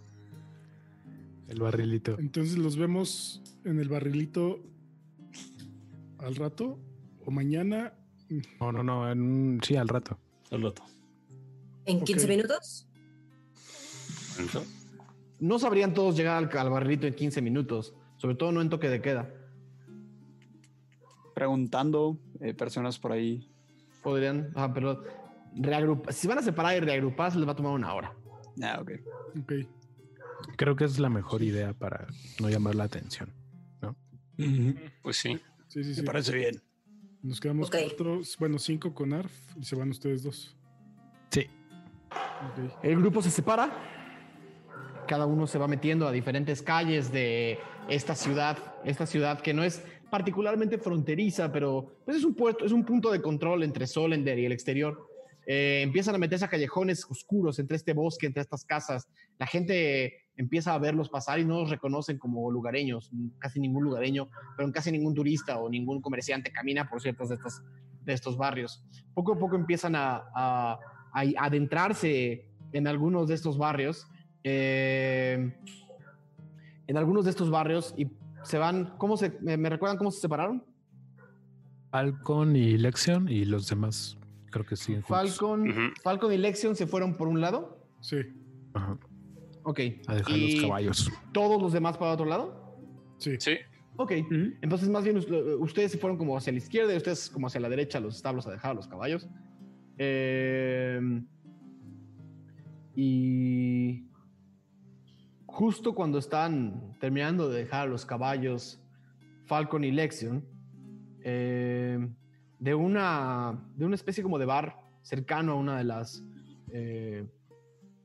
El 1.48 1.60
barrilito. 1.62 2.18
Entonces 2.20 2.58
los 2.58 2.78
vemos 2.78 3.42
en 3.66 3.80
el 3.80 3.90
barrilito 3.90 4.60
al 6.20 6.36
rato 6.36 6.80
o 7.26 7.32
mañana 7.32 7.94
No, 8.60 8.72
no, 8.72 8.84
no. 8.84 9.12
en 9.12 9.22
un- 9.22 9.60
sí, 9.64 9.76
al 9.76 9.88
rato. 9.88 10.18
Al 10.52 10.62
rato. 10.64 10.84
¿En 11.86 12.04
15 12.04 12.26
Ok. 12.26 12.30
minutos? 12.30 12.88
No 15.40 15.60
sabrían 15.60 15.94
todos 15.94 16.16
llegar 16.16 16.38
al, 16.38 16.58
al 16.58 16.70
barrilito 16.70 17.08
en 17.08 17.14
15 17.16 17.42
minutos, 17.42 17.94
sobre 18.18 18.36
todo 18.36 18.52
no 18.52 18.62
en 18.62 18.70
toque 18.70 18.90
de 18.90 19.02
queda. 19.02 19.30
Preguntando 21.34 22.20
eh, 22.42 22.54
personas 22.54 23.00
por 23.00 23.12
ahí. 23.12 23.50
Podrían, 24.04 24.52
ah, 24.56 24.74
pero 24.74 25.04
reagrupa- 25.56 26.12
si 26.12 26.28
van 26.28 26.40
a 26.40 26.42
separar 26.42 26.76
y 26.78 26.80
reagrupar, 26.82 27.32
se 27.32 27.38
les 27.38 27.48
va 27.48 27.54
a 27.54 27.56
tomar 27.56 27.74
una 27.74 27.94
hora. 27.94 28.14
Ah, 28.62 28.80
ok. 28.82 28.92
Ok. 29.42 29.54
Creo 30.58 30.76
que 30.76 30.86
es 30.86 31.00
la 31.00 31.10
mejor 31.10 31.42
idea 31.44 31.74
para 31.74 32.08
no 32.42 32.50
llamar 32.50 32.76
la 32.76 32.86
atención. 32.86 33.34
Pues 35.02 35.18
sí. 35.18 35.38
Sí, 35.68 35.84
sí, 35.84 35.94
sí. 35.96 36.02
Me 36.02 36.06
parece 36.08 36.34
bien. 36.34 36.62
Nos 37.22 37.40
quedamos 37.42 37.68
Ok. 37.68 37.76
cuatro, 37.88 38.22
bueno, 38.40 38.58
cinco 38.58 38.94
con 38.94 39.12
Arf 39.14 39.32
y 39.58 39.66
se 39.66 39.76
van 39.76 39.90
ustedes 39.90 40.24
dos. 40.24 40.56
El 42.84 42.98
grupo 42.98 43.22
se 43.22 43.32
separa, 43.32 43.72
cada 45.08 45.26
uno 45.26 45.48
se 45.48 45.58
va 45.58 45.68
metiendo 45.68 46.08
a 46.08 46.12
diferentes 46.12 46.62
calles 46.62 47.12
de 47.12 47.60
esta 47.88 48.16
ciudad, 48.16 48.58
esta 48.86 49.06
ciudad 49.06 49.42
que 49.42 49.54
no 49.54 49.64
es 49.64 49.84
particularmente 50.12 50.78
fronteriza, 50.78 51.52
pero 51.52 51.96
pues 52.06 52.18
es 52.18 52.24
un 52.24 52.36
puerto, 52.36 52.66
es 52.66 52.72
un 52.72 52.84
punto 52.86 53.12
de 53.12 53.22
control 53.22 53.64
entre 53.64 53.88
Solender 53.88 54.38
y 54.40 54.46
el 54.46 54.52
exterior. 54.52 55.08
Eh, 55.46 55.82
empiezan 55.82 56.14
a 56.14 56.20
meterse 56.20 56.46
a 56.46 56.48
callejones 56.48 57.06
oscuros 57.10 57.58
entre 57.58 57.76
este 57.78 57.94
bosque, 57.94 58.28
entre 58.28 58.42
estas 58.42 58.64
casas. 58.66 59.08
La 59.40 59.48
gente 59.48 60.26
empieza 60.38 60.74
a 60.74 60.78
verlos 60.78 61.10
pasar 61.10 61.40
y 61.40 61.46
no 61.46 61.60
los 61.62 61.72
reconocen 61.72 62.20
como 62.20 62.52
lugareños, 62.52 63.12
casi 63.40 63.60
ningún 63.60 63.84
lugareño, 63.84 64.30
pero 64.56 64.72
casi 64.72 64.92
ningún 64.92 65.16
turista 65.16 65.58
o 65.60 65.70
ningún 65.70 66.02
comerciante 66.02 66.52
camina 66.52 66.88
por 66.88 67.02
ciertas 67.02 67.30
de 67.30 68.14
estos 68.14 68.38
barrios. 68.38 68.84
Poco 69.16 69.34
a 69.34 69.40
poco 69.40 69.56
empiezan 69.56 69.96
a- 69.96 70.78
a 71.14 71.22
adentrarse 71.46 72.46
en 72.72 72.88
algunos 72.88 73.28
de 73.28 73.34
estos 73.36 73.58
barrios, 73.58 74.08
eh, 74.44 75.54
en 76.88 76.98
algunos 76.98 77.26
de 77.26 77.32
estos 77.32 77.50
barrios 77.50 77.94
y 77.98 78.08
se 78.44 78.58
van, 78.58 78.94
¿cómo 78.98 79.18
se, 79.18 79.38
me, 79.42 79.58
me 79.58 79.70
recuerdan 79.70 79.98
cómo 79.98 80.12
se 80.12 80.22
separaron? 80.22 80.64
Falcon 81.92 82.56
y 82.56 82.78
Lexion 82.78 83.28
y 83.30 83.46
los 83.46 83.68
demás 83.68 84.18
creo 84.52 84.66
que 84.66 84.76
siguen 84.76 85.02
juntos. 85.02 85.38
Falcon. 85.38 85.94
Falcon 86.04 86.34
y 86.34 86.38
Lexion 86.38 86.76
se 86.76 86.88
fueron 86.88 87.16
por 87.16 87.28
un 87.28 87.42
lado, 87.42 87.78
Sí. 88.02 88.18
Ajá, 88.74 88.98
ok, 89.64 89.80
a 90.08 90.16
dejar 90.16 90.38
y 90.38 90.54
los 90.54 90.62
caballos. 90.62 91.12
todos 91.34 91.62
los 91.62 91.74
demás 91.74 91.98
para 91.98 92.12
otro 92.14 92.26
lado, 92.26 92.78
Sí. 93.18 93.36
Sí. 93.40 93.58
ok, 93.98 94.12
entonces 94.62 94.88
más 94.90 95.04
bien 95.04 95.18
us- 95.18 95.28
ustedes 95.60 95.92
se 95.92 95.98
fueron 95.98 96.18
como 96.18 96.38
hacia 96.38 96.54
la 96.54 96.60
izquierda 96.60 96.94
y 96.94 96.98
ustedes 96.98 97.30
como 97.30 97.48
hacia 97.48 97.60
la 97.60 97.68
derecha, 97.70 98.00
los 98.00 98.16
establos 98.16 98.46
a 98.48 98.52
dejar 98.52 98.72
a 98.72 98.74
los 98.76 98.88
caballos. 98.88 99.28
Eh, 100.02 101.02
y 102.96 104.10
justo 105.46 105.94
cuando 105.94 106.20
están 106.20 106.98
terminando 107.02 107.50
de 107.50 107.60
dejar 107.60 107.90
los 107.90 108.06
caballos 108.06 108.82
Falcon 109.46 109.84
y 109.84 109.92
Lexion, 109.92 110.46
eh, 111.22 112.00
de, 112.60 112.76
una, 112.76 113.62
de 113.76 113.86
una 113.86 113.96
especie 113.96 114.24
como 114.24 114.40
de 114.40 114.46
bar 114.46 114.80
cercano 115.02 115.52
a 115.52 115.56
una 115.56 115.78
de 115.78 115.84
las... 115.84 116.24
eh, 116.72 117.28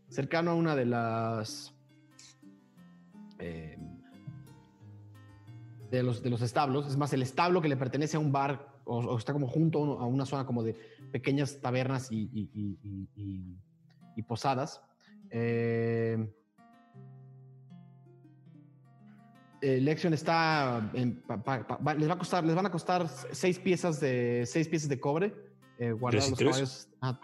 cercano 0.08 0.50
a 0.50 0.55
una 0.55 0.74
de 0.74 0.86
las... 0.86 1.76
eh, 3.39 3.78
de 5.92 6.02
los, 6.02 6.24
de 6.24 6.31
los 6.31 6.42
establos. 6.42 6.89
Es 6.89 6.97
más, 6.97 7.12
el 7.12 7.23
establo 7.23 7.62
que 7.62 7.68
le 7.68 7.76
pertenece 7.76 8.16
a 8.16 8.20
un 8.20 8.32
bar 8.32 8.73
o, 8.84 8.98
o 8.98 9.18
está 9.18 9.32
como 9.32 9.46
junto 9.48 9.78
a, 9.78 9.82
uno- 9.82 9.98
a 10.00 10.06
una 10.06 10.26
zona 10.26 10.44
como 10.46 10.62
de 10.62 10.74
pequeñas 11.12 11.60
tabernas 11.60 12.10
y, 12.12 12.28
y- 12.32 12.50
y- 12.54 13.58
y- 14.16 14.22
posadas. 14.22 14.80
Eh, 15.30 16.16
eh, 19.60 19.80
Lexion 19.80 20.12
está 20.14 20.90
en- 20.94 21.20
pa- 21.22 21.42
pa- 21.42 21.66
pa- 21.66 21.76
va- 21.78 21.94
les 21.94 22.08
va 22.08 22.14
a 22.14 22.18
costar 22.18 22.44
les 22.44 22.54
van 22.54 22.66
a 22.66 22.70
costar 22.70 23.08
seis 23.32 23.58
piezas 23.58 23.98
de 24.00 24.44
seis 24.46 24.68
piezas 24.68 24.88
de 24.88 25.00
cobre 25.00 25.34
eh, 25.78 25.92
guardar 25.92 26.20
¿Tres 26.20 26.26
y 26.26 26.30
los 26.30 26.38
tres? 26.38 26.50
caballos 26.50 26.88
ah, 27.00 27.20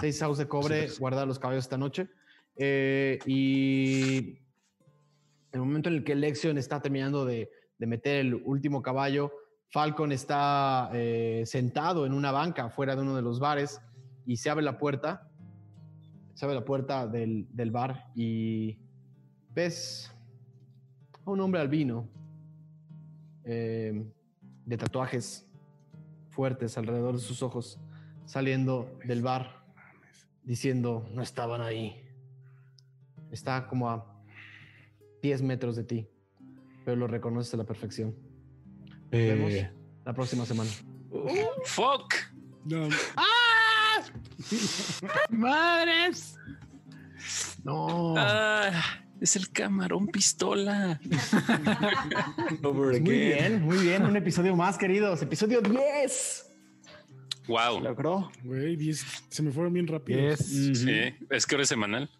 seis 0.00 0.18
saus 0.18 0.38
de 0.38 0.46
cobre 0.48 0.78
tres. 0.82 0.98
guardar 0.98 1.26
los 1.26 1.38
caballos 1.38 1.64
esta 1.64 1.78
noche 1.78 2.08
Eh, 2.60 3.20
y 3.26 4.40
el 5.52 5.60
momento 5.60 5.88
en 5.88 5.94
el 5.96 6.04
que 6.04 6.16
Lexion 6.16 6.58
está 6.58 6.82
terminando 6.82 7.24
de, 7.24 7.48
de 7.78 7.86
meter 7.86 8.16
el 8.26 8.34
último 8.34 8.82
caballo, 8.82 9.30
Falcon 9.70 10.12
está 10.12 10.90
eh, 10.94 11.42
sentado 11.46 12.06
en 12.06 12.14
una 12.14 12.32
banca 12.32 12.70
fuera 12.70 12.96
de 12.96 13.02
uno 13.02 13.14
de 13.14 13.22
los 13.22 13.38
bares 13.38 13.80
y 14.24 14.36
se 14.36 14.48
abre 14.48 14.64
la 14.64 14.78
puerta, 14.78 15.30
se 16.34 16.44
abre 16.44 16.54
la 16.54 16.64
puerta 16.64 17.06
del, 17.06 17.46
del 17.50 17.70
bar 17.70 18.10
y 18.14 18.78
ves 19.54 20.14
a 21.24 21.30
un 21.30 21.40
hombre 21.40 21.60
albino 21.60 22.08
eh, 23.44 24.06
de 24.64 24.76
tatuajes 24.76 25.46
fuertes 26.30 26.78
alrededor 26.78 27.14
de 27.14 27.20
sus 27.20 27.42
ojos 27.42 27.78
saliendo 28.24 28.98
del 29.04 29.22
bar 29.22 29.64
diciendo 30.44 31.06
no 31.12 31.22
estaban 31.22 31.60
ahí. 31.60 32.02
Está 33.30 33.66
como 33.66 33.90
a 33.90 34.22
10 35.22 35.42
metros 35.42 35.76
de 35.76 35.84
ti, 35.84 36.08
pero 36.84 36.96
lo 36.96 37.06
reconoces 37.06 37.52
a 37.52 37.58
la 37.58 37.64
perfección. 37.64 38.27
Vemos 39.10 39.52
Eh, 39.52 39.70
la 40.04 40.12
próxima 40.12 40.44
semana. 40.46 40.70
Fuck. 41.64 42.14
No, 42.64 42.88
¡Madres! 45.30 46.36
No. 47.64 48.14
Ah, 48.16 48.70
es 49.20 49.36
el 49.36 49.50
camarón 49.50 50.06
pistola. 50.08 51.00
over 52.62 53.00
Muy 53.00 53.10
bien, 53.18 53.62
muy 53.62 53.78
bien. 53.78 54.04
Un 54.04 54.16
episodio 54.16 54.54
más, 54.54 54.78
queridos. 54.78 55.22
Episodio 55.22 55.60
10. 55.60 56.44
Wow. 57.48 57.80
¿Logró? 57.80 58.30
güey, 58.44 58.76
diez- 58.76 59.04
se 59.30 59.42
me 59.42 59.50
fueron 59.50 59.72
bien 59.72 59.86
rápido. 59.86 60.20
Yes. 60.20 60.38
Sí, 60.46 61.14
es 61.30 61.46
que 61.46 61.54
hora 61.54 61.62
es 61.62 61.68
semanal. 61.68 62.10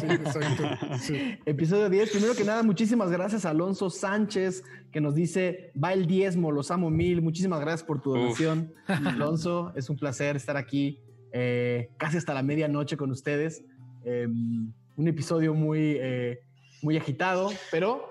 Sí, 0.00 0.06
exacto. 0.06 0.64
Sí. 0.98 1.38
Episodio 1.46 1.88
10. 1.88 2.10
Primero 2.10 2.34
que 2.34 2.44
nada, 2.44 2.62
muchísimas 2.62 3.10
gracias 3.10 3.44
a 3.44 3.50
Alonso 3.50 3.90
Sánchez, 3.90 4.64
que 4.90 5.00
nos 5.00 5.14
dice, 5.14 5.72
va 5.82 5.92
el 5.92 6.06
diezmo, 6.06 6.50
los 6.50 6.70
amo 6.70 6.90
mil. 6.90 7.22
Muchísimas 7.22 7.60
gracias 7.60 7.84
por 7.84 8.00
tu 8.00 8.10
Uf. 8.10 8.18
donación. 8.18 8.72
Alonso, 8.86 9.72
es 9.76 9.88
un 9.90 9.96
placer 9.96 10.36
estar 10.36 10.56
aquí 10.56 11.00
eh, 11.32 11.90
casi 11.98 12.16
hasta 12.16 12.34
la 12.34 12.42
medianoche 12.42 12.96
con 12.96 13.10
ustedes. 13.10 13.64
Eh, 14.04 14.26
un 14.26 15.08
episodio 15.08 15.54
muy, 15.54 15.96
eh, 16.00 16.40
muy 16.82 16.96
agitado, 16.96 17.50
pero 17.70 18.08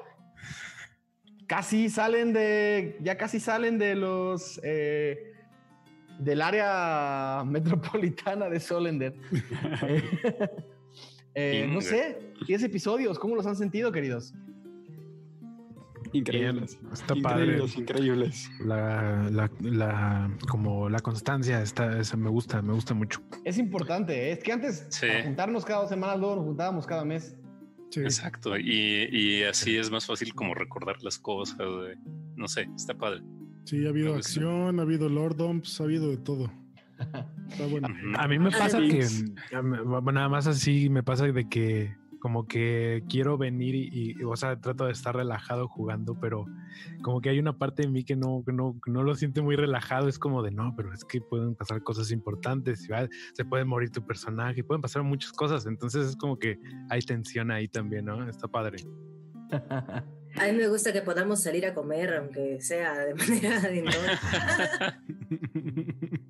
casi 1.47 1.89
salen 1.89 2.33
de, 2.33 2.97
ya 3.01 3.17
casi 3.17 3.39
salen 3.39 3.77
de 3.77 3.95
los... 3.95 4.59
eh, 4.63 5.31
del 6.19 6.41
área 6.41 7.43
metropolitana 7.45 8.49
de 8.49 8.59
Solender. 8.59 9.15
Eh, 11.35 11.67
no 11.69 11.81
sé, 11.81 12.33
10 12.47 12.63
episodios, 12.63 13.19
¿cómo 13.19 13.35
los 13.35 13.45
han 13.45 13.55
sentido, 13.55 13.91
queridos? 13.91 14.33
Increíbles. 16.13 16.79
Está 16.93 17.13
padre. 17.15 17.43
increíbles, 17.43 17.77
increíbles. 17.77 18.49
La, 18.63 19.27
la, 19.31 19.51
la, 19.59 20.37
como 20.49 20.87
la 20.89 20.99
constancia 20.99 21.61
está, 21.61 21.99
esa 21.99 22.15
me 22.15 22.29
gusta, 22.29 22.61
me 22.61 22.73
gusta 22.73 22.93
mucho. 22.93 23.21
Es 23.43 23.57
importante, 23.57 24.29
¿eh? 24.29 24.31
es 24.33 24.43
que 24.43 24.53
antes 24.53 24.87
Sí. 24.89 25.07
juntarnos 25.23 25.65
cada 25.65 25.81
dos 25.81 25.89
semanas, 25.89 26.17
luego 26.19 26.37
nos 26.37 26.45
juntábamos 26.45 26.85
cada 26.85 27.03
mes. 27.03 27.35
Sí. 27.89 27.99
Exacto. 28.01 28.57
Y, 28.57 29.09
y 29.11 29.43
así 29.43 29.75
es 29.77 29.91
más 29.91 30.05
fácil 30.05 30.33
como 30.33 30.53
recordar 30.53 31.03
las 31.03 31.17
cosas. 31.19 31.57
No 32.35 32.47
sé, 32.47 32.67
está 32.75 32.93
padre. 32.93 33.21
Sí, 33.65 33.85
ha 33.85 33.89
habido 33.89 34.15
acción, 34.15 34.79
ha 34.79 34.83
habido 34.83 35.09
Lord 35.09 35.35
Dumps, 35.35 35.81
ha 35.81 35.83
habido 35.85 36.09
de 36.11 36.17
todo. 36.17 36.49
Está 37.49 37.67
bueno. 37.67 37.87
Ujú. 37.87 38.17
A 38.17 38.27
mí 38.27 38.39
me 38.39 38.51
pasa 38.51 38.79
que 38.79 39.05
nada 39.51 40.29
más 40.29 40.47
así 40.47 40.89
me 40.89 41.03
pasa 41.03 41.25
de 41.25 41.49
que 41.49 41.95
como 42.25 42.47
que 42.47 43.03
quiero 43.07 43.37
venir 43.37 43.75
y, 43.75 44.15
y, 44.19 44.23
o 44.23 44.35
sea, 44.35 44.59
trato 44.59 44.85
de 44.85 44.93
estar 44.93 45.15
relajado 45.15 45.67
jugando, 45.67 46.19
pero 46.19 46.45
como 47.03 47.21
que 47.21 47.29
hay 47.29 47.37
una 47.37 47.59
parte 47.59 47.83
de 47.83 47.87
mí 47.87 48.03
que 48.03 48.15
no, 48.15 48.43
no, 48.47 48.79
no 48.87 49.03
lo 49.03 49.13
siente 49.13 49.43
muy 49.43 49.55
relajado. 49.55 50.07
Es 50.07 50.17
como 50.17 50.41
de 50.41 50.49
no, 50.49 50.73
pero 50.75 50.91
es 50.91 51.05
que 51.05 51.21
pueden 51.21 51.53
pasar 51.53 51.83
cosas 51.83 52.09
importantes, 52.09 52.87
se 53.33 53.45
puede 53.45 53.63
morir 53.63 53.91
tu 53.91 54.03
personaje, 54.03 54.63
pueden 54.63 54.81
pasar 54.81 55.03
muchas 55.03 55.33
cosas. 55.33 55.67
Entonces 55.67 56.07
es 56.07 56.15
como 56.15 56.39
que 56.39 56.57
hay 56.89 57.01
tensión 57.01 57.51
ahí 57.51 57.67
también, 57.67 58.05
¿no? 58.05 58.27
Está 58.27 58.47
padre. 58.47 58.77
A 59.51 60.47
mí 60.47 60.53
me 60.53 60.67
gusta 60.67 60.91
que 60.91 61.01
podamos 61.01 61.43
salir 61.43 61.65
a 61.65 61.75
comer, 61.75 62.15
aunque 62.15 62.59
sea 62.59 63.05
de 63.05 63.13
manera 63.15 63.71
indoor. 63.71 63.93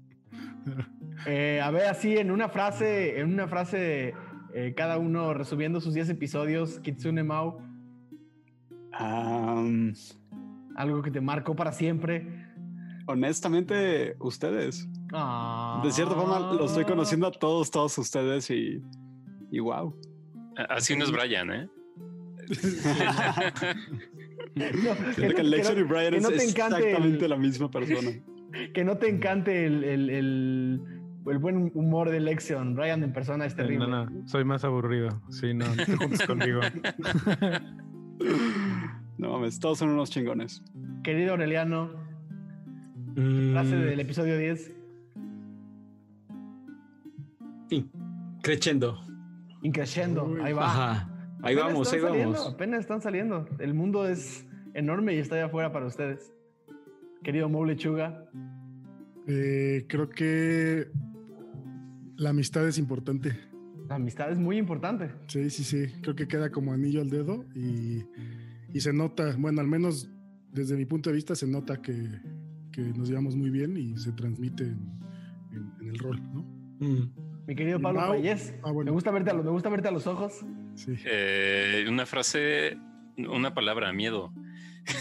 Eh, 1.28 1.62
a 1.64 1.72
ver, 1.72 1.86
así 1.88 2.18
en 2.18 2.30
una 2.30 2.50
frase, 2.50 3.20
en 3.20 3.32
una 3.34 3.48
frase, 3.48 4.14
eh, 4.54 4.74
cada 4.76 4.98
uno 4.98 5.34
resumiendo 5.34 5.80
sus 5.80 5.94
10 5.94 6.10
episodios, 6.10 6.80
Kitsune 6.82 7.24
Mao, 7.24 7.58
Am, 8.92 9.94
algo 10.76 11.02
que 11.02 11.10
te 11.12 11.22
marcó 11.22 11.56
para 11.56 11.72
siempre. 11.72 12.28
honestamente, 13.08 14.16
ustedes. 14.20 14.88
Ah. 15.14 15.82
De 15.84 15.92
cierta 15.92 16.16
forma, 16.16 16.54
lo 16.54 16.66
estoy 16.66 16.84
conociendo 16.86 17.28
a 17.28 17.32
todos, 17.32 17.72
todos 17.72 17.98
ustedes 17.98 18.50
y, 18.52 18.82
y 19.52 19.60
wow. 19.60 19.96
Así 20.70 20.96
no 20.98 21.06
es 21.06 21.12
Brian, 21.12 21.52
¿eh? 21.52 21.70
No, 24.56 24.66
que, 24.66 24.74
no- 24.74 25.36
que 25.36 25.44
no- 25.44 25.80
y 25.80 25.84
Brian 25.84 26.12
que 26.12 26.18
es 26.18 26.24
no 26.24 26.30
te 26.30 26.44
encante 26.44 26.78
exactamente 26.78 27.26
el- 27.26 27.30
la 27.32 27.38
misma 27.38 27.70
persona. 27.70 28.12
Que 28.74 28.84
no 28.84 28.98
te 28.98 29.10
encante 29.10 29.66
el, 29.66 29.84
el- 29.84 30.10
el- 30.10 30.82
el 31.28 31.38
buen 31.40 31.72
humor 31.74 32.10
de 32.12 32.20
Lexion. 32.20 32.76
Brian 32.76 33.02
en 33.04 33.12
persona 33.12 33.46
es 33.46 33.56
terrible. 33.56 33.88
No, 33.88 34.06
no, 34.10 34.28
soy 34.28 34.44
más 34.46 34.64
aburrido. 34.64 35.22
Sí, 35.30 35.54
no, 35.54 35.66
no 35.68 35.84
te 35.86 35.96
juntes 35.98 36.22
conmigo. 36.26 36.62
No 39.18 39.32
mames, 39.32 39.60
todos 39.60 39.78
son 39.80 39.90
unos 39.90 40.10
chingones. 40.10 40.62
Querido 41.04 41.32
Aureliano, 41.32 41.90
Mm, 43.18 43.52
frase 43.54 43.76
del 43.78 44.00
episodio 44.02 44.38
10. 44.38 44.76
sí. 47.70 47.90
Increciendo. 49.64 50.26
Uy. 50.26 50.40
Ahí 50.44 50.54
va. 50.54 50.66
Ajá. 50.66 51.10
Ahí 51.42 51.54
Apenas 51.56 51.64
vamos, 51.74 51.94
ahí 51.94 52.00
saliendo, 52.02 52.32
vamos. 52.38 52.54
Apenas 52.54 52.80
están 52.82 53.02
saliendo. 53.02 53.48
El 53.60 53.74
mundo 53.74 54.06
es 54.08 54.46
enorme 54.74 55.14
y 55.16 55.20
está 55.20 55.36
allá 55.36 55.46
afuera 55.46 55.72
para 55.72 55.86
ustedes. 55.88 56.34
Querido 57.26 57.50
Mo 57.50 57.66
Lechuga. 57.66 58.24
Eh, 59.28 59.86
creo 59.90 60.10
que 60.12 60.88
la 62.18 62.30
amistad 62.30 62.68
es 62.68 62.78
importante. 62.78 63.36
La 63.90 63.96
amistad 63.96 64.32
es 64.32 64.38
muy 64.38 64.58
importante. 64.58 65.10
Sí, 65.28 65.50
sí, 65.50 65.64
sí. 65.64 65.88
Creo 66.04 66.16
que 66.16 66.28
queda 66.28 66.52
como 66.52 66.72
anillo 66.72 67.02
al 67.02 67.10
dedo 67.10 67.44
y, 67.56 68.04
y 68.74 68.80
se 68.80 68.94
nota, 68.94 69.36
bueno, 69.40 69.60
al 69.62 69.68
menos 69.68 70.08
desde 70.52 70.78
mi 70.78 70.86
punto 70.86 71.10
de 71.10 71.16
vista 71.16 71.34
se 71.34 71.48
nota 71.48 71.82
que, 71.82 71.94
que 72.72 72.82
nos 72.82 73.10
llevamos 73.10 73.36
muy 73.36 73.50
bien 73.50 73.76
y 73.76 73.98
se 73.98 74.12
transmite 74.12 74.64
en, 74.66 74.80
en- 75.52 75.72
en 75.82 75.90
el 75.90 75.98
rol, 75.98 76.22
¿no? 76.32 76.42
Mm. 76.80 77.12
Mi 77.48 77.56
querido 77.56 77.80
Pablo 77.82 78.02
Mau. 78.02 78.10
Payés. 78.12 78.54
Ah, 78.64 78.72
bueno. 78.72 78.92
Me 78.92 78.94
gusta 78.94 79.10
verte 79.10 79.32
a 79.32 79.34
los, 79.34 79.44
me 79.46 79.52
gusta 79.52 79.70
verte 79.70 79.88
a 79.88 79.92
los 79.92 80.06
ojos. 80.06 80.46
Sí. 80.76 80.94
Eh, 81.06 81.86
una 81.90 82.06
frase, 82.06 82.78
una 83.18 83.54
palabra, 83.56 83.92
miedo. 83.94 84.32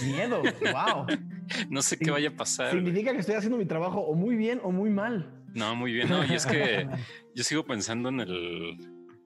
Miedo. 0.06 0.40
wow. 0.72 1.06
No 1.70 1.82
sé 1.82 1.98
qué 1.98 2.10
vaya 2.10 2.28
a 2.31 2.36
pasar. 2.36 2.70
Significa 2.73 3.12
que 3.12 3.18
estoy 3.18 3.34
haciendo 3.34 3.58
mi 3.58 3.66
trabajo 3.66 4.00
o 4.00 4.14
muy 4.14 4.36
bien 4.36 4.60
o 4.62 4.70
muy 4.70 4.90
mal. 4.90 5.42
No, 5.55 5.74
muy 5.76 5.92
bien. 5.92 6.08
No, 6.08 6.24
y 6.24 6.34
es 6.34 6.47
que 6.47 6.89
yo 7.34 7.44
sigo 7.44 7.64
pensando 7.64 8.08
en 8.08 8.20
el 8.20 8.78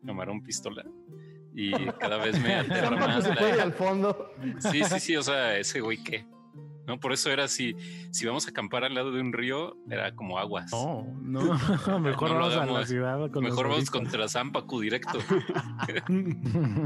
camarón 0.05 0.43
pistola 0.43 0.85
y 1.55 1.73
cada 2.01 2.19
vez 2.19 2.41
me 2.41 2.55
aterra 2.55 2.91
más. 2.91 3.25
se 3.25 3.33
puede 3.35 3.57
la- 3.57 3.63
al 3.65 3.73
fondo. 3.73 4.33
Sí, 4.59 4.85
sí, 4.85 5.01
sí. 5.01 5.17
O 5.17 5.23
sea, 5.23 5.57
ese 5.59 5.81
güey 5.81 6.03
qué. 6.03 6.27
No, 6.87 6.99
por 6.99 7.13
eso 7.13 7.31
era 7.31 7.45
así. 7.45 7.77
Si 8.11 8.25
vamos 8.25 8.47
a 8.47 8.51
acampar 8.51 8.83
al 8.83 8.95
lado 8.95 9.13
de 9.13 9.21
un 9.21 9.35
río, 9.35 9.77
era 9.91 10.15
como 10.15 10.39
aguas. 10.39 10.71
No, 10.73 11.07
no, 11.21 11.41
mejor 12.01 12.31
No 12.31 12.39
vamos 12.39 12.57
a 12.57 12.65
la 12.65 12.87
ciudad 12.87 13.31
con 13.31 13.45
los 13.45 13.53
Mejor 13.53 13.69
vamos 13.69 13.91
contra 13.91 14.27
Zampacu 14.27 14.81
directo. 14.81 15.19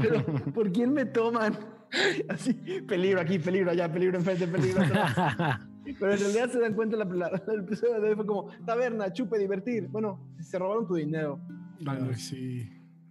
Pero, 0.01 0.25
¿por 0.53 0.71
quién 0.73 0.93
me 0.93 1.05
toman? 1.05 1.57
Así, 2.29 2.53
peligro 2.87 3.21
aquí, 3.21 3.39
peligro 3.39 3.71
allá, 3.71 3.91
peligro 3.91 4.17
enfrente, 4.17 4.47
peligro 4.47 4.81
atrás. 4.81 5.15
Pero 5.99 6.13
en 6.13 6.19
realidad 6.19 6.49
se 6.49 6.59
dan 6.59 6.73
cuenta, 6.75 6.95
la, 6.97 7.05
la- 7.05 7.43
el 7.53 7.59
episodio 7.61 7.99
de 7.99 8.09
hoy 8.09 8.15
fue 8.15 8.25
como, 8.25 8.47
taberna, 8.65 9.11
chupe, 9.11 9.37
divertir. 9.37 9.87
Bueno, 9.89 10.33
se 10.39 10.57
robaron 10.57 10.87
tu 10.87 10.95
dinero. 10.95 11.39
Ay, 11.85 12.15
sí. 12.15 12.69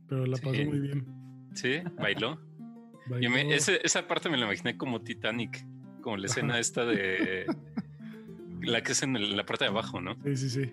Pero 0.09 0.25
la 0.27 0.37
pasó 0.39 0.55
Sí. 0.55 0.65
muy 0.65 0.81
bien. 0.81 1.07
Sí, 1.55 1.81
bailó. 2.01 2.39
Yo 3.21 3.29
me- 3.31 3.43
Bailó. 3.45 3.55
ese- 3.55 3.81
esa 3.85 4.07
parte 4.09 4.31
me 4.31 4.37
la 4.39 4.47
imaginé 4.47 4.77
como 4.79 5.03
Titanic, 5.03 5.65
como 6.01 6.17
la 6.17 6.27
escena 6.27 6.59
esta 6.59 6.85
de 6.87 7.47
la 8.63 8.83
que 8.83 8.93
es 8.93 9.03
en 9.03 9.17
el- 9.17 9.37
la 9.37 9.45
parte 9.45 9.65
de 9.65 9.71
abajo, 9.71 10.01
¿no? 10.01 10.15
Sí, 10.25 10.37
sí, 10.37 10.49
sí. 10.51 10.73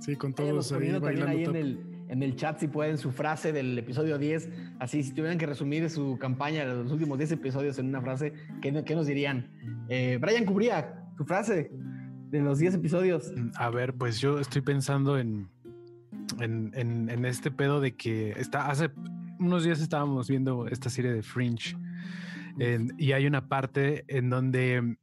Sí, 0.00 0.16
con 0.16 0.34
todos 0.34 0.72
ahí 0.72 0.76
poniendo 0.78 1.00
también 1.00 1.26
bailando. 1.26 1.50
ahí 1.52 1.62
en 1.62 1.66
el, 1.66 1.93
en 2.08 2.22
el 2.22 2.36
chat, 2.36 2.58
si 2.58 2.68
pueden, 2.68 2.98
su 2.98 3.10
frase 3.12 3.52
del 3.52 3.78
episodio 3.78 4.18
10. 4.18 4.48
Así, 4.78 5.02
si 5.02 5.12
tuvieran 5.12 5.38
que 5.38 5.46
resumir 5.46 5.88
su 5.90 6.18
campaña 6.18 6.66
de 6.66 6.74
los 6.82 6.92
últimos 6.92 7.18
10 7.18 7.32
episodios 7.32 7.78
en 7.78 7.86
una 7.86 8.00
frase, 8.00 8.32
¿qué, 8.62 8.84
qué 8.84 8.94
nos 8.94 9.06
dirían? 9.06 9.50
Eh, 9.88 10.18
Brian 10.20 10.44
Cubría, 10.44 11.04
tu 11.16 11.24
frase 11.24 11.70
de 12.30 12.40
los 12.40 12.58
10 12.58 12.74
episodios. 12.74 13.32
A 13.56 13.70
ver, 13.70 13.94
pues 13.94 14.20
yo 14.20 14.38
estoy 14.38 14.62
pensando 14.62 15.18
en, 15.18 15.48
en, 16.40 16.72
en- 17.08 17.24
este 17.24 17.50
pedo 17.50 17.80
de 17.80 17.94
que 17.96 18.32
está 18.32 18.68
hace 18.70 18.90
unos 19.38 19.64
días 19.64 19.80
estábamos 19.80 20.28
viendo 20.28 20.66
esta 20.68 20.90
serie 20.90 21.12
de 21.12 21.22
Fringe 21.22 21.76
y 22.98 23.12
hay 23.12 23.26
una 23.26 23.48
parte 23.48 24.04
en 24.08 24.30
donde 24.30 24.96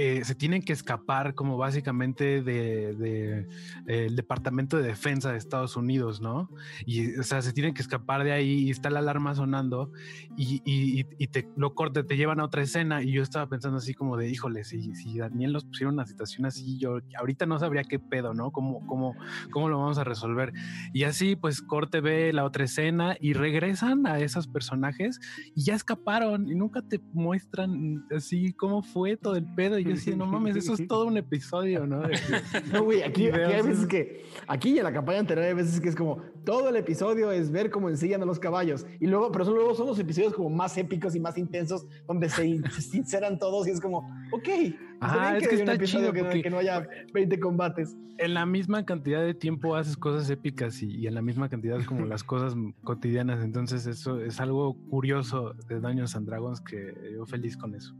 eh, 0.00 0.24
se 0.24 0.36
tienen 0.36 0.62
que 0.62 0.72
escapar 0.72 1.34
como 1.34 1.56
básicamente 1.56 2.40
de, 2.40 2.94
de, 2.94 3.40
eh, 3.88 4.06
el 4.06 4.14
Departamento 4.14 4.76
de 4.76 4.84
Defensa 4.84 5.32
de 5.32 5.38
Estados 5.38 5.74
Unidos, 5.76 6.20
¿no? 6.20 6.48
Y 6.86 7.18
o 7.18 7.24
sea, 7.24 7.42
se 7.42 7.52
tienen 7.52 7.74
que 7.74 7.82
escapar 7.82 8.22
de 8.22 8.30
ahí 8.30 8.60
y 8.66 8.70
está 8.70 8.90
la 8.90 9.00
alarma 9.00 9.34
sonando 9.34 9.90
y- 10.36 10.62
y- 10.64 11.04
y 11.18 11.26
te 11.26 11.48
lo 11.56 11.74
corte, 11.74 12.04
te 12.04 12.16
llevan 12.16 12.38
a 12.38 12.44
otra 12.44 12.62
escena 12.62 13.02
y 13.02 13.10
yo 13.10 13.22
estaba 13.24 13.48
pensando 13.48 13.78
así 13.78 13.92
como 13.92 14.16
de, 14.16 14.30
híjole, 14.30 14.62
si, 14.62 14.94
si 14.94 15.18
Daniel 15.18 15.52
nos 15.52 15.64
pusiera 15.64 15.90
una 15.92 16.06
situación 16.06 16.46
así, 16.46 16.78
yo 16.78 16.98
ahorita 17.18 17.46
no 17.46 17.58
sabría 17.58 17.82
qué 17.82 17.98
pedo, 17.98 18.34
¿no? 18.34 18.52
¿Cómo, 18.52 18.86
cómo, 18.86 19.16
cómo 19.50 19.68
lo 19.68 19.78
vamos 19.80 19.98
a 19.98 20.04
resolver? 20.04 20.52
Y 20.92 21.02
así 21.04 21.34
pues 21.34 21.60
corte 21.60 22.00
ve 22.00 22.32
la 22.32 22.44
otra 22.44 22.64
escena 22.66 23.16
y 23.20 23.32
regresan 23.32 24.06
a 24.06 24.20
esos 24.20 24.46
personajes 24.46 25.18
y 25.56 25.64
ya 25.64 25.74
escaparon 25.74 26.48
y 26.48 26.54
nunca 26.54 26.82
te 26.82 27.00
muestran 27.12 28.04
así 28.16 28.52
cómo 28.52 28.82
fue 28.84 29.16
todo 29.16 29.34
el 29.34 29.44
pedo 29.56 29.78
y 29.78 29.87
yo 29.88 29.94
así, 29.94 30.14
no 30.16 30.26
mames, 30.26 30.56
eso 30.56 30.74
es 30.74 30.86
todo 30.86 31.06
un 31.06 31.16
episodio, 31.16 31.86
¿no? 31.86 32.00
De- 32.00 32.18
No, 32.72 32.84
güey, 32.84 33.02
aquí, 33.02 33.28
aquí 33.28 33.40
hay 33.40 33.62
veces 33.62 33.80
es- 33.82 33.86
que, 33.86 34.24
aquí 34.46 34.78
en 34.78 34.84
la 34.84 34.92
campaña 34.92 35.20
anterior 35.20 35.46
hay 35.46 35.54
veces 35.54 35.80
que 35.80 35.88
es 35.88 35.96
como, 35.96 36.22
todo 36.44 36.68
el 36.68 36.76
episodio 36.76 37.30
es 37.32 37.50
ver 37.50 37.70
cómo 37.70 37.88
ensillan 37.88 38.22
a 38.22 38.24
los 38.24 38.38
caballos. 38.38 38.86
Y 39.00 39.06
luego, 39.06 39.30
pero 39.32 39.44
son, 39.44 39.54
luego 39.54 39.74
son 39.74 39.86
los 39.86 39.98
episodios 39.98 40.32
como 40.34 40.50
más 40.50 40.76
épicos 40.78 41.14
y 41.14 41.20
más 41.20 41.36
intensos, 41.38 41.86
donde 42.06 42.28
se, 42.28 42.60
se 42.70 42.82
sinceran 42.82 43.38
todos 43.38 43.66
y 43.68 43.70
es 43.70 43.80
como, 43.80 43.98
ok. 44.32 44.48
es 44.48 45.48
que 45.48 45.54
está 45.56 45.78
chido 45.78 46.12
que, 46.12 46.24
porque- 46.24 46.42
que 46.42 46.50
no 46.50 46.58
haya 46.58 46.86
20 47.12 47.38
combates. 47.40 47.96
en 48.18 48.34
la 48.34 48.44
misma 48.46 48.84
cantidad 48.84 49.22
de 49.24 49.32
tiempo 49.32 49.76
haces 49.76 49.96
cosas 49.96 50.28
épicas 50.28 50.82
y, 50.82 50.90
y 50.90 51.06
en 51.06 51.14
la 51.14 51.22
misma 51.22 51.48
cantidad 51.48 51.80
como 51.84 52.04
las 52.04 52.24
cosas 52.24 52.54
cotidianas. 52.82 53.44
Entonces 53.44 53.86
eso 53.86 54.20
es 54.20 54.40
algo 54.40 54.74
curioso 54.90 55.54
de 55.68 55.78
Dungeons 55.78 56.16
and 56.16 56.26
Dragons 56.26 56.60
que 56.60 56.92
yo 57.14 57.24
feliz 57.26 57.56
con 57.56 57.74
eso. 57.76 57.94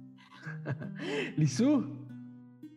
Lizu, 1.36 1.84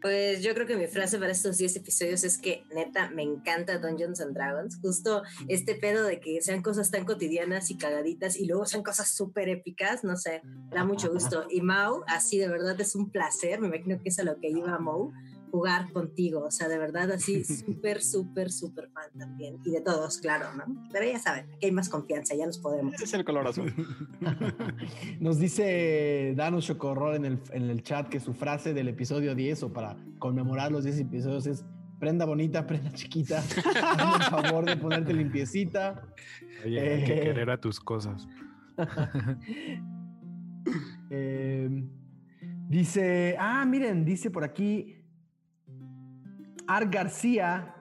Pues 0.01 0.41
yo 0.41 0.55
creo 0.55 0.65
que 0.65 0.77
mi 0.77 0.87
frase 0.87 1.19
para 1.19 1.31
estos 1.31 1.57
10 1.57 1.75
episodios 1.75 2.23
es 2.23 2.39
que 2.39 2.63
neta 2.73 3.11
me 3.11 3.21
encanta 3.21 3.77
Dungeons 3.77 4.19
and 4.19 4.33
Dragons. 4.33 4.79
Justo 4.81 5.21
este 5.47 5.75
pedo 5.75 6.03
de 6.05 6.19
que 6.19 6.41
sean 6.41 6.63
cosas 6.63 6.89
tan 6.89 7.05
cotidianas 7.05 7.69
y 7.69 7.77
cagaditas 7.77 8.35
y 8.35 8.47
luego 8.47 8.65
sean 8.65 8.81
cosas 8.81 9.11
súper 9.11 9.49
épicas, 9.49 10.03
no 10.03 10.17
sé, 10.17 10.41
da 10.71 10.83
mucho 10.85 11.11
gusto. 11.11 11.45
Y 11.51 11.61
Mau, 11.61 12.03
así 12.07 12.39
de 12.39 12.47
verdad 12.47 12.79
es 12.81 12.95
un 12.95 13.11
placer, 13.11 13.61
me 13.61 13.67
imagino 13.67 14.01
que 14.01 14.09
es 14.09 14.17
a 14.17 14.23
lo 14.23 14.39
que 14.39 14.49
iba 14.49 14.79
Mau, 14.79 15.11
jugar 15.51 15.91
contigo. 15.91 16.45
O 16.45 16.51
sea, 16.51 16.67
de 16.67 16.77
verdad 16.77 17.11
así 17.11 17.43
súper, 17.43 18.01
súper, 18.01 18.51
súper 18.51 18.89
fan 18.89 19.09
también. 19.19 19.57
Y 19.65 19.71
de 19.71 19.81
todos, 19.81 20.17
claro, 20.19 20.45
¿no? 20.55 20.87
Pero 20.91 21.05
ya 21.05 21.19
saben, 21.19 21.45
aquí 21.53 21.65
hay 21.67 21.71
más 21.71 21.89
confianza, 21.89 22.33
ya 22.35 22.45
nos 22.45 22.57
podemos. 22.59 22.93
Ese 22.95 23.03
es 23.03 23.13
el 23.13 23.25
color 23.25 23.47
azul. 23.47 23.73
nos 25.19 25.37
dice 25.39 26.33
Danus 26.35 26.65
Chocorrol 26.65 27.15
en 27.15 27.25
el, 27.25 27.39
en 27.51 27.69
el 27.69 27.83
chat 27.83 28.07
que 28.07 28.19
su 28.19 28.33
frase 28.33 28.73
del 28.73 28.87
episodio 28.87 29.35
10 29.35 29.63
o 29.63 29.73
para 29.73 29.97
conmemorar 30.19 30.71
los 30.71 30.83
10 30.85 30.99
episodios 31.01 31.45
es 31.47 31.65
prenda 31.99 32.25
bonita, 32.25 32.65
prenda 32.65 32.91
chiquita, 32.93 33.39
hazme 33.83 34.15
el 34.15 34.23
favor 34.31 34.65
de 34.65 34.75
ponerte 34.77 35.13
limpiecita. 35.13 36.01
Oye, 36.65 36.79
hay 36.79 37.03
que 37.03 37.13
Eh. 37.19 37.21
querer 37.21 37.49
a 37.51 37.59
tus 37.59 37.79
cosas. 37.79 38.27
Eh, 41.09 41.69
dice, 42.69 43.35
ah, 43.39 43.65
miren, 43.65 44.05
dice 44.05 44.29
por 44.31 44.43
aquí 44.43 45.00
Ar 46.67 46.89
García. 46.89 47.75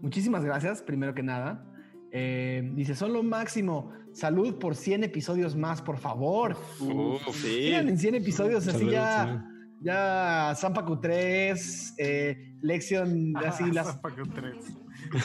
Muchísimas 0.00 0.44
gracias, 0.44 0.82
primero 0.82 1.14
que 1.14 1.22
nada. 1.22 1.64
Eh, 2.12 2.70
dice, 2.74 2.94
son 2.94 3.12
lo 3.12 3.22
máximo. 3.22 3.92
Salud 4.12 4.58
por 4.58 4.74
100 4.74 5.04
episodios 5.04 5.56
más, 5.56 5.82
por 5.82 5.98
favor. 5.98 6.56
Uf, 6.80 7.22
Sí. 7.36 7.58
Miren, 7.64 7.88
en 7.88 7.98
100 7.98 8.14
episodios 8.14 8.66
así 8.66 8.78
Salud, 8.78 8.92
ya, 8.92 9.44
ya 9.82 10.54
Zampacu 10.56 11.00
3, 11.00 11.94
eh, 11.98 12.54
Lexion, 12.62 13.36
así 13.36 13.70
las... 13.70 13.98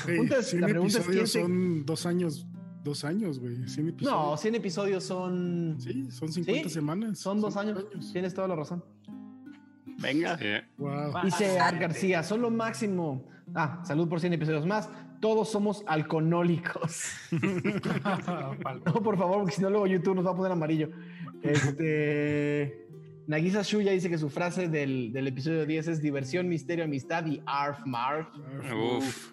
Ey, 0.07 0.17
punto 0.17 0.35
es- 0.37 0.47
100 0.47 0.61
la 0.61 0.67
pregunta 0.67 0.97
es 0.99 1.05
episodios 1.05 1.31
se- 1.31 1.41
son 1.41 1.85
dos 1.85 2.05
años, 2.05 2.47
dos 2.83 3.05
años, 3.05 3.39
güey. 3.39 3.55
100 3.67 3.85
No, 3.85 3.91
episodios. 3.93 4.41
100 4.41 4.55
episodios 4.55 5.03
son... 5.05 5.75
Sí, 5.79 6.11
son 6.11 6.31
50 6.31 6.63
Sí, 6.69 6.73
semanas. 6.75 7.19
Son 7.19 7.39
dos 7.39 7.55
años. 7.55 7.85
Tienes 8.11 8.33
toda 8.33 8.47
la 8.49 8.55
razón. 8.55 8.83
Venga. 10.01 10.39
Wow. 10.77 11.23
Dice 11.23 11.59
Ar 11.59 11.77
García, 11.77 12.23
son 12.23 12.41
lo 12.41 12.49
máximo. 12.49 13.27
Ah, 13.53 13.81
salud 13.83 14.07
por 14.07 14.19
100 14.19 14.33
episodios 14.33 14.65
más. 14.65 14.89
Todos 15.19 15.51
somos 15.51 15.83
alcohólicos. 15.87 17.11
no, 18.85 18.93
por 19.03 19.17
favor, 19.17 19.39
porque 19.39 19.55
si 19.55 19.61
no, 19.61 19.69
luego 19.69 19.87
YouTube 19.87 20.15
nos 20.15 20.25
va 20.25 20.31
a 20.31 20.35
poner 20.35 20.51
amarillo. 20.51 20.89
Este. 21.43 22.87
Nagisa 23.27 23.61
Shuya 23.61 23.91
dice 23.91 24.09
que 24.09 24.17
su 24.17 24.29
frase 24.29 24.67
del, 24.67 25.13
del 25.13 25.27
episodio 25.27 25.65
10 25.65 25.87
es 25.89 26.01
diversión, 26.01 26.49
misterio, 26.49 26.83
amistad 26.83 27.25
y 27.27 27.41
arf 27.45 27.85
marf. 27.85 28.27
Uf. 28.73 29.31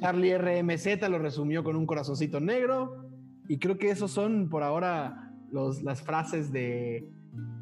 Charlie 0.00 0.36
RMZ 0.36 1.08
lo 1.08 1.18
resumió 1.18 1.62
con 1.62 1.76
un 1.76 1.86
corazoncito 1.86 2.40
negro. 2.40 3.06
Y 3.48 3.58
creo 3.58 3.76
que 3.76 3.90
esos 3.90 4.10
son 4.10 4.48
por 4.48 4.62
ahora 4.62 5.30
los, 5.50 5.82
las 5.82 6.02
frases 6.02 6.52
de, 6.52 7.06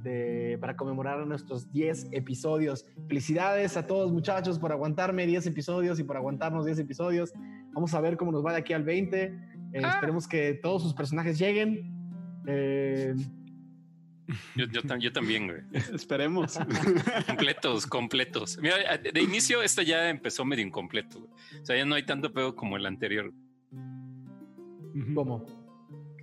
de- 0.03 0.59
para 0.61 0.77
conmemorar 0.77 1.25
nuestros 1.27 1.71
10 1.73 2.09
episodios. 2.13 2.85
Felicidades 3.09 3.77
a 3.77 3.87
todos 3.87 4.11
muchachos 4.13 4.59
por 4.59 4.73
aguantarme 4.73 5.27
10 5.27 5.47
episodios 5.47 5.99
y 6.01 6.05
por 6.05 6.17
aguantarnos 6.17 6.65
10 6.67 6.79
episodios. 6.81 7.33
Vamos 7.73 7.95
a 7.95 8.01
ver 8.01 8.17
cómo 8.17 8.33
nos 8.33 8.45
va 8.45 8.53
de 8.53 8.59
aquí 8.59 8.73
al 8.73 8.83
20. 8.85 9.23
Eh, 9.25 9.33
Esperemos 9.75 10.27
que 10.27 10.55
todos 10.55 10.83
sus 10.83 10.95
personajes 10.95 11.39
lleguen. 11.39 11.95
Eh, 12.47 13.15
Yo, 14.57 14.67
yo 14.67 14.81
tam- 14.83 15.01
yo 15.01 15.13
también, 15.13 15.47
güey. 15.49 15.61
Esperemos. 15.95 16.59
Completos, 17.27 17.87
completos. 17.87 18.59
Mira, 18.63 18.77
de 18.99 19.21
inicio 19.23 19.61
este 19.63 19.85
ya 19.85 20.09
empezó 20.09 20.45
medio 20.45 20.65
incompleto. 20.67 21.19
güey. 21.21 21.31
O 21.63 21.65
sea, 21.67 21.77
ya 21.77 21.85
no 21.85 21.95
hay 21.97 22.05
tanto 22.05 22.33
pedo 22.33 22.55
como 22.57 22.77
el 22.77 22.87
anterior. 22.87 23.33
¿Cómo? 25.15 25.45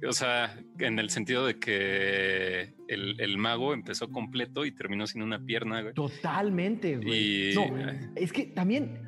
O 0.08 0.12
sea, 0.12 0.60
en 0.80 1.00
el 1.00 1.10
sentido 1.10 1.46
de 1.46 1.60
que 1.60 2.74
el, 2.88 3.20
el 3.20 3.38
mago 3.38 3.74
empezó 3.74 4.10
completo 4.10 4.66
y 4.66 4.72
terminó 4.72 5.08
sin 5.08 5.22
una 5.22 5.40
pierna, 5.40 5.82
güey. 5.82 5.94
Totalmente, 5.94 6.98
güey. 6.98 7.52
Y 7.52 7.56
No, 7.56 7.66
es 8.16 8.32
que 8.32 8.46
también. 8.48 9.00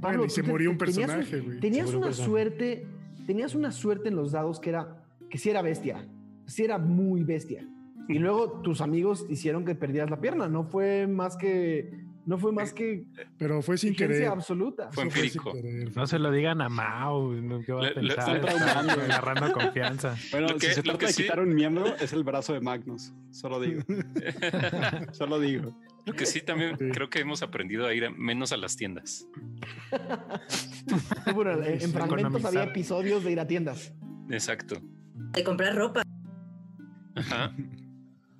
Bueno, 0.00 0.24
y 0.24 0.30
se 0.30 0.42
murió 0.42 0.70
un 0.70 0.78
tenías 0.78 0.96
personaje, 0.96 1.40
güey. 1.40 1.60
Tenías 1.60 1.90
una 1.90 2.06
personaje. 2.06 2.30
suerte, 2.30 2.86
tenías 3.26 3.54
una 3.54 3.70
suerte 3.70 4.08
en 4.08 4.16
los 4.16 4.32
dados 4.32 4.58
que 4.58 4.70
era 4.70 5.02
que 5.30 5.38
sí 5.38 5.48
era 5.48 5.62
bestia, 5.62 6.06
sí 6.46 6.62
era 6.64 6.78
muy 6.78 7.24
bestia. 7.24 7.66
Y 8.08 8.18
luego 8.18 8.60
tus 8.62 8.80
amigos 8.80 9.24
hicieron 9.30 9.64
que 9.64 9.74
perdieras 9.74 10.10
la 10.10 10.20
pierna, 10.20 10.48
no 10.48 10.64
fue 10.64 11.06
más 11.06 11.36
que 11.36 12.01
no 12.24 12.38
fue 12.38 12.52
más 12.52 12.72
que 12.72 13.04
Pero 13.38 13.62
fue 13.62 13.76
sin 13.78 13.94
querer. 13.94 14.18
Fue 14.18 14.26
absoluta. 14.26 14.90
Sin 14.92 15.04
empírico. 15.04 15.52
No 15.94 16.06
se 16.06 16.18
lo 16.18 16.30
digan 16.30 16.60
a 16.60 16.68
Mao, 16.68 17.32
¿no? 17.32 17.60
¿qué 17.62 17.72
va 17.72 17.88
a 17.88 17.94
pensar? 17.94 18.36
están 18.44 18.90
agarrando 18.90 19.52
confianza. 19.52 20.16
Bueno, 20.30 20.48
Lo 20.48 20.56
que- 20.58 20.68
si 20.68 20.74
se 20.74 20.82
trata 20.82 21.06
de 21.06 21.12
sí- 21.12 21.22
quitar 21.24 21.40
un 21.40 21.54
miembro, 21.54 21.86
es 21.96 22.12
el 22.12 22.22
brazo 22.24 22.52
de 22.54 22.60
Magnus. 22.60 23.12
Solo 23.30 23.60
digo. 23.60 23.82
Solo 25.12 25.40
digo. 25.40 25.76
Lo 26.04 26.12
que 26.14 26.26
sí 26.26 26.40
también 26.40 26.76
Sí. 26.78 26.88
creo 26.92 27.08
que 27.10 27.20
hemos 27.20 27.42
aprendido 27.42 27.86
a 27.86 27.94
ir 27.94 28.04
a- 28.06 28.10
menos 28.10 28.52
a 28.52 28.56
las 28.56 28.76
tiendas. 28.76 29.26
Bueno, 31.34 31.52
en, 31.62 31.92
fragmentos 31.92 32.44
había 32.44 32.64
episodios 32.64 33.22
de 33.24 33.32
ir 33.32 33.40
a 33.40 33.46
tiendas. 33.46 33.92
Exacto. 34.30 34.76
De 35.32 35.44
comprar 35.44 35.74
ropa. 35.76 36.02
Ajá. 37.14 37.54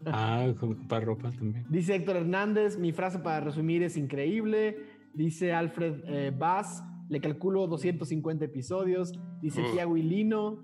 Ah, 0.06 0.46
con- 0.58 0.74
comprar 0.74 1.04
ropa 1.04 1.30
también. 1.30 1.64
Dice 1.68 1.94
Héctor 1.94 2.16
Hernández, 2.16 2.78
mi 2.78 2.92
frase 2.92 3.18
para 3.18 3.40
resumir 3.40 3.82
es 3.82 3.96
increíble. 3.96 4.78
Dice 5.14 5.52
Alfred 5.52 6.02
eh, 6.06 6.32
Bass, 6.36 6.82
le 7.08 7.20
calculo 7.20 7.66
250 7.66 8.44
episodios. 8.44 9.12
Dice. 9.40 9.62
Tiago 9.72 9.96
Ilino. 9.96 10.58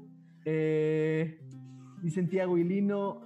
eh, 0.44 1.38
dice 2.02 2.22
Tiago 2.24 2.56
Ilino. 2.58 3.20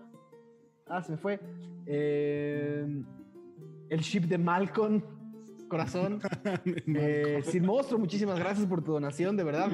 Ah, 0.88 1.02
se 1.02 1.12
me 1.12 1.18
fue. 1.18 1.38
Eh, 1.86 2.84
el 3.88 4.00
ship 4.00 4.24
de 4.24 4.38
Malcolm. 4.38 5.02
Corazón. 5.72 6.20
Eh, 6.94 7.40
Sin 7.44 7.64
Monstruo, 7.64 7.98
muchísimas 7.98 8.38
gracias 8.38 8.66
por 8.66 8.82
tu 8.84 8.92
donación, 8.92 9.36
de 9.36 9.44
verdad. 9.44 9.70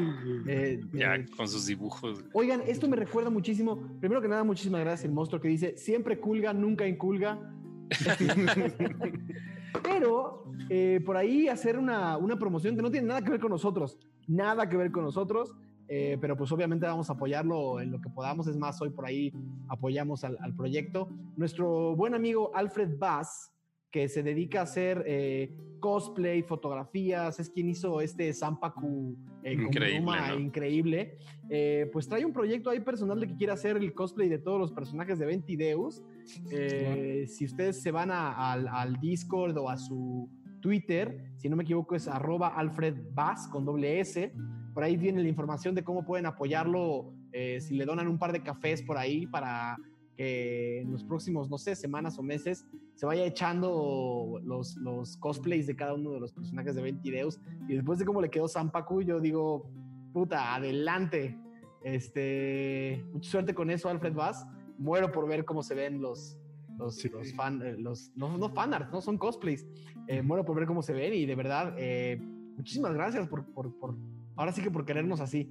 Eh, 0.46 0.80
Ya 0.92 1.16
eh, 1.16 1.26
con 1.36 1.48
sus 1.48 1.66
dibujos. 1.66 2.24
Oigan, 2.32 2.62
esto 2.66 2.88
me 2.88 2.96
recuerda 2.96 3.30
muchísimo. 3.30 3.76
Primero 3.98 4.22
que 4.22 4.28
nada, 4.28 4.44
muchísimas 4.44 4.80
gracias 4.80 5.06
el 5.06 5.12
monstruo 5.12 5.40
que 5.40 5.48
dice 5.48 5.76
siempre 5.76 6.20
culga, 6.20 6.52
nunca 6.52 6.86
inculga. 6.86 7.52
Pero 9.82 10.44
eh, 10.70 11.00
por 11.04 11.16
ahí 11.16 11.48
hacer 11.48 11.76
una, 11.76 12.16
una 12.16 12.38
promoción 12.38 12.76
que 12.76 12.82
no 12.82 12.90
tiene 12.90 13.08
nada 13.08 13.22
que 13.22 13.30
ver 13.30 13.40
con 13.40 13.50
nosotros, 13.50 13.98
nada 14.28 14.68
que 14.68 14.76
ver 14.76 14.92
con 14.92 15.02
nosotros, 15.02 15.54
eh, 15.88 16.16
pero 16.20 16.36
pues 16.36 16.52
obviamente 16.52 16.86
vamos 16.86 17.10
a 17.10 17.14
apoyarlo 17.14 17.80
en 17.80 17.90
lo 17.90 18.00
que 18.00 18.08
podamos. 18.08 18.46
Es 18.46 18.56
más, 18.56 18.80
hoy 18.80 18.90
por 18.90 19.04
ahí 19.06 19.32
apoyamos 19.68 20.22
al, 20.22 20.36
al 20.40 20.54
proyecto. 20.54 21.08
Nuestro 21.36 21.96
buen 21.96 22.14
amigo 22.14 22.50
Alfred 22.54 22.98
Bass, 22.98 23.50
que 23.90 24.08
se 24.08 24.22
dedica 24.22 24.60
a 24.60 24.62
hacer 24.64 25.02
eh, 25.06 25.54
cosplay, 25.80 26.42
fotografías, 26.42 27.40
es 27.40 27.48
quien 27.48 27.70
hizo 27.70 28.00
este 28.00 28.32
Sampaku 28.32 29.16
eh, 29.42 29.52
Increíble, 29.54 30.12
increíble. 30.38 31.18
Eh, 31.48 31.88
pues 31.92 32.06
trae 32.08 32.24
un 32.24 32.32
proyecto 32.32 32.68
ahí 32.68 32.80
personal 32.80 33.18
de 33.20 33.28
que 33.28 33.36
quiere 33.36 33.52
hacer 33.52 33.76
el 33.76 33.94
cosplay 33.94 34.28
de 34.28 34.38
todos 34.38 34.58
los 34.60 34.72
personajes 34.72 35.18
de 35.18 35.26
Ventideus. 35.26 36.02
Eh, 36.50 37.24
si 37.28 37.46
ustedes 37.46 37.80
se 37.80 37.90
van 37.90 38.10
a- 38.10 38.52
al, 38.52 38.68
al 38.68 39.00
Discord 39.00 39.56
o 39.56 39.70
a 39.70 39.78
su 39.78 40.28
Twitter, 40.60 41.32
si 41.36 41.48
no 41.48 41.56
me 41.56 41.62
equivoco 41.62 41.94
es 41.94 42.08
arroba 42.08 42.48
Alfred 42.48 42.94
Bass 43.14 43.48
con 43.48 43.64
doble 43.64 44.00
S. 44.00 44.32
Por 44.74 44.82
ahí 44.84 44.96
viene 44.96 45.22
la 45.22 45.28
información 45.28 45.74
de 45.74 45.82
cómo 45.82 46.04
pueden 46.04 46.26
apoyarlo 46.26 47.14
si 47.60 47.76
le 47.76 47.84
donan 47.84 48.08
un 48.08 48.18
par 48.18 48.32
de 48.32 48.42
cafés 48.42 48.82
por 48.82 48.96
ahí 48.98 49.26
para 49.26 49.76
que 50.18 50.80
en 50.80 50.90
los 50.90 51.04
próximos, 51.04 51.48
no 51.48 51.58
sé, 51.58 51.76
semanas 51.76 52.18
o 52.18 52.24
meses 52.24 52.66
se 52.96 53.06
vaya 53.06 53.24
echando 53.24 54.40
los, 54.42 54.76
los 54.76 55.16
cosplays 55.16 55.68
de 55.68 55.76
cada 55.76 55.94
uno 55.94 56.10
de 56.10 56.18
los 56.18 56.32
personajes 56.32 56.74
de 56.74 56.82
Ventideus. 56.82 57.40
Y 57.68 57.74
después 57.76 58.00
de 58.00 58.04
cómo 58.04 58.20
le 58.20 58.28
quedó 58.28 58.48
Sampaku, 58.48 59.02
yo 59.02 59.20
digo, 59.20 59.70
puta, 60.12 60.56
adelante. 60.56 61.38
Este, 61.84 63.04
mucha 63.12 63.30
suerte 63.30 63.54
con 63.54 63.70
eso, 63.70 63.88
Alfred 63.88 64.12
Bass. 64.12 64.44
Muero 64.76 65.12
por 65.12 65.28
ver 65.28 65.44
cómo 65.44 65.62
se 65.62 65.76
ven 65.76 66.02
los, 66.02 66.36
los, 66.76 66.96
Sí. 66.96 67.08
los 67.10 67.32
fan, 67.34 67.62
eh, 67.62 67.76
los, 67.78 68.10
no, 68.16 68.36
no 68.36 68.48
fanarts, 68.48 68.90
no 68.92 69.00
son 69.00 69.18
cosplays. 69.18 69.68
Eh, 70.08 70.22
muero 70.22 70.44
por 70.44 70.56
ver 70.56 70.66
cómo 70.66 70.82
se 70.82 70.92
ven 70.94 71.14
y 71.14 71.26
de 71.26 71.36
verdad, 71.36 71.76
eh, 71.78 72.20
muchísimas 72.56 72.92
gracias 72.92 73.28
por, 73.28 73.44
por, 73.52 73.72
por, 73.78 73.94
ahora 74.34 74.50
sí 74.50 74.62
que 74.62 74.70
por 74.72 74.84
querernos 74.84 75.20
así. 75.20 75.48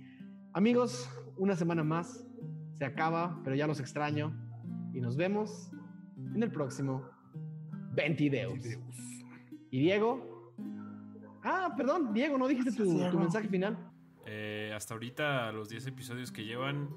Amigos, 0.51 1.09
una 1.37 1.55
semana 1.55 1.85
más 1.85 2.25
se 2.77 2.83
acaba, 2.83 3.39
pero 3.45 3.55
ya 3.55 3.65
los 3.65 3.79
extraño 3.79 4.47
y 4.93 4.99
nos 5.01 5.16
vemos 5.17 5.72
en 6.35 6.43
el 6.43 6.51
próximo 6.51 7.03
20 7.93 8.30
Deus. 8.30 8.59
Y 9.72 9.80
Diego. 9.80 10.53
Ah, 11.43 11.74
perdón, 11.77 12.14
Diego, 12.14 12.38
no 12.38 12.48
dijiste 12.48 12.72
tu, 12.72 12.83
tu 13.11 13.19
mensaje 13.19 13.48
final. 13.48 13.77
Eh, 14.25 14.74
hasta 14.75 14.93
ahorita, 14.93 15.51
los 15.51 15.69
10 15.69 15.88
episodios 15.88 16.32
que 16.32 16.43
llevan, 16.43 16.90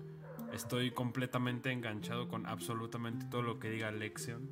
estoy 0.52 0.90
completamente 0.90 1.70
enganchado 1.70 2.28
con 2.28 2.46
absolutamente 2.46 3.26
todo 3.26 3.42
lo 3.42 3.58
que 3.58 3.70
diga 3.70 3.90
Lexion. 3.92 4.48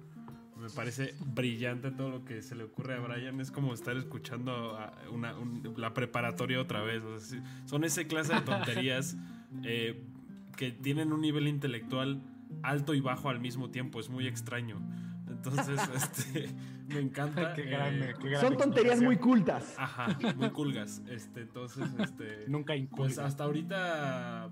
Me 0.56 0.68
parece 0.70 1.14
brillante 1.34 1.90
todo 1.92 2.10
lo 2.10 2.24
que 2.24 2.42
se 2.42 2.54
le 2.56 2.64
ocurre 2.64 2.94
a 2.94 3.00
Brian. 3.00 3.40
Es 3.40 3.50
como 3.52 3.72
estar 3.74 3.96
escuchando 3.96 4.76
a 4.76 4.92
una- 5.12 5.36
un- 5.38 5.62
la 5.76 5.94
preparatoria 5.94 6.60
otra 6.60 6.82
vez. 6.82 7.02
O 7.04 7.18
sea, 7.18 7.38
sí, 7.40 7.44
son 7.64 7.84
ese 7.84 8.06
clase 8.08 8.34
de 8.34 8.40
tonterías 8.86 9.16
eh, 9.62 10.02
que 10.56 10.72
tienen 10.72 11.12
un 11.12 11.20
nivel 11.20 11.46
intelectual 11.46 12.20
alto 12.62 12.94
y 12.94 13.00
bajo 13.00 13.28
al 13.28 13.40
mismo 13.40 13.70
tiempo. 13.70 14.00
Es 14.00 14.08
muy 14.08 14.26
extraño. 14.26 14.80
Entonces, 15.28 15.80
este, 15.94 16.48
me 16.88 17.00
encanta. 17.00 17.54
Qué 17.54 17.62
eh, 17.72 18.14
qué 18.20 18.36
Son 18.36 18.56
tonterías 18.56 19.00
muy 19.00 19.16
cultas. 19.18 19.74
Ajá, 19.78 20.18
muy 20.36 20.50
culgas. 20.50 21.02
Este, 21.08 21.42
entonces, 21.42 21.88
este. 21.98 22.44
Nunca 22.48 22.72
Pues 22.74 22.80
inculga. 22.82 23.26
hasta 23.26 23.44
ahorita. 23.44 24.50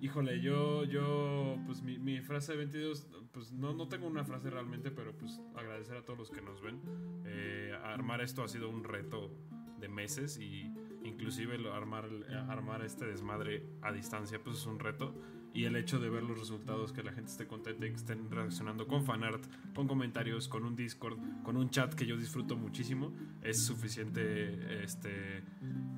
Híjole, 0.00 0.40
yo, 0.40 0.84
yo, 0.84 1.56
pues 1.66 1.82
mi, 1.82 1.98
mi 1.98 2.20
frase 2.20 2.52
de 2.52 2.58
22, 2.58 3.08
pues 3.32 3.52
no, 3.52 3.74
no 3.74 3.88
tengo 3.88 4.06
una 4.06 4.24
frase 4.24 4.48
realmente, 4.48 4.92
pero 4.92 5.16
pues 5.16 5.40
agradecer 5.56 5.96
a 5.96 6.04
todos 6.04 6.18
los 6.18 6.30
que 6.30 6.40
nos 6.40 6.62
ven. 6.62 6.80
Eh, 7.26 7.76
armar 7.82 8.20
esto 8.20 8.44
ha 8.44 8.48
sido 8.48 8.68
un 8.68 8.84
reto 8.84 9.34
de 9.80 9.88
meses 9.88 10.38
y 10.38 10.72
inclusive 11.02 11.56
armar, 11.72 12.08
armar 12.48 12.84
este 12.84 13.06
desmadre 13.06 13.66
a 13.82 13.90
distancia, 13.92 14.40
pues 14.42 14.58
es 14.58 14.66
un 14.66 14.78
reto. 14.78 15.20
Y 15.54 15.64
el 15.64 15.74
hecho 15.76 15.98
de 15.98 16.08
ver 16.10 16.22
los 16.22 16.38
resultados, 16.38 16.92
que 16.92 17.02
la 17.02 17.10
gente 17.12 17.30
esté 17.30 17.46
contenta 17.46 17.86
y 17.86 17.90
que 17.90 17.96
estén 17.96 18.30
reaccionando 18.30 18.86
con 18.86 19.04
fanart, 19.04 19.42
con 19.74 19.88
comentarios, 19.88 20.46
con 20.46 20.64
un 20.64 20.76
Discord, 20.76 21.18
con 21.42 21.56
un 21.56 21.70
chat 21.70 21.94
que 21.94 22.06
yo 22.06 22.16
disfruto 22.16 22.54
muchísimo, 22.56 23.12
es 23.42 23.64
suficiente 23.64 24.82
este, 24.84 25.42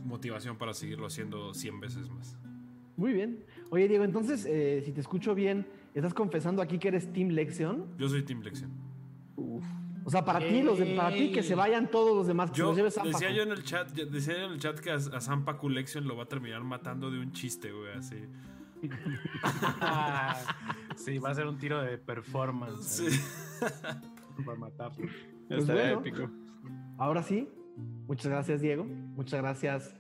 motivación 0.05 0.57
para 0.57 0.73
seguirlo 0.73 1.07
haciendo 1.07 1.53
100 1.53 1.81
veces 1.81 2.09
más. 2.11 2.37
Muy 2.97 3.12
bien. 3.12 3.45
Oye, 3.70 3.89
Diego, 3.89 4.05
entonces, 4.05 4.47
eh, 4.47 4.83
si 4.85 4.93
te 4.93 5.01
escucho 5.01 5.35
bien, 5.35 5.67
¿estás 5.95 6.15
confesando 6.15 6.62
aquí 6.62 6.79
que 6.79 6.89
eres 6.89 7.12
Team 7.12 7.29
Lexion? 7.31 7.87
Yo 7.99 8.09
soy 8.09 8.23
Team 8.23 8.43
Lexion. 8.43 8.70
O 10.05 10.11
sea, 10.11 10.25
para 10.25 10.39
ti, 10.39 10.62
los 10.62 10.79
de- 10.79 10.95
para 10.97 11.15
ti 11.15 11.31
que 11.31 11.43
se 11.43 11.55
vayan 11.55 11.91
todos 11.91 12.17
los 12.17 12.27
demás, 12.27 12.51
que 12.51 12.57
se 12.57 12.61
Yo 12.62 12.69
los 12.69 12.77
lleve 12.77 12.91
Sam 12.91 13.07
decía 13.07 13.29
Paco. 13.29 13.37
yo 13.37 13.43
en 13.43 13.51
el 13.53 13.62
chat, 13.65 13.91
decía 13.91 14.39
yo 14.39 14.47
en 14.47 14.53
el 14.53 14.59
chat 14.61 14.79
que 14.81 14.91
a, 14.91 14.95
a 14.95 15.20
Sam 15.20 15.45
Pacu 15.45 15.69
Lexion 15.69 16.07
lo 16.07 16.17
va 16.17 16.23
a 16.25 16.29
terminar 16.29 16.62
matando 16.65 17.11
de 17.11 17.19
un 17.20 17.33
chiste, 17.33 17.70
güey, 17.70 17.93
así. 17.93 18.17
sí, 20.97 21.18
va 21.18 21.31
a 21.31 21.34
ser 21.34 21.47
un 21.47 21.59
tiro 21.59 21.81
de 21.83 21.99
performance. 21.99 22.84
Sí. 22.84 23.20
Para 24.44 24.59
matarlo. 24.59 25.07
Pues 25.49 25.60
Estaría 25.60 25.94
bueno. 25.94 26.00
épico. 26.00 26.31
Ahora 26.99 27.23
sí, 27.23 27.49
muchas 28.07 28.31
gracias, 28.31 28.60
Diego. 28.60 28.84
Muchas 28.84 29.41
gracias, 29.41 29.94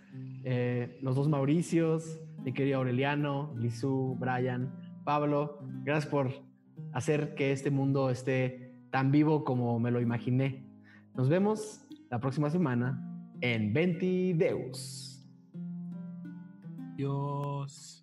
eh, 0.44 0.98
los 1.02 1.16
dos 1.16 1.28
Mauricios, 1.28 2.20
mi 2.42 2.52
querido 2.52 2.78
Aureliano, 2.78 3.54
Lizu, 3.56 4.16
Brian, 4.18 4.72
Pablo. 5.04 5.58
Gracias 5.82 6.10
por 6.10 6.30
hacer 6.92 7.34
que 7.34 7.52
este 7.52 7.70
mundo 7.70 8.10
esté 8.10 8.74
tan 8.90 9.10
vivo 9.10 9.44
como 9.44 9.78
me 9.78 9.90
lo 9.90 10.00
imaginé. 10.00 10.66
Nos 11.14 11.28
vemos 11.28 11.82
la 12.10 12.20
próxima 12.20 12.50
semana 12.50 13.02
en 13.40 13.72
Venti 13.72 14.32
Deus. 14.32 15.24
Dios. 16.96 17.99